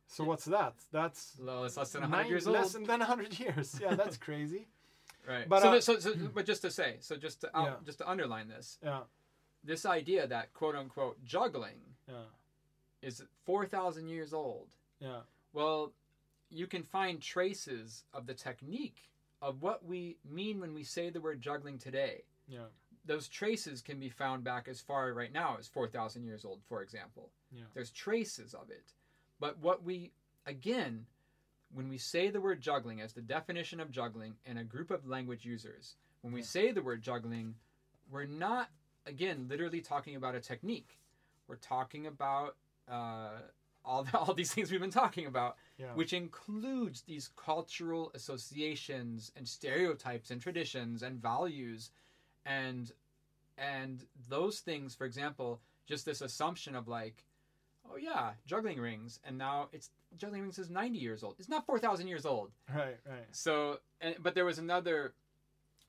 So 0.07 0.23
what's 0.23 0.45
that? 0.45 0.73
That's 0.91 1.37
Well, 1.41 1.63
it's 1.65 1.77
less 1.77 1.91
than 1.91 2.01
100 2.01 2.21
nine- 2.23 2.29
years 2.29 2.47
old. 2.47 2.55
less 2.55 2.73
than 2.73 2.85
100 2.85 3.39
years. 3.39 3.79
Yeah, 3.81 3.95
that's 3.95 4.17
crazy. 4.27 4.67
Right. 5.27 5.47
But, 5.47 5.61
so, 5.61 5.73
uh, 5.73 5.81
so, 5.81 5.99
so, 5.99 6.13
but 6.33 6.45
just 6.45 6.61
to 6.63 6.71
say, 6.71 6.97
so 7.01 7.15
just 7.15 7.41
to 7.41 7.57
out, 7.57 7.65
Yeah. 7.65 7.75
just 7.85 7.97
to 7.99 8.09
underline 8.09 8.47
this, 8.47 8.77
Yeah, 8.83 9.01
this 9.63 9.85
idea 9.85 10.25
that 10.27 10.53
quote 10.53 10.75
unquote 10.75 11.23
juggling 11.23 11.79
yeah, 12.07 12.23
is 13.03 13.23
4,000 13.45 14.07
years 14.07 14.33
old. 14.33 14.69
yeah, 14.99 15.19
Well, 15.53 15.93
you 16.49 16.65
can 16.65 16.81
find 16.83 17.21
traces 17.21 18.03
of 18.13 18.25
the 18.25 18.33
technique 18.33 19.09
of 19.41 19.61
what 19.61 19.85
we 19.85 20.17
mean 20.27 20.59
when 20.59 20.73
we 20.73 20.83
say 20.83 21.09
the 21.11 21.21
word 21.21 21.39
juggling 21.41 21.77
today. 21.77 22.23
yeah, 22.47 22.65
Those 23.09 23.27
traces 23.27 23.81
can 23.81 23.99
be 23.99 24.07
found 24.09 24.43
back 24.43 24.67
as 24.67 24.79
far 24.79 25.11
right 25.13 25.33
now 25.33 25.57
as 25.59 25.67
4,000 25.67 26.23
years 26.23 26.45
old, 26.45 26.59
for 26.69 26.83
example. 26.83 27.31
Yeah. 27.51 27.63
There's 27.73 27.89
traces 27.89 28.53
of 28.53 28.69
it. 28.69 28.93
But 29.39 29.57
what 29.57 29.83
we, 29.83 30.11
again, 30.45 31.07
when 31.73 31.89
we 31.89 31.97
say 31.97 32.29
the 32.29 32.39
word 32.39 32.61
juggling 32.61 33.01
as 33.01 33.13
the 33.13 33.21
definition 33.21 33.79
of 33.79 33.89
juggling 33.89 34.35
in 34.45 34.59
a 34.59 34.63
group 34.63 34.91
of 34.91 35.07
language 35.07 35.43
users, 35.43 35.95
when 36.21 36.31
we 36.33 36.41
Yeah. 36.41 36.45
say 36.45 36.71
the 36.71 36.83
word 36.83 37.01
juggling, 37.01 37.55
we're 38.11 38.25
not, 38.25 38.69
again, 39.07 39.47
literally 39.49 39.81
talking 39.81 40.15
about 40.15 40.35
a 40.35 40.39
technique. 40.39 40.99
We're 41.47 41.55
talking 41.55 42.05
about 42.05 42.57
uh, 42.87 43.39
all, 43.83 44.05
all 44.13 44.35
these 44.35 44.53
things 44.53 44.69
we've 44.69 44.79
been 44.79 44.91
talking 44.91 45.25
about 45.25 45.57
yeah. 45.79 45.95
which 45.95 46.13
includes 46.13 47.01
these 47.01 47.31
cultural 47.35 48.11
associations 48.13 49.31
and 49.35 49.47
stereotypes 49.47 50.29
and 50.29 50.39
traditions 50.39 51.01
and 51.01 51.19
values 51.19 51.89
and 52.49 52.91
and 53.57 54.05
those 54.27 54.59
things 54.59 54.95
for 54.95 55.05
example 55.05 55.59
just 55.87 56.05
this 56.05 56.21
assumption 56.21 56.75
of 56.75 56.87
like 56.87 57.23
oh 57.91 57.95
yeah 57.97 58.31
juggling 58.45 58.79
rings 58.79 59.19
and 59.25 59.37
now 59.37 59.67
it's 59.71 59.89
juggling 60.17 60.41
rings 60.41 60.57
is 60.59 60.69
90 60.69 60.97
years 60.97 61.23
old 61.23 61.35
it's 61.39 61.49
not 61.49 61.65
4000 61.65 62.07
years 62.07 62.25
old 62.25 62.51
Right, 62.73 62.97
right. 63.07 63.27
so 63.31 63.79
and, 64.01 64.15
but 64.19 64.33
there 64.35 64.45
was 64.45 64.57
another 64.59 65.13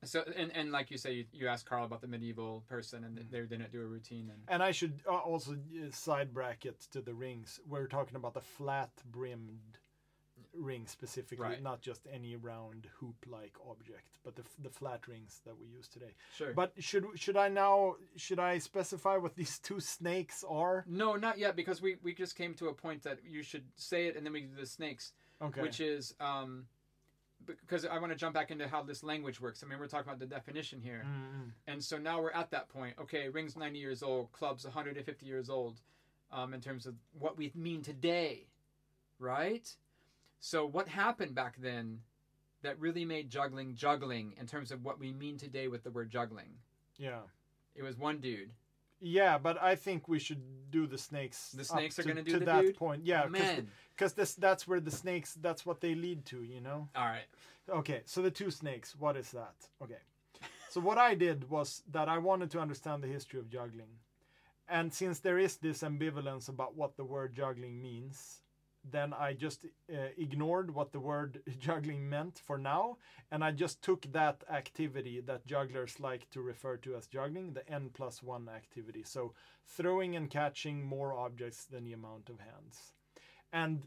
so 0.04 0.24
and, 0.36 0.50
and 0.54 0.72
like 0.72 0.90
you 0.90 0.96
say 0.98 1.12
you, 1.12 1.24
you 1.32 1.46
asked 1.48 1.66
Karl 1.66 1.84
about 1.84 2.00
the 2.00 2.06
medieval 2.08 2.64
person 2.68 3.04
and 3.04 3.18
Mm. 3.18 3.30
they 3.30 3.40
didn't 3.42 3.70
do 3.72 3.82
a 3.82 3.86
routine 3.86 4.30
and 4.32 4.40
And 4.48 4.62
I 4.62 4.72
should 4.72 5.00
uh, 5.06 5.14
also 5.16 5.52
uh, 5.52 5.90
side 5.90 6.32
bracket 6.32 6.80
to 6.92 7.00
the 7.02 7.12
rings. 7.14 7.60
We're 7.68 7.86
talking 7.86 8.16
about 8.16 8.32
the 8.34 8.40
flat 8.40 8.90
brimmed 9.10 9.78
ring 10.54 10.86
specifically, 10.86 11.44
Right. 11.44 11.62
not 11.62 11.80
just 11.80 12.06
any 12.12 12.36
round 12.36 12.86
hoop 12.98 13.16
like 13.26 13.54
object, 13.68 14.18
but 14.24 14.34
the, 14.36 14.42
f- 14.42 14.56
the 14.62 14.70
flat 14.70 15.06
rings 15.08 15.40
that 15.46 15.58
we 15.58 15.66
use 15.66 15.88
today. 15.88 16.14
sure 16.36 16.52
But 16.54 16.72
should 16.78 17.06
should 17.14 17.36
I 17.36 17.48
now 17.48 17.96
should 18.16 18.38
I 18.38 18.58
specify 18.58 19.16
what 19.16 19.34
these 19.40 19.58
two 19.58 19.80
snakes 19.80 20.44
are? 20.48 20.84
no 20.88 21.16
not 21.16 21.38
yet 21.38 21.56
because 21.56 21.80
we 21.80 21.96
we 22.02 22.14
just 22.14 22.36
came 22.36 22.54
to 22.54 22.68
a 22.68 22.74
point 22.74 23.02
that 23.04 23.18
you 23.24 23.42
should 23.42 23.64
say 23.76 24.06
it 24.06 24.16
and 24.16 24.24
then 24.26 24.32
we 24.32 24.42
do 24.42 24.54
the 24.58 24.66
snakes 24.66 25.12
Okay. 25.42 25.62
which 25.62 25.80
is 25.80 26.14
um, 26.20 26.66
because 27.46 27.86
I 27.86 27.98
want 27.98 28.12
to 28.12 28.16
jump 28.16 28.34
back 28.34 28.50
into 28.50 28.68
how 28.68 28.82
this 28.82 29.02
language 29.02 29.40
works. 29.40 29.62
I 29.62 29.66
mean, 29.66 29.78
we're 29.78 29.86
talking 29.86 30.08
about 30.08 30.18
the 30.20 30.26
definition 30.26 30.78
here, 30.82 31.02
Mm-mm. 31.06 31.52
and 31.66 31.82
so 31.82 31.96
now 31.96 32.20
we're 32.20 32.32
at 32.32 32.50
that 32.50 32.68
point. 32.68 32.94
Okay, 33.00 33.30
rings 33.30 33.56
ninety 33.56 33.78
years 33.78 34.02
old, 34.02 34.30
clubs 34.32 34.64
one 34.64 34.74
hundred 34.74 34.98
and 34.98 35.06
fifty 35.06 35.24
years 35.24 35.48
old, 35.48 35.80
um, 36.30 36.52
in 36.52 36.60
terms 36.60 36.84
of 36.84 36.94
what 37.18 37.38
we 37.38 37.50
mean 37.54 37.80
today, 37.80 38.46
right? 39.18 39.74
So 40.40 40.66
what 40.66 40.88
happened 40.88 41.34
back 41.34 41.56
then 41.60 42.00
that 42.62 42.78
really 42.80 43.04
made 43.04 43.30
juggling 43.30 43.74
juggling 43.74 44.34
in 44.38 44.46
terms 44.46 44.70
of 44.72 44.84
what 44.84 44.98
we 44.98 45.12
mean 45.12 45.36
today 45.38 45.68
with 45.68 45.82
the 45.84 45.90
word 45.90 46.10
juggling? 46.10 46.58
Yeah. 46.98 47.20
It 47.74 47.82
was 47.82 47.96
one 47.96 48.18
dude. 48.18 48.50
Yeah, 49.02 49.38
but 49.38 49.62
I 49.62 49.76
think 49.76 50.08
we 50.08 50.18
should 50.18 50.42
do 50.70 50.86
the 50.86 50.98
snakes. 50.98 51.52
The 51.52 51.64
snakes 51.64 51.98
are 51.98 52.02
to- 52.02 52.08
gonna 52.08 52.22
do 52.22 52.32
to 52.32 52.38
the 52.40 52.44
that 52.46 52.60
dude? 52.62 52.76
point. 52.76 53.06
Yeah, 53.06 53.26
because 53.96 54.12
this 54.12 54.34
that's 54.34 54.68
where 54.68 54.80
the 54.80 54.90
snakes 54.90 55.34
that's 55.40 55.64
what 55.64 55.80
they 55.80 55.94
lead 55.94 56.26
to. 56.26 56.42
You 56.42 56.60
know. 56.60 56.88
All 56.94 57.06
right. 57.06 57.24
Okay, 57.68 58.02
so 58.04 58.20
the 58.20 58.30
two 58.30 58.50
snakes, 58.50 58.96
what 58.98 59.16
is 59.16 59.30
that? 59.30 59.54
Okay. 59.82 60.00
So 60.68 60.80
what 60.80 60.98
I 60.98 61.14
did 61.14 61.48
was 61.48 61.82
that 61.92 62.08
I 62.08 62.18
wanted 62.18 62.50
to 62.52 62.60
understand 62.60 63.02
the 63.02 63.08
history 63.08 63.38
of 63.40 63.48
juggling. 63.48 63.98
And 64.68 64.92
since 64.92 65.18
there 65.20 65.38
is 65.38 65.56
this 65.56 65.82
ambivalence 65.82 66.48
about 66.48 66.76
what 66.76 66.96
the 66.96 67.04
word 67.04 67.32
juggling 67.34 67.80
means, 67.80 68.39
then 68.84 69.12
I 69.12 69.34
just 69.34 69.66
uh, 69.92 69.96
ignored 70.16 70.74
what 70.74 70.92
the 70.92 71.00
word 71.00 71.42
juggling 71.58 72.08
meant 72.08 72.38
for 72.38 72.58
now, 72.58 72.96
and 73.30 73.44
I 73.44 73.50
just 73.50 73.82
took 73.82 74.10
that 74.12 74.42
activity 74.50 75.20
that 75.26 75.46
jugglers 75.46 76.00
like 76.00 76.28
to 76.30 76.40
refer 76.40 76.76
to 76.78 76.96
as 76.96 77.06
juggling, 77.06 77.52
the 77.52 77.68
n 77.68 77.90
plus 77.92 78.22
one 78.22 78.48
activity. 78.48 79.02
So 79.04 79.34
throwing 79.66 80.16
and 80.16 80.30
catching 80.30 80.84
more 80.84 81.12
objects 81.12 81.64
than 81.64 81.84
the 81.84 81.92
amount 81.92 82.28
of 82.28 82.40
hands. 82.40 82.92
And 83.52 83.82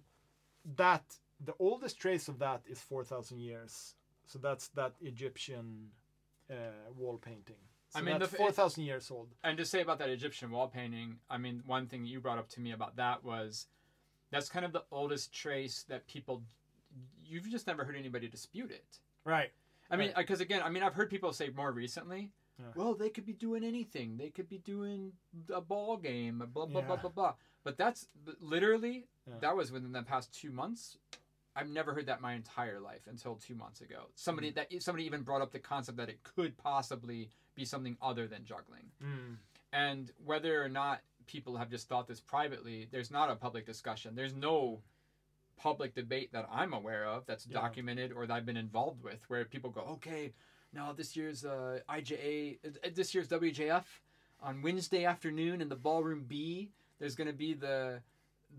that 0.77 1.17
the 1.43 1.53
oldest 1.59 1.99
trace 1.99 2.27
of 2.27 2.39
that 2.39 2.61
is 2.65 2.79
4000 2.79 3.39
years 3.39 3.95
so 4.25 4.39
that's 4.39 4.69
that 4.69 4.93
egyptian 5.01 5.89
uh, 6.49 6.55
wall 6.95 7.17
painting 7.17 7.57
so 7.89 7.99
I 7.99 8.01
mean, 8.01 8.17
that's 8.19 8.31
the- 8.31 8.37
4000 8.37 8.83
years 8.83 9.11
old 9.11 9.35
And 9.43 9.57
to 9.57 9.65
say 9.65 9.81
about 9.81 9.99
that 9.99 10.09
Egyptian 10.09 10.49
wall 10.49 10.67
painting, 10.67 11.19
I 11.29 11.37
mean, 11.37 11.61
one 11.67 11.85
thing 11.85 12.05
you 12.05 12.19
brought 12.19 12.39
up 12.39 12.49
to 12.49 12.59
me 12.59 12.71
about 12.71 12.95
that 12.95 13.23
was 13.23 13.67
that's 14.33 14.49
kind 14.49 14.65
of 14.65 14.73
the 14.73 14.83
oldest 14.91 15.31
trace 15.33 15.83
that 15.89 16.05
people 16.07 16.43
you've 17.23 17.49
just 17.49 17.67
never 17.67 17.83
heard 17.83 17.95
anybody 17.95 18.27
dispute 18.27 18.71
it. 18.71 18.99
right 19.25 19.51
I 19.91 19.95
mean, 19.97 20.07
Right. 20.07 20.15
because 20.25 20.41
again, 20.41 20.61
I 20.63 20.69
mean, 20.69 20.81
I've 20.81 20.95
heard 20.95 21.09
people 21.09 21.31
say 21.33 21.49
more 21.49 21.71
recently, 21.71 22.31
Yeah. 22.57 22.71
well, 22.75 22.95
they 22.95 23.09
could 23.09 23.25
be 23.25 23.33
doing 23.33 23.63
anything. 23.63 24.17
They 24.17 24.29
could 24.31 24.47
be 24.49 24.57
doing 24.57 25.13
a 25.53 25.61
ball 25.61 25.97
game, 25.97 26.39
blah 26.39 26.65
blah 26.65 26.81
blah 26.81 26.95
Yeah. 26.95 27.01
blah 27.01 27.09
blah. 27.11 27.35
But 27.63 27.77
that's 27.77 28.07
literally 28.39 29.07
Yeah. 29.27 29.39
that 29.39 29.55
was 29.55 29.71
within 29.71 29.91
the 29.91 30.01
past 30.03 30.33
two 30.33 30.51
months. 30.51 30.97
I've 31.55 31.69
never 31.69 31.93
heard 31.93 32.07
that 32.07 32.21
my 32.21 32.33
entire 32.33 32.79
life 32.79 33.05
until 33.07 33.35
two 33.35 33.53
months 33.55 33.81
ago. 33.81 34.09
Somebody 34.15 34.51
Mm. 34.51 34.55
that 34.55 34.81
somebody 34.83 35.05
even 35.05 35.21
brought 35.21 35.41
up 35.43 35.51
the 35.51 35.59
concept 35.59 35.97
that 35.97 36.09
it 36.09 36.23
could 36.23 36.57
possibly 36.57 37.29
be 37.53 37.65
something 37.65 37.97
other 38.01 38.27
than 38.27 38.45
juggling. 38.45 38.91
mm. 39.01 39.37
And 39.73 40.11
whether 40.23 40.63
or 40.63 40.69
not 40.69 41.01
people 41.27 41.57
have 41.57 41.69
just 41.69 41.87
thought 41.87 42.07
this 42.07 42.19
privately, 42.21 42.87
there's 42.91 43.11
not 43.11 43.29
a 43.29 43.35
public 43.35 43.65
discussion. 43.65 44.15
There's 44.15 44.33
no 44.33 44.81
public 45.57 45.93
debate 45.95 46.31
that 46.33 46.47
I'm 46.51 46.73
aware 46.73 47.05
of 47.05 47.25
that's 47.25 47.45
Yeah. 47.47 47.53
documented 47.61 48.11
or 48.11 48.25
that 48.27 48.33
I've 48.33 48.45
been 48.45 48.57
involved 48.57 49.03
with 49.03 49.27
where 49.29 49.45
people 49.45 49.69
go, 49.69 49.81
okay, 49.81 50.33
now 50.73 50.91
this 50.93 51.15
year's 51.15 51.45
uh, 51.45 51.79
IJA, 51.87 52.59
uh, 52.65 52.89
this 52.93 53.13
year's 53.13 53.27
WJF, 53.27 53.85
on 54.41 54.61
Wednesday 54.61 55.05
afternoon 55.05 55.61
in 55.61 55.69
the 55.69 55.75
ballroom 55.75 56.25
B, 56.25 56.71
there's 56.99 57.15
going 57.15 57.27
to 57.27 57.33
be 57.33 57.53
the 57.53 58.01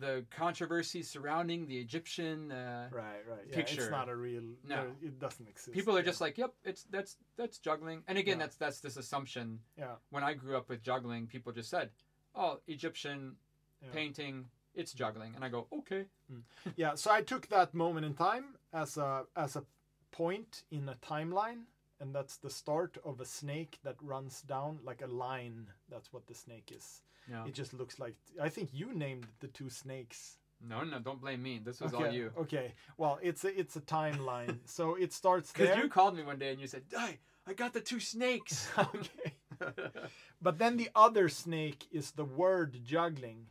the 0.01 0.25
controversy 0.31 1.05
surrounding 1.05 1.67
the 1.69 1.79
Egyptian. 1.79 2.51
Uh, 2.51 2.89
Right, 2.91 3.23
right. 3.29 3.45
Yeah, 3.49 3.55
Picture. 3.55 3.83
it's 3.83 3.91
not 3.93 4.09
a 4.09 4.17
real. 4.17 4.43
No. 4.67 4.93
it 5.01 5.21
doesn't 5.21 5.47
exist. 5.49 5.73
people 5.73 5.95
are 5.97 6.01
yeah. 6.01 6.07
just 6.07 6.21
like, 6.21 6.37
"Yep, 6.37 6.53
it's 6.65 6.83
that's 6.85 7.17
that's 7.37 7.59
juggling." 7.59 8.03
And 8.09 8.19
again, 8.19 8.39
Yeah. 8.39 8.45
that's 8.47 8.57
that's 8.57 8.81
this 8.81 8.97
assumption. 8.97 9.61
Yeah. 9.79 9.95
When 10.11 10.25
I 10.25 10.35
grew 10.35 10.57
up 10.57 10.69
with 10.69 10.83
juggling, 10.83 11.29
people 11.29 11.53
just 11.53 11.71
said, 11.71 11.91
"Oh, 12.35 12.61
Egyptian 12.67 13.37
Yeah. 13.83 13.91
painting, 13.93 14.51
it's 14.75 14.93
juggling," 14.93 15.35
and 15.35 15.45
I 15.45 15.49
go, 15.49 15.67
"Okay." 15.73 16.07
Hmm. 16.29 16.41
yeah. 16.77 16.95
So 16.95 17.11
I 17.11 17.23
took 17.23 17.49
that 17.49 17.75
moment 17.75 18.07
in 18.07 18.15
time 18.15 18.57
as 18.73 18.97
a 18.97 19.27
as 19.37 19.57
a 19.57 19.65
point 20.11 20.65
in 20.71 20.89
a 20.89 20.95
timeline, 20.95 21.65
and 22.01 22.15
that's 22.15 22.37
the 22.37 22.51
start 22.51 22.97
of 23.05 23.21
a 23.21 23.25
snake 23.27 23.79
that 23.83 23.97
runs 24.01 24.43
down 24.43 24.81
like 24.83 25.03
a 25.03 25.07
line. 25.07 25.71
That's 25.89 26.13
what 26.13 26.27
the 26.27 26.35
snake 26.35 26.73
is. 26.73 27.03
Yeah. 27.31 27.47
It 27.47 27.55
just 27.55 27.73
looks 27.75 27.99
like. 27.99 28.17
I 28.41 28.49
think 28.49 28.71
you 28.73 28.95
named 28.95 29.27
the 29.41 29.49
two 29.49 29.71
snakes. 29.71 30.39
No, 30.61 30.83
no, 30.83 30.99
don't 30.99 31.21
blame 31.21 31.43
me. 31.43 31.61
This 31.63 31.81
was 31.81 31.93
okay. 31.93 32.05
all 32.05 32.13
you. 32.13 32.31
Okay. 32.39 32.75
Well, 32.97 33.19
it's 33.23 33.45
a 33.45 33.59
it's 33.59 33.77
a 33.77 33.81
timeline. 33.81 34.59
so 34.65 34.95
it 34.95 35.13
starts 35.13 35.53
there. 35.53 35.67
Because 35.67 35.83
you 35.83 35.89
called 35.89 36.17
me 36.17 36.23
one 36.23 36.39
day 36.39 36.53
and 36.53 36.61
you 36.61 36.67
said, 36.67 36.83
"Hey, 36.91 37.19
I 37.47 37.53
got 37.55 37.73
the 37.73 37.81
two 37.81 38.01
snakes." 38.01 38.69
okay. 38.79 39.35
But 40.43 40.59
then 40.59 40.77
the 40.77 40.91
other 40.95 41.29
snake 41.29 41.87
is 41.93 42.13
the 42.13 42.25
word 42.25 42.81
juggling. 42.85 43.47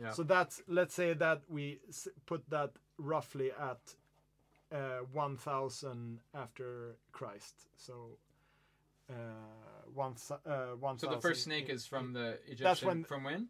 Yeah. 0.00 0.12
So 0.12 0.22
that's 0.22 0.62
let's 0.68 0.94
say 0.94 1.12
that 1.14 1.42
we 1.48 1.78
put 2.26 2.48
that 2.50 2.70
roughly 2.98 3.50
at 3.52 3.80
uh, 4.72 5.00
1000 5.12 6.20
after 6.34 6.96
Christ. 7.12 7.54
So 7.76 8.18
uh, 9.10 9.14
one, 9.94 10.14
uh, 10.46 10.74
1000. 10.80 10.98
so 11.08 11.14
the 11.14 11.20
first 11.20 11.44
snake 11.44 11.68
is 11.68 11.86
from 11.86 12.12
the 12.12 12.38
Egyptian. 12.46 12.64
That's 12.64 12.82
when- 12.82 13.04
from 13.04 13.24
when? 13.24 13.48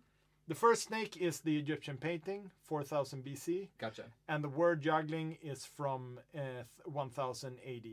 the 0.48 0.54
first 0.56 0.82
snake 0.88 1.16
is 1.16 1.40
the 1.40 1.56
Egyptian 1.56 1.96
painting 1.96 2.50
4000 2.64 3.24
BC 3.24 3.68
Gotcha. 3.78 4.04
and 4.28 4.42
the 4.42 4.48
word 4.48 4.82
juggling 4.82 5.38
is 5.40 5.64
from 5.64 6.18
uh, 6.36 6.40
th- 6.40 6.66
1000 6.84 7.58
AD. 7.64 7.86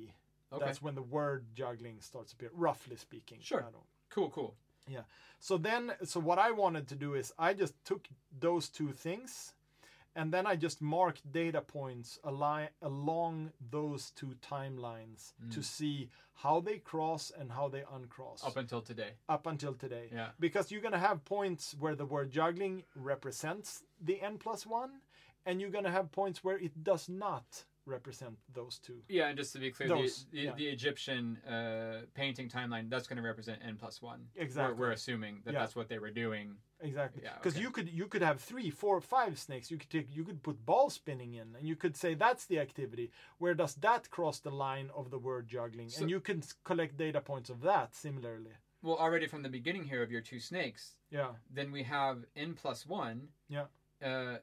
Okay. 0.52 0.66
That's 0.66 0.82
when 0.82 0.96
the 0.96 1.02
word 1.02 1.46
juggling 1.54 2.02
starts 2.02 2.32
to 2.32 2.36
appear 2.36 2.50
roughly 2.54 2.96
speaking. 2.96 3.40
Sure. 3.42 3.60
I 3.60 3.72
don't- 3.72 3.84
Cool. 4.10 4.30
Cool. 4.32 4.56
So 5.42 5.58
then, 5.58 5.94
so 6.04 6.20
what 6.20 6.38
I 6.38 6.52
wanted 6.52 6.88
to 6.90 6.96
do 6.96 7.14
is 7.14 7.32
I 7.40 7.54
just 7.54 7.74
took 7.86 8.08
those 8.40 8.68
two 8.68 8.92
things, 8.92 9.54
and 10.16 10.34
then 10.34 10.46
I 10.46 10.58
just 10.58 10.82
marked 10.82 11.32
data 11.32 11.62
points 11.62 12.20
ali- 12.26 12.70
along 12.82 13.52
those 13.72 14.12
two 14.12 14.36
timelines 14.42 15.34
to 15.52 15.60
mm. 15.60 15.64
see 15.64 16.10
how 16.34 16.60
they 16.60 16.80
cross 16.80 17.32
and 17.38 17.52
how 17.52 17.70
they 17.70 17.84
uncross 17.94 18.44
Up 18.44 18.58
until 18.58 18.82
today. 18.82 19.12
up 19.30 19.46
until 19.48 19.74
today. 19.74 20.10
Yeah. 20.12 20.30
Because 20.40 20.72
you're 20.72 20.82
gonna 20.82 21.00
have 21.00 21.24
points 21.24 21.76
where 21.80 21.96
the 21.96 22.06
word 22.06 22.32
juggling 22.32 22.84
represents 22.96 23.84
the 24.02 24.22
n 24.22 24.38
plus 24.40 24.66
one, 24.66 25.02
and 25.46 25.62
you're 25.62 25.70
gonna 25.70 25.92
have 25.92 26.12
points 26.12 26.44
where 26.44 26.58
it 26.58 26.84
does 26.84 27.08
not 27.08 27.64
represent 27.90 28.38
those 28.54 28.80
two. 28.80 29.00
Yeah, 29.10 29.28
and 29.28 29.38
just 29.38 29.52
to 29.54 29.60
be 29.60 29.72
clear, 29.72 29.90
Those, 29.90 30.26
the, 30.32 30.38
the, 30.38 30.44
yeah. 30.46 30.54
the 30.56 30.68
Egyptian 30.68 31.38
uh, 31.48 32.02
painting 32.14 32.48
timeline 32.50 32.90
that's 32.90 33.08
going 33.08 33.18
to 33.18 33.24
represent 33.24 33.60
n 33.66 33.76
plus 33.78 34.02
one. 34.02 34.22
Exactly. 34.36 34.74
We're, 34.76 34.88
we're 34.88 34.92
assuming 34.94 35.42
that 35.46 35.54
Yeah. 35.54 35.60
that's 35.60 35.76
what 35.76 35.90
they 35.90 36.00
were 36.00 36.12
doing. 36.12 36.56
Exactly. 36.82 37.22
Yeah, 37.26 37.34
Because 37.36 37.56
okay. 37.56 37.64
you 37.64 37.72
could 37.72 37.90
you 37.90 38.08
could 38.08 38.22
have 38.22 38.40
three, 38.40 38.70
four, 38.70 39.02
five 39.02 39.38
snakes. 39.38 39.70
You 39.72 39.78
could 39.78 39.90
take 39.90 40.08
you 40.16 40.24
could 40.24 40.42
put 40.42 40.66
ball 40.66 40.90
spinning 40.90 41.34
in, 41.34 41.48
and 41.58 41.68
you 41.68 41.76
could 41.76 41.96
say 41.98 42.14
that's 42.14 42.46
the 42.46 42.60
activity. 42.60 43.12
Where 43.38 43.54
does 43.54 43.76
that 43.76 44.10
cross 44.10 44.40
the 44.40 44.52
line 44.52 44.90
of 44.96 45.10
the 45.12 45.20
word 45.20 45.48
juggling? 45.50 45.90
So- 45.90 46.02
and 46.02 46.10
you 46.10 46.22
can 46.22 46.42
collect 46.64 46.96
data 46.98 47.20
points 47.20 47.50
of 47.50 47.60
that 47.62 47.96
similarly. 47.96 48.52
Well, 48.82 48.96
already 48.96 49.28
from 49.28 49.44
the 49.44 49.50
beginning 49.50 49.84
here 49.84 50.02
of 50.02 50.10
your 50.10 50.22
two 50.22 50.40
snakes, 50.40 50.96
Yeah. 51.12 51.32
then 51.54 51.70
we 51.72 51.84
have 51.84 52.24
n 52.36 52.54
plus 52.54 52.86
one. 52.86 53.28
Yeah. 53.50 53.66
Uh, 54.02 54.38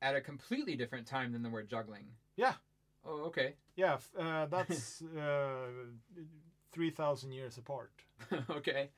at 0.00 0.16
a 0.16 0.20
completely 0.20 0.74
different 0.76 1.06
time 1.06 1.30
than 1.32 1.42
the 1.42 1.50
word 1.50 1.68
juggling. 1.68 2.06
Yeah. 2.36 2.54
Oh, 3.04 3.24
okay. 3.26 3.54
Yeah. 3.76 3.98
Uh, 4.18 4.46
that's 4.50 5.02
uh, 5.02 5.66
three 6.72 6.90
thousand 6.90 7.32
years 7.32 7.58
apart. 7.58 7.92
okay. 8.50 8.90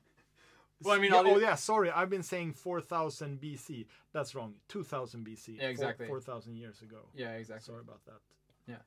Well, 0.83 0.97
I 0.97 0.99
mean, 1.01 1.13
yeah, 1.13 1.23
oh 1.25 1.39
yeah, 1.39 1.55
sorry, 1.55 1.91
I've 1.91 2.11
been 2.11 2.23
saying 2.23 2.55
four 2.55 2.81
thousand 2.81 3.41
BC. 3.41 3.87
That's 4.13 4.35
wrong. 4.35 4.55
Two 4.69 4.83
thousand 4.83 5.25
BC. 5.27 5.59
Yeah, 5.59 5.69
exactly. 5.69 6.07
Four 6.07 6.21
thousand 6.21 6.57
years 6.57 6.83
ago. 6.83 7.09
Yeah, 7.15 7.31
exactly. 7.33 7.65
Sorry 7.65 7.81
about 7.81 8.05
that. 8.05 8.21
Yeah, 8.67 8.83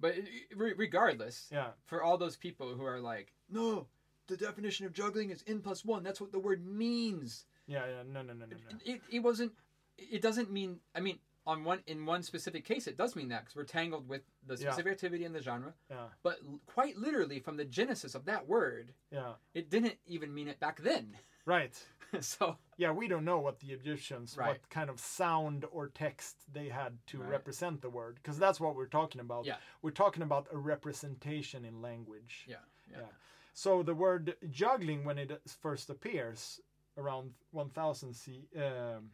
but 0.00 0.16
re- 0.56 0.74
regardless, 0.76 1.48
Yeah. 1.52 1.68
for 1.86 2.02
all 2.02 2.16
those 2.18 2.36
people 2.36 2.74
who 2.74 2.84
are 2.84 2.98
like, 2.98 3.32
no, 3.50 3.86
the 4.26 4.36
definition 4.36 4.86
of 4.86 4.92
juggling 4.92 5.30
is 5.30 5.44
n 5.46 5.60
plus 5.60 5.84
one. 5.84 6.02
That's 6.02 6.20
what 6.20 6.32
the 6.32 6.38
word 6.40 6.66
means. 6.66 7.46
Yeah. 7.66 7.86
Yeah. 7.86 8.02
No. 8.10 8.22
No. 8.22 8.32
No. 8.32 8.46
No. 8.46 8.56
No. 8.56 8.78
It, 8.84 9.00
it 9.10 9.20
wasn't. 9.20 9.52
It 9.98 10.22
doesn't 10.22 10.50
mean. 10.50 10.80
I 10.94 11.00
mean, 11.00 11.18
on 11.46 11.64
one 11.64 11.82
in 11.86 12.06
one 12.06 12.22
specific 12.22 12.64
case, 12.64 12.86
it 12.86 12.96
does 12.96 13.16
mean 13.16 13.28
that 13.28 13.40
because 13.42 13.56
we're 13.56 13.64
tangled 13.64 14.08
with 14.08 14.22
the 14.46 14.54
Yeah. 14.54 14.70
specific 14.70 14.92
activity 14.92 15.24
and 15.24 15.34
the 15.34 15.42
genre. 15.42 15.74
Yeah. 15.90 16.08
But 16.22 16.38
l- 16.46 16.60
quite 16.66 16.96
literally, 16.96 17.40
from 17.40 17.56
the 17.56 17.64
genesis 17.64 18.14
of 18.14 18.24
that 18.26 18.46
word, 18.46 18.94
Yeah. 19.10 19.34
it 19.54 19.68
didn't 19.70 19.98
even 20.06 20.32
mean 20.34 20.48
it 20.48 20.60
back 20.60 20.80
then. 20.80 21.18
Right. 21.44 21.74
so 22.20 22.56
Yeah, 22.76 22.92
we 22.92 23.08
don't 23.08 23.24
know 23.24 23.40
what 23.40 23.58
the 23.58 23.72
Egyptians, 23.72 24.36
Right. 24.36 24.46
what 24.48 24.68
kind 24.70 24.88
of 24.88 25.00
sound 25.00 25.64
or 25.72 25.88
text 25.88 26.36
they 26.52 26.68
had 26.68 27.04
to 27.08 27.18
Right. 27.18 27.30
represent 27.30 27.80
the 27.80 27.90
word, 27.90 28.14
because 28.16 28.38
that's 28.38 28.60
what 28.60 28.76
we're 28.76 28.86
talking 28.86 29.20
about. 29.20 29.44
Yeah. 29.44 29.58
We're 29.82 29.90
talking 29.90 30.22
about 30.22 30.46
a 30.52 30.56
representation 30.56 31.64
in 31.64 31.82
language. 31.82 32.44
yeah, 32.46 32.58
yeah, 32.88 33.00
Yeah. 33.00 33.06
So 33.54 33.82
the 33.82 33.94
word 33.94 34.36
juggling, 34.50 35.04
when 35.04 35.18
it 35.18 35.32
first 35.50 35.90
appears 35.90 36.60
around 36.96 37.34
1000 37.50 38.14
C, 38.14 38.48
um, 38.56 39.10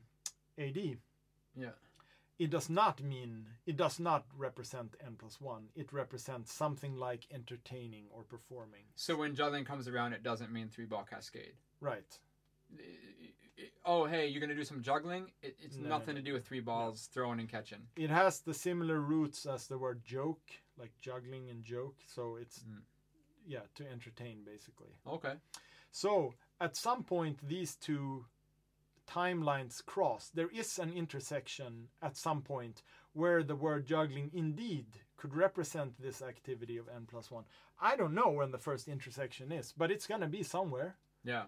AD, 0.59 0.99
yeah. 1.57 1.73
It 2.39 2.51
does 2.51 2.71
not 2.71 3.03
mean, 3.03 3.47
it 3.67 3.77
does 3.77 3.99
not 3.99 4.25
represent 4.37 4.95
n 5.05 5.17
plus 5.19 5.41
one. 5.41 5.69
It 5.75 5.93
represents 5.93 6.53
something 6.53 6.95
like 6.97 7.27
entertaining 7.33 8.05
or 8.11 8.23
performing. 8.23 8.85
So 8.95 9.17
when 9.17 9.35
juggling 9.35 9.65
comes 9.65 9.89
around, 9.89 10.13
it 10.13 10.23
doesn't 10.23 10.53
mean 10.53 10.69
three 10.69 10.87
ball 10.87 11.05
cascade. 11.09 11.55
Right. 11.81 12.19
Oh, 13.85 14.05
hey, 14.05 14.29
you're 14.29 14.41
gonna 14.41 14.55
do 14.55 14.65
some 14.65 14.83
juggling? 14.83 15.33
It, 15.43 15.57
it's 15.61 15.77
No, 15.77 15.85
no, 15.85 15.89
nothing 15.89 16.15
no. 16.15 16.21
to 16.21 16.25
do 16.25 16.33
with 16.35 16.47
three 16.47 16.61
balls 16.61 17.09
throwing 17.13 17.41
and 17.41 17.49
catching. 17.49 17.89
It 17.97 18.11
has 18.11 18.41
the 18.41 18.55
similar 18.55 19.01
roots 19.01 19.47
as 19.47 19.67
the 19.67 19.79
word 19.79 20.05
joke, 20.05 20.51
like 20.77 20.93
juggling 21.01 21.49
and 21.51 21.65
joke. 21.65 21.97
So 22.07 22.37
it's, 22.37 22.61
Mm. 22.61 22.83
yeah, 23.47 23.63
to 23.77 23.91
entertain 23.91 24.45
basically. 24.45 24.93
Okay. 25.07 25.35
So 25.91 26.35
at 26.61 26.77
some 26.77 27.03
point, 27.03 27.39
these 27.49 27.75
two 27.77 28.27
timelines 29.09 29.85
cross. 29.85 30.31
There 30.35 30.51
is 30.51 30.79
an 30.79 30.93
intersection 30.93 31.89
at 32.03 32.17
some 32.17 32.43
point 32.43 32.83
where 33.15 33.43
the 33.43 33.57
word 33.57 33.87
juggling 33.87 34.31
indeed 34.35 34.87
could 35.17 35.35
represent 35.35 36.01
this 36.01 36.23
activity 36.23 36.77
of 36.77 36.89
n 36.89 37.07
plus 37.11 37.31
one. 37.31 37.45
I 37.81 37.97
don't 37.97 38.15
know 38.15 38.29
when 38.29 38.51
the 38.53 38.59
first 38.59 38.89
intersection 38.89 39.51
is, 39.53 39.73
but 39.77 39.91
it's 39.91 40.07
gonna 40.07 40.29
be 40.29 40.43
somewhere. 40.43 40.97
Yeah. 41.25 41.45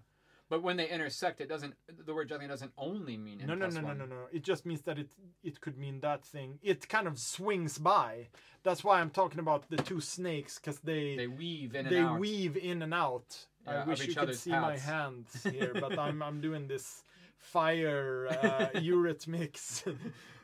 But 0.49 0.65
when 0.65 0.77
they 0.77 0.89
intersect, 0.91 1.41
it 1.41 1.49
doesn't. 1.49 1.75
The 2.07 2.13
word 2.13 2.29
juggling 2.29 2.49
doesn't 2.49 2.73
only 2.77 3.17
mean 3.17 3.41
n 3.41 3.47
No, 3.47 3.55
no, 3.55 3.69
no, 3.69 3.81
no, 3.81 3.87
one. 3.89 3.99
no, 3.99 4.05
no. 4.07 4.27
It 4.33 4.43
just 4.43 4.67
means 4.67 4.81
that 4.83 4.99
it 4.99 5.11
it 5.45 5.61
could 5.61 5.79
mean 5.79 6.01
that 6.01 6.25
thing. 6.25 6.59
It 6.63 6.89
kind 6.89 7.07
of 7.07 7.19
swings 7.21 7.79
by. 7.79 8.29
That's 8.65 8.83
why 8.83 9.01
I'm 9.01 9.11
talking 9.11 9.39
about 9.39 9.71
the 9.71 9.77
two 9.77 10.01
snakes 10.01 10.59
because 10.59 10.81
they 10.81 11.17
They 11.17 11.29
weave 11.29 11.75
in 11.77 11.87
and 11.87 11.95
they 11.95 12.01
out. 12.01 12.19
weave 12.19 12.57
in 12.57 12.83
and 12.83 12.93
out. 12.95 13.47
Yeah, 13.65 13.83
I 13.83 13.87
wish 13.87 14.05
you 14.07 14.15
could 14.15 14.35
see 14.35 14.51
my 14.51 14.77
hands 14.77 15.29
here, 15.45 15.73
but 15.85 15.97
I'm 15.99 16.21
I'm 16.21 16.41
doing 16.41 16.67
this 16.67 17.05
fire 17.41 18.29
uh, 18.31 18.79
eurythmics 18.79 19.85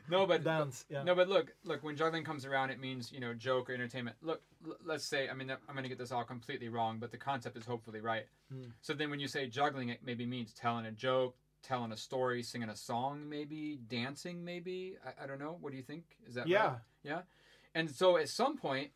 No, 0.09 0.25
but 0.25 0.43
dance. 0.43 0.85
Yeah. 0.89 1.03
no, 1.03 1.15
but 1.15 1.27
look, 1.27 1.53
look. 1.65 1.83
When 1.83 1.95
juggling 1.97 2.23
comes 2.23 2.45
around, 2.45 2.69
it 2.69 2.79
means 2.79 3.11
you 3.11 3.19
know 3.19 3.33
joke 3.33 3.69
or 3.69 3.73
entertainment. 3.73 4.15
Look, 4.21 4.41
l- 4.65 4.77
let's 4.85 5.03
say. 5.05 5.27
I 5.29 5.33
mean, 5.33 5.49
I'm 5.51 5.73
going 5.73 5.83
to 5.83 5.89
get 5.89 5.97
this 5.97 6.11
all 6.13 6.23
completely 6.23 6.69
wrong, 6.69 6.97
but 6.97 7.11
the 7.11 7.17
concept 7.17 7.57
is 7.57 7.65
hopefully 7.65 7.99
right. 7.99 8.25
Hmm. 8.51 8.69
So 8.81 8.93
then, 8.93 9.09
when 9.09 9.19
you 9.19 9.27
say 9.27 9.47
juggling, 9.47 9.89
it 9.89 9.99
maybe 10.05 10.25
means 10.25 10.53
telling 10.53 10.85
a 10.85 10.91
joke, 10.93 11.35
telling 11.61 11.91
a 11.91 11.97
story, 11.97 12.41
singing 12.41 12.69
a 12.69 12.75
song, 12.75 13.27
maybe 13.27 13.79
dancing, 13.89 14.45
maybe. 14.45 14.95
I, 15.05 15.25
I 15.25 15.27
don't 15.27 15.39
know. 15.39 15.57
What 15.59 15.71
do 15.71 15.77
you 15.77 15.83
think? 15.83 16.03
Is 16.25 16.35
that 16.35 16.47
Yeah. 16.47 16.65
right? 16.67 16.77
Yeah. 17.03 17.21
And 17.75 17.91
so, 17.91 18.15
at 18.17 18.29
some 18.29 18.55
point, 18.57 18.91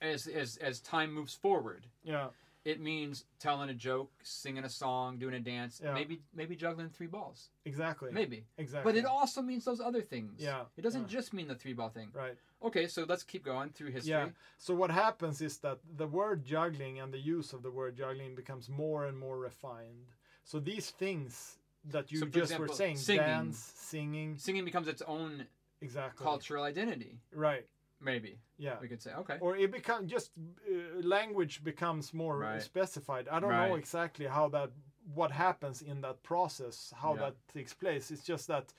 as 0.00 0.26
as 0.26 0.56
as 0.56 0.80
time 0.80 1.12
moves 1.12 1.34
forward, 1.34 1.86
Yeah. 2.02 2.28
It 2.66 2.80
means 2.80 3.24
telling 3.38 3.70
a 3.70 3.74
joke, 3.74 4.10
singing 4.24 4.64
a 4.64 4.68
song, 4.68 5.18
doing 5.18 5.34
a 5.34 5.40
dance, 5.40 5.80
Yeah. 5.82 5.94
maybe 5.94 6.20
maybe 6.34 6.56
juggling 6.56 6.90
three 6.90 7.06
balls, 7.06 7.50
Exactly. 7.64 8.10
maybe. 8.12 8.44
Exactly. 8.58 8.92
But 8.92 8.98
it 8.98 9.06
also 9.06 9.40
means 9.40 9.64
those 9.64 9.80
other 9.80 10.02
things. 10.02 10.42
Yeah, 10.42 10.64
It 10.76 10.82
doesn't 10.82 11.02
yeah. 11.02 11.16
just 11.18 11.32
mean 11.32 11.46
the 11.46 11.54
three 11.54 11.74
ball 11.74 11.90
thing. 11.90 12.10
right. 12.12 12.36
Okay, 12.62 12.86
so 12.88 13.04
let's 13.04 13.22
keep 13.22 13.44
going 13.44 13.70
through 13.70 13.90
history. 13.92 14.10
Yeah. 14.10 14.30
So 14.58 14.74
what 14.74 14.90
happens 14.90 15.40
is 15.40 15.58
that 15.58 15.78
the 15.96 16.08
word 16.08 16.42
juggling 16.44 16.98
and 16.98 17.12
the 17.14 17.18
use 17.36 17.52
of 17.52 17.62
the 17.62 17.70
word 17.70 17.94
juggling 17.96 18.34
becomes 18.34 18.68
more 18.68 19.06
and 19.06 19.16
more 19.16 19.38
refined. 19.38 20.08
So 20.42 20.58
these 20.58 20.90
things 20.90 21.58
that 21.84 22.10
you 22.10 22.18
So, 22.18 22.26
just 22.26 22.50
example, 22.50 22.66
were 22.66 22.74
saying, 22.74 22.96
singing. 22.96 23.22
dance, 23.22 23.58
singing, 23.76 24.38
Singing 24.38 24.64
becomes 24.64 24.88
its 24.88 25.02
own 25.02 25.46
exactly. 25.80 26.24
cultural 26.24 26.64
identity. 26.64 27.20
Right. 27.32 27.66
Maybe 28.00 28.38
Yeah. 28.58 28.78
we 28.80 28.88
could 28.88 29.00
say. 29.02 29.12
Okay. 29.14 29.38
or 29.40 29.56
it 29.56 29.70
becomes 29.70 30.10
just 30.10 30.32
uh, 30.38 31.00
language 31.02 31.64
becomes 31.64 32.12
more 32.12 32.38
Right. 32.38 32.62
specified. 32.62 33.26
I 33.28 33.40
don't 33.40 33.50
Right. 33.50 33.68
know 33.68 33.76
exactly 33.76 34.26
how 34.26 34.48
that 34.50 34.70
what 35.14 35.30
happens 35.30 35.82
in 35.82 36.00
that 36.00 36.22
process, 36.22 36.92
how 36.96 37.14
Yeah. 37.14 37.20
that 37.20 37.34
takes 37.48 37.72
place. 37.72 38.10
It's 38.10 38.24
just 38.24 38.48
that, 38.48 38.74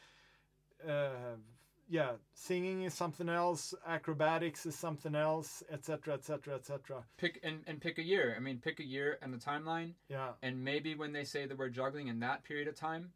uh, 0.85 1.38
yeah, 1.88 2.18
singing 2.34 2.84
is 2.84 2.94
something 2.94 3.30
else, 3.30 3.73
acrobatics 3.85 4.65
is 4.65 4.77
something 4.77 5.15
else, 5.15 5.64
etc., 5.69 6.15
etc., 6.15 6.56
etc. 6.56 7.06
Pick 7.15 7.39
and, 7.44 7.64
and 7.65 7.80
pick 7.81 7.98
a 7.98 8.03
year. 8.03 8.35
I 8.35 8.39
mean, 8.39 8.60
pick 8.60 8.80
a 8.80 8.84
year 8.85 9.18
and 9.22 9.34
a 9.34 9.38
timeline, 9.38 9.94
Yeah, 10.10 10.34
and 10.41 10.64
maybe 10.64 10.95
when 10.95 11.14
they 11.14 11.23
say 11.23 11.45
the 11.45 11.56
word 11.56 11.73
juggling 11.73 12.07
in 12.10 12.19
that 12.19 12.44
period 12.44 12.68
of 12.68 12.76
time, 12.76 13.14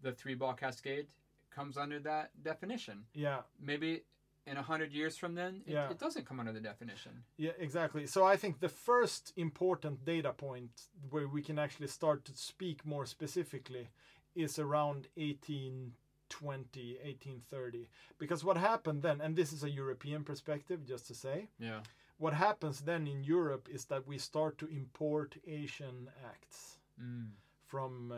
the 0.00 0.12
three 0.12 0.34
ball 0.36 0.54
cascade 0.54 1.08
comes 1.50 1.76
under 1.76 1.98
that 2.00 2.30
definition. 2.42 3.06
yeah, 3.12 3.42
Maybe 3.58 4.04
in 4.46 4.56
a 4.56 4.62
hundred 4.62 4.92
years 4.92 5.16
from 5.16 5.34
then, 5.34 5.62
it, 5.66 5.72
Yeah. 5.72 5.90
it 5.90 5.98
doesn't 5.98 6.26
come 6.26 6.40
under 6.40 6.52
the 6.52 6.60
definition. 6.60 7.24
yeah, 7.36 7.52
exactly. 7.58 8.06
So 8.06 8.24
I 8.24 8.36
think 8.36 8.58
the 8.60 8.68
first 8.68 9.32
important 9.36 10.04
data 10.04 10.32
point 10.32 10.88
where 11.10 11.28
we 11.28 11.42
can 11.42 11.58
actually 11.58 11.88
start 11.88 12.24
to 12.24 12.32
speak 12.36 12.84
more 12.84 13.06
specifically 13.06 13.88
is 14.34 14.58
around 14.58 15.08
1820, 15.16 16.98
1830. 17.04 17.88
Because 18.18 18.44
what 18.44 18.56
happened 18.56 19.02
then, 19.02 19.20
and 19.20 19.36
this 19.36 19.52
is 19.52 19.62
a 19.64 19.70
European 19.70 20.24
perspective, 20.24 20.84
just 20.84 21.06
to 21.08 21.14
say, 21.14 21.48
Yeah. 21.58 21.82
what 22.18 22.34
happens 22.34 22.80
then 22.80 23.06
in 23.06 23.22
Europe 23.24 23.68
is 23.68 23.84
that 23.86 24.06
we 24.06 24.18
start 24.18 24.58
to 24.58 24.66
import 24.66 25.36
Asian 25.46 26.10
acts 26.24 26.78
Mm. 27.00 27.30
from 27.66 28.12
uh, 28.12 28.16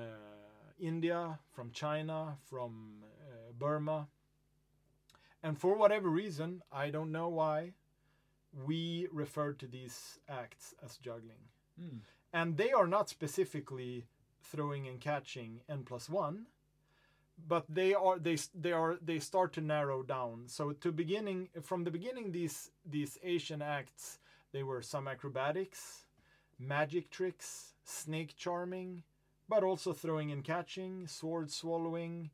India, 0.79 1.39
from 1.53 1.71
China, 1.71 2.37
from 2.51 3.05
uh, 3.05 3.53
Burma. 3.59 4.09
And 5.45 5.59
for 5.59 5.77
whatever 5.77 6.09
reason, 6.09 6.63
I 6.73 6.89
don't 6.89 7.13
know 7.13 7.29
why, 7.29 7.75
we 8.67 9.09
refer 9.13 9.53
to 9.53 9.67
these 9.67 10.19
acts 10.27 10.75
as 10.83 10.97
juggling. 10.97 11.45
Mm. 11.79 11.99
And 12.33 12.57
they 12.57 12.73
are 12.73 12.87
not 12.87 13.11
specifically 13.11 14.07
throwing 14.43 14.89
and 14.89 14.99
catching 14.99 15.61
n 15.69 15.83
plus 15.85 16.09
one, 16.09 16.47
but 17.47 17.67
they 17.69 17.93
are 17.93 18.19
they 18.19 18.39
they 18.55 18.73
are 18.73 18.97
they 19.03 19.19
start 19.19 19.53
to 19.55 19.61
narrow 19.61 20.03
down. 20.03 20.45
So 20.47 20.73
to 20.73 20.91
beginning 20.91 21.49
from 21.63 21.85
the 21.85 21.91
beginning, 21.91 22.33
these 22.33 22.71
these 22.87 23.19
Asian 23.23 23.61
acts 23.61 24.19
they 24.53 24.63
were 24.63 24.83
some 24.83 25.09
acrobatics, 25.09 26.07
magic 26.59 27.11
tricks, 27.11 27.75
snake 27.85 28.35
charming, 28.37 29.03
but 29.49 29.63
also 29.63 29.93
throwing 29.93 30.33
and 30.33 30.43
catching, 30.43 31.07
sword 31.07 31.51
swallowing. 31.51 32.31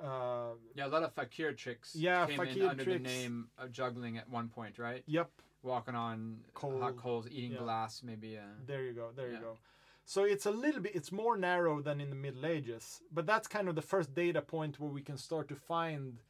Uh, 0.00 0.54
Yeah, 0.74 0.86
a 0.86 0.88
lot 0.88 1.02
of 1.02 1.12
fakir 1.12 1.52
tricks 1.52 1.94
Yeah, 1.94 2.26
came 2.26 2.36
fakir 2.36 2.62
in 2.64 2.68
under 2.70 2.84
tricks. 2.84 3.02
the 3.02 3.08
name 3.08 3.50
of 3.58 3.70
juggling 3.72 4.16
at 4.18 4.28
one 4.28 4.48
point, 4.48 4.78
right? 4.78 5.02
yep, 5.06 5.30
Walking 5.62 5.94
on 5.94 6.42
Coal. 6.54 6.80
hot 6.80 6.96
coals, 6.96 7.26
eating 7.30 7.52
Yeah. 7.52 7.58
glass, 7.58 8.02
maybe. 8.02 8.38
Uh, 8.38 8.44
There 8.66 8.82
you 8.84 8.94
go. 8.94 9.12
There 9.12 9.28
Yeah. 9.28 9.34
you 9.34 9.40
go. 9.40 9.58
So 10.06 10.24
it's 10.24 10.46
a 10.46 10.50
little 10.50 10.80
bit 10.80 10.94
it's 10.96 11.12
more 11.12 11.36
narrow 11.36 11.82
than 11.82 12.00
in 12.00 12.08
the 12.10 12.16
Middle 12.16 12.46
Ages, 12.46 13.02
but 13.12 13.26
that's 13.26 13.46
kind 13.46 13.68
of 13.68 13.74
the 13.74 13.82
first 13.82 14.14
data 14.14 14.40
point 14.42 14.80
where 14.80 14.90
we 14.90 15.02
can 15.02 15.16
start 15.18 15.48
to 15.48 15.54
find 15.54 16.22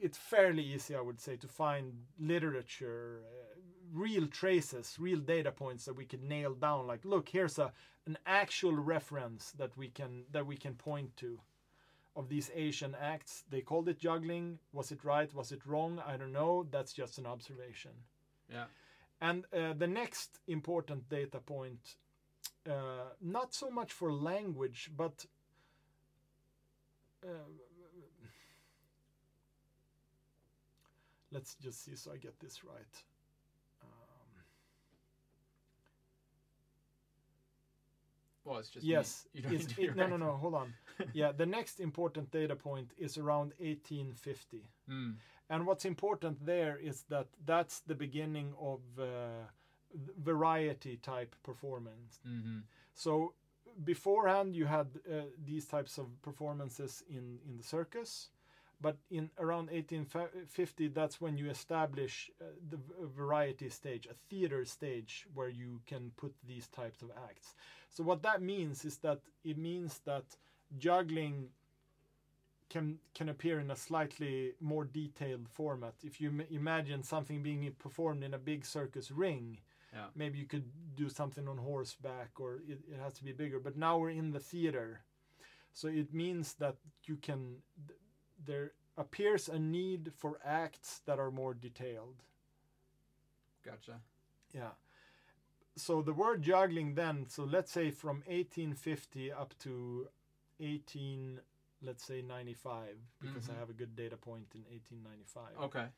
it's 0.00 0.18
fairly 0.18 0.64
easy 0.64 0.96
I 0.96 1.00
would 1.00 1.20
say 1.20 1.36
to 1.36 1.46
find 1.46 2.06
literature 2.18 3.22
uh, 3.24 3.60
real 3.92 4.26
traces, 4.26 4.96
real 4.98 5.20
data 5.20 5.52
points 5.52 5.84
that 5.84 5.94
we 5.94 6.06
can 6.06 6.26
nail 6.26 6.54
down 6.54 6.86
like 6.88 7.04
look 7.04 7.28
here's 7.28 7.58
a 7.58 7.72
an 8.06 8.18
actual 8.26 8.74
reference 8.74 9.52
that 9.52 9.76
we 9.76 9.88
can 9.90 10.24
that 10.32 10.44
we 10.46 10.56
can 10.56 10.74
point 10.74 11.16
to 11.18 11.38
of 12.16 12.28
these 12.28 12.50
Asian 12.54 12.94
acts. 13.00 13.44
They 13.50 13.60
called 13.60 13.88
it 13.88 13.98
juggling. 13.98 14.58
Was 14.72 14.92
it 14.92 15.04
right? 15.04 15.32
Was 15.34 15.52
it 15.52 15.64
wrong? 15.66 16.00
I 16.06 16.16
don't 16.16 16.32
know. 16.32 16.66
That's 16.70 16.92
just 16.92 17.18
an 17.18 17.26
observation. 17.26 17.92
yeah. 18.50 18.64
And 19.20 19.44
uh, 19.56 19.72
the 19.74 19.86
next 19.86 20.40
important 20.48 21.08
data 21.08 21.38
point, 21.38 21.94
uh, 22.68 23.12
not 23.20 23.54
so 23.54 23.70
much 23.70 23.92
for 23.92 24.12
language, 24.12 24.90
but 24.96 25.24
uh, 27.24 27.28
let's 31.30 31.54
just 31.54 31.84
see 31.84 31.94
so 31.96 32.12
I 32.12 32.16
get 32.16 32.38
this 32.40 32.64
right. 32.64 33.04
Well, 38.44 38.58
it's 38.58 38.70
just 38.70 38.84
yes, 38.84 39.26
me. 39.26 39.30
You 39.40 39.42
don't 39.42 39.52
it's- 39.54 39.68
need 39.78 39.86
to 39.86 39.90
it- 39.92 39.96
no, 39.96 40.06
no, 40.06 40.16
no. 40.16 40.32
Hold 40.36 40.54
on. 40.54 40.74
yeah, 41.14 41.32
the 41.32 41.46
next 41.46 41.80
important 41.80 42.30
data 42.30 42.56
point 42.56 42.90
is 42.98 43.18
around 43.18 43.52
1850. 43.58 44.68
Mm. 44.90 45.14
And 45.50 45.66
what's 45.66 45.84
important 45.84 46.44
there 46.44 46.76
is 46.78 47.02
that 47.08 47.26
that's 47.46 47.80
the 47.80 47.94
beginning 47.94 48.54
of 48.60 48.80
uh, 48.98 49.04
variety 50.18 50.96
type 50.96 51.34
performance. 51.42 52.20
hmm 52.24 52.58
So 52.94 53.34
beforehand, 53.84 54.54
you 54.56 54.66
had 54.66 54.86
uh, 55.08 55.22
these 55.44 55.66
types 55.66 55.98
of 55.98 56.06
performances 56.22 57.02
in, 57.08 57.38
in 57.46 57.56
the 57.56 57.62
circus, 57.62 58.30
but 58.80 58.96
in 59.10 59.30
around 59.38 59.70
1850, 59.70 60.88
that's 60.88 61.20
when 61.20 61.36
you 61.38 61.48
establish 61.50 62.30
uh, 62.40 62.44
the 62.70 62.78
variety 63.16 63.68
stage, 63.68 64.06
a 64.06 64.14
theater 64.28 64.64
stage 64.64 65.26
where 65.34 65.48
you 65.48 65.80
can 65.86 66.10
put 66.16 66.34
these 66.46 66.66
types 66.68 67.02
of 67.02 67.10
acts. 67.28 67.54
So 67.92 68.02
what 68.02 68.22
that 68.22 68.40
means 68.42 68.84
is 68.84 68.96
that 68.98 69.20
it 69.44 69.58
means 69.58 70.00
that 70.04 70.24
juggling 70.78 71.50
can 72.70 72.98
can 73.14 73.28
appear 73.28 73.60
in 73.60 73.70
a 73.70 73.76
slightly 73.76 74.54
more 74.60 74.84
detailed 74.86 75.46
format. 75.48 75.94
If 76.02 76.20
you 76.20 76.28
m- 76.30 76.46
imagine 76.50 77.02
something 77.02 77.42
being 77.42 77.70
performed 77.78 78.24
in 78.24 78.34
a 78.34 78.38
big 78.38 78.64
circus 78.64 79.10
ring, 79.10 79.58
Yeah. 79.92 80.06
maybe 80.14 80.38
you 80.38 80.46
could 80.46 80.64
do 80.96 81.08
something 81.10 81.46
on 81.48 81.58
horseback 81.58 82.40
or 82.40 82.62
it, 82.66 82.80
it 82.88 82.98
has 82.98 83.12
to 83.14 83.24
be 83.24 83.32
bigger. 83.32 83.60
But 83.60 83.76
now 83.76 83.98
we're 83.98 84.16
in 84.18 84.32
the 84.32 84.40
theater, 84.40 85.02
so 85.74 85.88
it 85.88 86.14
means 86.14 86.54
that 86.54 86.76
you 87.08 87.16
can. 87.16 87.62
th- 87.86 87.98
There 88.46 88.72
appears 88.96 89.48
a 89.48 89.58
need 89.58 90.12
for 90.16 90.38
acts 90.44 91.00
that 91.04 91.18
are 91.18 91.30
more 91.30 91.54
detailed. 91.54 92.22
Gotcha. 93.62 94.00
Yeah. 94.52 94.72
So 95.76 96.02
the 96.02 96.12
word 96.12 96.42
juggling 96.42 96.94
then, 96.94 97.26
so 97.28 97.44
let's 97.44 97.72
say 97.72 97.90
from 97.90 98.16
1850 98.26 99.32
up 99.32 99.54
to 99.60 100.08
18, 100.60 101.40
let's 101.82 102.04
say 102.04 102.20
95, 102.22 102.96
because 103.20 103.48
I 103.48 103.52
Mhm. 103.54 103.58
have 103.58 103.70
a 103.70 103.72
good 103.72 103.96
data 103.96 104.16
point 104.16 104.54
in 104.54 104.64
1895. 104.66 105.56
Okay. 105.58 105.88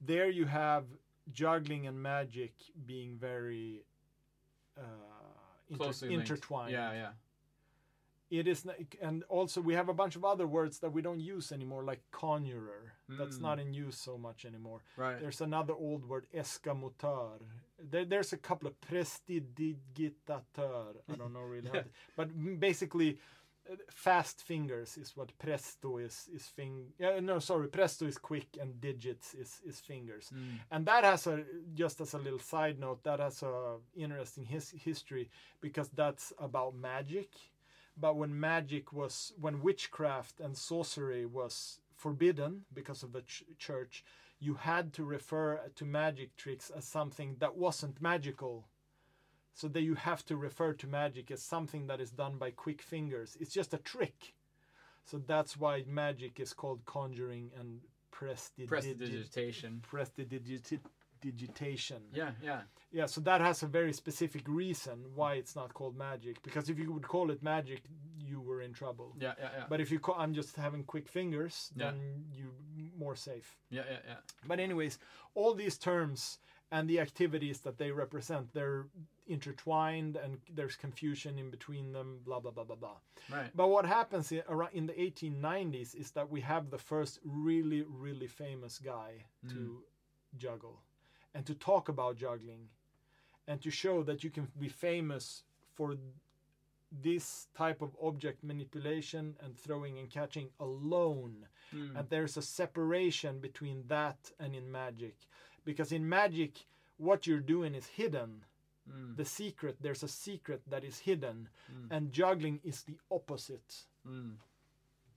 There 0.00 0.30
you 0.30 0.46
have 0.46 0.86
juggling 1.30 1.86
and 1.86 2.02
magic 2.02 2.54
being 2.86 3.16
very 3.18 3.84
uh, 4.78 4.82
inter- 5.68 5.84
intertwined. 6.20 6.72
Yeah, 6.72 6.92
yeah. 6.92 7.12
It 8.30 8.48
is, 8.48 8.66
and 9.02 9.22
also 9.24 9.60
we 9.60 9.74
have 9.74 9.90
a 9.90 9.94
bunch 9.94 10.16
of 10.16 10.24
other 10.24 10.46
words 10.46 10.78
that 10.78 10.90
we 10.90 11.02
don't 11.02 11.20
use 11.20 11.52
anymore, 11.52 11.84
like 11.84 12.00
conjurer. 12.10 12.94
That's 13.18 13.38
Mm. 13.38 13.42
not 13.42 13.58
in 13.60 13.74
use 13.74 13.96
so 13.98 14.16
much 14.18 14.44
anymore. 14.44 14.80
Right. 14.96 15.20
There's 15.20 15.40
another 15.40 15.74
old 15.74 16.04
word, 16.08 16.26
escamoteur. 16.34 17.40
There, 17.78 18.04
there's 18.04 18.32
a 18.32 18.36
couple 18.38 18.68
of 18.68 18.80
prestidigitateur. 18.80 20.96
I 21.10 21.14
don't 21.16 21.32
know 21.32 21.42
really, 21.42 21.68
how 21.68 21.74
Yeah. 21.74 21.82
to- 21.82 21.88
but 22.16 22.60
basically, 22.60 23.18
uh, 23.70 23.76
fast 23.90 24.42
fingers 24.42 24.96
is 24.96 25.16
what 25.16 25.36
presto 25.38 25.98
is. 25.98 26.28
Is 26.34 26.46
fing? 26.48 26.92
Yeah, 26.98 27.20
no, 27.20 27.38
sorry, 27.38 27.68
presto 27.68 28.06
is 28.06 28.18
quick 28.18 28.56
and 28.60 28.80
digits 28.80 29.34
is 29.34 29.60
is 29.64 29.80
fingers. 29.80 30.30
Mm. 30.34 30.58
And 30.70 30.86
that 30.86 31.04
has 31.04 31.26
a 31.26 31.44
just 31.74 32.00
as 32.00 32.14
a 32.14 32.18
little 32.18 32.40
side 32.40 32.78
note, 32.80 33.02
that 33.04 33.20
has 33.20 33.42
a 33.42 33.78
interesting 33.94 34.44
his, 34.46 34.70
history 34.70 35.30
because 35.60 35.88
that's 35.90 36.32
about 36.38 36.74
magic. 36.74 37.30
But 37.94 38.16
when 38.16 38.40
magic 38.40 38.90
was, 38.92 39.34
when 39.38 39.60
witchcraft 39.62 40.40
and 40.40 40.56
sorcery 40.56 41.26
was 41.26 41.78
forbidden 42.02 42.52
because 42.78 43.02
of 43.04 43.12
the 43.12 43.22
ch- 43.22 43.44
church, 43.58 44.04
you 44.46 44.54
had 44.54 44.92
to 44.96 45.02
refer 45.04 45.48
to 45.78 45.84
magic 45.84 46.30
tricks 46.42 46.68
as 46.78 46.84
something 46.98 47.36
that 47.38 47.54
wasn't 47.56 48.02
magical. 48.02 48.56
So 49.54 49.68
that 49.68 49.82
you 49.82 49.94
have 50.10 50.22
to 50.30 50.36
refer 50.48 50.72
to 50.80 50.86
magic 51.02 51.30
as 51.30 51.42
something 51.42 51.86
that 51.88 52.00
is 52.00 52.10
done 52.22 52.34
by 52.38 52.50
quick 52.64 52.80
fingers. 52.82 53.36
It's 53.40 53.52
just 53.60 53.74
a 53.74 53.78
trick. 53.92 54.18
So 55.04 55.18
that's 55.32 55.54
why 55.62 55.84
magic 55.86 56.40
is 56.40 56.52
called 56.54 56.80
conjuring 56.86 57.50
and 57.58 57.68
prestidigit- 58.18 58.68
Prestidigitation. 58.74 59.72
prestidigitation. 59.92 62.00
Yeah, 62.12 62.30
yeah. 62.42 62.62
Yeah, 62.92 63.06
so 63.06 63.20
that 63.22 63.40
has 63.40 63.62
a 63.62 63.66
very 63.66 63.92
specific 63.92 64.42
reason 64.48 65.04
why 65.14 65.34
it's 65.34 65.56
not 65.56 65.72
called 65.74 65.96
magic. 65.96 66.42
Because 66.42 66.68
if 66.68 66.78
you 66.78 66.92
would 66.92 67.06
call 67.08 67.30
it 67.30 67.42
magic, 67.42 67.82
you 68.32 68.40
were 68.48 68.60
in 68.68 68.72
trouble. 68.82 69.08
Yeah, 69.18 69.34
yeah, 69.38 69.50
yeah. 69.58 69.64
But 69.70 69.78
if 69.84 69.88
you 69.92 69.98
call, 70.04 70.16
I'm 70.22 70.34
just 70.40 70.52
having 70.66 70.82
quick 70.94 71.06
fingers, 71.18 71.54
Yeah. 71.76 71.82
then 71.84 71.96
you 72.38 72.46
more 73.04 73.16
safe. 73.16 73.48
yeah, 73.70 73.86
yeah, 73.92 74.02
yeah. 74.10 74.20
But 74.50 74.58
anyways, 74.66 74.94
all 75.38 75.52
these 75.54 75.76
terms 75.90 76.20
and 76.74 76.82
the 76.92 76.98
activities 77.06 77.58
that 77.66 77.76
they 77.80 77.90
represent, 78.04 78.44
they're 78.56 78.84
intertwined 79.36 80.16
and 80.22 80.30
there's 80.56 80.76
confusion 80.86 81.32
in 81.42 81.48
between 81.56 81.86
them. 81.96 82.08
Blah 82.26 82.40
blah 82.40 82.54
blah 82.56 82.66
blah 82.68 82.80
blah. 82.84 82.98
Right. 83.36 83.50
But 83.60 83.68
what 83.74 83.84
happens 83.98 84.26
in, 84.32 84.42
around 84.54 84.72
in 84.80 84.86
the 84.90 84.96
1890s 85.06 85.90
is 86.02 86.08
that 86.16 86.26
we 86.34 86.40
have 86.52 86.64
the 86.70 86.82
first 86.90 87.14
really, 87.24 87.82
really 88.06 88.30
famous 88.44 88.74
guy 88.94 89.10
mm. 89.44 89.50
to 89.52 89.58
juggle 90.44 90.76
and 91.34 91.42
to 91.46 91.54
talk 91.54 91.84
about 91.88 92.16
juggling 92.16 92.64
and 93.48 93.60
to 93.60 93.70
show 93.70 94.02
that 94.08 94.18
you 94.24 94.30
can 94.30 94.46
be 94.58 94.68
famous 94.68 95.44
for 95.74 95.96
this 97.00 97.48
type 97.56 97.80
of 97.80 97.96
object 98.02 98.42
manipulation 98.44 99.34
and 99.42 99.56
throwing 99.56 99.98
and 99.98 100.10
catching 100.10 100.48
alone 100.60 101.46
Mm. 101.72 101.96
and 101.98 102.08
there's 102.10 102.36
a 102.36 102.42
separation 102.42 103.40
between 103.40 103.84
that 103.88 104.30
and 104.38 104.54
in 104.54 104.70
magic 104.70 105.16
because 105.64 105.90
in 105.90 106.06
magic 106.06 106.66
what 106.98 107.26
you're 107.26 107.40
doing 107.54 107.74
is 107.74 107.86
hidden 107.86 108.44
Mm. 108.90 109.16
the 109.16 109.24
secret 109.24 109.76
there's 109.80 110.02
a 110.02 110.08
secret 110.08 110.60
that 110.68 110.84
is 110.84 110.98
hidden 110.98 111.48
Mm. 111.72 111.88
and 111.90 112.12
juggling 112.12 112.60
is 112.64 112.82
the 112.82 112.98
opposite 113.10 113.86
Mm. 114.06 114.36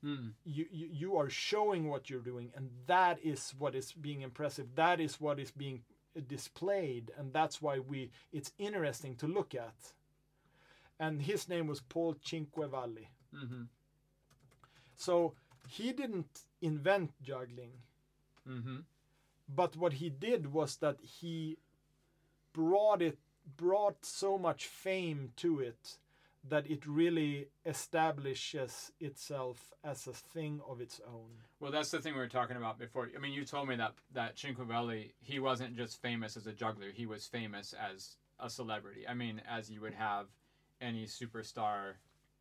Mm. 0.03 0.33
you, 0.45 0.65
you 0.71 0.87
you 1.01 1.17
are 1.17 1.29
showing 1.29 1.89
what 1.89 2.09
you're 2.09 2.21
doing 2.31 2.51
and 2.55 2.69
that 2.85 3.19
is 3.23 3.53
what 3.57 3.73
is 3.75 3.91
being 3.91 4.21
impressive 4.21 4.67
that 4.75 4.99
is 5.01 5.19
what 5.19 5.39
is 5.39 5.51
being 5.51 5.83
displayed 6.27 7.11
and 7.17 7.33
that's 7.33 7.61
why 7.61 7.79
we 7.79 8.09
it's 8.31 8.51
interesting 8.57 9.15
to 9.17 9.27
look 9.27 9.53
at 9.55 9.93
and 10.99 11.21
his 11.21 11.47
name 11.49 11.67
was 11.67 11.81
paul 11.81 12.15
cinquevalli 12.15 13.07
Mhm. 13.33 13.67
so 14.95 15.35
he 15.67 15.91
didn't 15.93 16.45
invent 16.61 17.11
juggling 17.21 17.81
Mhm. 18.47 18.85
but 19.47 19.75
what 19.75 19.93
he 19.93 20.09
did 20.09 20.47
was 20.53 20.77
that 20.77 20.99
he 21.01 21.57
brought 22.53 23.01
it 23.01 23.19
brought 23.57 24.03
so 24.05 24.37
much 24.37 24.65
fame 24.67 25.31
to 25.35 25.59
it 25.59 25.99
that 26.43 26.69
it 26.69 26.85
really 26.85 27.49
establishes 27.65 28.91
itself 28.99 29.73
as 29.83 30.07
a 30.07 30.13
thing 30.13 30.61
of 30.61 30.79
its 30.81 30.99
own 31.01 31.43
Well, 31.59 31.71
that's 31.71 31.89
the 31.91 31.99
thing 32.01 32.13
we 32.13 32.19
were 32.19 32.27
talking 32.27 32.57
about 32.57 32.77
before. 32.77 33.09
I 33.15 33.19
mean, 33.19 33.33
you 33.33 33.45
told 33.45 33.67
me 33.67 33.75
that 33.77 33.95
that 34.11 34.35
Cinquevalli, 34.35 35.13
he 35.19 35.39
wasn't 35.39 35.75
just 35.75 36.01
famous 36.01 36.37
as 36.37 36.45
a 36.47 36.53
juggler; 36.53 36.91
he 36.91 37.05
was 37.07 37.25
famous 37.27 37.73
as 37.73 38.17
a 38.39 38.49
celebrity. 38.49 39.07
I 39.07 39.13
mean, 39.15 39.41
as 39.47 39.69
you 39.71 39.81
would 39.81 39.93
have 39.95 40.27
any 40.81 41.05
superstar 41.05 41.93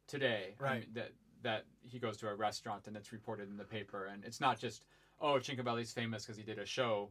today. 0.07 0.55
I 0.61 0.75
mean, 0.81 0.89
that 0.95 1.13
that 1.43 1.65
he 1.83 1.99
goes 1.99 2.17
to 2.19 2.29
a 2.29 2.35
restaurant 2.35 2.87
and 2.87 2.97
it's 2.97 3.13
reported 3.13 3.49
in 3.51 3.57
the 3.57 3.65
paper, 3.65 4.07
and 4.07 4.25
it's 4.25 4.41
not 4.41 4.59
just 4.59 4.87
oh 5.21 5.35
Cinquevalli's 5.39 5.93
famous 5.93 6.25
because 6.25 6.37
he 6.37 6.43
did 6.43 6.59
a 6.59 6.67
show. 6.67 7.11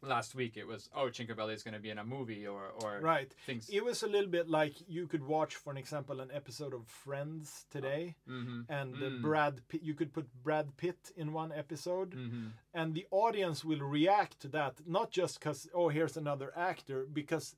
Last 0.00 0.36
week 0.36 0.56
it 0.56 0.64
was 0.66 0.88
oh 0.94 1.06
Cinquevalli's 1.10 1.64
going 1.64 1.74
to 1.74 1.80
be 1.80 1.90
in 1.90 1.98
a 1.98 2.04
movie 2.04 2.46
or 2.46 2.68
or 2.82 3.00
right 3.00 3.32
things. 3.46 3.68
it 3.68 3.84
was 3.84 4.04
a 4.04 4.06
little 4.06 4.30
bit 4.30 4.48
like 4.48 4.74
you 4.88 5.08
could 5.08 5.24
watch 5.24 5.56
for 5.56 5.72
an 5.72 5.76
example 5.76 6.20
an 6.20 6.30
episode 6.32 6.72
of 6.72 6.86
friends 6.86 7.66
today 7.68 8.14
hmm 8.26 8.60
and 8.68 8.94
uh, 9.02 9.06
Mm. 9.06 9.22
brad 9.22 9.60
pitt 9.66 9.82
you 9.82 9.94
could 9.94 10.12
put 10.12 10.26
brad 10.44 10.76
pitt 10.76 11.10
in 11.16 11.32
one 11.32 11.50
episode 11.52 12.14
hmm 12.14 12.46
and 12.72 12.94
the 12.94 13.06
audience 13.10 13.64
will 13.64 13.80
react 13.80 14.38
to 14.38 14.48
that 14.48 14.74
not 14.86 15.10
just 15.10 15.40
because 15.40 15.68
oh 15.74 15.88
here's 15.88 16.16
another 16.16 16.52
actor 16.56 17.04
because 17.12 17.56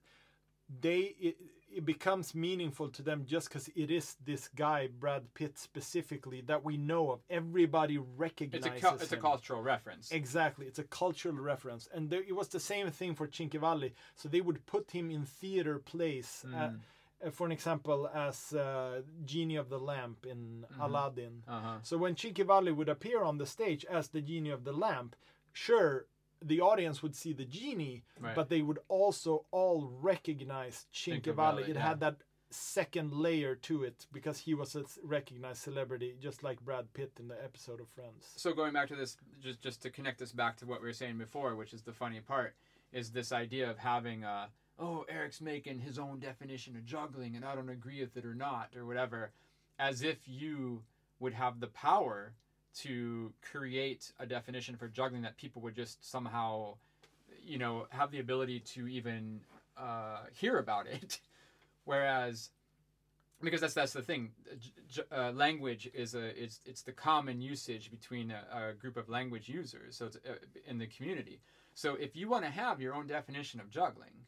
they 0.81 1.15
it, 1.21 1.37
it 1.73 1.85
becomes 1.85 2.35
meaningful 2.35 2.89
to 2.89 3.03
them 3.03 3.25
just 3.27 3.49
because 3.49 3.69
it 3.77 3.91
is 3.91 4.17
this 4.25 4.49
guy 4.49 4.89
brad 4.99 5.23
pitt 5.35 5.59
specifically 5.59 6.41
that 6.43 6.65
we 6.65 6.77
know 6.77 7.11
of 7.11 7.21
everybody 7.31 7.95
It's 7.97 8.05
recognizes 8.19 8.67
a 8.67 8.81
cul- 8.81 8.99
it's 9.01 9.13
a 9.13 9.17
cultural 9.17 9.63
reference. 9.63 10.11
Exactly, 10.13 10.67
it's 10.67 10.79
a 10.79 10.85
cultural 10.85 11.35
reference, 11.37 11.89
and 11.95 12.11
there, 12.11 12.23
it 12.23 12.35
was 12.35 12.49
the 12.49 12.61
same 12.61 12.91
thing 12.91 13.15
for 13.15 13.27
Cinquevalli. 13.29 13.93
So 14.17 14.29
they 14.29 14.41
would 14.41 14.65
put 14.67 14.91
him 14.91 15.11
in 15.11 15.25
theater 15.25 15.79
plays, 15.79 16.45
uh, 16.47 16.71
Mm. 16.71 16.81
uh, 17.27 17.31
for 17.31 17.47
an 17.47 17.53
example, 17.53 18.09
as 18.13 18.53
uh, 18.53 19.03
genie 19.25 19.57
of 19.57 19.69
the 19.69 19.79
lamp 19.79 20.27
in 20.27 20.65
Mhm. 20.73 20.85
Aladdin. 20.85 21.43
Uh 21.47 21.61
huh. 21.61 21.79
So 21.83 21.97
when 21.99 22.15
Cinquevalli 22.17 22.75
would 22.75 22.89
appear 22.89 23.23
on 23.23 23.39
the 23.39 23.47
stage 23.47 23.85
as 23.85 24.09
the 24.09 24.21
genie 24.23 24.51
of 24.51 24.65
the 24.65 24.73
lamp, 24.73 25.15
sure, 25.53 26.07
the 26.43 26.61
audience 26.61 27.03
would 27.03 27.15
see 27.15 27.33
the 27.33 27.45
genie, 27.45 28.05
Right. 28.19 28.35
but 28.35 28.49
they 28.49 28.62
would 28.62 28.79
also 28.89 29.45
all 29.51 29.89
recognize 30.01 30.87
Cinquevalli. 30.93 31.69
It 31.69 31.77
yeah. 31.77 31.89
had 31.89 32.01
that 32.01 32.17
second 32.53 33.12
layer 33.12 33.55
to 33.55 33.85
it 33.85 34.07
because 34.12 34.39
he 34.39 34.55
was 34.55 34.75
a 34.75 34.85
recognized 35.05 35.62
celebrity, 35.62 36.17
just 36.21 36.43
like 36.43 36.61
Brad 36.61 36.93
Pitt 36.95 37.12
in 37.21 37.29
the 37.29 37.43
episode 37.45 37.81
of 37.81 37.89
Friends. 37.89 38.27
so 38.37 38.53
going 38.53 38.73
back 38.73 38.89
to 38.89 38.97
this 38.97 39.17
just 39.41 39.61
just 39.61 39.81
to 39.83 39.91
connect 39.91 40.19
this 40.19 40.33
back 40.33 40.57
to 40.57 40.67
what 40.67 40.81
we 40.81 40.89
were 40.89 40.93
saying 40.93 41.17
before 41.19 41.55
which 41.55 41.73
is 41.73 41.83
the 41.83 41.93
funny 41.93 42.21
part 42.21 42.57
is 42.93 43.11
this 43.12 43.31
idea 43.31 43.71
of 43.71 43.79
having 43.79 44.25
uh 44.25 44.47
oh 44.81 45.05
eric's 45.09 45.41
making 45.41 45.79
his 45.79 45.97
own 45.97 46.19
definition 46.19 46.75
of 46.75 46.85
juggling 46.85 47.37
and 47.37 47.45
i 47.45 47.55
don't 47.55 47.69
agree 47.69 48.01
with 48.01 48.17
it 48.17 48.25
or 48.27 48.35
not 48.35 48.71
or 48.77 48.85
whatever 48.85 49.31
as 49.79 50.03
if 50.03 50.19
you 50.27 50.83
would 51.21 51.35
have 51.35 51.61
the 51.61 51.69
power 51.69 52.33
to 52.75 53.33
create 53.43 54.13
a 54.19 54.27
definition 54.27 54.77
for 54.77 54.89
juggling 54.89 55.23
that 55.23 55.37
people 55.37 55.63
would 55.63 55.75
just 55.75 56.09
somehow 56.09 56.75
you 57.43 57.59
know 57.59 57.87
have 57.91 58.11
the 58.11 58.21
ability 58.21 58.61
to 58.61 58.87
even 58.87 59.41
uh, 59.77 60.25
hear 60.33 60.59
about 60.59 60.87
it 60.87 61.21
whereas 61.85 62.51
because 63.43 63.61
that's 63.61 63.75
that's 63.75 63.93
the 63.93 64.03
thing. 64.03 64.31
Uh, 65.11 65.33
language 65.33 65.89
is 65.95 66.15
a 66.15 66.43
it's 66.43 66.61
it's 66.67 66.83
the 66.83 66.93
common 66.93 67.41
usage 67.41 67.91
between 67.91 68.31
a, 68.31 68.71
a 68.71 68.73
group 68.75 68.97
of 68.97 69.09
language 69.09 69.49
users. 69.49 69.97
So 69.97 70.07
it's 70.07 70.17
uh, 70.17 70.35
in 70.67 70.79
the 70.79 70.87
community. 70.87 71.41
So 71.75 71.95
if 71.95 72.17
you 72.17 72.29
want 72.29 72.45
to 72.45 72.51
have 72.51 72.81
your 72.81 72.95
own 72.95 73.07
definition 73.07 73.61
of 73.61 73.71
juggling, 73.71 74.27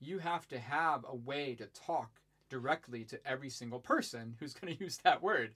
you 0.00 0.18
have 0.18 0.46
to 0.48 0.58
have 0.58 1.04
a 1.08 1.16
way 1.16 1.54
to 1.56 1.66
talk 1.66 2.20
directly 2.48 3.04
to 3.04 3.26
every 3.26 3.50
single 3.50 3.80
person 3.80 4.36
who's 4.38 4.54
going 4.54 4.74
to 4.76 4.84
use 4.84 4.98
that 4.98 5.22
word. 5.22 5.54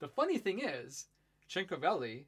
The 0.00 0.08
funny 0.08 0.38
thing 0.38 0.60
is, 0.60 1.06
Cinquevalli, 1.50 2.24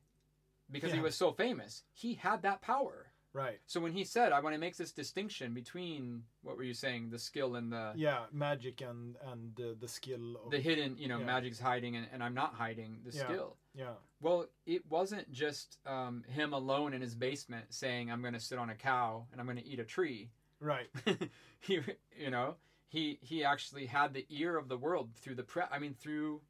because 0.71 0.93
he 0.93 1.01
was 1.01 1.15
so 1.15 1.33
famous, 1.33 1.85
he 1.93 2.15
had 2.15 2.43
that 2.43 2.61
power. 2.61 3.07
Right. 3.33 3.61
So 3.67 3.81
when 3.81 3.93
he 3.93 4.05
said, 4.05 4.33
"I 4.33 4.41
want 4.41 4.55
to 4.55 4.59
make 4.61 4.77
this 4.77 4.93
distinction 4.93 5.55
between 5.55 6.25
what 6.43 6.57
were 6.57 6.65
you 6.65 6.75
saying, 6.75 7.11
the 7.11 7.19
skill 7.19 7.55
and 7.55 7.73
the 7.73 7.93
Yeah, 7.95 8.27
magic 8.31 8.83
and 8.83 9.17
and 9.23 9.59
uh, 9.59 9.75
the 9.79 9.89
skill. 9.89 10.37
Of, 10.45 10.51
the 10.51 10.61
hidden, 10.61 10.99
you 10.99 11.09
know, 11.09 11.19
Yeah. 11.19 11.25
magic's 11.27 11.59
hiding 11.61 11.97
and, 11.97 12.07
and 12.13 12.23
I'm 12.23 12.35
not 12.35 12.55
hiding 12.55 13.01
the 13.05 13.13
Yeah. 13.17 13.25
skill." 13.25 13.57
yeah, 13.75 13.95
Well, 14.21 14.49
it 14.67 14.85
wasn't 14.87 15.31
just 15.33 15.79
um, 15.87 16.25
him 16.29 16.53
alone 16.53 16.93
in 16.93 17.01
his 17.01 17.15
basement 17.15 17.73
saying, 17.73 18.11
"I'm 18.11 18.21
going 18.21 18.35
to 18.35 18.41
sit 18.41 18.59
on 18.59 18.69
a 18.69 18.75
cow 18.75 19.27
and 19.33 19.41
I'm 19.41 19.47
going 19.47 19.57
to 19.59 19.67
eat 19.67 19.79
a 19.81 19.85
tree." 19.85 20.31
right. 20.61 20.91
he, 21.61 21.81
you 22.19 22.31
know, 22.31 22.57
he 22.89 23.19
he 23.23 23.45
actually 23.45 23.87
had 23.87 24.13
the 24.13 24.27
ear 24.29 24.59
of 24.59 24.69
the 24.69 24.77
world 24.77 25.15
through 25.15 25.37
the 25.37 25.43
pre. 25.45 25.63
I 25.71 25.79
mean, 25.79 25.95
through 25.95 26.43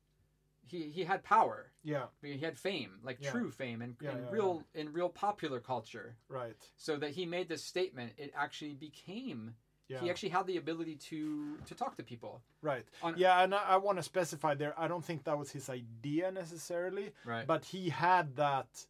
he 0.66 0.90
he 0.90 1.04
had 1.04 1.22
power. 1.24 1.70
Yeah, 1.82 2.06
he 2.22 2.38
had 2.38 2.56
fame, 2.58 3.00
like 3.02 3.18
Yeah. 3.20 3.30
true 3.30 3.50
fame, 3.50 3.82
and, 3.82 3.96
Yeah, 4.00 4.10
and 4.10 4.24
yeah, 4.24 4.30
real 4.30 4.64
in 4.74 4.92
real 4.92 5.08
popular 5.08 5.60
culture. 5.60 6.16
right. 6.28 6.56
So 6.76 6.96
that 6.98 7.10
he 7.10 7.26
made 7.26 7.48
this 7.48 7.64
statement, 7.64 8.12
it 8.16 8.32
actually 8.34 8.74
became. 8.74 9.54
Yeah, 9.88 10.00
He 10.00 10.08
actually 10.10 10.30
had 10.30 10.46
the 10.46 10.56
ability 10.56 10.96
to 11.10 11.58
to 11.66 11.74
talk 11.74 11.96
to 11.96 12.02
people. 12.02 12.42
right. 12.62 12.86
on- 13.02 13.18
yeah, 13.18 13.42
and 13.42 13.54
I, 13.54 13.62
I 13.74 13.76
want 13.76 13.98
to 13.98 14.02
specify 14.02 14.54
there. 14.54 14.74
I 14.78 14.88
don't 14.88 15.04
think 15.04 15.24
that 15.24 15.36
was 15.36 15.50
his 15.50 15.68
idea 15.68 16.30
necessarily, 16.30 17.12
Right. 17.26 17.46
but 17.46 17.64
he 17.66 17.90
had 17.90 18.36
that. 18.36 18.86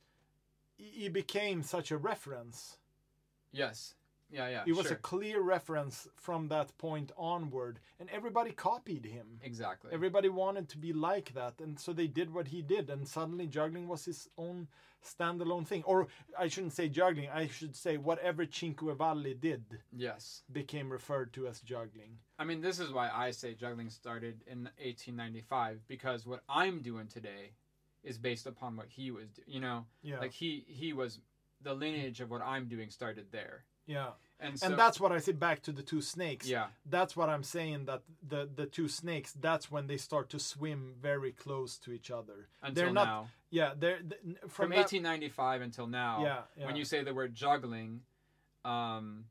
He 0.76 1.08
became 1.08 1.62
such 1.62 1.90
a 1.90 1.96
reference. 1.96 2.78
yes. 3.52 3.94
Yeah. 4.32 4.48
Yeah. 4.48 4.62
It 4.66 4.72
was 4.72 4.86
sure. 4.86 4.96
a 4.96 5.00
clear 5.00 5.40
reference 5.40 6.08
from 6.16 6.48
that 6.48 6.76
point 6.78 7.12
onward, 7.16 7.78
and 8.00 8.08
everybody 8.10 8.52
copied 8.52 9.04
him. 9.04 9.38
exactly. 9.42 9.90
Everybody 9.92 10.28
wanted 10.28 10.68
to 10.70 10.78
be 10.78 10.92
like 10.92 11.34
that, 11.34 11.54
and 11.60 11.78
so 11.78 11.92
they 11.92 12.06
did 12.06 12.32
what 12.32 12.48
he 12.48 12.62
did, 12.62 12.90
and 12.90 13.06
suddenly 13.06 13.46
juggling 13.46 13.86
was 13.88 14.04
his 14.04 14.28
own 14.36 14.68
standalone 15.04 15.66
thing. 15.66 15.82
Or 15.84 16.06
I 16.38 16.48
shouldn't 16.48 16.72
say 16.72 16.88
juggling, 16.88 17.28
I 17.28 17.48
should 17.48 17.76
say 17.76 17.96
whatever 17.96 18.46
Cinquevalli 18.46 19.38
did 19.40 19.64
yes. 19.92 20.42
became 20.52 20.90
referred 20.90 21.32
to 21.34 21.46
as 21.46 21.60
juggling. 21.60 22.18
I 22.38 22.44
mean, 22.44 22.60
this 22.60 22.78
is 22.80 22.92
why 22.92 23.10
I 23.12 23.32
say 23.32 23.54
juggling 23.54 23.90
started 23.90 24.42
in 24.46 24.64
1895 24.78 25.80
because 25.88 26.26
what 26.26 26.42
I'm 26.48 26.80
doing 26.80 27.08
today 27.08 27.52
is 28.02 28.18
based 28.18 28.46
upon 28.46 28.76
what 28.76 28.88
he 28.88 29.10
was. 29.10 29.28
do- 29.30 29.42
You 29.46 29.60
know, 29.60 29.86
Yeah, 30.02 30.18
like 30.20 30.32
he 30.32 30.64
he 30.66 30.92
was 30.92 31.20
the 31.60 31.74
lineage 31.74 32.20
of 32.20 32.30
what 32.30 32.42
I'm 32.42 32.66
doing 32.68 32.90
started 32.90 33.26
there, 33.30 33.64
yeah, 33.86 34.10
and 34.40 34.58
so 34.58 34.66
and 34.66 34.78
that's 34.78 34.98
what 35.00 35.12
I 35.12 35.18
say 35.18 35.32
back 35.32 35.62
to 35.62 35.72
the 35.72 35.82
two 35.82 36.00
snakes. 36.00 36.48
yeah, 36.48 36.66
That's 36.88 37.16
what 37.16 37.28
I'm 37.28 37.42
saying. 37.42 37.86
That 37.86 38.02
the 38.26 38.48
the 38.54 38.66
two 38.66 38.88
snakes. 38.88 39.32
That's 39.32 39.70
when 39.70 39.86
they 39.86 39.96
start 39.96 40.28
to 40.30 40.38
swim 40.38 40.94
very 41.00 41.32
close 41.32 41.78
to 41.78 41.92
each 41.92 42.10
other. 42.10 42.48
until 42.62 42.74
They're 42.84 42.92
not 42.92 43.06
now. 43.06 43.28
Yeah, 43.50 43.72
they're 43.78 43.98
th- 43.98 44.20
From, 44.42 44.48
from, 44.48 44.70
that- 44.70 44.76
1895 44.78 45.60
until 45.62 45.86
now. 45.86 46.22
Yeah, 46.22 46.40
yeah. 46.56 46.66
When 46.66 46.76
you 46.76 46.84
say 46.84 47.02
the 47.04 47.12
word 47.14 47.34
juggling, 47.34 48.00
um, 48.64 49.24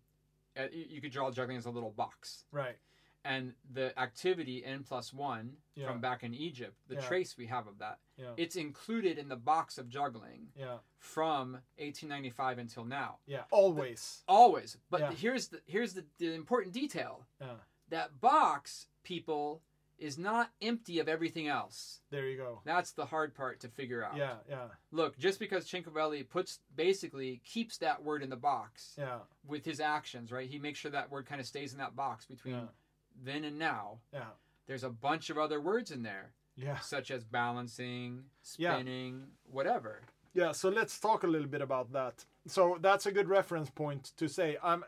uh, 0.57 0.63
you 0.71 1.01
could 1.01 1.11
draw 1.11 1.31
juggling 1.31 1.57
as 1.57 1.65
a 1.65 1.71
little 1.71 1.91
box. 1.91 2.43
right. 2.51 2.77
And 3.23 3.53
the 3.71 3.97
activity 3.99 4.63
n 4.65 4.83
plus 4.83 5.13
one 5.13 5.57
Yeah. 5.75 5.87
from 5.87 6.01
back 6.01 6.23
in 6.23 6.33
Egypt, 6.33 6.75
the 6.87 6.95
Yeah. 6.95 7.07
trace 7.07 7.37
we 7.37 7.47
have 7.47 7.67
of 7.67 7.77
that, 7.79 7.99
Yeah. 8.17 8.33
it's 8.37 8.55
included 8.55 9.17
in 9.17 9.29
the 9.29 9.35
box 9.35 9.77
of 9.77 9.87
juggling 9.89 10.51
Yeah, 10.55 10.79
from 10.97 11.61
1895 11.77 12.57
until 12.57 12.83
now. 12.85 13.19
yeah, 13.25 13.45
always. 13.51 14.23
Always. 14.27 14.77
But 14.89 15.01
Yeah. 15.01 15.11
here's 15.13 15.47
the 15.49 15.61
here's 15.65 15.93
the, 15.93 16.05
the 16.17 16.33
important 16.33 16.73
detail. 16.73 17.27
Yeah, 17.39 17.57
That 17.89 18.21
box, 18.21 18.87
people, 19.03 19.61
is 19.97 20.17
not 20.17 20.51
empty 20.63 20.97
of 20.97 21.07
everything 21.07 21.47
else. 21.47 22.01
there 22.09 22.27
you 22.27 22.35
go. 22.35 22.59
That's 22.65 22.91
the 22.91 23.05
hard 23.05 23.35
part 23.35 23.59
to 23.59 23.69
figure 23.69 24.03
out. 24.03 24.15
Yeah, 24.17 24.39
yeah, 24.49 24.69
Look, 24.89 25.15
just 25.19 25.37
because 25.39 25.69
Cinquevalli 25.69 26.27
puts 26.27 26.59
basically 26.75 27.37
keeps 27.43 27.77
that 27.77 28.01
word 28.01 28.23
in 28.23 28.29
the 28.31 28.35
box 28.35 28.95
yeah, 28.97 29.19
with 29.45 29.63
his 29.63 29.79
actions, 29.79 30.31
right? 30.31 30.49
He 30.49 30.57
makes 30.57 30.79
sure 30.79 30.89
that 30.89 31.11
word 31.11 31.27
kind 31.27 31.39
of 31.39 31.45
stays 31.45 31.73
in 31.73 31.77
that 31.77 31.95
box 31.95 32.25
between 32.25 32.55
Yeah. 32.55 32.67
Then 33.15 33.43
and 33.43 33.57
now. 33.59 33.99
yeah. 34.13 34.29
there's 34.67 34.83
a 34.83 34.89
bunch 34.89 35.29
of 35.29 35.37
other 35.37 35.59
words 35.59 35.91
in 35.91 36.01
there, 36.03 36.31
Yeah. 36.55 36.79
such 36.79 37.11
as 37.11 37.25
balancing, 37.25 38.29
Yeah. 38.57 38.75
spinning, 38.75 39.27
whatever. 39.43 40.01
Yeah, 40.33 40.53
so 40.53 40.69
let's 40.69 40.97
talk 40.99 41.23
a 41.23 41.27
little 41.27 41.47
bit 41.49 41.61
about 41.61 41.91
that. 41.91 42.25
So 42.47 42.77
that's 42.79 43.05
a 43.05 43.11
good 43.11 43.27
reference 43.27 43.69
point 43.69 44.13
to 44.17 44.29
say. 44.29 44.55
Um, 44.57 44.85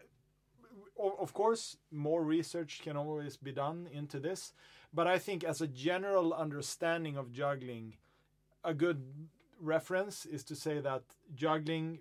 o- 0.98 1.18
of 1.20 1.34
course, 1.34 1.78
more 1.92 2.24
research 2.24 2.82
can 2.82 2.96
always 2.96 3.36
be 3.36 3.52
done 3.52 3.88
into 3.92 4.20
this, 4.20 4.54
but 4.94 5.06
I 5.08 5.20
think 5.20 5.44
as 5.44 5.60
a 5.60 5.68
general 5.68 6.34
understanding 6.34 7.18
of 7.18 7.32
juggling, 7.34 7.98
a 8.64 8.74
good 8.74 9.28
reference 9.60 10.26
is 10.26 10.44
to 10.46 10.56
say 10.56 10.80
that 10.80 11.04
juggling 11.36 12.00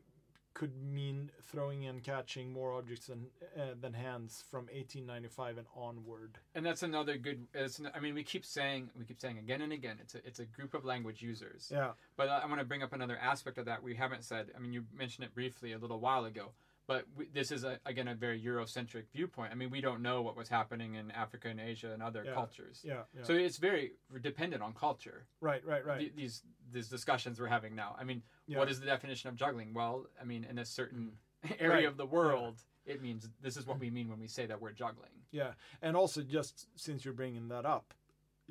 could 0.54 0.72
mean 0.82 1.30
throwing 1.50 1.86
and 1.86 2.02
catching 2.02 2.52
more 2.52 2.72
objects 2.74 3.06
than 3.06 3.26
uh, 3.56 3.74
than 3.80 3.92
hands 3.92 4.44
from 4.50 4.66
1895 4.66 5.58
and 5.58 5.66
onward. 5.74 6.38
And 6.54 6.64
that's 6.64 6.82
another 6.82 7.16
good. 7.16 7.46
It's, 7.54 7.80
I 7.94 8.00
mean, 8.00 8.14
we 8.14 8.22
keep 8.22 8.44
saying 8.44 8.90
we 8.98 9.04
keep 9.04 9.20
saying 9.20 9.38
again 9.38 9.62
and 9.62 9.72
again. 9.72 9.98
It's 10.00 10.14
a 10.14 10.26
it's 10.26 10.40
a 10.40 10.44
group 10.44 10.74
of 10.74 10.84
language 10.84 11.22
users. 11.22 11.70
Yeah, 11.72 11.92
But 12.16 12.28
I, 12.28 12.38
I 12.40 12.46
want 12.46 12.60
to 12.60 12.66
bring 12.66 12.82
up 12.82 12.92
another 12.92 13.18
aspect 13.18 13.58
of 13.58 13.66
that 13.66 13.82
we 13.82 13.94
haven't 13.94 14.24
said. 14.24 14.48
I 14.56 14.58
mean, 14.58 14.72
you 14.72 14.84
mentioned 14.96 15.24
it 15.24 15.34
briefly 15.34 15.72
a 15.72 15.78
little 15.78 16.00
while 16.00 16.24
ago, 16.24 16.50
but 16.92 17.04
we, 17.16 17.26
this 17.32 17.50
is 17.50 17.64
a, 17.64 17.78
again 17.86 18.08
a 18.08 18.14
very 18.14 18.38
Eurocentric 18.40 19.04
viewpoint. 19.14 19.50
I 19.52 19.54
mean, 19.54 19.70
we 19.70 19.80
don't 19.80 20.02
know 20.02 20.20
what 20.22 20.36
was 20.36 20.48
happening 20.48 20.94
in 21.00 21.10
Africa 21.12 21.48
and 21.48 21.60
Asia 21.60 21.90
and 21.94 22.02
other 22.02 22.22
Yeah. 22.24 22.34
cultures. 22.34 22.80
yeah, 22.84 23.02
yeah. 23.16 23.22
So 23.24 23.32
it's 23.34 23.58
very 23.58 23.92
dependent 24.20 24.62
on 24.62 24.72
culture. 24.74 25.26
right, 25.40 25.64
right, 25.72 25.84
right. 25.86 26.00
th- 26.00 26.14
these 26.14 26.42
these 26.70 26.88
discussions 26.88 27.40
we're 27.40 27.46
having 27.58 27.74
now. 27.74 27.90
I 28.00 28.04
mean, 28.04 28.22
Yeah. 28.46 28.58
what 28.58 28.68
is 28.70 28.78
the 28.80 28.86
definition 28.94 29.26
of 29.30 29.36
juggling? 29.36 29.72
Well, 29.74 30.06
I 30.20 30.24
mean, 30.24 30.42
in 30.50 30.58
a 30.58 30.64
certain 30.64 31.04
area 31.58 31.74
Right. 31.74 31.86
of 31.92 31.96
the 31.96 32.06
world, 32.06 32.56
it 32.84 33.00
means 33.06 33.28
this 33.40 33.56
is 33.56 33.66
what 33.66 33.78
we 33.78 33.88
mean 33.90 34.08
when 34.10 34.20
we 34.20 34.28
say 34.28 34.44
that 34.46 34.60
we're 34.60 34.72
juggling. 34.84 35.16
Yeah, 35.30 35.52
and 35.80 35.96
also 35.96 36.20
just 36.22 36.66
since 36.76 37.04
you're 37.04 37.14
bringing 37.22 37.48
that 37.48 37.64
up, 37.64 37.94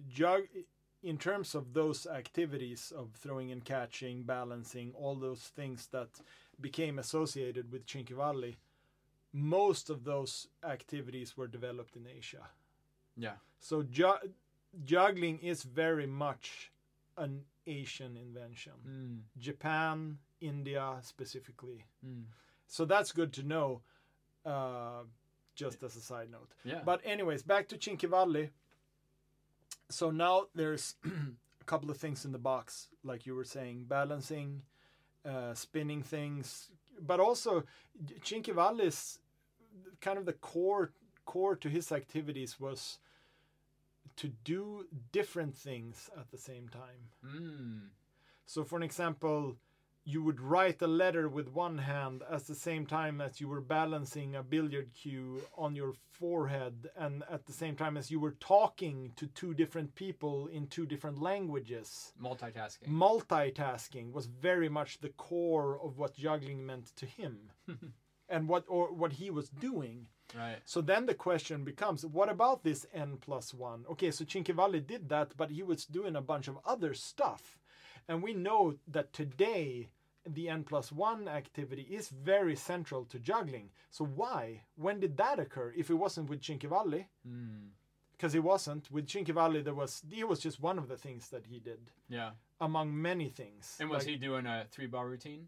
jug 0.07 0.43
in 1.03 1.17
terms 1.17 1.55
of 1.55 1.73
those 1.73 2.05
activities 2.05 2.91
of 2.95 3.07
throwing 3.23 3.51
and 3.51 3.63
catching, 3.65 4.21
balancing, 4.23 4.93
all 5.01 5.15
those 5.15 5.41
things 5.55 5.87
that 5.91 6.09
became 6.61 6.99
associated 6.99 7.71
with 7.71 7.85
Cinquevalli, 7.85 8.55
most 9.33 9.89
of 9.89 10.03
those 10.03 10.47
activities 10.63 11.37
were 11.37 11.47
developed 11.47 11.95
in 11.95 12.07
Asia. 12.07 12.49
Yeah. 13.17 13.35
So 13.59 13.83
ju- 13.83 14.33
juggling 14.83 15.39
is 15.39 15.63
very 15.63 16.07
much 16.07 16.71
an 17.17 17.41
Asian 17.67 18.17
invention. 18.17 18.73
Mm. 18.87 19.19
Japan, 19.39 20.17
India 20.39 20.95
specifically. 21.01 21.85
Mm. 22.05 22.23
So 22.67 22.85
that's 22.85 23.11
good 23.11 23.33
to 23.33 23.43
know. 23.43 23.81
Uh, 24.45 25.03
just 25.55 25.83
as 25.83 25.95
a 25.95 26.01
side 26.01 26.31
note. 26.31 26.49
Yeah. 26.63 26.79
But 26.83 27.01
anyways, 27.05 27.43
back 27.43 27.67
to 27.69 27.77
Cinquevalli. 27.77 28.49
So 29.89 30.09
now 30.09 30.47
there's 30.55 30.95
a 31.05 31.63
couple 31.65 31.91
of 31.91 31.97
things 31.97 32.25
in 32.25 32.31
the 32.31 32.39
box, 32.39 32.87
like 33.03 33.25
you 33.25 33.35
were 33.35 33.43
saying, 33.43 33.85
balancing, 33.87 34.61
uh, 35.25 35.53
spinning 35.53 36.01
things, 36.03 36.71
but 36.99 37.19
also 37.19 37.63
Cinquevalli's 38.23 39.19
kind 39.99 40.17
of 40.17 40.25
the 40.25 40.33
core 40.33 40.91
core 41.25 41.55
to 41.55 41.69
his 41.69 41.91
activities 41.91 42.59
was 42.59 42.99
to 44.17 44.27
do 44.43 44.85
different 45.11 45.55
things 45.55 46.09
at 46.19 46.29
the 46.31 46.37
same 46.37 46.67
time. 46.67 47.09
mm. 47.25 47.79
So, 48.45 48.63
for 48.63 48.75
an 48.75 48.83
example, 48.83 49.55
you 50.03 50.23
would 50.23 50.39
write 50.39 50.81
a 50.81 50.87
letter 50.87 51.29
with 51.29 51.49
one 51.49 51.77
hand 51.77 52.23
at 52.29 52.47
the 52.47 52.55
same 52.55 52.85
time 52.85 53.21
as 53.21 53.39
you 53.39 53.47
were 53.47 53.61
balancing 53.61 54.35
a 54.35 54.43
billiard 54.43 54.89
cue 54.93 55.41
on 55.55 55.75
your 55.75 55.93
forehead, 56.11 56.89
and 56.95 57.23
at 57.29 57.45
the 57.45 57.53
same 57.53 57.75
time 57.75 57.97
as 57.97 58.09
you 58.09 58.19
were 58.19 58.35
talking 58.39 59.11
to 59.15 59.27
two 59.27 59.53
different 59.53 59.93
people 59.95 60.47
in 60.47 60.67
two 60.67 60.85
different 60.85 61.21
languages. 61.21 62.13
multitasking. 62.21 62.87
Multitasking 62.87 64.11
was 64.11 64.25
very 64.25 64.69
much 64.69 64.99
the 64.99 65.09
core 65.09 65.79
of 65.83 65.97
what 65.97 66.15
juggling 66.15 66.65
meant 66.65 66.95
to 66.95 67.05
him. 67.05 67.51
and 68.31 68.47
what 68.47 68.63
or 68.67 68.91
what 68.93 69.13
he 69.13 69.29
was 69.29 69.49
doing. 69.49 70.07
right. 70.35 70.57
So 70.65 70.81
then 70.81 71.05
the 71.05 71.13
question 71.13 71.63
becomes, 71.63 72.05
what 72.05 72.29
about 72.29 72.63
this 72.63 72.87
n 72.93 73.17
plus 73.19 73.53
one? 73.53 73.83
Okay, 73.91 74.09
so 74.09 74.23
Cinquevalli 74.23 74.85
did 74.87 75.09
that, 75.09 75.33
but 75.37 75.51
he 75.51 75.61
was 75.61 75.85
doing 75.85 76.15
a 76.15 76.21
bunch 76.21 76.47
of 76.47 76.57
other 76.65 76.93
stuff, 76.93 77.59
and 78.07 78.21
we 78.23 78.33
know 78.33 78.75
that 78.87 79.13
today 79.13 79.89
the 80.25 80.49
n 80.49 80.63
plus 80.63 80.91
one 80.91 81.27
activity 81.27 81.81
is 81.89 82.09
very 82.09 82.55
central 82.55 83.05
to 83.05 83.17
juggling. 83.19 83.69
So 83.89 84.05
why? 84.05 84.61
When 84.75 84.99
did 84.99 85.17
that 85.17 85.39
occur? 85.39 85.73
If 85.75 85.89
it 85.89 85.95
wasn't 85.95 86.29
with 86.29 86.41
Cinquevalli, 86.41 87.05
Mm. 87.27 87.69
because 88.11 88.35
it 88.35 88.43
wasn't 88.43 88.91
with 88.91 89.07
Cinquevalli, 89.07 89.63
there 89.63 89.73
was 89.73 90.03
he 90.11 90.23
was 90.23 90.39
just 90.39 90.59
one 90.61 90.77
of 90.77 90.87
the 90.87 90.97
things 90.97 91.29
that 91.29 91.45
he 91.47 91.59
did 91.59 91.91
Yeah. 92.07 92.31
among 92.59 93.01
many 93.01 93.29
things. 93.29 93.77
And 93.79 93.89
was 93.89 94.03
Like- 94.03 94.09
he 94.11 94.15
doing 94.17 94.45
a 94.45 94.65
three 94.69 94.87
bar 94.87 95.07
routine? 95.09 95.47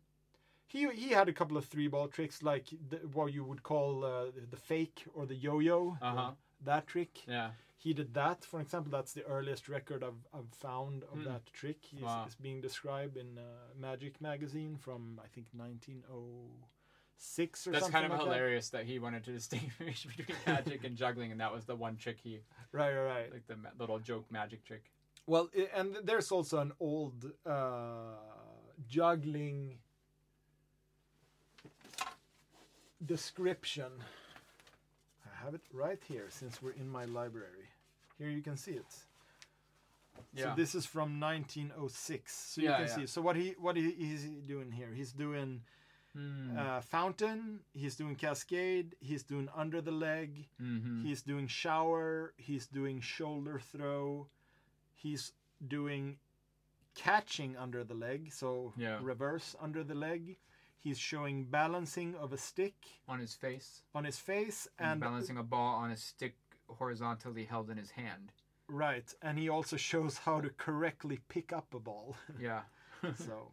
he 0.66 0.90
he 0.90 1.10
had 1.10 1.30
a 1.30 1.34
couple 1.34 1.56
of 1.58 1.66
three 1.66 1.88
ball 1.88 2.08
tricks 2.08 2.42
like 2.42 2.66
the, 2.90 2.98
what 3.14 3.32
you 3.32 3.44
would 3.44 3.62
call 3.62 4.04
uh, 4.04 4.32
the 4.50 4.58
fake 4.58 5.06
or 5.14 5.28
the 5.28 5.36
yo-yo 5.36 5.98
Uh-huh. 6.02 6.32
that 6.62 6.88
trick 6.88 7.28
Yeah. 7.28 7.52
He 7.84 7.94
did 7.94 8.14
that 8.14 8.46
for 8.46 8.60
example 8.62 8.92
that's 8.92 9.14
the 9.14 9.24
earliest 9.26 9.68
record 9.68 10.04
i've, 10.04 10.24
I've 10.38 10.54
found 10.68 11.04
of 11.12 11.18
Hmm. 11.20 11.26
that 11.26 11.46
trick 11.60 11.80
He's, 11.92 12.02
Wow. 12.02 12.24
it's 12.26 12.36
being 12.36 12.62
described 12.62 13.18
in 13.18 13.38
uh, 13.38 13.42
magic 13.88 14.22
magazine 14.22 14.78
from 14.86 15.20
i 15.24 15.28
think 15.34 15.48
1906 15.52 17.68
or 17.68 17.72
That's 17.72 17.74
something 17.74 17.74
That's 17.74 17.90
kind 17.92 18.06
of 18.06 18.12
like 18.12 18.22
hilarious 18.22 18.70
that. 18.70 18.86
he 18.86 19.00
wanted 19.00 19.24
to 19.26 19.32
distinguish 19.40 20.06
between 20.06 20.38
magic 20.48 20.84
and 20.84 20.96
juggling, 20.96 21.32
and 21.32 21.40
that 21.42 21.54
was 21.54 21.66
the 21.66 21.76
one 21.76 21.96
trick 21.98 22.18
he, 22.24 22.40
right 22.72 22.94
right 22.96 23.06
right 23.16 23.32
like 23.34 23.48
the 23.48 23.56
ma- 23.58 23.70
little 23.80 24.00
joke 24.00 24.26
magic 24.32 24.64
trick. 24.66 24.84
well 25.28 25.50
i 25.58 25.68
and 25.80 25.98
there's 26.04 26.32
also 26.32 26.60
an 26.60 26.72
old 26.80 27.32
uh, 27.46 28.16
juggling 28.88 29.78
description 33.06 33.92
i 35.26 35.44
have 35.44 35.54
it 35.54 35.62
right 35.74 36.02
here 36.08 36.28
since 36.30 36.62
we're 36.62 36.78
in 36.84 36.90
my 36.90 37.06
library 37.06 37.68
here 38.24 38.32
you 38.32 38.42
can 38.50 38.58
see 38.58 38.72
it 38.84 38.94
Yeah. 40.34 40.44
So 40.44 40.56
this 40.62 40.74
is 40.80 40.86
from 40.86 41.20
1906. 41.20 42.34
So 42.34 42.62
you 42.62 42.68
Yeah, 42.70 42.78
can 42.78 42.88
yeah. 42.88 42.96
see. 42.96 43.06
So 43.08 43.22
what 43.22 43.36
he 43.36 43.48
what 43.66 43.76
he, 43.78 43.92
he's 43.92 44.24
doing 44.48 44.72
here? 44.72 44.92
He's 45.00 45.12
doing 45.14 45.62
Hmm. 46.14 46.58
uh, 46.58 46.82
fountain. 46.82 47.42
He's 47.74 47.96
doing 48.02 48.16
cascade. 48.16 48.96
He's 49.10 49.24
doing 49.24 49.48
under 49.64 49.82
the 49.82 49.92
leg. 49.92 50.48
mm-hmm. 50.62 51.02
He's 51.06 51.22
doing 51.24 51.48
shower. 51.48 52.34
He's 52.38 52.68
doing 52.80 53.02
shoulder 53.02 53.60
throw. 53.72 54.28
He's 55.04 55.34
doing 55.76 56.18
catching 56.96 57.58
under 57.58 57.84
the 57.84 57.96
leg. 57.96 58.32
So 58.32 58.74
Yeah. 58.78 59.00
reverse 59.02 59.56
under 59.60 59.84
the 59.84 59.96
leg. 59.96 60.38
He's 60.78 61.00
showing 61.00 61.46
balancing 61.50 62.14
of 62.16 62.34
a 62.34 62.38
stick 62.38 62.76
on 63.08 63.20
his 63.20 63.34
face 63.34 63.70
on 63.96 64.04
his 64.04 64.20
face 64.20 64.68
and 64.78 64.92
and 64.92 65.02
balancing 65.02 65.38
a 65.38 65.44
ball 65.44 65.76
on 65.84 65.92
a 65.92 65.98
stick 65.98 66.36
horizontally 66.74 67.46
held 67.46 67.70
in 67.70 67.78
his 67.78 67.92
hand. 67.92 68.32
right. 68.68 69.14
And 69.22 69.38
he 69.38 69.50
also 69.50 69.78
shows 69.78 70.18
how 70.18 70.42
to 70.42 70.50
correctly 70.50 71.20
pick 71.30 71.52
up 71.54 71.74
a 71.74 71.80
ball. 71.80 72.16
Yeah. 72.40 72.62
so 73.18 73.52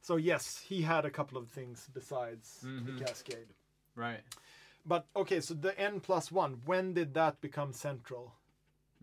so 0.00 0.16
yes 0.16 0.58
he 0.68 0.82
had 0.82 1.04
a 1.04 1.10
couple 1.10 1.36
of 1.38 1.48
things 1.48 1.88
besides 1.92 2.62
Mhm. 2.64 2.86
the 2.86 3.04
cascade 3.04 3.50
right. 3.94 4.22
but 4.86 5.06
okay 5.14 5.40
so 5.40 5.52
the 5.54 5.78
n 5.78 6.00
plus 6.00 6.32
one 6.32 6.52
when 6.64 6.94
did 6.94 7.12
that 7.14 7.40
become 7.40 7.72
central 7.72 8.32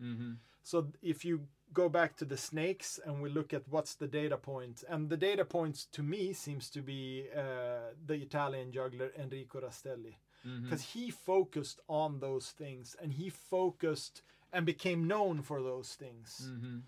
Mm-hmm. 0.02 0.32
so 0.62 0.88
if 1.02 1.24
you 1.24 1.46
go 1.74 1.88
back 1.88 2.16
to 2.16 2.24
the 2.24 2.36
snakes 2.36 3.00
and 3.04 3.20
we 3.22 3.28
look 3.28 3.52
at 3.52 3.62
what's 3.68 3.94
the 3.96 4.06
data 4.06 4.36
point 4.36 4.84
and 4.88 5.10
the 5.10 5.16
data 5.16 5.44
points 5.44 5.86
to 5.96 6.02
me 6.02 6.32
seems 6.32 6.70
to 6.70 6.80
be 6.80 7.26
uh, 7.36 7.92
the 8.06 8.14
italian 8.14 8.72
juggler 8.72 9.10
enrico 9.18 9.60
rastelli 9.60 10.14
Mm-hmm. 10.46 10.64
because 10.64 10.82
he 10.94 11.10
focused 11.10 11.80
on 11.88 12.20
those 12.20 12.50
things 12.50 12.94
and 13.02 13.12
he 13.14 13.30
focused 13.30 14.20
and 14.52 14.66
became 14.66 15.06
known 15.14 15.40
for 15.42 15.62
those 15.62 15.90
things 15.94 16.28
Mm-hmm. 16.52 16.78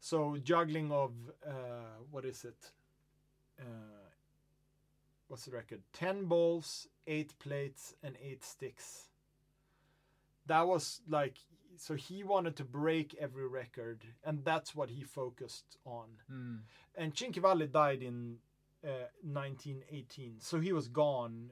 So 0.00 0.36
juggling 0.44 0.92
of 0.92 1.12
uh, 1.44 1.96
what 2.12 2.24
is 2.26 2.44
it? 2.44 2.60
Uh, 3.58 3.64
what's 5.28 5.46
the 5.46 5.50
record? 5.52 5.80
Ten 5.92 6.26
balls, 6.26 6.88
eight 7.06 7.32
plates, 7.38 7.94
and 8.04 8.14
eight 8.22 8.44
sticks. 8.44 9.08
That 10.46 10.68
was 10.68 11.00
like 11.08 11.38
so 11.78 11.94
he 11.94 12.22
wanted 12.22 12.56
to 12.56 12.64
break 12.64 13.14
every 13.20 13.46
record, 13.48 14.04
and 14.24 14.44
that's 14.44 14.74
what 14.74 14.90
he 14.90 15.02
focused 15.02 15.76
on. 15.84 16.08
Mm. 16.32 16.58
And 16.96 17.14
Cinquevalli 17.14 17.70
died 17.70 18.02
in 18.02 18.38
uh, 18.84 19.08
1918, 19.22 20.36
so 20.40 20.60
he 20.60 20.72
was 20.72 20.88
gone. 20.88 21.50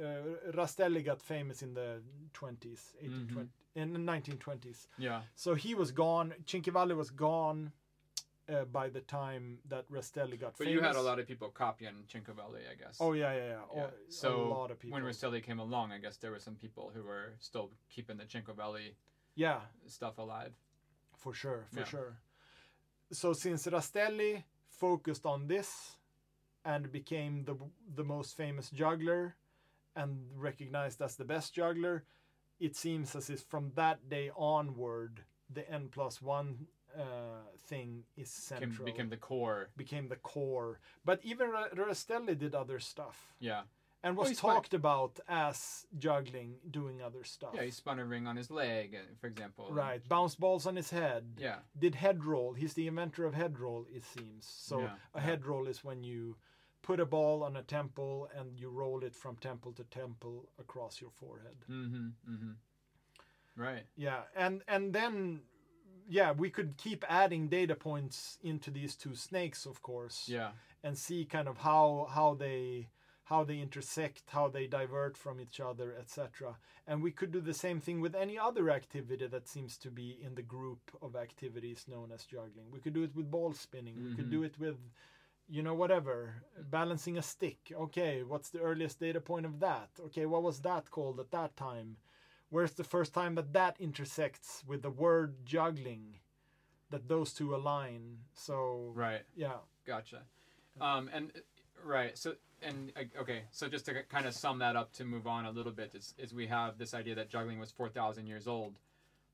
Uh, 0.00 0.04
uh, 0.06 0.52
Rastelli 0.52 1.04
got 1.04 1.20
famous 1.20 1.62
in 1.62 1.74
the 1.74 2.00
20s, 2.34 2.94
1820, 3.00 3.48
in 3.76 3.92
the 3.92 3.98
1920s. 3.98 4.86
Yeah. 4.98 5.22
So 5.34 5.54
he 5.54 5.74
was 5.74 5.90
gone. 5.92 6.34
Cinquevalli 6.46 6.96
was 6.96 7.10
gone 7.10 7.72
uh, 8.48 8.64
by 8.64 8.88
the 8.88 9.00
time 9.00 9.58
that 9.68 9.90
Rastelli 9.90 10.38
got 10.38 10.52
But 10.58 10.66
famous. 10.66 10.72
you 10.74 10.80
had 10.80 10.96
a 10.96 11.00
lot 11.02 11.18
of 11.18 11.26
people 11.26 11.48
copying 11.48 11.94
Cinquevalli, 12.12 12.60
I 12.70 12.74
guess. 12.78 12.98
Oh 13.00 13.12
yeah, 13.12 13.32
yeah, 13.32 13.38
yeah. 13.46 13.58
Yeah. 13.74 13.82
Oh, 13.86 13.90
So 14.08 14.42
a 14.42 14.48
lot 14.48 14.70
of 14.70 14.78
people. 14.78 14.94
when 14.98 15.04
Rastelli 15.04 15.42
came 15.42 15.58
along, 15.60 15.92
I 15.92 15.98
guess 15.98 16.16
there 16.18 16.30
were 16.30 16.38
some 16.38 16.54
people 16.54 16.90
who 16.94 17.02
were 17.02 17.34
still 17.40 17.70
keeping 17.88 18.16
the 18.18 18.24
Cinquevalli 18.24 18.94
yeah, 19.34 19.60
stuff 19.86 20.18
alive. 20.18 20.52
for 21.16 21.32
sure, 21.34 21.64
for 21.72 21.80
Yeah. 21.80 21.86
sure. 21.86 22.16
So 23.12 23.32
since 23.32 23.66
Rastelli 23.66 24.44
focused 24.68 25.24
on 25.24 25.46
this 25.46 25.96
and 26.64 26.90
became 26.92 27.44
the 27.44 27.56
the 27.96 28.04
most 28.04 28.36
famous 28.36 28.70
juggler 28.70 29.34
and 29.96 30.28
recognized 30.36 31.00
as 31.00 31.16
the 31.16 31.24
best 31.24 31.54
juggler, 31.54 32.04
it 32.60 32.76
seems 32.76 33.14
as 33.16 33.30
if 33.30 33.40
from 33.42 33.72
that 33.74 34.08
day 34.08 34.30
onward, 34.36 35.24
the 35.48 35.64
n 35.70 35.88
plus 35.88 36.20
one 36.22 36.66
uh, 36.94 37.42
thing 37.66 38.04
is 38.16 38.30
central. 38.30 38.84
became 38.84 39.08
the 39.08 39.16
core. 39.16 39.68
became 39.76 40.08
the 40.08 40.16
core. 40.16 40.78
But 41.04 41.20
even 41.24 41.50
Ra- 41.50 41.68
Rastelli 41.74 42.36
did 42.38 42.54
other 42.54 42.78
stuff 42.80 43.34
Yeah. 43.40 43.62
And 44.04 44.16
Oh, 44.16 44.20
was 44.22 44.38
fine. 44.38 44.54
talked 44.54 44.74
about 44.74 45.18
as 45.26 45.86
juggling, 45.98 46.56
doing 46.70 47.02
other 47.02 47.24
stuff. 47.24 47.54
Yeah, 47.54 47.62
he 47.64 47.70
spun 47.72 47.98
a 47.98 48.04
ring 48.04 48.26
on 48.28 48.36
his 48.36 48.50
leg, 48.50 48.94
uh, 48.94 48.98
for 49.20 49.26
example. 49.26 49.66
Right, 49.72 50.06
bounce 50.08 50.36
balls 50.36 50.66
on 50.66 50.76
his 50.76 50.90
head. 50.90 51.24
Yeah. 51.38 51.58
Did 51.76 51.94
head 51.96 52.24
roll. 52.24 52.52
He's 52.54 52.74
the 52.74 52.86
inventor 52.86 53.24
of 53.24 53.34
head 53.34 53.58
roll, 53.58 53.86
it 53.92 54.04
seems. 54.04 54.46
So 54.46 54.80
Yeah, 54.80 54.94
a 55.14 55.20
head 55.20 55.44
roll 55.46 55.66
is 55.66 55.82
when 55.82 56.04
you 56.04 56.36
put 56.82 57.00
a 57.00 57.06
ball 57.06 57.42
on 57.42 57.56
a 57.56 57.62
temple 57.62 58.28
and 58.38 58.60
you 58.60 58.68
roll 58.68 59.02
it 59.02 59.14
from 59.16 59.36
temple 59.36 59.72
to 59.72 59.84
temple 59.84 60.48
across 60.58 61.00
your 61.00 61.10
forehead. 61.10 61.56
Mm-hmm. 61.70 62.08
Mm-hmm. 62.30 62.52
Right. 63.56 63.84
Yeah, 63.96 64.22
and 64.36 64.62
and 64.68 64.92
then 64.92 65.40
yeah, 66.08 66.32
we 66.32 66.50
could 66.50 66.76
keep 66.76 67.04
adding 67.08 67.48
data 67.48 67.74
points 67.74 68.38
into 68.42 68.70
these 68.70 68.94
two 68.96 69.14
snakes, 69.14 69.64
of 69.66 69.80
course. 69.82 70.28
Yeah. 70.28 70.50
and 70.82 70.98
see 70.98 71.24
kind 71.24 71.48
of 71.48 71.56
how 71.56 72.06
how 72.10 72.34
they 72.34 72.88
how 73.24 73.42
they 73.44 73.58
intersect, 73.58 74.22
how 74.30 74.48
they 74.48 74.66
divert 74.66 75.16
from 75.16 75.40
each 75.40 75.58
other, 75.60 75.94
etc. 75.98 76.56
And 76.86 77.02
we 77.02 77.10
could 77.10 77.32
do 77.32 77.40
the 77.40 77.54
same 77.54 77.80
thing 77.80 78.00
with 78.00 78.14
any 78.14 78.38
other 78.38 78.70
activity 78.70 79.26
that 79.26 79.48
seems 79.48 79.78
to 79.78 79.90
be 79.90 80.18
in 80.22 80.34
the 80.34 80.42
group 80.42 80.90
of 81.00 81.16
activities 81.16 81.86
known 81.88 82.12
as 82.12 82.24
juggling. 82.24 82.70
We 82.70 82.80
could 82.80 82.92
do 82.92 83.02
it 83.02 83.14
with 83.16 83.30
ball 83.30 83.52
spinning. 83.54 83.96
We 83.96 84.14
could 84.16 84.26
Mhm. 84.26 84.30
do 84.30 84.42
it 84.42 84.58
with 84.58 84.78
you 85.46 85.62
know 85.62 85.74
whatever 85.74 86.42
balancing 86.70 87.18
a 87.18 87.22
stick 87.22 87.70
okay 87.74 88.22
what's 88.22 88.48
the 88.48 88.60
earliest 88.60 88.98
data 88.98 89.20
point 89.20 89.44
of 89.44 89.60
that 89.60 89.90
okay 90.00 90.24
what 90.24 90.42
was 90.42 90.60
that 90.62 90.90
called 90.90 91.20
at 91.20 91.30
that 91.32 91.54
time 91.54 91.98
where's 92.48 92.72
the 92.72 92.82
first 92.94 93.12
time 93.12 93.34
that 93.34 93.52
that 93.52 93.78
intersects 93.78 94.64
with 94.66 94.80
the 94.80 94.88
word 94.88 95.44
juggling 95.44 96.18
that 96.88 97.08
those 97.08 97.34
two 97.34 97.54
align 97.54 98.24
so 98.32 98.90
Right. 98.94 99.26
yeah 99.36 99.58
Gotcha. 99.84 100.22
Um, 100.80 101.10
and 101.12 101.30
right. 101.84 102.16
So 102.16 102.36
and 102.66 102.92
okay. 103.20 103.42
So 103.50 103.68
just 103.68 103.86
to 103.86 104.02
kind 104.04 104.26
of 104.26 104.34
sum 104.34 104.58
that 104.58 104.76
up 104.76 104.92
to 104.94 105.04
move 105.04 105.26
on 105.26 105.46
a 105.46 105.50
little 105.50 105.72
bit 105.72 105.92
is, 105.94 106.14
is 106.18 106.32
we 106.34 106.46
have 106.46 106.78
this 106.78 106.94
idea 106.94 107.14
that 107.16 107.28
juggling 107.28 107.58
was 107.58 107.70
four 107.70 107.88
thousand 107.88 108.26
years 108.26 108.46
old. 108.46 108.78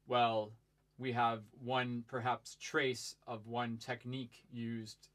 Well, 0.07 0.53
we 0.99 1.13
have 1.13 1.43
one 1.65 2.05
perhaps 2.09 2.57
trace 2.61 3.17
of 3.27 3.47
one 3.47 3.77
technique 3.79 4.43
used 4.53 5.09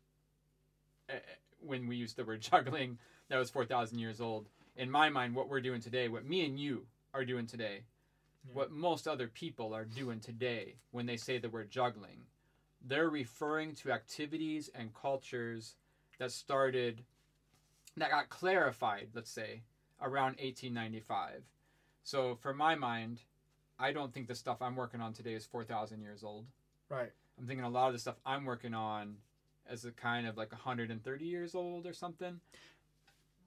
uh, 1.09 1.13
when 1.59 1.87
we 1.87 1.95
used 1.95 2.15
the 2.17 2.25
word 2.25 2.41
juggling 2.51 2.97
that 3.29 3.37
was 3.37 3.49
four 3.49 3.65
thousand 3.65 3.99
years 3.99 4.21
old. 4.21 4.47
In 4.77 4.89
my 4.91 5.09
mind, 5.09 5.35
what 5.35 5.47
we're 5.49 5.61
doing 5.61 5.81
today, 5.81 6.07
what 6.07 6.25
me 6.25 6.45
and 6.45 6.59
you 6.59 6.85
are 7.13 7.23
doing 7.25 7.45
today, 7.47 7.83
Yeah. 8.47 8.53
what 8.55 8.71
most 8.71 9.07
other 9.07 9.27
people 9.27 9.73
are 9.73 9.85
doing 9.85 10.19
today 10.19 10.75
when 10.91 11.05
they 11.05 11.17
say 11.17 11.37
the 11.37 11.49
word 11.49 11.69
juggling, 11.71 12.25
they're 12.85 13.09
referring 13.09 13.73
to 13.75 13.91
activities 13.91 14.69
and 14.75 14.93
cultures 14.93 15.75
that 16.19 16.31
started, 16.31 17.03
that 17.97 18.11
got 18.11 18.30
clarified, 18.30 19.09
let's 19.13 19.31
say, 19.31 19.61
around 20.01 20.38
1895. 20.38 21.43
So, 22.03 22.35
for 22.35 22.53
my 22.53 22.76
mind, 22.76 23.22
I 23.80 23.91
don't 23.91 24.13
think 24.13 24.27
the 24.27 24.35
stuff 24.35 24.61
I'm 24.61 24.76
working 24.76 25.01
on 25.01 25.13
today 25.13 25.34
is 25.34 25.45
4,000 25.45 26.01
years 26.01 26.23
old. 26.23 26.45
right 26.89 27.11
I'm 27.38 27.47
thinking 27.47 27.65
a 27.65 27.69
lot 27.69 27.88
of 27.88 27.93
the 27.93 27.99
stuff 27.99 28.15
I'm 28.26 28.45
working 28.45 28.73
on 28.73 29.17
is 29.69 29.85
a 29.85 29.91
kind 29.91 30.27
of 30.27 30.38
like 30.38 30.51
130 30.51 31.26
years 31.26 31.55
old 31.55 31.85
or 31.85 31.93
something. 31.93 32.39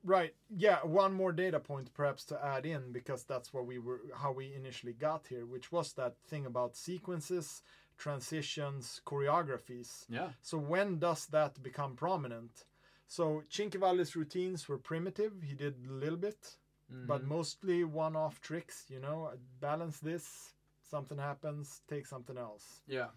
Right. 0.04 0.34
Yeah. 0.54 0.78
One 0.84 1.12
more 1.12 1.32
data 1.32 1.58
point, 1.60 1.92
perhaps, 1.94 2.24
to 2.26 2.44
add 2.44 2.66
in 2.66 2.92
because 2.92 3.24
that's 3.24 3.52
what 3.52 3.66
we 3.66 3.78
were, 3.78 4.00
how 4.14 4.32
we 4.32 4.54
initially 4.54 4.92
got 4.92 5.26
here, 5.28 5.46
which 5.46 5.72
was 5.72 5.92
that 5.94 6.14
thing 6.26 6.46
about 6.46 6.76
sequences, 6.76 7.62
transitions, 7.96 9.00
choreographies. 9.06 10.04
Yeah. 10.08 10.30
So 10.42 10.58
when 10.58 10.98
does 10.98 11.26
that 11.26 11.62
become 11.62 11.94
prominent? 11.94 12.64
So 13.08 13.42
Cinquevalli's 13.50 14.14
routines 14.14 14.68
were 14.68 14.78
primitive. 14.78 15.42
He 15.42 15.54
did 15.54 15.74
a 15.88 15.92
little 15.92 16.18
bit, 16.18 16.56
but 16.90 17.22
Mhm. 17.22 17.28
mostly 17.28 17.82
one-off 17.84 18.40
tricks. 18.40 18.84
You 18.90 19.00
know, 19.00 19.32
balance 19.60 19.98
this, 19.98 20.54
something 20.82 21.18
happens, 21.18 21.82
take 21.88 22.06
something 22.06 22.36
else. 22.38 22.82
yeah. 22.86 23.10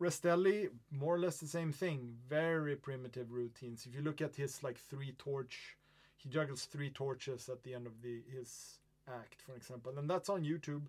Rastelli, 0.00 0.70
more 0.90 1.14
or 1.14 1.18
less 1.18 1.38
the 1.40 1.46
same 1.46 1.72
thing. 1.72 2.16
Very 2.26 2.74
primitive 2.74 3.30
routines. 3.30 3.84
If 3.84 3.94
you 3.94 4.00
look 4.00 4.22
at 4.22 4.34
his 4.34 4.62
like 4.62 4.78
three 4.78 5.12
torch, 5.18 5.76
he 6.16 6.30
juggles 6.30 6.64
three 6.64 6.88
torches 6.90 7.50
at 7.50 7.62
the 7.62 7.74
end 7.74 7.86
of 7.86 8.00
the 8.00 8.22
his 8.22 8.80
act, 9.06 9.42
for 9.42 9.54
example, 9.54 9.98
and 9.98 10.08
that's 10.08 10.30
on 10.30 10.42
YouTube. 10.42 10.86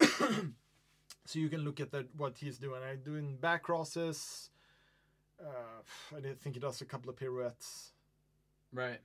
so 1.24 1.38
you 1.38 1.48
can 1.48 1.60
look 1.60 1.78
at 1.78 1.92
that 1.92 2.12
what 2.16 2.38
he's 2.38 2.58
doing. 2.58 2.82
I'm 2.82 3.02
doing 3.04 3.36
back 3.36 3.62
crosses. 3.62 4.50
Uh, 5.40 6.16
I 6.16 6.20
think 6.40 6.54
he 6.56 6.60
does 6.60 6.80
a 6.80 6.84
couple 6.84 7.10
of 7.10 7.16
pirouettes. 7.16 7.92
Right. 8.72 9.00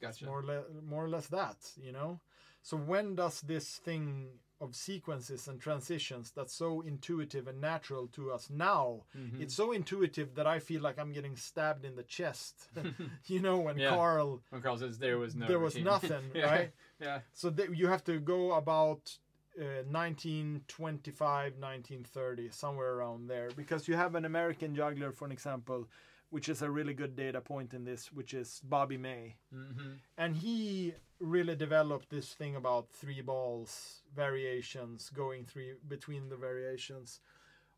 It's 0.00 0.18
Gotcha. 0.18 0.24
more 0.26 0.40
or, 0.40 0.44
le- 0.44 0.82
more 0.82 1.04
or 1.04 1.08
less 1.08 1.26
that, 1.28 1.56
you 1.80 1.92
know. 1.92 2.20
So 2.62 2.76
when 2.76 3.14
does 3.16 3.40
this 3.40 3.76
thing 3.78 4.28
of 4.60 4.76
sequences 4.76 5.48
and 5.48 5.60
transitions 5.60 6.30
that's 6.30 6.54
so 6.54 6.82
intuitive 6.82 7.48
and 7.48 7.60
natural 7.60 8.06
to 8.06 8.30
us 8.30 8.48
now 8.48 9.02
Mhm. 9.16 9.40
it's 9.40 9.54
so 9.54 9.72
intuitive 9.72 10.36
that 10.36 10.46
I 10.46 10.60
feel 10.60 10.80
like 10.80 11.00
I'm 11.00 11.12
getting 11.12 11.34
stabbed 11.36 11.84
in 11.84 11.96
the 11.96 12.04
chest. 12.04 12.68
you 13.26 13.40
know, 13.40 13.58
when 13.58 13.76
Yeah. 13.76 13.90
Karl, 13.90 14.40
when 14.50 14.62
Karl 14.62 14.78
says 14.78 14.98
there 14.98 15.18
was 15.18 15.34
no 15.34 15.48
there 15.48 15.58
was 15.58 15.76
nothing, 15.76 16.30
Yeah. 16.34 16.44
right? 16.44 16.72
Yeah. 17.00 17.20
So 17.32 17.50
th- 17.50 17.70
you 17.74 17.88
have 17.88 18.04
to 18.04 18.20
go 18.20 18.52
about 18.52 19.18
uh, 19.58 19.84
1925, 19.90 21.52
1930, 21.58 22.50
somewhere 22.50 22.94
around 22.94 23.28
there, 23.28 23.50
because 23.56 23.86
you 23.86 23.94
have 23.96 24.14
an 24.14 24.24
American 24.24 24.74
juggler, 24.74 25.12
for 25.12 25.26
an 25.26 25.32
example, 25.32 25.88
which 26.30 26.48
is 26.48 26.62
a 26.62 26.70
really 26.70 26.94
good 26.94 27.14
data 27.14 27.40
point 27.40 27.74
in 27.74 27.84
this, 27.84 28.12
which 28.12 28.32
is 28.32 28.62
Bobby 28.64 28.96
May. 28.96 29.36
Mm-hmm. 29.54 29.92
And 30.16 30.34
he 30.34 30.94
really 31.20 31.54
developed 31.54 32.08
this 32.08 32.32
thing 32.32 32.56
about 32.56 32.88
three 32.90 33.20
balls, 33.20 34.02
variations, 34.16 35.10
going 35.10 35.44
three 35.44 35.74
between 35.86 36.28
the 36.28 36.36
variations. 36.36 37.20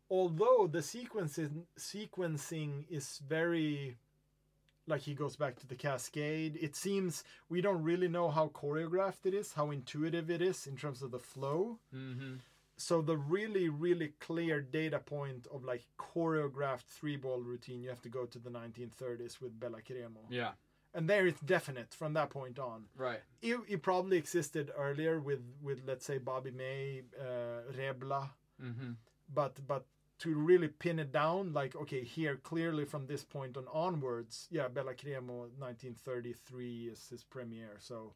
Although 0.09 0.69
the 0.71 0.79
sequencing 0.79 1.63
sequencing 1.77 2.85
is 2.89 3.21
very 3.27 3.97
like 4.87 5.01
he 5.01 5.13
goes 5.13 5.35
back 5.35 5.55
to 5.59 5.67
the 5.67 5.75
cascade. 5.75 6.57
It 6.61 6.75
seems 6.75 7.23
we 7.49 7.61
don't 7.61 7.81
really 7.83 8.07
know 8.07 8.29
how 8.29 8.49
choreographed 8.49 9.25
it 9.25 9.33
is, 9.33 9.53
how 9.53 9.71
intuitive 9.71 10.29
it 10.29 10.41
is 10.41 10.67
in 10.67 10.75
terms 10.77 11.01
of 11.01 11.11
the 11.11 11.19
flow. 11.19 11.79
Mm-hmm. 11.93 12.35
So 12.77 13.01
the 13.01 13.17
really, 13.17 13.69
really 13.69 14.13
clear 14.19 14.59
data 14.61 14.99
point 14.99 15.47
of 15.53 15.63
like 15.63 15.85
choreographed 15.97 16.87
three 16.87 17.15
ball 17.15 17.39
routine, 17.39 17.81
you 17.81 17.89
have 17.89 18.01
to 18.01 18.09
go 18.09 18.25
to 18.25 18.37
the 18.39 18.49
1930s 18.49 19.39
with 19.41 19.59
Bela 19.59 19.81
Kremo. 19.81 20.25
Yeah. 20.29 20.51
And 20.93 21.09
there 21.09 21.27
it's 21.27 21.41
definite 21.41 21.93
from 21.93 22.13
that 22.13 22.29
point 22.29 22.57
on 22.59 22.85
Right. 22.95 23.21
it, 23.41 23.57
it 23.67 23.81
probably 23.81 24.17
existed 24.17 24.71
earlier 24.77 25.19
with 25.19 25.41
with 25.61 25.81
let's 25.85 26.05
say 26.05 26.17
Bobby 26.19 26.51
May, 26.51 27.03
uh, 27.19 27.71
Rebla, 27.77 28.29
Mm-hmm. 28.63 28.91
but 29.33 29.59
but 29.67 29.85
to 30.19 30.33
really 30.33 30.67
pin 30.69 30.99
it 30.99 31.11
down, 31.11 31.51
like 31.53 31.75
okay, 31.75 32.03
here 32.03 32.37
clearly 32.37 32.85
from 32.85 33.05
this 33.07 33.23
point 33.23 33.57
on 33.57 33.65
onwards, 33.73 34.47
yeah, 34.51 34.67
Bela 34.69 34.93
Kremo, 34.93 35.49
1933 35.59 36.89
is 36.91 37.07
his 37.09 37.23
premiere, 37.23 37.75
so 37.79 38.13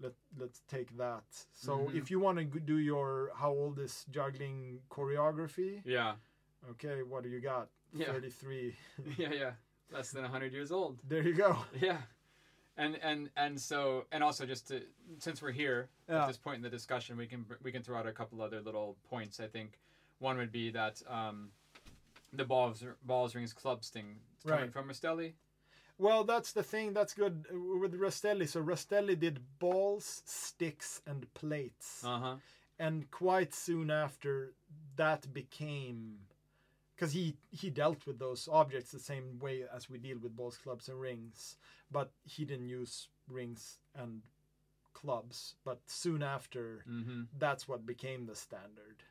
let 0.00 0.12
let's 0.38 0.60
take 0.68 0.96
that. 0.98 1.24
So 1.52 1.78
Mhm. 1.78 1.94
if 1.94 2.10
you 2.10 2.20
want 2.20 2.38
to 2.38 2.60
do 2.60 2.78
your 2.78 3.32
how 3.34 3.50
old 3.50 3.78
is 3.78 4.04
juggling 4.10 4.82
choreography, 4.90 5.82
Yeah. 5.84 6.16
okay, 6.70 7.02
what 7.02 7.22
do 7.22 7.28
you 7.28 7.40
got? 7.40 7.68
Yeah. 7.92 8.12
33. 8.12 8.76
Yeah. 9.18 9.32
Yeah. 9.32 9.52
Less 9.90 10.10
than 10.12 10.24
hundred 10.24 10.52
years 10.52 10.70
old. 10.70 11.00
There 11.08 11.22
you 11.22 11.34
go. 11.34 11.56
Yeah. 11.80 12.02
And 12.76 12.96
and 13.02 13.30
and 13.36 13.60
so 13.60 14.06
and 14.12 14.22
also 14.22 14.46
just 14.46 14.68
to 14.68 14.82
since 15.18 15.42
we're 15.42 15.52
here 15.52 15.88
Yeah. 16.08 16.22
at 16.22 16.28
this 16.28 16.38
point 16.38 16.56
in 16.56 16.62
the 16.62 16.70
discussion, 16.70 17.16
we 17.16 17.26
can 17.26 17.44
we 17.62 17.72
can 17.72 17.82
throw 17.82 17.98
out 17.98 18.06
a 18.06 18.12
couple 18.12 18.40
other 18.42 18.60
little 18.62 18.96
points. 19.08 19.40
I 19.40 19.48
think 19.48 19.78
one 20.20 20.36
would 20.38 20.52
be 20.52 20.70
that 20.70 21.02
um, 21.08 21.50
the 22.32 22.44
balls 22.44 22.84
balls 23.04 23.34
rings 23.34 23.52
clubs 23.52 23.88
thing 23.88 24.16
is 24.38 24.44
coming 24.44 24.64
Right. 24.64 24.72
from 24.72 24.88
Rastelli. 24.88 25.32
Well, 25.98 26.24
that's 26.24 26.52
the 26.52 26.62
thing. 26.62 26.94
That's 26.94 27.12
good 27.12 27.46
uh, 27.52 27.58
with 27.78 27.94
Rastelli. 28.00 28.48
So 28.48 28.62
Rastelli 28.62 29.18
did 29.18 29.40
balls, 29.58 30.22
sticks, 30.24 31.02
and 31.06 31.32
plates, 31.34 32.02
Uh 32.04 32.18
huh. 32.18 32.36
and 32.78 33.10
quite 33.10 33.52
soon 33.52 33.90
after, 33.90 34.54
that 34.96 35.32
became 35.34 36.18
because 36.94 37.12
he 37.12 37.36
he 37.50 37.70
dealt 37.70 38.06
with 38.06 38.18
those 38.18 38.48
objects 38.50 38.92
the 38.92 38.98
same 38.98 39.38
way 39.40 39.64
as 39.74 39.90
we 39.90 39.98
deal 39.98 40.18
with 40.18 40.36
balls, 40.36 40.56
clubs, 40.58 40.88
and 40.88 41.00
rings, 41.00 41.56
but 41.90 42.10
he 42.24 42.44
didn't 42.44 42.68
use 42.68 43.08
rings 43.28 43.78
and 43.94 44.22
clubs. 44.94 45.54
But 45.64 45.80
soon 45.86 46.22
after, 46.22 46.84
Mm-hmm. 46.88 47.22
that's 47.38 47.68
what 47.68 47.84
became 47.86 48.26
the 48.26 48.34
standard. 48.36 49.02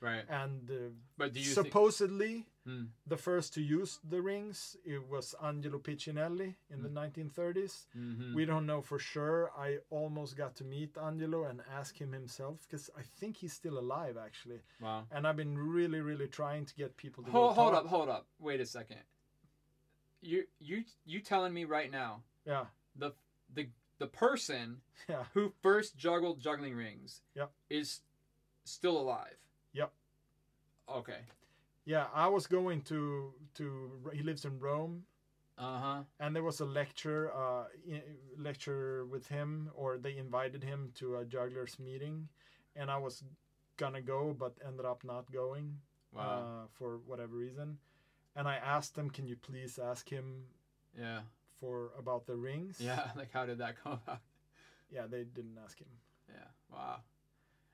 Right. 0.00 0.24
and 0.28 0.70
uh, 0.70 0.74
But 1.16 1.32
do 1.32 1.40
you 1.40 1.46
think? 1.54 1.66
supposedly 1.66 2.46
Hmm. 2.64 2.84
the 3.06 3.16
first 3.16 3.54
to 3.54 3.62
use 3.62 3.98
the 4.04 4.20
rings 4.20 4.76
it 4.84 5.02
was 5.08 5.34
Angelo 5.42 5.78
Piccinelli 5.78 6.54
in 6.70 6.82
the 6.82 6.90
1930s. 6.90 7.86
Mhm. 7.96 8.34
We 8.34 8.44
don't 8.44 8.66
know 8.66 8.82
for 8.82 8.98
sure. 8.98 9.50
I 9.56 9.78
almost 9.90 10.36
got 10.36 10.54
to 10.56 10.64
meet 10.64 10.96
Angelo 10.98 11.44
and 11.44 11.62
ask 11.70 11.96
him 11.98 12.12
himself 12.12 12.60
because 12.68 12.90
I 12.96 13.02
think 13.02 13.38
he's 13.38 13.54
still 13.54 13.78
alive 13.78 14.16
actually. 14.18 14.60
Wow. 14.80 15.06
And 15.10 15.26
I've 15.26 15.36
been 15.36 15.56
really, 15.56 16.00
really 16.00 16.28
trying 16.28 16.66
to 16.66 16.74
get 16.74 16.96
people 16.98 17.24
to 17.24 17.30
Hold, 17.30 17.54
hold 17.54 17.74
up, 17.74 17.86
hold 17.86 18.08
up. 18.10 18.26
Wait 18.38 18.60
a 18.60 18.66
second. 18.66 19.00
You 20.20 20.46
you 20.58 20.84
you 21.06 21.20
telling 21.20 21.54
me 21.54 21.64
right 21.64 21.90
now 21.90 22.22
Yeah, 22.44 22.66
the 22.96 23.12
the 23.54 23.70
the 23.98 24.08
person 24.08 24.82
yeah, 25.08 25.24
who 25.34 25.52
first 25.62 25.96
juggled 25.96 26.38
juggling 26.40 26.74
rings 26.76 27.22
Yep. 27.34 27.50
is 27.70 28.02
still 28.64 28.98
alive. 29.00 29.38
Yep. 29.72 29.92
Okay. 30.88 31.20
yeah. 31.84 32.06
I 32.14 32.28
was 32.28 32.46
going 32.46 32.82
to 32.82 33.32
to. 33.54 33.90
He 34.12 34.22
lives 34.22 34.44
in 34.44 34.58
Rome, 34.58 35.04
Uh 35.58 35.78
huh. 35.80 36.02
and 36.20 36.34
there 36.34 36.42
was 36.42 36.60
a 36.60 36.64
lecture, 36.64 37.32
uh, 37.34 37.64
lecture 38.36 39.04
with 39.06 39.28
him, 39.28 39.70
or 39.74 39.98
they 39.98 40.16
invited 40.16 40.62
him 40.64 40.92
to 40.96 41.16
a 41.16 41.24
jugglers 41.24 41.78
meeting, 41.78 42.28
and 42.76 42.90
I 42.90 42.98
was 42.98 43.22
gonna 43.76 44.00
go, 44.02 44.34
but 44.38 44.54
ended 44.66 44.86
up 44.86 45.04
not 45.04 45.30
going. 45.32 45.78
Wow. 46.12 46.22
uh, 46.64 46.66
for 46.72 46.98
whatever 47.06 47.36
reason. 47.36 47.78
And 48.34 48.48
I 48.48 48.56
asked 48.56 48.94
them, 48.94 49.10
"Can 49.10 49.26
you 49.28 49.36
please 49.36 49.78
ask 49.78 50.08
him 50.08 50.46
yeah. 50.98 51.20
for 51.60 51.92
about 51.98 52.26
the 52.26 52.34
rings?" 52.36 52.80
Yeah. 52.80 53.10
Like, 53.16 53.30
how 53.32 53.44
did 53.46 53.58
that 53.58 53.76
come 53.82 54.00
about? 54.04 54.20
yeah, 54.90 55.06
they 55.06 55.24
didn't 55.24 55.58
ask 55.62 55.78
him. 55.78 55.88
Yeah. 56.28 56.48
Wow. 56.72 57.00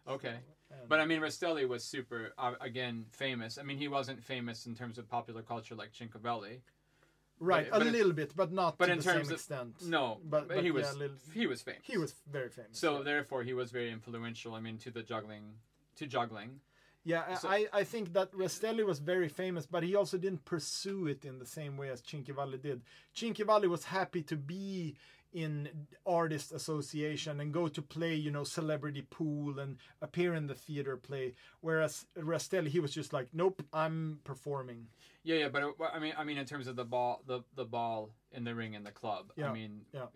Okay. 0.08 0.36
And- 0.70 0.88
But 0.88 1.00
I 1.00 1.04
mean, 1.06 1.20
Rastelli 1.20 1.68
was 1.68 1.84
super, 1.84 2.32
uh, 2.38 2.54
again, 2.60 3.06
famous. 3.12 3.58
I 3.58 3.62
mean, 3.62 3.78
he 3.78 3.88
wasn't 3.88 4.22
famous 4.22 4.66
in 4.66 4.74
terms 4.74 4.98
of 4.98 5.08
popular 5.08 5.42
culture 5.42 5.74
like 5.74 5.92
Cinquevalli. 5.92 6.60
right, 7.40 7.68
but 7.70 7.82
a 7.82 7.86
it- 7.86 7.92
little 7.92 8.12
bit, 8.12 8.34
but 8.36 8.52
not 8.52 8.78
but 8.78 8.86
to 8.86 8.92
in 8.92 8.98
the 8.98 9.04
terms 9.04 9.16
same 9.16 9.26
of- 9.26 9.32
extent. 9.32 9.74
No, 9.86 10.20
but, 10.24 10.48
but, 10.48 10.54
but 10.56 10.58
he 10.64 10.68
yeah, 10.68 10.72
was 10.74 10.90
a 10.94 10.98
little, 10.98 11.16
he 11.32 11.46
was 11.46 11.62
famous. 11.62 11.82
he 11.84 11.98
was 11.98 12.14
very 12.30 12.48
famous. 12.48 12.78
So 12.78 12.98
yeah. 12.98 13.02
therefore, 13.04 13.42
he 13.42 13.52
was 13.54 13.70
very 13.70 13.90
influential. 13.90 14.54
I 14.54 14.60
mean, 14.60 14.78
to 14.78 14.90
the 14.90 15.02
juggling, 15.02 15.54
to 15.96 16.06
juggling. 16.06 16.60
Yeah, 17.06 17.24
I- 17.28 17.34
So- 17.34 17.48
I, 17.50 17.66
I 17.72 17.84
think 17.84 18.12
that 18.14 18.32
Rastelli 18.32 18.84
was 18.86 18.98
very 18.98 19.28
famous, 19.28 19.66
but 19.66 19.82
he 19.82 19.94
also 19.94 20.16
didn't 20.16 20.44
pursue 20.46 21.06
it 21.08 21.24
in 21.24 21.38
the 21.38 21.46
same 21.46 21.76
way 21.76 21.90
as 21.90 22.00
Cinquevalli 22.00 22.60
did. 22.62 22.80
Cinquevalli 23.14 23.68
was 23.68 23.84
happy 23.84 24.22
to 24.22 24.36
be 24.36 24.96
in 25.34 25.68
artist 26.06 26.52
association 26.52 27.40
and 27.40 27.52
go 27.52 27.66
to 27.66 27.82
play, 27.82 28.14
you 28.14 28.30
know, 28.30 28.44
celebrity 28.44 29.02
pool 29.02 29.58
and 29.58 29.76
appear 30.00 30.32
in 30.34 30.46
the 30.46 30.54
theater 30.54 30.96
play. 30.96 31.34
Whereas 31.60 32.06
Rastelli, 32.16 32.68
he 32.68 32.80
was 32.80 32.94
just 32.94 33.12
like, 33.12 33.28
nope, 33.32 33.62
I'm 33.72 34.20
performing. 34.24 34.86
Yeah, 35.24 35.36
yeah, 35.36 35.48
but 35.48 35.62
uh, 35.62 35.68
it, 35.68 35.74
I 35.92 35.98
mean, 35.98 36.14
I 36.16 36.24
mean, 36.24 36.38
in 36.38 36.46
terms 36.46 36.68
of 36.68 36.76
the 36.76 36.84
ball, 36.84 37.22
the 37.26 37.40
the 37.56 37.64
ball 37.64 38.10
in 38.30 38.44
the 38.44 38.54
ring 38.54 38.74
in 38.74 38.84
the 38.84 38.92
club. 38.92 39.32
Yeah, 39.36 39.50
I 39.50 39.52
mean, 39.52 39.80
yeah. 39.92 40.06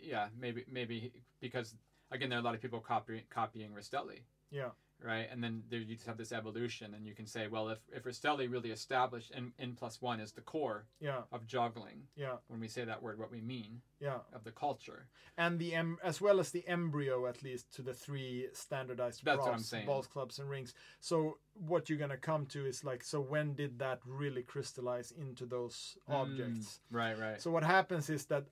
yeah, 0.00 0.28
maybe 0.40 0.64
maybe 0.70 1.12
because 1.40 1.74
again, 2.10 2.30
there 2.30 2.38
are 2.38 2.42
a 2.42 2.44
lot 2.44 2.54
of 2.54 2.62
people 2.62 2.80
copying 2.80 3.22
copying 3.28 3.70
Rastelli. 3.70 4.20
Yeah. 4.50 4.70
Right, 5.02 5.28
and 5.30 5.44
then 5.44 5.64
there 5.68 5.80
you 5.80 5.94
just 5.96 6.06
have 6.06 6.16
this 6.16 6.32
evolution, 6.32 6.94
and 6.94 7.06
you 7.06 7.14
can 7.14 7.26
say, 7.26 7.46
well, 7.48 7.68
if 7.68 7.78
if 7.92 8.04
Rastelli 8.04 8.50
really 8.50 8.70
established 8.70 9.32
n 9.34 9.52
n 9.58 9.74
plus 9.76 10.00
one 10.00 10.18
is 10.18 10.32
the 10.32 10.40
core 10.40 10.86
Yeah, 10.98 11.22
of 11.30 11.46
juggling, 11.46 12.08
yeah, 12.16 12.36
when 12.48 12.60
we 12.60 12.68
say 12.68 12.84
that 12.84 13.02
word, 13.02 13.18
what 13.18 13.30
we 13.30 13.42
mean 13.42 13.82
yeah. 14.00 14.18
of 14.32 14.44
the 14.44 14.52
culture. 14.52 15.06
And 15.36 15.58
the 15.58 15.74
em- 15.74 15.98
as 16.02 16.20
well 16.20 16.40
as 16.40 16.50
the 16.52 16.66
embryo, 16.66 17.26
at 17.26 17.42
least 17.42 17.70
to 17.74 17.82
the 17.82 17.92
three 17.92 18.48
standardized 18.52 19.24
That's 19.24 19.38
what 19.38 19.48
I'm 19.48 19.52
props, 19.54 19.66
saying. 19.66 19.86
balls, 19.86 20.06
clubs, 20.06 20.38
and 20.38 20.48
rings. 20.48 20.72
So 21.00 21.38
what 21.54 21.90
you're 21.90 21.98
gonna 21.98 22.16
come 22.16 22.46
to 22.46 22.64
is 22.64 22.82
like, 22.84 23.04
so 23.04 23.20
when 23.20 23.54
did 23.54 23.78
that 23.80 24.00
really 24.06 24.42
crystallize 24.42 25.10
into 25.10 25.44
those 25.44 25.98
mm, 26.08 26.14
objects? 26.14 26.80
Right, 26.90 27.18
right. 27.18 27.42
So 27.42 27.50
what 27.50 27.64
happens 27.64 28.08
is 28.08 28.26
that 28.26 28.44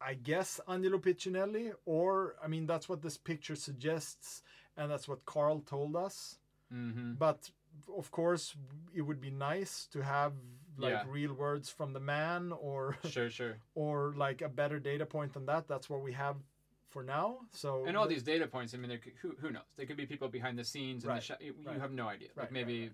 I 0.00 0.14
guess 0.14 0.60
Angelo 0.66 0.98
Piccinelli, 0.98 1.72
or 1.84 2.36
I 2.42 2.48
mean 2.48 2.66
that's 2.66 2.88
what 2.88 3.02
this 3.02 3.18
picture 3.18 3.54
suggests, 3.56 4.42
and 4.76 4.90
that's 4.90 5.08
what 5.08 5.24
Karl 5.26 5.60
told 5.60 5.96
us. 5.96 6.38
mm-hmm. 6.72 7.14
But 7.14 7.50
of 7.96 8.10
course, 8.10 8.54
it 8.94 9.02
would 9.02 9.20
be 9.20 9.30
nice 9.30 9.86
to 9.92 10.00
have 10.02 10.32
like 10.76 10.92
Yeah. 10.92 11.04
real 11.08 11.34
words 11.34 11.68
from 11.70 11.92
the 11.92 12.00
man, 12.00 12.52
or 12.52 12.96
Sure, 13.04 13.30
sure. 13.30 13.56
or 13.74 14.12
like 14.16 14.40
a 14.42 14.48
better 14.48 14.78
data 14.80 15.06
point 15.06 15.32
than 15.34 15.46
that. 15.46 15.68
That's 15.68 15.88
what 15.90 16.02
we 16.02 16.12
have 16.12 16.36
for 16.88 17.02
now. 17.02 17.38
So 17.52 17.84
And 17.86 17.96
all 17.96 18.06
the- 18.08 18.14
these 18.14 18.22
data 18.22 18.46
points, 18.46 18.74
I 18.74 18.78
mean, 18.78 18.98
who 19.22 19.30
who 19.40 19.50
knows? 19.50 19.62
There 19.76 19.86
could 19.86 19.96
be 19.96 20.06
people 20.06 20.28
behind 20.28 20.58
the 20.58 20.64
scenes, 20.64 21.04
and 21.04 21.10
Right, 21.12 21.22
the 21.22 21.34
sh- 21.34 21.40
you, 21.46 21.54
right. 21.66 21.80
have 21.80 21.92
no 21.92 22.08
idea. 22.08 22.28
Like 22.28 22.36
Right, 22.36 22.44
right, 22.44 22.52
maybe, 22.52 22.90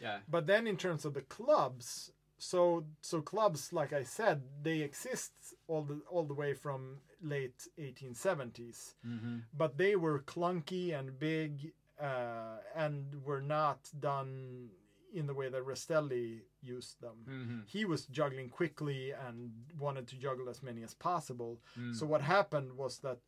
yeah, 0.00 0.18
But 0.28 0.46
then 0.46 0.66
in 0.66 0.76
terms 0.76 1.04
of 1.04 1.12
the 1.14 1.22
clubs, 1.22 2.12
so 2.38 2.84
so 3.00 3.20
clubs, 3.22 3.72
like 3.72 3.92
I 3.92 4.04
said, 4.04 4.42
they 4.62 4.78
exist 4.90 5.32
all 5.66 5.82
the 5.90 5.96
all 6.12 6.24
the 6.24 6.34
way 6.42 6.54
from 6.54 7.00
late 7.22 7.66
1870s. 7.78 8.94
mm-hmm. 9.06 9.38
but 9.56 9.76
they 9.76 9.96
were 9.96 10.20
clunky 10.20 10.98
and 10.98 11.18
big 11.18 11.72
uh, 12.00 12.58
and 12.76 13.04
were 13.24 13.40
not 13.40 13.90
done 14.00 14.68
in 15.12 15.26
the 15.26 15.34
way 15.34 15.48
that 15.48 15.64
Rastelli 15.64 16.40
used 16.62 17.00
them. 17.00 17.16
Mm-hmm. 17.28 17.58
He 17.66 17.84
was 17.84 18.06
juggling 18.06 18.50
quickly 18.50 19.12
and 19.26 19.50
wanted 19.78 20.06
to 20.08 20.16
juggle 20.16 20.48
as 20.48 20.62
many 20.62 20.82
as 20.82 20.94
possible. 20.94 21.58
Mm. 21.78 21.94
So 21.96 22.06
what 22.06 22.20
happened 22.20 22.72
was 22.76 22.98
that, 22.98 23.18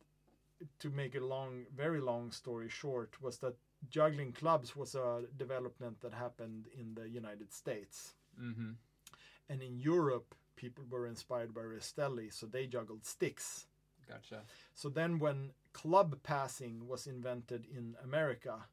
to 0.79 0.89
make 0.91 1.15
a 1.15 1.19
long, 1.19 1.65
very 1.75 1.99
long 1.99 2.31
story 2.31 2.69
short, 2.69 3.19
was 3.21 3.39
that 3.39 3.55
juggling 3.89 4.31
clubs 4.31 4.75
was 4.75 4.93
a 4.93 5.23
development 5.37 5.99
that 6.01 6.13
happened 6.13 6.67
in 6.79 6.93
the 6.93 7.09
United 7.09 7.51
States, 7.51 8.13
Mm-hmm. 8.41 8.71
and 9.49 9.61
in 9.61 9.77
Europe, 9.77 10.33
people 10.55 10.85
were 10.89 11.05
inspired 11.07 11.53
by 11.53 11.61
Rastelli 11.61 12.31
so 12.31 12.45
they 12.45 12.65
juggled 12.67 13.03
sticks. 13.05 13.65
Gotcha. 14.07 14.41
So 14.75 14.89
then, 14.89 15.19
when 15.19 15.51
club 15.73 16.17
passing 16.23 16.87
was 16.87 17.07
invented 17.07 17.65
in 17.75 17.95
America, 18.03 18.65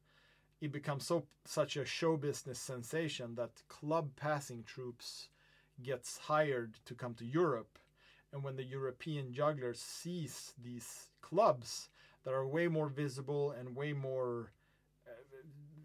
it 0.61 0.73
becomes 0.73 1.07
so 1.07 1.27
such 1.45 1.77
a 1.77 1.85
show 1.85 2.17
business 2.17 2.59
sensation 2.59 3.35
that 3.37 3.63
club 3.69 4.11
passing 4.17 4.65
troops 4.65 5.29
gets 5.83 6.19
hired 6.19 6.75
to 6.85 6.95
come 6.95 7.15
to 7.15 7.25
Europe, 7.25 7.79
and 8.33 8.43
when 8.43 8.57
the 8.57 8.65
European 8.65 9.33
jugglers 9.33 9.81
sees 9.81 10.55
these 10.63 11.09
clubs 11.21 11.89
that 12.25 12.35
are 12.35 12.47
way 12.47 12.69
more 12.69 12.89
visible 12.89 13.53
and 13.53 13.77
way 13.77 13.93
more 13.93 14.53
uh, 15.07 15.13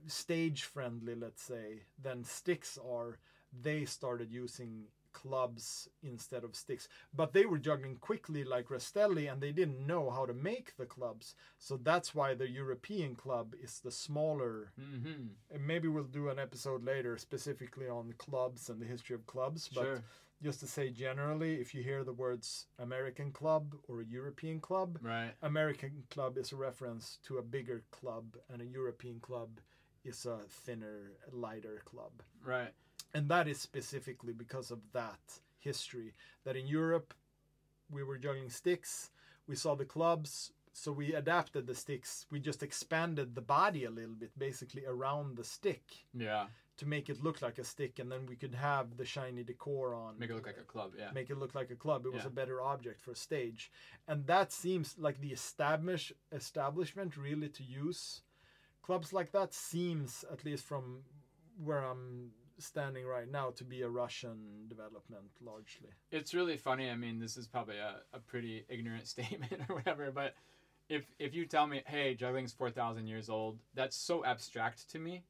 stage 0.08 0.64
friendly, 0.64 1.16
let's 1.16 1.44
say, 1.44 1.84
than 2.02 2.24
sticks 2.24 2.78
are, 2.78 3.20
they 3.62 3.86
started 3.86 4.32
using 4.32 4.86
clubs 5.14 5.88
instead 6.02 6.44
of 6.44 6.56
sticks. 6.56 6.88
But 7.14 7.34
they 7.34 7.46
were 7.46 7.58
juggling 7.60 7.98
quickly 7.98 8.44
like 8.44 8.68
Rastelli 8.70 9.32
and 9.32 9.42
they 9.42 9.52
didn't 9.52 9.86
know 9.86 10.10
how 10.10 10.26
to 10.26 10.34
make 10.34 10.76
the 10.78 10.86
clubs. 10.86 11.36
So 11.60 11.78
that's 11.78 12.14
why 12.14 12.34
the 12.34 12.50
European 12.50 13.16
club 13.16 13.54
is 13.62 13.80
the 13.80 13.92
smaller. 13.92 14.72
Mm-hmm. 14.80 15.28
And 15.54 15.68
maybe 15.68 15.88
we'll 15.88 16.04
do 16.04 16.30
an 16.30 16.40
episode 16.40 16.84
later 16.84 17.18
specifically 17.18 17.88
on 17.88 18.14
clubs 18.18 18.70
and 18.70 18.82
the 18.82 18.86
history 18.86 19.16
of 19.16 19.26
clubs. 19.26 19.70
But 19.74 19.84
Sure. 19.86 20.04
just 20.42 20.60
to 20.60 20.68
say 20.68 20.90
generally, 20.90 21.62
if 21.62 21.74
you 21.74 21.84
hear 21.84 22.04
the 22.04 22.14
words 22.14 22.68
American 22.80 23.32
club 23.32 23.76
or 23.88 24.02
a 24.02 24.06
European 24.06 24.60
club, 24.60 24.98
Right. 25.02 25.34
American 25.42 26.04
club 26.10 26.38
is 26.38 26.52
a 26.52 26.56
reference 26.58 27.20
to 27.24 27.38
a 27.38 27.42
bigger 27.42 27.84
club, 27.92 28.36
and 28.50 28.62
a 28.62 28.66
European 28.66 29.20
club 29.20 29.60
is 30.04 30.26
a 30.26 30.40
thinner, 30.50 31.14
lighter 31.32 31.82
club. 31.86 32.12
Right. 32.44 32.74
And 33.14 33.30
that 33.30 33.48
is 33.48 33.60
specifically 33.60 34.34
because 34.34 34.72
of 34.72 34.80
that 34.94 35.20
history. 35.60 36.14
That 36.46 36.56
in 36.56 36.68
Europe, 36.68 37.14
we 37.92 38.04
were 38.04 38.18
juggling 38.18 38.50
sticks, 38.50 39.12
we 39.48 39.56
saw 39.56 39.76
the 39.76 39.86
clubs, 39.86 40.52
so 40.72 40.92
we 40.92 41.14
adapted 41.14 41.68
the 41.68 41.76
sticks. 41.76 42.26
We 42.32 42.40
just 42.40 42.64
expanded 42.64 43.36
the 43.36 43.42
body 43.42 43.86
a 43.86 43.92
little 43.92 44.16
bit, 44.16 44.32
basically 44.38 44.86
around 44.86 45.38
the 45.38 45.44
stick, 45.44 45.84
Yeah. 46.14 46.48
to 46.78 46.88
make 46.88 47.08
it 47.10 47.22
look 47.24 47.44
like 47.44 47.60
a 47.60 47.64
stick, 47.64 48.00
and 48.00 48.12
then 48.12 48.26
we 48.26 48.36
could 48.36 48.56
have 48.56 48.98
the 48.98 49.06
shiny 49.06 49.44
decor 49.44 49.94
on 49.94 50.18
Make 50.18 50.32
it 50.32 50.36
look 50.36 50.48
like 50.48 50.58
a 50.58 50.64
club. 50.64 50.94
Yeah. 50.98 51.12
make 51.12 51.30
it 51.30 51.38
look 51.38 51.54
like 51.54 51.70
a 51.70 51.76
club. 51.76 52.08
It 52.08 52.14
was 52.14 52.26
a 52.26 52.32
better 52.32 52.60
object 52.62 53.00
for 53.02 53.12
a 53.12 53.16
stage, 53.16 53.72
and 54.08 54.26
that 54.26 54.52
seems 54.52 54.98
like 54.98 55.20
the 55.22 55.32
establish 55.32 56.12
establishment 56.32 57.16
really 57.18 57.50
to 57.50 57.64
use 57.64 58.24
clubs 58.82 59.14
like 59.14 59.32
that 59.32 59.54
seems, 59.54 60.26
at 60.32 60.44
least 60.44 60.64
from 60.66 61.04
where 61.64 61.84
I'm 61.86 62.32
standing 62.58 63.06
right 63.06 63.30
now, 63.30 63.52
to 63.52 63.64
be 63.64 63.82
a 63.82 63.90
Russian 63.90 64.68
development 64.68 65.32
largely. 65.42 65.90
It's 66.12 66.34
really 66.34 66.58
funny. 66.58 66.90
I 66.90 66.96
mean, 66.96 67.20
this 67.20 67.38
is 67.38 67.48
probably 67.48 67.78
a, 67.78 67.98
a 68.14 68.20
pretty 68.20 68.66
ignorant 68.70 69.08
statement 69.16 69.62
or 69.70 69.76
whatever, 69.76 70.12
but 70.12 70.36
if 70.90 71.06
if 71.20 71.34
you 71.34 71.46
tell 71.46 71.68
me, 71.68 71.82
hey, 71.86 72.16
juggling's 72.16 72.54
four 72.54 72.70
thousand 72.70 73.08
years 73.08 73.30
old, 73.30 73.60
that's 73.74 73.96
so 73.96 74.24
abstract 74.26 74.90
to 74.92 75.00
me. 75.00 75.24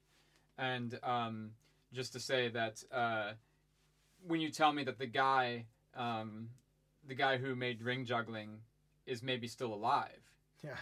And 0.58 1.00
um, 1.04 1.52
just 1.94 2.14
to 2.14 2.20
say 2.20 2.50
that 2.50 2.84
uh, 2.92 3.34
when 4.26 4.42
you 4.42 4.50
tell 4.50 4.72
me 4.74 4.84
that 4.84 5.00
the 5.00 5.08
guy, 5.08 5.66
um, 5.96 6.50
the 7.08 7.16
guy 7.16 7.38
who 7.38 7.56
made 7.56 7.82
ring 7.82 8.06
juggling, 8.06 8.60
is 9.06 9.24
maybe 9.24 9.48
still 9.48 9.74
alive, 9.74 10.22
Yeah, 10.64 10.78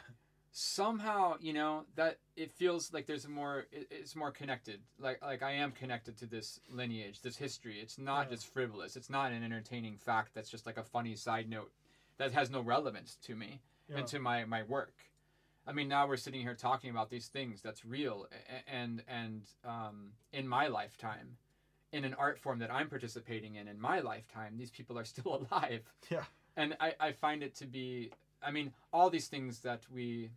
somehow 0.52 1.36
you 1.40 1.53
know 1.53 1.86
that 1.95 2.18
it 2.36 2.52
feels 2.52 2.91
like 2.91 3.06
there's 3.06 3.23
a 3.23 3.30
more 3.30 3.65
it's 3.72 4.15
more 4.18 4.32
connected 4.32 4.82
like 4.99 5.18
like 5.22 5.41
i 5.41 5.52
am 5.52 5.72
connected 5.72 6.18
to 6.18 6.26
this 6.26 6.60
lineage 6.69 7.22
this 7.22 7.38
history 7.38 7.80
it's 7.80 7.98
not 7.98 8.26
Yeah. 8.28 8.32
just 8.36 8.48
frivolous 8.48 8.98
it's 8.98 9.10
not 9.10 9.32
an 9.32 9.44
entertaining 9.44 9.98
fact 9.98 10.32
that's 10.34 10.49
just 10.49 10.65
like 10.65 10.78
a 10.78 10.84
funny 10.84 11.15
side 11.15 11.49
note 11.49 11.72
that 12.18 12.34
has 12.34 12.49
no 12.49 12.60
relevance 12.60 13.15
to 13.23 13.36
me 13.36 13.61
Yeah. 13.88 13.99
and 13.99 14.07
to 14.07 14.19
my 14.19 14.44
my 14.44 14.64
work 14.64 14.94
i 15.65 15.72
mean 15.72 15.88
now 15.88 16.06
we're 16.06 16.18
sitting 16.18 16.41
here 16.41 16.53
talking 16.53 16.90
about 16.90 17.10
these 17.10 17.28
things 17.28 17.61
that's 17.61 17.86
real 17.86 18.28
and 18.68 19.03
and 19.07 19.44
um, 19.64 20.11
in 20.34 20.45
my 20.49 20.68
lifetime 20.68 21.38
in 21.94 22.03
an 22.03 22.14
art 22.15 22.38
form 22.38 22.60
that 22.60 22.69
i'm 22.72 22.90
participating 22.90 23.56
in 23.56 23.69
in 23.69 23.80
my 23.80 24.02
lifetime 24.02 24.57
these 24.57 24.72
people 24.72 24.99
are 24.99 25.06
still 25.06 25.48
alive 25.52 25.82
Yeah. 26.10 26.23
and 26.57 26.76
I, 26.82 26.94
I 26.99 27.11
find 27.14 27.41
it 27.41 27.56
to 27.56 27.65
be 27.65 28.11
i 28.43 28.51
mean 28.51 28.72
all 28.91 29.09
these 29.09 29.27
things 29.27 29.59
that 29.59 29.81
we 29.93 30.31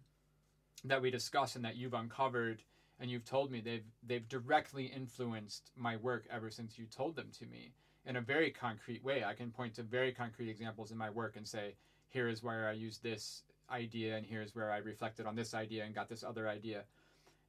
that 0.84 1.00
we 1.00 1.10
discuss 1.10 1.56
and 1.56 1.64
that 1.64 1.76
you've 1.76 1.94
uncovered 1.94 2.62
and 3.00 3.10
you've 3.10 3.24
told 3.24 3.50
me 3.50 3.60
they've 3.60 3.86
they've 4.06 4.28
directly 4.28 4.84
influenced 4.84 5.70
my 5.76 5.96
work 5.96 6.26
ever 6.30 6.50
since 6.50 6.78
you 6.78 6.86
told 6.86 7.16
them 7.16 7.28
to 7.38 7.46
me 7.46 7.72
in 8.06 8.16
a 8.16 8.20
very 8.20 8.50
concrete 8.50 9.02
way. 9.02 9.24
I 9.24 9.32
can 9.32 9.50
point 9.50 9.74
to 9.74 9.82
very 9.82 10.12
concrete 10.12 10.50
examples 10.50 10.90
in 10.90 10.98
my 10.98 11.10
work 11.10 11.36
and 11.36 11.48
say 11.48 11.74
here 12.08 12.28
is 12.28 12.42
where 12.42 12.68
i 12.68 12.72
used 12.72 13.02
this 13.02 13.42
idea 13.70 14.16
and 14.16 14.26
here's 14.26 14.54
where 14.54 14.70
i 14.70 14.76
reflected 14.78 15.26
on 15.26 15.34
this 15.34 15.54
idea 15.54 15.84
and 15.84 15.94
got 15.94 16.08
this 16.08 16.22
other 16.22 16.48
idea. 16.48 16.84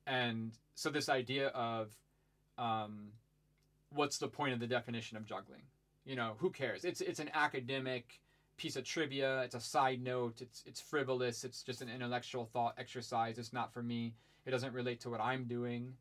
And 0.08 0.54
so 0.76 0.90
this 0.90 1.10
idea 1.10 1.48
of 1.50 1.92
um, 2.58 3.10
what's 3.90 4.18
the 4.18 4.28
point 4.28 4.54
of 4.54 4.60
the 4.60 4.68
definition 4.68 5.18
of 5.18 5.26
juggling? 5.26 5.64
You 6.06 6.16
know 6.16 6.36
who 6.38 6.50
cares? 6.52 6.86
It's 6.86 7.02
it's 7.02 7.20
an 7.20 7.30
academic 7.34 8.20
piece 8.58 8.76
of 8.76 8.84
trivia 8.84 9.42
it's 9.42 9.56
a 9.56 9.60
side 9.60 10.02
note 10.02 10.42
it's 10.42 10.64
it's 10.66 10.80
frivolous 10.80 11.44
it's 11.44 11.62
just 11.64 11.82
an 11.82 11.90
intellectual 11.90 12.46
thought 12.46 12.74
exercise 12.78 13.38
it's 13.38 13.52
not 13.54 13.74
for 13.74 13.82
me 13.84 14.14
it 14.46 14.52
doesn't 14.52 14.74
relate 14.74 15.00
to 15.02 15.10
what 15.10 15.20
i'm 15.20 15.44
doing 15.46 15.94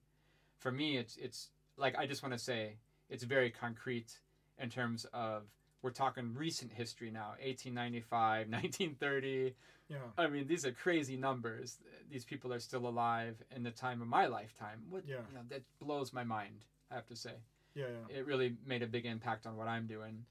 for 0.58 0.70
me 0.70 0.96
it's 0.96 1.16
it's 1.16 1.50
like 1.76 1.96
i 1.98 2.06
just 2.06 2.22
want 2.22 2.32
to 2.32 2.38
say 2.38 2.76
it's 3.10 3.24
very 3.24 3.50
concrete 3.50 4.18
in 4.58 4.68
terms 4.70 5.04
of 5.12 5.42
we're 5.82 5.90
talking 5.90 6.32
recent 6.34 6.72
history 6.72 7.10
now 7.10 7.30
1895 7.42 8.48
1930 8.48 9.54
Yeah. 9.90 9.96
i 10.16 10.26
mean 10.28 10.46
these 10.46 10.64
are 10.64 10.72
crazy 10.72 11.16
numbers 11.16 11.76
these 12.10 12.24
people 12.24 12.54
are 12.54 12.58
still 12.60 12.86
alive 12.88 13.36
in 13.54 13.62
the 13.62 13.70
time 13.70 14.00
of 14.00 14.08
my 14.08 14.26
lifetime 14.26 14.80
what 14.88 15.02
Yeah. 15.06 15.16
you 15.28 15.34
know 15.34 15.42
that 15.50 15.60
blows 15.78 16.10
my 16.12 16.24
mind 16.24 16.64
i 16.90 16.94
have 16.94 17.06
to 17.08 17.16
say 17.16 17.32
Yeah. 17.74 17.84
Yeah. 18.08 18.16
it 18.18 18.26
really 18.26 18.56
made 18.64 18.82
a 18.82 18.86
big 18.86 19.04
impact 19.04 19.44
on 19.46 19.56
what 19.58 19.68
i'm 19.68 19.86
doing 19.86 20.24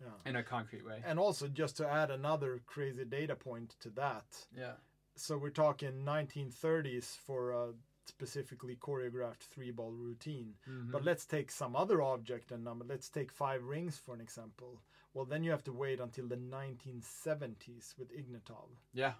Yeah. 0.00 0.08
in 0.30 0.36
a 0.36 0.42
concrete 0.42 0.84
way 0.84 1.02
And 1.06 1.18
also, 1.18 1.48
just 1.48 1.76
to 1.78 1.88
add 1.88 2.10
another 2.10 2.60
crazy 2.66 3.04
data 3.04 3.34
point 3.34 3.76
to 3.80 3.90
that, 3.90 4.46
yeah 4.56 4.74
so 5.18 5.38
we're 5.38 5.48
talking 5.50 6.04
1930s 6.04 7.16
for 7.26 7.50
a 7.52 7.72
specifically 8.04 8.76
choreographed 8.76 9.48
three 9.50 9.70
ball 9.70 9.90
routine. 9.90 10.54
Mhm. 10.68 10.92
But 10.92 11.04
let's 11.04 11.24
take 11.26 11.50
some 11.50 11.74
other 11.74 12.02
object 12.02 12.52
and 12.52 12.62
number. 12.62 12.84
Let's 12.84 13.08
take 13.08 13.32
five 13.32 13.64
rings 13.64 13.96
for 13.98 14.14
an 14.14 14.20
example. 14.20 14.82
Well, 15.14 15.24
then 15.24 15.42
you 15.42 15.50
have 15.50 15.64
to 15.64 15.72
wait 15.72 15.98
until 16.00 16.28
the 16.28 16.36
1970s 16.36 17.94
with 17.98 18.10
Ignatov. 18.12 18.68
yeah 18.92 19.14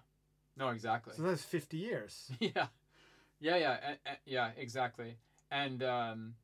no 0.55 0.69
exactly 0.69 1.13
So 1.15 1.23
that's 1.23 1.43
50 1.43 1.77
years. 1.77 2.31
yeah 2.39 2.67
yeah 3.39 3.57
yeah 3.57 3.77
a- 3.91 4.09
a- 4.11 4.19
yeah 4.25 4.51
exactly 4.57 5.17
and 5.51 5.81
um 5.83 6.35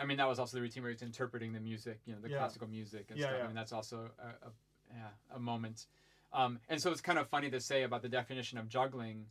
i 0.00 0.04
mean 0.04 0.16
that 0.16 0.28
was 0.28 0.38
also 0.38 0.56
the 0.56 0.60
routine 0.62 0.82
where 0.82 0.90
he's 0.90 1.02
interpreting 1.02 1.52
the 1.52 1.60
music 1.60 2.00
you 2.06 2.14
know 2.14 2.20
the 2.20 2.28
Yeah. 2.30 2.38
classical 2.38 2.68
music 2.68 3.06
and 3.10 3.18
Yeah, 3.20 3.26
stuff. 3.26 3.40
I 3.44 3.46
mean 3.46 3.54
that's 3.54 3.72
also 3.72 4.10
a, 4.18 4.46
a 4.46 4.50
yeah 4.92 5.08
a 5.34 5.38
moment. 5.38 5.86
Um 6.32 6.58
and 6.68 6.80
so 6.80 6.90
it's 6.90 7.00
kind 7.00 7.18
of 7.18 7.28
funny 7.28 7.50
to 7.50 7.60
say 7.60 7.82
about 7.82 8.02
the 8.02 8.08
definition 8.08 8.58
of 8.58 8.68
juggling 8.68 9.26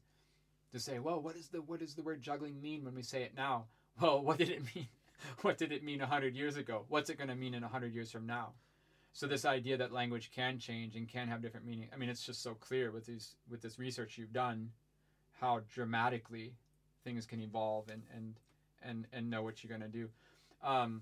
to 0.71 0.79
say 0.79 0.99
well 0.99 1.19
what 1.21 1.35
is 1.35 1.47
the 1.49 1.61
what 1.61 1.79
does 1.79 1.95
the 1.95 2.03
word 2.03 2.21
juggling 2.21 2.61
mean 2.61 2.83
when 2.85 2.95
we 2.95 3.03
say 3.03 3.23
it 3.23 3.33
now? 3.35 3.65
Well 4.01 4.21
what 4.21 4.37
did 4.37 4.49
it 4.49 4.63
mean? 4.75 4.87
What 5.41 5.57
did 5.57 5.73
it 5.73 5.83
mean 5.83 5.99
100 5.99 6.33
years 6.33 6.55
ago? 6.55 6.85
What's 6.87 7.09
it 7.09 7.17
going 7.17 7.27
to 7.27 7.35
mean 7.35 7.53
in 7.53 7.61
100 7.61 7.93
years 7.93 8.09
from 8.09 8.25
now? 8.25 8.53
So 9.11 9.27
this 9.27 9.43
idea 9.43 9.75
that 9.75 9.91
language 9.91 10.31
can 10.33 10.59
change 10.59 10.95
and 10.95 11.09
can 11.09 11.27
have 11.27 11.41
different 11.41 11.65
meaning 11.65 11.89
i 11.93 11.97
mean 11.97 12.09
it's 12.09 12.25
just 12.25 12.41
so 12.41 12.53
clear 12.53 12.91
with 12.91 13.05
these 13.05 13.35
with 13.49 13.61
this 13.61 13.77
research 13.79 14.17
you've 14.17 14.31
done 14.31 14.71
how 15.41 15.61
dramatically 15.73 16.53
things 17.03 17.25
can 17.25 17.41
evolve 17.41 17.89
and 17.89 18.03
and 18.15 18.39
and 18.81 19.07
and 19.11 19.29
know 19.29 19.41
what 19.43 19.61
you're 19.63 19.77
going 19.77 19.91
to 19.91 19.97
do 19.97 20.09
um 20.64 21.02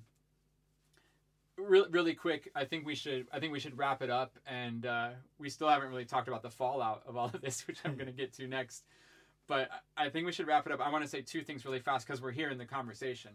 really 1.58 1.90
really 1.90 2.14
quick 2.14 2.50
i 2.56 2.64
think 2.64 2.86
we 2.86 2.94
should 2.94 3.26
i 3.34 3.40
think 3.40 3.52
we 3.52 3.60
should 3.60 3.78
wrap 3.78 4.02
it 4.02 4.10
up 4.10 4.38
and 4.46 4.86
uh, 4.86 5.10
we 5.40 5.50
still 5.50 5.68
haven't 5.68 5.90
really 5.90 6.06
talked 6.06 6.28
about 6.28 6.44
the 6.44 6.50
fallout 6.50 7.02
of 7.08 7.18
all 7.18 7.32
of 7.34 7.42
this 7.42 7.66
which 7.68 7.80
i'm 7.84 7.96
going 7.96 8.06
to 8.06 8.12
get 8.12 8.34
to 8.34 8.48
next. 8.48 8.84
But 9.48 9.70
I- 9.96 10.10
think 10.10 10.26
we 10.26 10.34
should 10.34 10.46
wrap 10.46 10.66
it 10.66 10.74
up. 10.74 10.82
I 10.82 10.92
want 10.92 11.06
to 11.06 11.10
say 11.10 11.22
two 11.22 11.42
things 11.42 11.66
really 11.66 11.80
fast 11.80 12.06
because 12.06 12.22
we're 12.22 12.32
here 12.32 12.50
in 12.50 12.58
the 12.58 12.66
conversation. 12.66 13.32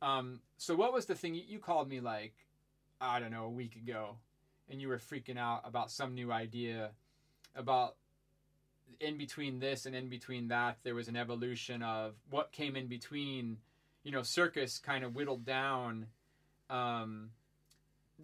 Um, 0.00 0.40
so 0.56 0.74
what 0.74 0.94
was 0.94 1.04
the 1.04 1.14
thing 1.14 1.34
you 1.34 1.58
called 1.58 1.88
me 1.88 2.00
like 2.00 2.34
i 3.00 3.20
don't 3.20 3.30
know 3.30 3.44
a 3.44 3.50
week 3.50 3.76
ago 3.76 4.16
and 4.70 4.80
you 4.80 4.88
were 4.88 4.98
freaking 4.98 5.36
out 5.36 5.60
about 5.64 5.90
some 5.90 6.14
new 6.14 6.32
idea 6.32 6.90
about 7.54 7.96
in 9.00 9.18
between 9.18 9.58
this 9.58 9.86
and 9.86 9.94
in 9.94 10.08
between 10.08 10.48
that 10.48 10.78
there 10.84 10.94
was 10.94 11.08
an 11.08 11.16
evolution 11.16 11.82
of 11.82 12.14
what 12.30 12.52
came 12.52 12.76
in 12.76 12.86
between 12.86 13.58
you 14.02 14.12
know 14.12 14.22
circus 14.22 14.78
kind 14.78 15.04
of 15.04 15.14
whittled 15.14 15.44
down 15.44 16.06
um 16.70 17.30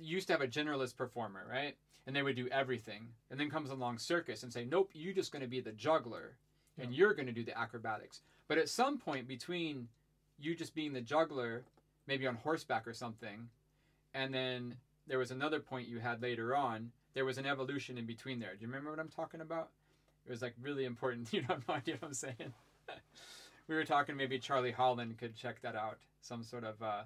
used 0.00 0.26
to 0.28 0.32
have 0.32 0.42
a 0.42 0.48
generalist 0.48 0.96
performer 0.96 1.44
right? 1.50 1.76
And 2.06 2.16
they 2.16 2.22
would 2.22 2.36
do 2.36 2.48
everything. 2.48 3.08
And 3.30 3.38
then 3.38 3.50
comes 3.50 3.68
along 3.70 3.98
circus 3.98 4.42
and 4.42 4.52
say 4.52 4.64
nope 4.64 4.90
you're 4.94 5.14
just 5.14 5.32
going 5.32 5.42
to 5.42 5.48
be 5.48 5.60
the 5.60 5.72
juggler 5.72 6.36
and 6.80 6.94
you're 6.94 7.14
going 7.14 7.26
to 7.26 7.32
do 7.32 7.44
the 7.44 7.58
acrobatics. 7.58 8.20
But 8.46 8.58
at 8.58 8.68
some 8.68 8.98
point 8.98 9.28
between 9.28 9.88
you 10.38 10.54
just 10.54 10.74
being 10.74 10.92
the 10.92 11.00
juggler 11.00 11.64
maybe 12.06 12.26
on 12.26 12.36
horseback 12.36 12.86
or 12.86 12.94
something 12.94 13.48
and 14.14 14.32
then 14.32 14.76
there 15.06 15.18
was 15.18 15.30
another 15.30 15.60
point 15.60 15.88
you 15.88 15.98
had 15.98 16.22
later 16.22 16.54
on 16.54 16.92
there 17.14 17.24
was 17.24 17.38
an 17.38 17.46
evolution 17.46 17.98
in 17.98 18.06
between 18.06 18.38
there. 18.38 18.54
Do 18.54 18.60
you 18.60 18.68
remember 18.68 18.90
what 18.90 19.00
i'm 19.00 19.08
talking 19.08 19.40
about? 19.40 19.70
It 20.26 20.30
was 20.30 20.42
like 20.42 20.54
really 20.60 20.84
important. 20.84 21.28
You 21.32 21.42
have 21.48 21.66
no 21.66 21.74
idea 21.74 21.96
what 21.98 22.08
I'm 22.08 22.14
saying. 22.14 22.52
We 23.68 23.74
were 23.74 23.84
talking. 23.84 24.16
Maybe 24.16 24.38
Charlie 24.38 24.72
Holland 24.72 25.18
could 25.18 25.36
check 25.36 25.60
that 25.62 25.76
out. 25.76 25.98
Some 26.20 26.42
sort 26.42 26.64
of 26.64 26.82
uh, 26.82 27.02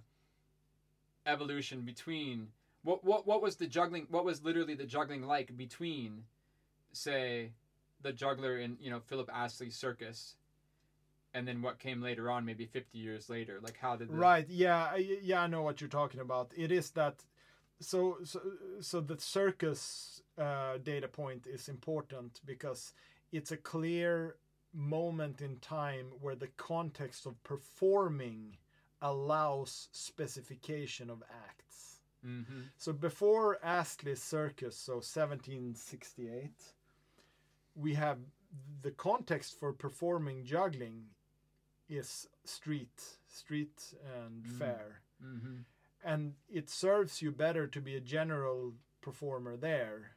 evolution 1.26 1.82
between 1.82 2.48
what 2.82 3.04
what 3.04 3.26
what 3.26 3.42
was 3.42 3.56
the 3.56 3.66
juggling? 3.66 4.06
What 4.10 4.24
was 4.24 4.42
literally 4.42 4.74
the 4.74 4.86
juggling 4.86 5.22
like 5.22 5.56
between, 5.56 6.24
say, 6.92 7.52
the 8.02 8.12
juggler 8.12 8.58
in 8.58 8.76
you 8.80 8.90
know 8.90 9.00
Philip 9.00 9.30
Astley's 9.32 9.76
circus, 9.76 10.36
and 11.34 11.46
then 11.46 11.62
what 11.62 11.78
came 11.78 12.02
later 12.02 12.30
on, 12.30 12.44
maybe 12.44 12.66
50 12.66 12.98
years 12.98 13.28
later. 13.28 13.58
Like 13.62 13.78
how 13.78 13.96
did 13.96 14.08
the, 14.08 14.14
Right. 14.14 14.48
Yeah. 14.48 14.96
Yeah. 14.96 15.42
I 15.42 15.46
know 15.46 15.62
what 15.62 15.80
you're 15.80 15.90
talking 15.90 16.20
about. 16.20 16.52
It 16.56 16.72
is 16.72 16.90
that. 16.90 17.24
So 17.80 18.18
so 18.24 18.40
so 18.80 19.00
the 19.00 19.18
circus 19.18 20.22
uh, 20.38 20.78
data 20.82 21.08
point 21.08 21.46
is 21.46 21.68
important 21.68 22.40
because 22.44 22.92
it's 23.32 23.50
a 23.50 23.56
clear 23.56 24.36
moment 24.72 25.40
in 25.40 25.58
time 25.58 26.06
where 26.20 26.34
the 26.36 26.48
context 26.48 27.26
of 27.26 27.42
performing 27.42 28.56
allows 29.00 29.88
specification 29.92 31.10
of 31.10 31.22
acts. 31.44 32.00
Mhm. 32.24 32.70
So 32.76 32.92
before 32.92 33.58
Astley's 33.64 34.22
circus, 34.22 34.76
so 34.76 35.00
1768, 35.00 36.74
we 37.74 37.94
have 37.94 38.18
the 38.82 38.92
context 38.92 39.58
for 39.58 39.72
performing 39.72 40.44
juggling 40.44 41.14
is 41.88 42.28
street, 42.44 43.18
street 43.26 43.94
and 44.14 44.44
Mm. 44.44 44.58
fair. 44.58 45.02
Mhm. 45.20 45.64
And 46.04 46.36
it 46.48 46.68
serves 46.70 47.22
you 47.22 47.32
better 47.32 47.66
to 47.66 47.80
be 47.80 47.96
a 47.96 48.00
general 48.00 48.74
performer 49.00 49.56
there. 49.56 50.16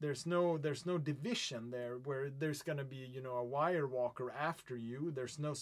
There's 0.00 0.26
no 0.26 0.56
there's 0.56 0.86
no 0.86 0.96
division 0.98 1.70
there 1.70 1.98
where 2.04 2.30
there's 2.30 2.62
going 2.62 2.78
to 2.78 2.84
be, 2.84 2.96
you 2.96 3.20
know, 3.22 3.36
a 3.36 3.44
wire 3.44 3.86
walker 3.86 4.32
after 4.32 4.76
you. 4.76 5.10
There's 5.10 5.38
no 5.38 5.54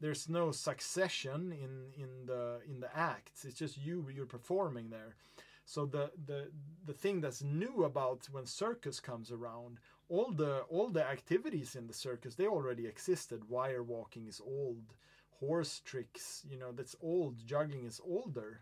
there's 0.00 0.28
no 0.28 0.52
succession 0.52 1.52
in 1.52 2.02
in 2.02 2.26
the 2.26 2.60
in 2.68 2.80
the 2.80 2.96
acts. 2.96 3.44
It's 3.44 3.58
just 3.58 3.78
you 3.78 4.06
you're 4.14 4.26
performing 4.26 4.90
there. 4.90 5.16
So 5.64 5.86
the 5.86 6.10
the 6.26 6.50
the 6.86 6.92
thing 6.92 7.20
that's 7.20 7.42
new 7.42 7.84
about 7.84 8.28
when 8.30 8.46
circus 8.46 9.00
comes 9.00 9.30
around, 9.32 9.78
all 10.08 10.30
the 10.32 10.60
all 10.68 10.88
the 10.88 11.04
activities 11.04 11.76
in 11.76 11.86
the 11.86 11.94
circus 11.94 12.34
they 12.34 12.46
already 12.46 12.86
existed. 12.86 13.48
Wire 13.48 13.82
walking 13.82 14.26
is 14.26 14.40
old, 14.40 14.94
horse 15.40 15.80
tricks, 15.84 16.44
you 16.48 16.58
know, 16.58 16.72
that's 16.72 16.96
old. 17.00 17.44
Juggling 17.46 17.84
is 17.84 18.00
older. 18.04 18.60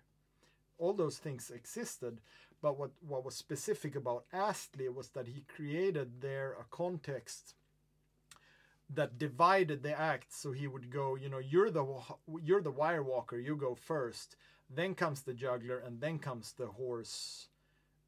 All 0.78 0.94
those 0.94 1.18
things 1.18 1.51
existed, 1.51 2.20
but 2.62 2.78
what 2.78 2.91
what 3.07 3.24
was 3.24 3.35
specific 3.35 3.95
about 3.97 4.24
Astley 4.32 4.89
was 4.89 5.09
that 5.11 5.27
he 5.28 5.45
created 5.57 6.20
there 6.20 6.53
a 6.53 6.65
context 6.70 7.55
that 8.93 9.19
divided 9.19 9.82
the 9.82 9.99
acts 9.99 10.37
so 10.37 10.53
he 10.53 10.66
would 10.66 10.91
go 10.91 11.15
you 11.15 11.28
know 11.28 11.39
you're 11.39 11.70
the 11.70 11.85
you're 12.43 12.62
the 12.62 12.70
wire 12.70 13.03
walker 13.03 13.39
you 13.39 13.55
go 13.57 13.74
first 13.74 14.37
then 14.69 14.95
comes 14.95 15.23
the 15.23 15.35
juggler 15.35 15.78
and 15.78 16.01
then 16.01 16.19
comes 16.19 16.53
the 16.53 16.66
horse 16.66 17.49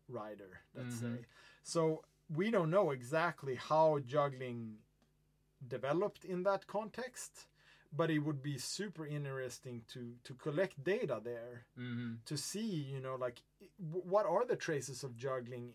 rider 0.09 0.61
let's 0.77 0.97
Mhm. 0.97 1.17
say 1.19 1.27
so 1.63 2.05
we 2.35 2.51
don't 2.51 2.71
know 2.71 2.91
exactly 2.91 3.55
how 3.55 3.99
juggling 4.01 4.79
developed 5.69 6.25
in 6.25 6.43
that 6.43 6.67
context. 6.67 7.47
But 7.95 8.11
it 8.11 8.21
would 8.21 8.43
be 8.43 8.57
super 8.59 9.07
interesting 9.07 9.83
to 9.93 10.15
to 10.25 10.35
collect 10.35 10.83
data 10.83 11.21
there 11.23 11.67
Mm-hmm. 11.79 12.13
to 12.25 12.37
see, 12.37 12.71
you 12.95 13.01
know, 13.01 13.17
like 13.27 13.43
what 14.13 14.27
are 14.27 14.45
the 14.47 14.57
traces 14.57 15.05
of 15.05 15.17
juggling, 15.17 15.73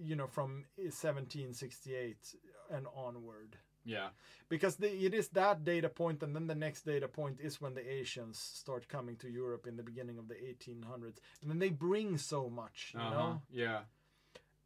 you 0.00 0.16
know, 0.16 0.26
from 0.28 0.64
1768 0.76 2.34
and 2.70 2.86
onward. 2.94 3.56
Yeah. 3.84 4.08
Because 4.48 4.76
the, 4.76 4.88
it 5.06 5.12
is 5.14 5.28
that 5.30 5.64
data 5.64 5.88
point, 5.88 6.22
and 6.22 6.34
then 6.36 6.46
the 6.46 6.54
next 6.54 6.82
data 6.86 7.08
point 7.08 7.40
is 7.40 7.60
when 7.60 7.74
the 7.74 7.92
Asians 8.00 8.38
start 8.38 8.86
coming 8.88 9.16
to 9.16 9.28
Europe 9.28 9.66
in 9.66 9.76
the 9.76 9.82
beginning 9.82 10.18
of 10.18 10.28
the 10.28 10.34
1800s, 10.36 11.18
and 11.40 11.50
then 11.50 11.58
they 11.58 11.70
bring 11.70 12.16
so 12.18 12.48
much, 12.48 12.92
you 12.94 13.00
Uh-huh. 13.00 13.10
know. 13.10 13.42
Yeah. 13.50 13.80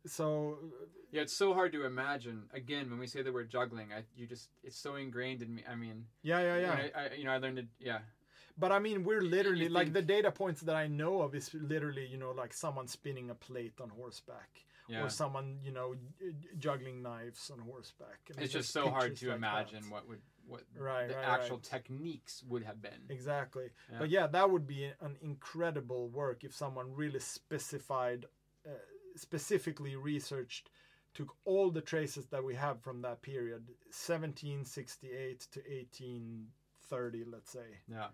So 0.06 0.58
Yeah, 1.12 1.22
it's 1.22 1.32
so 1.32 1.54
hard 1.54 1.72
to 1.72 1.84
imagine. 1.84 2.44
Again, 2.52 2.90
when 2.90 2.98
we 2.98 3.06
say 3.06 3.22
the 3.22 3.32
word 3.32 3.48
juggling, 3.50 3.92
I 3.92 4.04
you 4.16 4.26
just 4.26 4.48
it's 4.62 4.76
so 4.78 4.96
ingrained 4.96 5.42
in 5.42 5.54
me. 5.54 5.62
I 5.70 5.74
mean, 5.74 6.06
yeah, 6.22 6.40
yeah, 6.40 6.58
yeah. 6.64 6.72
I, 6.72 7.00
I 7.00 7.14
you 7.14 7.24
know 7.24 7.32
I 7.32 7.38
learned 7.38 7.58
it. 7.58 7.66
Yeah, 7.78 7.98
But 8.58 8.72
I 8.72 8.78
mean, 8.78 9.04
we're 9.04 9.22
literally 9.22 9.64
You 9.64 9.70
like 9.78 9.86
think- 9.92 9.94
the 9.94 10.02
data 10.16 10.30
points 10.30 10.60
that 10.62 10.76
I 10.76 10.86
know 10.88 11.22
of 11.22 11.34
is 11.34 11.52
literally, 11.54 12.06
you 12.06 12.16
know, 12.18 12.32
like 12.32 12.52
someone 12.54 12.86
spinning 12.88 13.30
a 13.30 13.34
plate 13.34 13.74
on 13.80 13.90
horseback, 13.90 14.50
yeah. 14.88 15.02
or 15.04 15.08
someone, 15.10 15.58
you 15.62 15.72
know, 15.72 15.94
juggling 16.58 17.02
knives 17.02 17.50
on 17.50 17.58
horseback. 17.60 18.18
It's 18.38 18.52
just 18.52 18.72
so 18.72 18.88
hard 18.90 19.16
to 19.16 19.26
like 19.28 19.36
imagine 19.36 19.82
that. 19.82 19.92
what 19.92 20.08
would 20.08 20.20
what 20.48 20.62
Right, 20.78 21.08
the 21.08 21.14
right, 21.16 21.24
actual 21.24 21.56
right. 21.56 21.64
techniques 21.74 22.42
would 22.48 22.62
have 22.62 22.80
been. 22.80 23.02
Exactly. 23.10 23.68
Yeah. 23.90 23.98
But 24.00 24.10
yeah, 24.10 24.26
that 24.28 24.48
would 24.50 24.66
be 24.66 24.84
an 25.00 25.16
incredible 25.20 26.08
work 26.08 26.44
if 26.44 26.54
someone 26.54 26.94
really 26.94 27.18
specified, 27.18 28.26
uh, 28.64 28.70
specifically 29.16 29.96
researched, 29.96 30.70
took 31.14 31.34
all 31.44 31.70
the 31.70 31.80
traces 31.80 32.26
that 32.26 32.44
we 32.44 32.54
have 32.54 32.80
from 32.80 33.02
that 33.02 33.22
period, 33.22 33.66
1768 33.90 35.40
to 35.52 35.60
1830, 35.60 37.24
let's 37.24 37.50
say, 37.50 37.80
Yeah, 37.88 38.08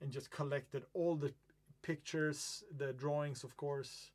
and 0.00 0.10
just 0.10 0.30
collected 0.30 0.84
all 0.94 1.16
the 1.16 1.32
pictures, 1.82 2.64
the 2.76 2.92
drawings, 2.92 3.44
of 3.44 3.56
course, 3.56 4.10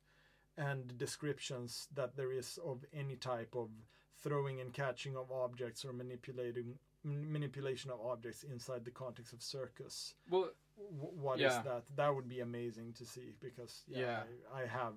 and 0.56 0.96
descriptions 0.98 1.88
that 1.94 2.16
there 2.16 2.32
is 2.32 2.58
of 2.64 2.84
any 2.92 3.16
type 3.16 3.54
of 3.56 3.70
throwing 4.18 4.60
and 4.60 4.72
catching 4.72 5.16
of 5.16 5.30
objects 5.32 5.84
or 5.84 5.92
manipulating 5.92 6.78
manipulation 7.04 7.90
of 7.90 8.00
objects 8.00 8.44
inside 8.44 8.84
the 8.84 8.90
context 8.90 9.32
of 9.32 9.42
circus 9.42 10.14
well, 10.30 10.50
Wh- 10.76 11.16
what 11.18 11.36
is 11.40 11.52
Yeah. 11.52 11.62
that? 11.62 11.82
That 11.96 12.14
would 12.14 12.28
be 12.28 12.40
amazing 12.40 12.92
to 12.94 13.04
see 13.04 13.34
because 13.40 13.82
yeah, 13.88 13.98
Yeah. 13.98 14.22
I, 14.54 14.62
I 14.62 14.66
have 14.66 14.94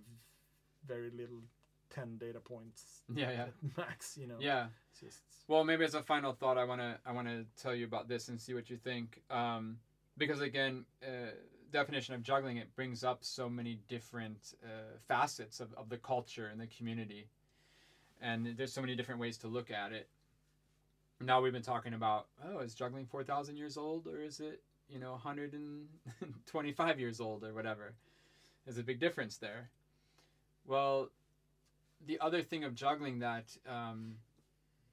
very 0.88 1.12
little 1.12 1.42
ten 1.90 2.18
data 2.18 2.40
points 2.40 2.96
yeah, 3.14 3.32
yeah, 3.32 3.46
max. 3.78 4.18
You 4.20 4.28
know, 4.28 4.36
yeah. 4.40 4.68
Just 5.00 5.22
Well, 5.48 5.64
maybe 5.64 5.86
as 5.86 5.94
a 5.94 6.02
final 6.02 6.34
thought, 6.34 6.58
I 6.58 6.64
wanna 6.64 6.98
I 7.06 7.12
wanna 7.12 7.46
tell 7.62 7.76
you 7.76 7.86
about 7.86 8.08
this 8.08 8.30
and 8.30 8.40
see 8.40 8.54
what 8.54 8.70
you 8.70 8.78
think. 8.78 9.22
Um, 9.30 9.78
because 10.18 10.42
again, 10.42 10.86
uh, 11.04 11.32
definition 11.72 12.16
of 12.16 12.24
juggling 12.24 12.58
it 12.58 12.74
brings 12.76 13.04
up 13.04 13.20
so 13.24 13.50
many 13.50 13.80
different 13.90 14.54
uh, 14.64 14.98
facets 15.08 15.60
of, 15.60 15.74
of 15.74 15.90
the 15.90 15.98
culture 15.98 16.48
and 16.48 16.60
the 16.60 16.68
community, 16.68 17.28
and 18.22 18.56
there's 18.58 18.74
so 18.74 18.82
many 18.82 18.96
different 18.96 19.20
ways 19.20 19.38
to 19.40 19.48
look 19.48 19.72
at 19.72 19.92
it. 19.92 20.08
Now 21.22 21.42
we've 21.42 21.54
been 21.54 21.62
talking 21.62 21.94
about 21.94 22.28
oh, 22.46 22.60
is 22.60 22.74
juggling 22.76 23.06
four 23.06 23.24
thousand 23.24 23.58
years 23.58 23.78
old 23.78 24.08
or 24.08 24.22
is 24.22 24.40
it 24.40 24.62
you 24.90 25.00
know 25.00 25.12
125 25.12 27.00
years 27.00 27.20
old 27.20 27.44
or 27.44 27.54
whatever? 27.54 27.94
There's 28.66 28.78
a 28.78 28.84
big 28.84 29.00
difference 29.00 29.38
there. 29.38 29.70
Well, 30.66 31.10
the 32.06 32.20
other 32.20 32.42
thing 32.42 32.64
of 32.64 32.76
juggling 32.76 33.20
that 33.20 33.46
um, 33.70 34.16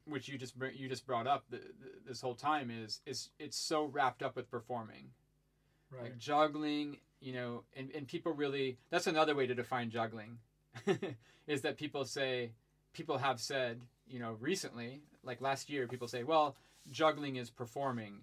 which 0.06 0.28
you 0.28 0.38
just 0.38 0.54
you 0.74 0.88
just 0.88 1.06
brought 1.06 1.26
up 1.26 1.44
th 1.50 1.62
th 1.62 1.94
this 2.06 2.20
whole 2.20 2.34
time 2.34 2.70
is 2.70 3.00
is 3.06 3.30
it's 3.38 3.56
so 3.56 3.84
wrapped 3.84 4.22
up 4.22 4.36
with 4.36 4.50
performing. 4.50 5.10
Right. 5.90 6.04
like 6.04 6.18
juggling 6.18 6.96
you 7.20 7.34
know 7.34 7.64
and, 7.76 7.90
and 7.94 8.08
people 8.08 8.32
really 8.32 8.78
that's 8.88 9.06
another 9.06 9.34
way 9.34 9.46
to 9.46 9.54
define 9.54 9.90
juggling 9.90 10.38
is 11.46 11.60
that 11.60 11.76
people 11.76 12.06
say 12.06 12.52
people 12.94 13.18
have 13.18 13.38
said 13.38 13.82
you 14.08 14.18
know 14.18 14.38
recently 14.40 15.02
like 15.22 15.42
last 15.42 15.68
year 15.68 15.86
people 15.86 16.08
say 16.08 16.22
well 16.24 16.56
juggling 16.90 17.36
is 17.36 17.50
performing. 17.50 18.20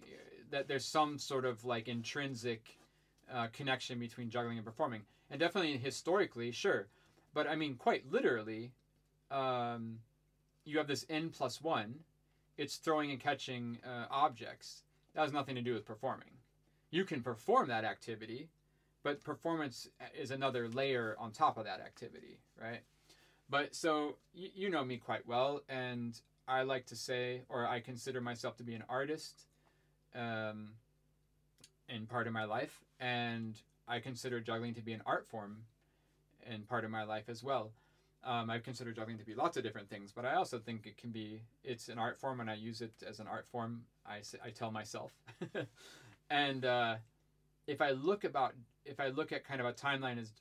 That 0.51 0.67
there's 0.67 0.85
some 0.85 1.17
sort 1.17 1.45
of 1.45 1.63
like 1.63 1.87
intrinsic 1.87 2.77
uh, 3.31 3.47
connection 3.53 3.99
between 3.99 4.29
juggling 4.29 4.57
and 4.57 4.65
performing. 4.65 5.01
And 5.29 5.39
definitely 5.39 5.77
historically 5.77 6.51
sure 6.51 6.87
but 7.33 7.47
i 7.47 7.55
mean 7.55 7.75
quite 7.75 8.09
literally 8.11 8.71
um, 9.31 9.99
you 10.65 10.77
have 10.77 10.87
this 10.87 11.05
n 11.09 11.29
plus 11.29 11.61
one. 11.61 11.95
It's 12.57 12.75
throwing 12.75 13.11
and 13.11 13.19
catching 13.19 13.77
uh, 13.85 14.05
objects. 14.11 14.83
That 15.13 15.21
has 15.21 15.33
nothing 15.33 15.55
to 15.55 15.61
do 15.61 15.73
with 15.73 15.85
performing. 15.85 16.29
You 16.91 17.05
can 17.05 17.21
perform 17.21 17.67
that 17.69 17.85
activity, 17.85 18.49
but 19.03 19.23
performance 19.23 19.87
is 20.17 20.31
another 20.31 20.67
layer 20.67 21.15
on 21.19 21.31
top 21.31 21.57
of 21.57 21.65
that 21.65 21.79
activity, 21.79 22.37
right? 22.61 22.81
But 23.49 23.75
so 23.75 24.15
you, 24.33 24.49
you 24.53 24.69
know 24.69 24.83
me 24.83 24.97
quite 24.97 25.27
well, 25.27 25.61
and 25.69 26.19
I 26.47 26.63
like 26.63 26.85
to 26.87 26.95
say, 26.95 27.41
or 27.49 27.65
I 27.67 27.79
consider 27.79 28.21
myself 28.21 28.57
to 28.57 28.63
be 28.63 28.75
an 28.75 28.83
artist 28.89 29.45
um, 30.15 30.69
in 31.87 32.05
part 32.07 32.27
of 32.27 32.33
my 32.33 32.43
life, 32.43 32.81
and 32.99 33.55
I 33.87 33.99
consider 33.99 34.39
juggling 34.39 34.73
to 34.75 34.81
be 34.81 34.93
an 34.93 35.01
art 35.05 35.27
form 35.27 35.59
in 36.45 36.63
part 36.63 36.85
of 36.85 36.91
my 36.91 37.03
life 37.03 37.29
as 37.29 37.43
well. 37.43 37.71
Um, 38.23 38.49
I 38.49 38.59
consider 38.59 38.91
juggling 38.91 39.17
to 39.17 39.25
be 39.25 39.33
lots 39.33 39.55
of 39.55 39.63
different 39.63 39.89
things, 39.89 40.11
but 40.11 40.25
I 40.25 40.35
also 40.35 40.59
think 40.59 40.85
it 40.85 40.97
can 40.97 41.11
be 41.11 41.41
it's 41.63 41.87
an 41.87 41.97
art 41.97 42.19
form, 42.19 42.41
and 42.41 42.49
I 42.49 42.55
use 42.55 42.81
it 42.81 42.91
as 43.07 43.19
an 43.19 43.27
art 43.27 43.47
form. 43.51 43.83
I, 44.05 44.21
I 44.43 44.49
tell 44.49 44.71
myself, 44.71 45.13
and 46.29 46.65
uh, 46.65 46.95
if 47.65 47.81
I 47.81 47.91
look 47.91 48.25
about 48.25 48.55
if 48.83 48.99
I 48.99 49.07
look 49.07 49.31
at 49.31 49.45
kind 49.45 49.61
of 49.61 49.67
a 49.67 49.73
timeline 49.73 50.19
as 50.19 50.31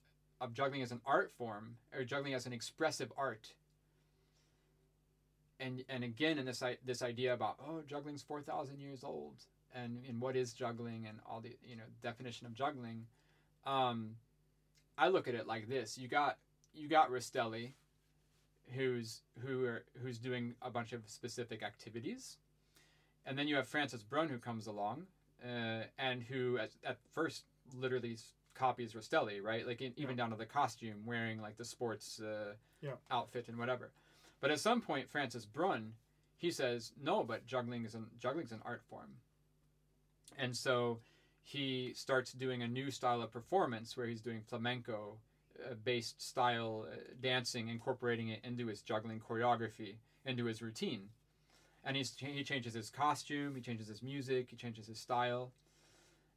of 0.41 0.55
juggling 0.55 0.83
as 0.83 0.91
an 0.91 1.01
art 1.07 1.31
form 1.39 1.77
or 1.95 2.03
juggling 2.03 2.35
as 2.35 2.47
an 2.47 2.53
expressive 2.53 3.12
art, 3.16 3.53
and 5.61 5.85
and 5.89 6.03
again 6.03 6.39
in 6.39 6.47
this 6.47 6.62
this 6.85 7.03
idea 7.03 7.33
about 7.33 7.57
oh 7.61 7.83
juggling's 7.87 8.23
four 8.23 8.43
thousand 8.43 8.81
years 8.81 9.05
old 9.05 9.35
and 9.75 10.01
and 10.09 10.20
what 10.20 10.37
is 10.37 10.53
juggling 10.53 11.07
and 11.07 11.19
all 11.29 11.41
the 11.41 11.57
you 11.62 11.77
know 11.77 11.85
definition 12.03 12.47
of 12.47 12.55
juggling, 12.55 13.07
um, 13.66 14.16
I 14.99 15.09
look 15.09 15.29
at 15.29 15.35
it 15.35 15.47
like 15.47 15.69
this: 15.69 15.97
you 15.97 16.09
got 16.09 16.39
you 16.75 16.89
got 16.89 17.11
Rastelli, 17.11 17.73
who's 18.75 19.23
who 19.41 19.65
are 19.65 19.85
who's 20.03 20.19
doing 20.19 20.55
a 20.62 20.70
bunch 20.70 20.93
of 20.93 21.03
specific 21.09 21.62
activities, 21.62 22.37
and 23.25 23.39
then 23.39 23.49
you 23.49 23.57
have 23.57 23.66
Francis 23.66 24.03
Brunn 24.03 24.29
who 24.29 24.39
comes 24.39 24.66
along, 24.66 25.07
uh, 25.45 25.83
and 25.99 26.23
who 26.23 26.59
at, 26.59 26.70
at 26.85 26.99
first 27.15 27.45
literally 27.75 28.16
copies 28.55 28.93
Rastelli, 28.95 29.43
right? 29.43 29.66
Like 29.66 29.81
in, 29.81 29.93
even 29.97 30.16
down 30.16 30.31
to 30.31 30.37
the 30.37 30.47
costume, 30.47 31.07
wearing 31.07 31.41
like 31.41 31.57
the 31.57 31.65
sports 31.65 32.20
uh, 32.20 32.55
Yeah. 32.81 32.95
outfit 33.11 33.47
and 33.49 33.57
whatever. 33.57 33.93
But 34.41 34.51
at 34.51 34.59
some 34.61 34.81
point, 34.81 35.09
Francis 35.09 35.45
Brunn, 35.45 35.95
he 36.37 36.51
says, 36.51 36.93
no, 37.01 37.23
but 37.25 37.47
juggling 37.47 37.85
is 37.85 37.95
an 37.95 38.07
juggling's 38.20 38.53
an 38.53 38.61
art 38.65 38.83
form, 38.91 39.11
and 40.37 40.57
so 40.57 40.99
he 41.49 41.93
starts 41.95 42.33
doing 42.33 42.62
a 42.62 42.69
new 42.69 42.91
style 42.91 43.23
of 43.23 43.33
performance 43.33 43.97
where 43.97 44.07
he's 44.07 44.20
doing 44.20 44.43
flamenco 44.47 45.16
uh, 45.65 45.73
based 45.83 46.20
style 46.20 46.87
uh, 46.93 46.97
dancing, 47.23 47.69
incorporating 47.69 48.29
it 48.29 48.41
into 48.45 48.66
his 48.66 48.83
juggling 48.83 49.19
choreography, 49.19 49.95
into 50.27 50.45
his 50.45 50.61
routine. 50.61 51.09
And 51.83 51.97
he's, 51.97 52.15
he 52.19 52.45
changes 52.45 52.75
his 52.75 52.91
costume, 52.91 53.55
he 53.55 53.62
changes 53.62 53.89
his 53.89 54.03
music, 54.03 54.49
he 54.51 54.57
changes 54.57 54.89
his 54.89 55.01
style. 55.01 55.53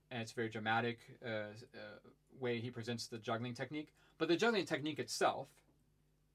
And 0.10 0.22
it's 0.22 0.32
a 0.32 0.36
very 0.36 0.48
dramatic 0.48 1.00
uh, 1.26 1.30
uh, 1.30 2.00
way 2.40 2.62
he 2.62 2.70
presents 2.70 3.08
the 3.08 3.18
juggling 3.18 3.54
technique. 3.54 3.90
But 4.18 4.30
the 4.30 4.38
juggling 4.38 4.66
technique 4.66 5.00
itself, 5.00 5.50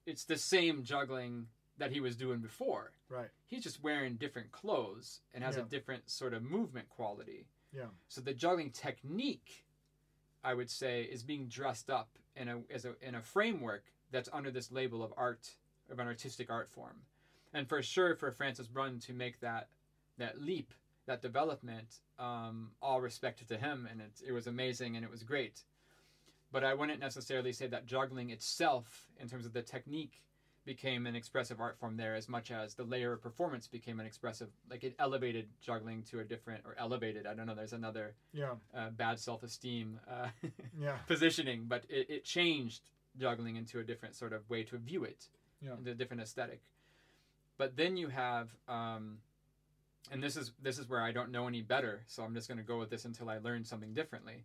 it's 0.04 0.24
the 0.24 0.36
same 0.36 0.84
juggling 0.84 1.46
that 1.78 1.92
he 1.92 2.00
was 2.00 2.14
doing 2.14 2.40
before. 2.40 2.92
Right. 3.08 3.30
He's 3.46 3.62
just 3.62 3.82
wearing 3.82 4.16
different 4.16 4.52
clothes 4.52 5.20
and 5.32 5.42
has 5.42 5.56
Yeah. 5.56 5.62
a 5.62 5.64
different 5.64 6.10
sort 6.10 6.34
of 6.34 6.42
movement 6.42 6.90
quality. 6.90 7.46
Yeah. 7.76 7.84
So 8.08 8.20
the 8.20 8.32
juggling 8.32 8.70
technique, 8.70 9.64
I 10.42 10.54
would 10.54 10.70
say, 10.70 11.02
is 11.02 11.22
being 11.22 11.46
dressed 11.48 11.90
up 11.90 12.08
in 12.34 12.48
a 12.48 12.60
as 12.72 12.84
a 12.84 12.94
in 13.02 13.14
a 13.14 13.22
framework 13.22 13.84
that's 14.10 14.28
under 14.32 14.50
this 14.50 14.72
label 14.72 15.02
of 15.02 15.12
art 15.16 15.50
of 15.90 15.98
an 15.98 16.06
artistic 16.06 16.50
art 16.50 16.70
form, 16.70 17.02
and 17.52 17.68
for 17.68 17.82
sure 17.82 18.14
for 18.14 18.30
Francis 18.30 18.66
Brunn 18.66 18.98
to 19.00 19.12
make 19.12 19.40
that 19.40 19.68
that 20.18 20.40
leap, 20.40 20.72
that 21.06 21.20
development, 21.20 22.00
um, 22.18 22.70
all 22.80 23.00
respect 23.00 23.46
to 23.46 23.56
him, 23.58 23.86
and 23.90 24.00
it 24.00 24.22
it 24.26 24.32
was 24.32 24.46
amazing 24.46 24.96
and 24.96 25.04
it 25.04 25.10
was 25.10 25.22
great. 25.22 25.62
But 26.52 26.64
I 26.64 26.72
wouldn't 26.72 27.00
necessarily 27.00 27.52
say 27.52 27.66
that 27.66 27.86
juggling 27.86 28.30
itself, 28.30 29.08
in 29.20 29.28
terms 29.28 29.44
of 29.44 29.52
the 29.52 29.62
technique, 29.62 30.22
became 30.66 31.06
an 31.06 31.16
expressive 31.16 31.60
art 31.60 31.78
form 31.78 31.96
there 31.96 32.14
as 32.14 32.28
much 32.28 32.50
as 32.50 32.74
the 32.74 32.84
layer 32.84 33.12
of 33.12 33.22
performance 33.22 33.66
became 33.66 33.98
an 34.00 34.04
expressive 34.04 34.48
like 34.68 34.84
it 34.84 34.94
elevated 34.98 35.48
juggling 35.62 36.02
to 36.02 36.18
a 36.20 36.24
different 36.24 36.62
or 36.66 36.74
elevated 36.76 37.26
i 37.26 37.32
don't 37.32 37.46
know 37.46 37.54
there's 37.54 37.72
another 37.72 38.14
Yeah. 38.32 38.56
uh, 38.76 38.90
bad 38.90 39.18
self-esteem 39.18 39.98
uh, 40.10 40.28
Yeah. 40.78 40.98
positioning 41.06 41.64
but 41.68 41.84
it, 41.88 42.10
it 42.10 42.24
changed 42.24 42.82
juggling 43.16 43.56
into 43.56 43.78
a 43.78 43.84
different 43.84 44.14
sort 44.16 44.32
of 44.34 44.50
way 44.50 44.62
to 44.64 44.76
view 44.76 45.04
it 45.04 45.28
Yeah. 45.62 45.74
into 45.78 45.92
a 45.92 45.94
different 45.94 46.20
aesthetic 46.22 46.60
but 47.56 47.76
then 47.76 47.96
you 47.96 48.08
have 48.08 48.50
um, 48.68 49.18
and 50.10 50.22
this 50.22 50.36
is 50.36 50.52
this 50.60 50.78
is 50.78 50.88
where 50.88 51.00
I 51.02 51.10
don't 51.10 51.32
know 51.32 51.48
any 51.48 51.62
better, 51.62 52.02
so 52.06 52.22
I'm 52.22 52.32
just 52.34 52.46
going 52.48 52.58
to 52.58 52.64
go 52.64 52.78
with 52.78 52.90
this 52.90 53.04
until 53.04 53.28
I 53.28 53.38
learn 53.38 53.64
something 53.64 53.92
differently. 53.92 54.44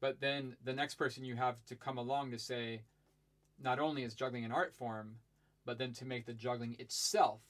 But 0.00 0.20
then 0.20 0.54
the 0.62 0.74
next 0.74 0.94
person 0.96 1.24
you 1.24 1.34
have 1.36 1.64
to 1.66 1.74
come 1.74 1.96
along 1.96 2.32
to 2.32 2.38
say, 2.38 2.82
not 3.58 3.78
only 3.78 4.02
is 4.02 4.12
juggling 4.14 4.44
an 4.44 4.52
art 4.52 4.74
form, 4.74 5.14
but 5.68 5.76
then 5.76 5.92
to 5.92 6.06
make 6.06 6.24
the 6.24 6.32
juggling 6.32 6.74
itself, 6.78 7.42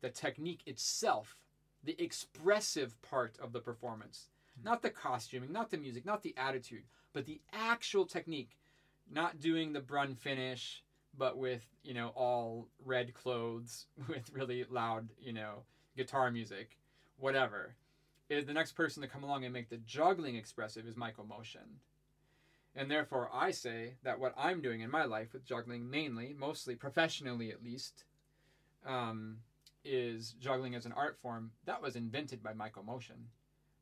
the 0.00 0.08
technique 0.08 0.62
itself, 0.66 1.36
the 1.84 1.94
expressive 2.02 3.00
part 3.02 3.38
of 3.40 3.52
the 3.52 3.60
performance, 3.60 4.30
hmm. 4.58 4.64
not 4.64 4.82
the 4.82 4.90
costuming, 4.90 5.52
not 5.52 5.70
the 5.70 5.76
music, 5.76 6.04
not 6.04 6.24
the 6.24 6.34
attitude, 6.36 6.82
but 7.12 7.24
the 7.24 7.40
actual 7.52 8.04
technique, 8.04 8.56
not 9.08 9.38
doing 9.38 9.72
the 9.72 9.80
Brunn 9.80 10.16
finish, 10.16 10.82
but 11.16 11.38
with 11.38 11.64
you 11.84 11.94
know 11.94 12.08
all 12.16 12.66
red 12.84 13.14
clothes 13.14 13.86
with 14.08 14.28
really 14.32 14.64
loud 14.68 15.08
you 15.20 15.32
know 15.32 15.62
guitar 15.96 16.32
music, 16.32 16.76
whatever. 17.16 17.76
Is 18.28 18.46
the 18.46 18.54
next 18.54 18.72
person 18.72 19.02
to 19.02 19.08
come 19.08 19.22
along 19.22 19.44
and 19.44 19.52
make 19.52 19.70
the 19.70 19.76
juggling 19.86 20.34
expressive 20.34 20.84
is 20.84 20.96
Michael 20.96 21.26
Moschen. 21.26 21.78
And 22.76 22.90
therefore, 22.90 23.30
I 23.32 23.52
say 23.52 23.94
that 24.02 24.20
what 24.20 24.34
I'm 24.36 24.60
doing 24.60 24.82
in 24.82 24.90
my 24.90 25.04
life 25.04 25.32
with 25.32 25.46
juggling, 25.46 25.88
mainly, 25.88 26.34
mostly 26.38 26.74
professionally 26.76 27.50
at 27.50 27.64
least, 27.64 28.04
um, 28.84 29.38
is 29.82 30.34
juggling 30.40 30.74
as 30.74 30.84
an 30.84 30.92
art 30.92 31.16
form 31.22 31.52
that 31.64 31.80
was 31.80 31.96
invented 31.96 32.42
by 32.42 32.52
Michael 32.52 32.84
Moschen. 32.84 33.28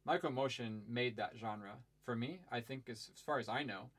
Michael 0.04 0.30
Moschen 0.30 0.82
made 0.88 1.16
that 1.16 1.32
genre 1.36 1.72
for 2.04 2.14
me, 2.14 2.38
I 2.52 2.60
think, 2.60 2.88
as, 2.88 3.10
as 3.12 3.20
far 3.20 3.38
as 3.38 3.48
I 3.48 3.64
know. 3.64 3.90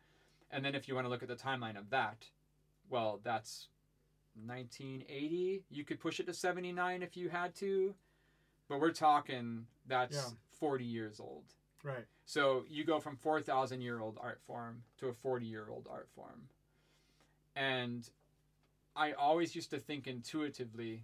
And 0.49 0.63
then 0.63 0.75
if 0.75 0.87
you 0.87 0.95
want 0.95 1.05
to 1.05 1.09
look 1.09 1.23
at 1.23 1.27
the 1.29 1.35
timeline 1.35 1.77
of 1.77 1.89
that, 1.89 2.27
well, 2.89 3.19
that's 3.23 3.67
1980. 4.45 5.63
You 5.69 5.83
could 5.83 5.99
push 5.99 6.19
it 6.19 6.27
to 6.27 6.33
79 6.33 7.03
if 7.03 7.17
you 7.17 7.29
had 7.29 7.55
to, 7.55 7.95
but 8.69 8.79
we're 8.79 8.91
talking 8.91 9.65
that's 9.87 10.15
Yeah. 10.15 10.37
40 10.59 10.85
years 10.85 11.19
old. 11.19 11.43
Right. 11.85 12.05
So 12.25 12.65
you 12.67 12.83
go 12.83 12.99
from 12.99 13.15
4,000 13.15 13.81
year 13.81 13.99
old 13.99 14.17
art 14.19 14.41
form 14.47 14.81
to 14.97 15.07
a 15.07 15.13
40 15.13 15.45
year 15.45 15.67
old 15.69 15.87
art 15.89 16.09
form. 16.15 16.49
And 17.55 18.09
I 18.95 19.11
always 19.13 19.55
used 19.55 19.69
to 19.69 19.77
think 19.77 20.07
intuitively, 20.07 21.03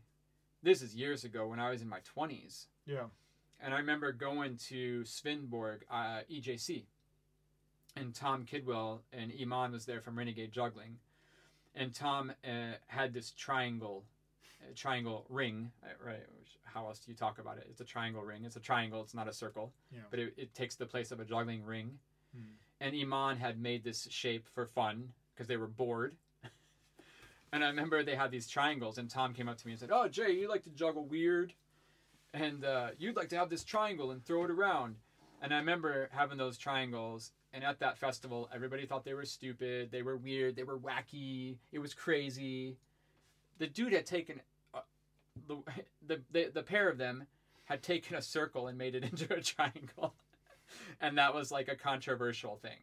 this 0.63 0.81
is 0.81 0.95
years 0.95 1.23
ago 1.23 1.47
when 1.47 1.59
I 1.59 1.69
was 1.69 1.81
in 1.81 1.87
my 1.87 1.99
20s. 2.17 2.65
Yeah. 2.87 3.05
And 3.63 3.75
I 3.75 3.77
remember 3.77 4.11
going 4.11 4.57
to 4.69 5.03
Svendborg, 5.03 5.81
uh, 5.89 6.21
EJC, 6.31 6.85
and 7.95 8.15
Tom 8.15 8.45
Kidwell 8.45 9.01
and 9.13 9.31
Iman 9.39 9.73
was 9.73 9.85
there 9.85 10.01
from 10.01 10.17
Renegade 10.17 10.51
Juggling. 10.51 10.97
And 11.75 11.93
Tom 11.93 12.33
uh, 12.43 12.77
had 12.87 13.13
this 13.13 13.31
triangle, 13.31 14.03
triangle 14.75 15.25
ring, 15.29 15.71
uh, 15.83 15.87
right? 16.05 16.19
which- 16.39 16.57
How 16.63 16.87
else 16.87 16.99
do 16.99 17.11
you 17.11 17.17
talk 17.17 17.39
about 17.39 17.57
it? 17.57 17.67
It's 17.69 17.81
a 17.81 17.85
triangle 17.85 18.23
ring. 18.23 18.45
It's 18.45 18.55
a 18.55 18.59
triangle. 18.61 19.01
It's 19.01 19.13
not 19.13 19.27
a 19.27 19.33
circle, 19.33 19.73
Yeah. 19.91 19.99
but 20.09 20.19
it, 20.19 20.33
it 20.37 20.53
takes 20.53 20.75
the 20.75 20.85
place 20.85 21.11
of 21.11 21.19
a 21.19 21.25
juggling 21.25 21.63
ring. 21.65 21.99
Hmm. 22.33 22.53
And 22.79 22.95
Iman 22.95 23.37
had 23.37 23.59
made 23.59 23.83
this 23.83 24.07
shape 24.09 24.47
for 24.47 24.65
fun 24.65 25.11
because 25.33 25.47
they 25.47 25.57
were 25.57 25.67
bored. 25.67 26.15
and 27.53 27.63
I 27.63 27.67
remember 27.67 28.03
they 28.03 28.15
had 28.15 28.31
these 28.31 28.47
triangles, 28.47 28.97
and 28.97 29.09
Tom 29.09 29.33
came 29.33 29.49
up 29.49 29.57
to 29.57 29.67
me 29.67 29.73
and 29.73 29.79
said, 29.79 29.89
"Oh, 29.91 30.07
Jay, 30.07 30.31
you 30.31 30.47
like 30.47 30.63
to 30.63 30.69
juggle 30.69 31.03
weird, 31.05 31.53
and 32.33 32.63
uh, 32.63 32.89
you'd 32.97 33.15
like 33.17 33.29
to 33.29 33.37
have 33.37 33.49
this 33.49 33.63
triangle 33.63 34.11
and 34.11 34.23
throw 34.23 34.45
it 34.45 34.51
around." 34.51 34.95
And 35.41 35.53
I 35.53 35.57
remember 35.57 36.07
having 36.11 36.37
those 36.37 36.57
triangles, 36.57 37.31
and 37.51 37.63
at 37.63 37.79
that 37.79 37.97
festival, 37.97 38.49
everybody 38.53 38.85
thought 38.85 39.03
they 39.03 39.13
were 39.15 39.25
stupid, 39.25 39.91
they 39.91 40.03
were 40.03 40.15
weird, 40.15 40.55
they 40.55 40.63
were 40.63 40.77
wacky, 40.79 41.57
it 41.71 41.79
was 41.79 41.93
crazy. 41.93 42.77
The 43.57 43.67
dude 43.67 43.93
had 43.93 44.05
taken 44.05 44.39
the, 45.47 45.57
the 46.05 46.21
the 46.31 46.51
the 46.53 46.63
pair 46.63 46.89
of 46.89 46.97
them 46.97 47.25
had 47.65 47.83
taken 47.83 48.15
a 48.15 48.21
circle 48.21 48.67
and 48.67 48.77
made 48.77 48.95
it 48.95 49.03
into 49.11 49.33
a 49.33 49.41
triangle, 49.41 50.13
and 50.99 51.17
that 51.17 51.33
was 51.33 51.51
like 51.51 51.67
a 51.67 51.75
controversial 51.75 52.57
thing 52.57 52.79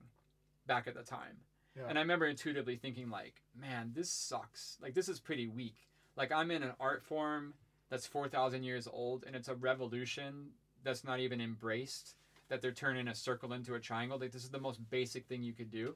back 0.66 0.86
at 0.86 0.94
the 0.94 1.02
time. 1.02 1.38
Yeah. 1.76 1.84
And 1.88 1.98
I 1.98 2.02
remember 2.02 2.26
intuitively 2.26 2.76
thinking 2.76 3.10
like, 3.10 3.42
man, 3.58 3.92
this 3.94 4.10
sucks. 4.10 4.78
Like 4.82 4.94
this 4.94 5.08
is 5.08 5.20
pretty 5.20 5.46
weak. 5.46 5.76
Like 6.16 6.32
I'm 6.32 6.50
in 6.50 6.62
an 6.62 6.72
art 6.80 7.04
form 7.04 7.54
that's 7.90 8.06
4,000 8.06 8.64
years 8.64 8.88
old 8.90 9.24
and 9.26 9.34
it's 9.34 9.48
a 9.48 9.54
revolution 9.54 10.50
that's 10.84 11.04
not 11.04 11.20
even 11.20 11.40
embraced 11.40 12.14
that 12.48 12.60
they're 12.62 12.72
turning 12.72 13.08
a 13.08 13.14
circle 13.14 13.52
into 13.52 13.74
a 13.74 13.80
triangle. 13.80 14.18
Like 14.18 14.32
this 14.32 14.44
is 14.44 14.50
the 14.50 14.60
most 14.60 14.78
basic 14.90 15.26
thing 15.26 15.42
you 15.42 15.52
could 15.52 15.70
do. 15.70 15.94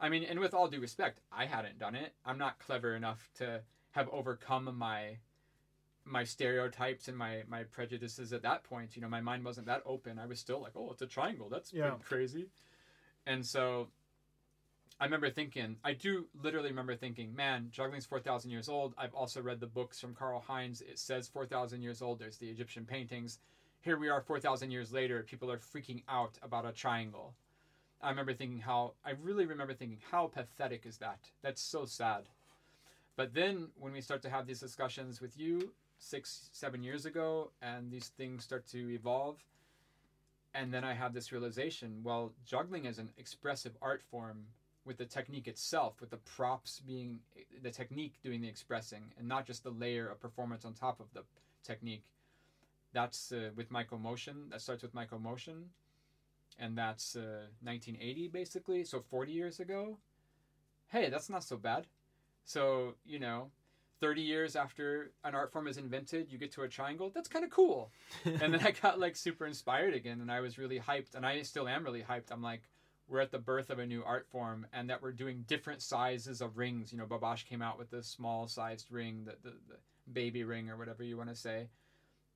I 0.00 0.08
mean, 0.08 0.24
and 0.24 0.40
with 0.40 0.52
all 0.52 0.68
due 0.68 0.80
respect, 0.80 1.20
I 1.30 1.46
hadn't 1.46 1.78
done 1.78 1.94
it. 1.94 2.12
I'm 2.26 2.38
not 2.38 2.58
clever 2.58 2.94
enough 2.94 3.30
to 3.36 3.60
have 3.92 4.08
overcome 4.08 4.74
my 4.76 5.18
my 6.04 6.24
stereotypes 6.24 7.08
and 7.08 7.16
my 7.16 7.42
my 7.48 7.64
prejudices 7.64 8.32
at 8.32 8.42
that 8.42 8.64
point. 8.64 8.96
You 8.96 9.02
know, 9.02 9.08
my 9.08 9.20
mind 9.20 9.44
wasn't 9.44 9.66
that 9.66 9.82
open. 9.86 10.18
I 10.18 10.26
was 10.26 10.40
still 10.40 10.60
like, 10.60 10.72
"Oh, 10.76 10.90
it's 10.92 11.02
a 11.02 11.06
triangle. 11.06 11.48
That's 11.48 11.72
Yeah. 11.72 11.90
pretty 11.90 12.02
crazy." 12.04 12.50
And 13.26 13.46
so 13.46 13.88
I 15.00 15.04
remember 15.04 15.30
thinking, 15.30 15.78
I 15.82 15.94
do 15.94 16.28
literally 16.42 16.68
remember 16.68 16.94
thinking, 16.94 17.34
man, 17.34 17.70
juggling's 17.72 18.06
4,000 18.06 18.52
years 18.52 18.68
old. 18.68 18.94
I've 18.96 19.14
also 19.14 19.42
read 19.42 19.58
the 19.58 19.66
books 19.66 19.98
from 19.98 20.14
Karl 20.14 20.40
Heinz. 20.40 20.80
It 20.80 20.98
says 20.98 21.26
4,000 21.26 21.82
years 21.82 22.02
old. 22.02 22.20
There's 22.20 22.36
the 22.36 22.48
Egyptian 22.48 22.84
paintings. 22.84 23.40
Here 23.80 23.96
we 23.96 24.08
are 24.08 24.20
4,000 24.20 24.70
years 24.70 24.92
later. 24.92 25.24
People 25.24 25.50
are 25.50 25.58
freaking 25.58 26.04
out 26.08 26.38
about 26.40 26.66
a 26.66 26.72
triangle. 26.72 27.34
I 28.00 28.10
remember 28.10 28.32
thinking 28.32 28.60
how, 28.60 28.94
I 29.04 29.10
really 29.10 29.44
remember 29.44 29.74
thinking, 29.74 29.98
how 30.10 30.28
pathetic 30.28 30.86
is 30.86 30.98
that? 30.98 31.30
That's 31.42 31.60
so 31.60 31.84
sad. 31.84 32.28
But 33.16 33.34
then 33.34 33.70
when 33.74 33.92
we 33.92 34.00
start 34.00 34.22
to 34.22 34.30
have 34.30 34.46
these 34.46 34.60
discussions 34.60 35.20
with 35.20 35.36
you 35.36 35.72
six, 36.02 36.50
seven 36.52 36.82
years 36.82 37.06
ago, 37.06 37.50
and 37.62 37.90
these 37.90 38.08
things 38.08 38.42
start 38.42 38.66
to 38.66 38.90
evolve, 38.92 39.38
and 40.52 40.74
then 40.74 40.84
I 40.84 40.94
have 40.94 41.14
this 41.14 41.32
realization 41.32 42.00
well, 42.02 42.32
juggling 42.44 42.84
is 42.84 42.98
an 42.98 43.10
expressive 43.16 43.72
art 43.80 44.02
form 44.02 44.46
with 44.84 44.98
the 44.98 45.04
technique 45.04 45.46
itself, 45.46 46.00
with 46.00 46.10
the 46.10 46.16
props 46.16 46.80
being 46.80 47.20
the 47.62 47.70
technique 47.70 48.14
doing 48.22 48.40
the 48.40 48.48
expressing, 48.48 49.12
and 49.16 49.28
not 49.28 49.46
just 49.46 49.62
the 49.62 49.70
layer 49.70 50.08
of 50.08 50.20
performance 50.20 50.64
on 50.64 50.74
top 50.74 50.98
of 50.98 51.06
the 51.14 51.22
technique. 51.62 52.04
That's 52.92 53.32
uh, 53.32 53.50
with 53.56 53.70
Michael 53.70 53.98
Moschen. 53.98 54.50
That 54.50 54.60
starts 54.60 54.82
with 54.82 54.92
Michael 54.92 55.20
Moschen, 55.20 55.68
and 56.58 56.76
that's 56.76 57.16
uh, 57.16 57.46
1980 57.62 58.28
basically. 58.28 58.84
So 58.84 59.00
40 59.00 59.32
years 59.32 59.60
ago. 59.60 59.98
Hey, 60.88 61.08
that's 61.08 61.30
not 61.30 61.44
so 61.44 61.56
bad. 61.56 61.86
So 62.44 62.94
you 63.06 63.20
know, 63.20 63.50
30 64.02 64.20
years 64.20 64.56
after 64.56 65.12
an 65.22 65.32
art 65.34 65.52
form 65.52 65.68
is 65.68 65.78
invented, 65.78 66.30
you 66.32 66.36
get 66.36 66.50
to 66.52 66.62
a 66.62 66.68
triangle. 66.68 67.12
That's 67.14 67.28
kind 67.28 67.44
of 67.44 67.52
cool 67.52 67.92
and 68.24 68.52
then 68.52 68.60
I 68.66 68.72
got 68.72 68.98
like 68.98 69.14
super 69.14 69.46
inspired 69.46 69.94
again, 69.94 70.20
and 70.20 70.30
I 70.30 70.40
was 70.40 70.58
really 70.58 70.80
hyped, 70.80 71.14
and 71.14 71.24
I 71.24 71.40
still 71.42 71.68
am 71.68 71.84
really 71.84 72.02
hyped. 72.02 72.32
I'm 72.32 72.42
like, 72.42 72.62
we're 73.08 73.20
at 73.20 73.30
the 73.30 73.38
birth 73.38 73.70
of 73.70 73.78
a 73.78 73.86
new 73.86 74.02
art 74.04 74.26
form, 74.28 74.66
and 74.72 74.90
that 74.90 75.00
we're 75.00 75.12
doing 75.12 75.44
different 75.46 75.82
sizes 75.82 76.40
of 76.40 76.58
rings. 76.58 76.92
You 76.92 76.98
know, 76.98 77.06
Babache 77.06 77.46
came 77.46 77.62
out 77.62 77.78
with 77.78 77.90
this 77.90 78.08
small 78.08 78.48
sized 78.48 78.86
ring, 78.90 79.24
the, 79.24 79.36
the, 79.48 79.54
the 79.68 79.76
baby 80.12 80.42
ring 80.42 80.68
or 80.68 80.76
whatever 80.76 81.04
you 81.04 81.16
want 81.16 81.28
to 81.28 81.36
say, 81.36 81.68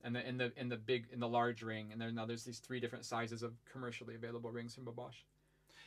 and 0.04 0.14
the 0.14 0.26
in 0.26 0.38
the 0.38 0.52
in 0.56 0.68
the 0.68 0.76
big 0.76 1.06
in 1.12 1.18
the 1.18 1.28
large 1.28 1.62
ring, 1.62 1.88
and 1.90 2.00
then 2.00 2.14
now 2.14 2.26
there's 2.26 2.44
these 2.44 2.60
three 2.60 2.78
different 2.78 3.04
sizes 3.04 3.42
of 3.42 3.52
commercially 3.72 4.14
available 4.14 4.52
rings 4.52 4.72
from 4.74 4.84
Babache. 4.84 5.24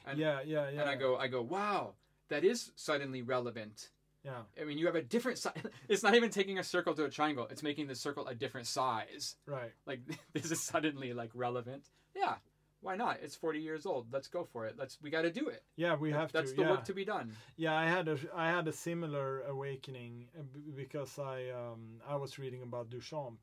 And- 0.06 0.20
yeah, 0.20 0.40
yeah, 0.46 0.70
yeah. 0.70 0.82
And 0.82 0.90
I 0.90 0.96
go, 0.96 1.16
I 1.18 1.28
go, 1.28 1.42
wow, 1.42 1.94
that 2.28 2.44
is 2.44 2.72
suddenly 2.76 3.22
relevant. 3.22 3.90
Yeah. 4.24 4.42
I 4.60 4.66
mean, 4.66 4.78
you 4.78 4.86
have 4.88 4.96
a 4.96 5.02
different 5.02 5.38
size. 5.38 5.54
It's 5.90 6.04
not 6.04 6.14
even 6.16 6.30
taking 6.30 6.60
a 6.60 6.64
circle 6.64 6.94
to 6.96 7.06
a 7.06 7.10
triangle. 7.10 7.48
It's 7.50 7.64
making 7.64 7.88
the 7.88 7.96
circle 7.96 8.28
a 8.28 8.36
different 8.36 8.68
size 8.68 9.36
Right. 9.46 9.72
like 9.86 10.02
this 10.34 10.52
is 10.52 10.62
suddenly 10.62 11.14
like 11.14 11.32
relevant 11.34 11.86
yeah 12.16 12.36
why 12.82 12.96
not 12.96 13.20
it's 13.22 13.36
40 13.36 13.60
years 13.60 13.86
old 13.86 14.08
let's 14.12 14.28
go 14.28 14.44
for 14.44 14.66
it 14.66 14.76
let's 14.78 14.98
we 15.02 15.10
got 15.10 15.22
to 15.24 15.32
do 15.32 15.48
it 15.50 15.64
Yeah, 15.76 15.96
we 15.96 16.12
have 16.12 16.32
that's 16.32 16.32
to. 16.32 16.38
That's 16.38 16.52
the 16.54 16.62
yeah. 16.64 16.72
work 16.72 16.84
to 16.86 16.94
be 16.94 17.06
done 17.06 17.32
Yeah, 17.58 17.76
I 17.76 17.86
had 17.88 18.08
a 18.08 18.18
I 18.36 18.48
had 18.50 18.68
a 18.68 18.72
similar 18.74 19.42
awakening 19.42 20.28
uh, 20.38 20.44
because 20.76 21.20
I 21.20 21.50
um, 21.62 22.02
I 22.08 22.16
was 22.16 22.40
reading 22.40 22.62
about 22.64 22.90
Duchamp, 22.90 23.38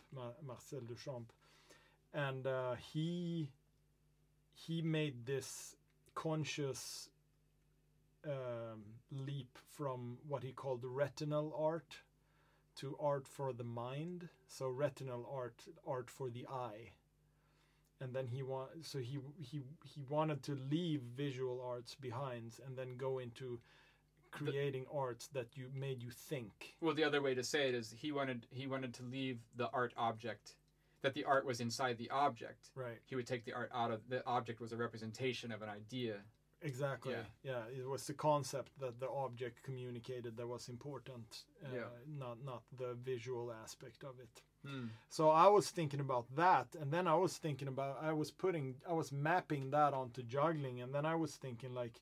Marcel 0.46 0.80
Duchamp, 0.80 1.28
and 2.12 2.46
uh, 2.46 2.74
he 2.92 3.50
he 4.52 4.82
made 4.82 5.26
this 5.26 5.76
conscious 6.14 7.10
um, 8.26 8.82
leap 9.10 9.58
from 9.70 10.18
what 10.28 10.42
he 10.42 10.52
called 10.52 10.80
retinal 10.84 11.54
art 11.58 11.96
to 12.76 12.96
art 13.00 13.26
for 13.26 13.52
the 13.52 13.64
mind. 13.64 14.28
So 14.48 14.68
retinal 14.68 15.28
art, 15.32 15.62
art 15.86 16.10
for 16.10 16.28
the 16.30 16.46
eye. 16.46 16.92
And 18.00 18.14
then 18.14 18.26
he 18.26 18.42
want 18.42 18.70
so 18.82 18.98
he 18.98 19.18
he 19.38 19.62
he 19.84 20.02
wanted 20.08 20.42
to 20.44 20.58
leave 20.70 21.00
visual 21.16 21.62
arts 21.66 21.94
behind 21.94 22.52
and 22.66 22.76
then 22.76 22.96
go 22.98 23.18
into 23.20 23.58
creating 24.30 24.84
arts 24.92 25.28
that 25.28 25.56
you 25.56 25.70
made 25.74 26.02
you 26.02 26.10
think. 26.10 26.76
well 26.82 26.94
the 26.94 27.04
other 27.04 27.22
way 27.22 27.34
to 27.34 27.42
say 27.42 27.68
it 27.70 27.74
is 27.74 27.94
he 27.96 28.12
wanted 28.12 28.46
he 28.50 28.66
wanted 28.66 28.92
to 28.92 29.02
leave 29.02 29.38
the 29.56 29.70
art 29.72 29.94
object 29.96 30.56
that 31.00 31.14
the 31.14 31.24
art 31.24 31.46
was 31.46 31.60
inside 31.60 31.96
the 31.96 32.10
object 32.10 32.68
Right. 32.74 32.98
he 33.06 33.14
would 33.16 33.26
take 33.26 33.46
the 33.46 33.54
art 33.54 33.70
out 33.74 33.90
of 33.90 34.00
the 34.10 34.22
object 34.26 34.60
was 34.60 34.72
a 34.72 34.76
representation 34.76 35.50
of 35.50 35.62
an 35.62 35.70
idea 35.70 36.16
Exactly. 36.62 37.12
Yeah. 37.12 37.24
Yeah. 37.42 37.80
It 37.80 37.86
was 37.88 38.06
the 38.06 38.14
concept 38.14 38.72
that 38.80 38.98
the 38.98 39.08
object 39.10 39.62
communicated 39.62 40.36
that 40.36 40.48
was 40.48 40.68
important, 40.68 41.44
uh, 41.64 41.68
Yeah. 41.74 41.88
not 42.06 42.42
not 42.44 42.62
the 42.76 42.94
visual 42.94 43.52
aspect 43.52 44.04
of 44.04 44.18
it. 44.20 44.42
Hmm. 44.62 44.88
So 45.08 45.30
I 45.30 45.48
was 45.48 45.70
thinking 45.70 46.00
about 46.00 46.26
that, 46.34 46.74
and 46.80 46.90
then 46.92 47.06
I 47.06 47.14
was 47.14 47.38
thinking 47.38 47.68
about 47.68 48.02
I 48.02 48.12
was 48.12 48.30
putting 48.30 48.80
I 48.88 48.92
was 48.94 49.12
mapping 49.12 49.70
that 49.70 49.92
onto 49.94 50.22
juggling, 50.22 50.80
and 50.80 50.94
then 50.94 51.04
I 51.06 51.14
was 51.14 51.36
thinking 51.36 51.74
like, 51.74 52.00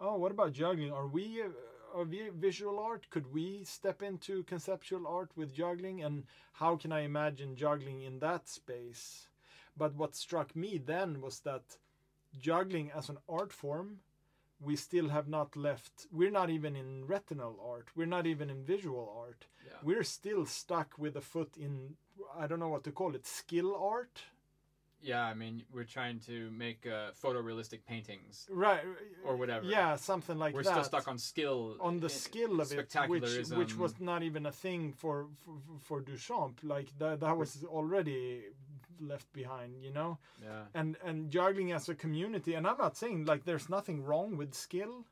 oh, 0.00 0.16
what 0.16 0.32
about 0.32 0.52
juggling? 0.52 0.92
Are 0.92 1.08
we 1.08 1.42
uh, 1.42 1.48
are 1.94 2.04
we 2.04 2.28
visual 2.30 2.78
art? 2.78 3.10
Could 3.10 3.32
we 3.32 3.64
step 3.64 4.02
into 4.02 4.44
conceptual 4.44 5.06
art 5.06 5.30
with 5.36 5.52
juggling? 5.52 6.02
And 6.02 6.24
how 6.52 6.76
can 6.76 6.92
I 6.92 7.00
imagine 7.00 7.56
juggling 7.56 8.02
in 8.02 8.18
that 8.20 8.48
space? 8.48 9.28
But 9.76 9.94
what 9.94 10.14
struck 10.14 10.54
me 10.56 10.78
then 10.78 11.20
was 11.20 11.40
that 11.40 11.78
juggling 12.38 12.90
as 12.92 13.08
an 13.08 13.18
art 13.28 13.52
form, 13.52 14.00
we 14.60 14.76
still 14.76 15.08
have 15.10 15.28
not 15.28 15.56
left. 15.56 16.06
We're 16.10 16.30
not 16.30 16.48
even 16.50 16.76
in 16.76 17.06
retinal 17.06 17.58
art. 17.62 17.88
We're 17.94 18.06
not 18.06 18.26
even 18.26 18.48
in 18.50 18.64
visual 18.64 19.14
art. 19.18 19.46
Yeah. 19.64 19.72
We're 19.82 20.04
still 20.04 20.46
stuck 20.46 20.98
with 20.98 21.16
a 21.16 21.20
foot 21.20 21.56
in 21.56 21.96
I 22.38 22.46
don't 22.46 22.58
know 22.60 22.68
what 22.68 22.84
to 22.84 22.92
call 22.92 23.14
it, 23.14 23.26
skill 23.26 23.76
art. 23.76 24.22
Yeah, 25.02 25.22
I 25.22 25.34
mean, 25.34 25.62
we're 25.72 25.84
trying 25.84 26.18
to 26.20 26.50
make 26.50 26.86
uh, 26.86 27.10
photorealistic 27.22 27.80
paintings 27.86 28.46
Right. 28.50 28.80
or 29.24 29.36
whatever. 29.36 29.66
Yeah, 29.66 29.96
something 29.96 30.38
like 30.38 30.52
that. 30.54 30.56
we're 30.56 30.72
still 30.72 30.84
stuck 30.84 31.06
on 31.06 31.18
skill. 31.18 31.76
on 31.80 32.00
the 32.00 32.06
i- 32.06 32.10
skill 32.24 32.60
of 32.62 32.72
it, 32.72 32.90
which 33.08 33.50
which 33.50 33.76
was 33.76 34.00
not 34.00 34.22
even 34.22 34.46
a 34.46 34.52
thing 34.52 34.92
for 34.94 35.26
for, 35.44 35.54
for 35.80 36.00
Duchamp. 36.02 36.54
Like 36.62 36.88
that, 36.98 37.20
that 37.20 37.36
was 37.36 37.62
already 37.64 38.44
left 39.00 39.32
behind, 39.32 39.82
you 39.82 39.92
know. 39.92 40.18
Yeah. 40.42 40.64
And 40.74 40.96
and 41.04 41.30
juggling 41.30 41.72
as 41.72 41.88
a 41.88 41.94
community, 41.94 42.54
and 42.54 42.66
I'm 42.66 42.78
not 42.78 42.96
saying 42.96 43.24
like 43.24 43.44
there's 43.44 43.68
nothing 43.68 44.02
wrong 44.02 44.36
with 44.36 44.54
skill. 44.54 45.04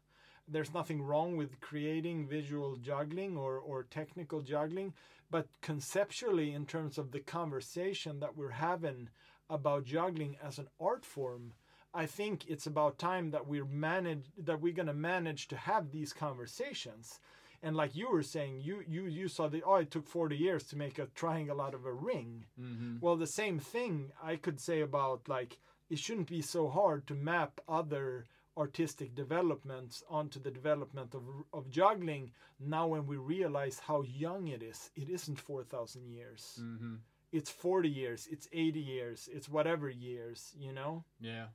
There's 0.47 0.75
nothing 0.75 1.01
wrong 1.01 1.37
with 1.37 1.61
creating 1.61 2.29
visual 2.29 2.77
juggling 2.77 3.37
or 3.37 3.59
or 3.59 3.85
technical 3.85 4.43
juggling, 4.43 4.93
but 5.31 5.49
conceptually, 5.63 6.53
in 6.53 6.67
terms 6.67 6.99
of 6.99 7.11
the 7.11 7.21
conversation 7.21 8.21
that 8.21 8.37
we're 8.37 8.51
having 8.51 9.09
about 9.51 9.85
juggling 9.85 10.37
as 10.43 10.59
an 10.59 10.69
art 10.81 11.05
form, 11.05 11.53
I 11.95 12.07
think 12.07 12.47
it's 12.49 12.67
about 12.67 12.99
time 12.99 13.31
that 13.31 13.47
we're 13.47 13.65
manage 13.65 14.27
that 14.37 14.61
we're 14.61 14.75
gonna 14.75 14.95
manage 14.95 15.49
to 15.49 15.57
have 15.57 15.91
these 15.91 16.13
conversations. 16.13 17.21
And 17.65 17.75
like 17.77 17.97
you 17.97 18.09
were 18.11 18.23
saying, 18.35 18.61
you 18.69 18.77
you 18.95 19.03
you 19.19 19.27
saw 19.29 19.49
the 19.49 19.63
oh 19.65 19.77
it 19.77 19.91
took 19.91 20.07
40 20.07 20.37
years 20.37 20.65
to 20.69 20.77
make 20.77 20.99
a 20.99 21.07
triangle 21.23 21.61
out 21.61 21.75
of 21.75 21.85
a 21.87 21.93
ring. 22.11 22.45
hmm 22.57 22.97
Well, 23.01 23.17
the 23.17 23.27
same 23.43 23.59
thing 23.59 23.93
I 24.33 24.37
could 24.45 24.61
say 24.61 24.79
about 24.83 25.29
like 25.29 25.53
it 25.93 25.99
shouldn't 25.99 26.29
be 26.29 26.43
so 26.43 26.69
hard 26.69 27.07
to 27.07 27.15
map 27.15 27.53
other 27.67 28.27
artistic 28.57 29.15
developments 29.15 30.03
onto 30.09 30.39
the 30.41 30.51
development 30.61 31.15
of 31.15 31.23
of 31.53 31.71
juggling. 31.71 32.33
Now 32.61 32.87
when 32.93 33.07
we 33.07 33.17
realize 33.37 33.79
how 33.89 34.03
young 34.03 34.49
it 34.49 34.63
is, 34.63 34.91
it 34.95 35.09
isn't 35.09 35.41
4,000 35.41 36.07
years. 36.19 36.43
hmm 36.59 36.97
It's 37.33 37.51
40 37.51 37.89
years, 37.89 38.29
it's 38.35 38.49
80 38.53 38.81
years, 38.81 39.29
it's 39.37 39.49
whatever 39.49 39.89
years, 39.91 40.55
you 40.65 40.73
know. 40.73 41.05
Yeah. 41.21 41.47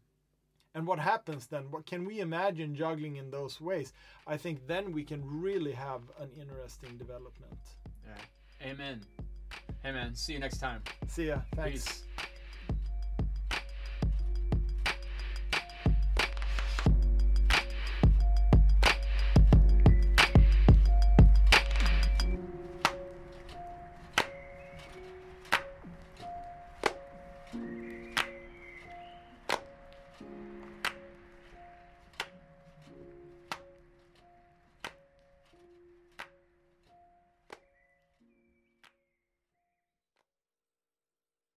And 0.75 0.85
what 0.85 0.99
happens 0.99 1.47
then? 1.47 1.63
What 1.71 1.85
can 1.85 2.05
we 2.05 2.19
imagine 2.19 2.75
juggling 2.75 3.15
in 3.15 3.31
those 3.31 3.59
ways? 3.59 3.93
I 4.27 4.37
think 4.37 4.67
then 4.67 4.91
we 4.91 5.03
can 5.03 5.21
really 5.25 5.71
have 5.71 6.01
an 6.19 6.29
interesting 6.39 6.95
development. 6.97 7.57
Yeah. 8.05 8.69
Amen. 8.69 9.01
Man, 9.83 10.13
see 10.13 10.33
you 10.33 10.39
next 10.39 10.59
time. 10.59 10.83
See 11.07 11.27
ya. 11.27 11.39
Thanks. 11.55 11.85
Peace. 11.85 12.03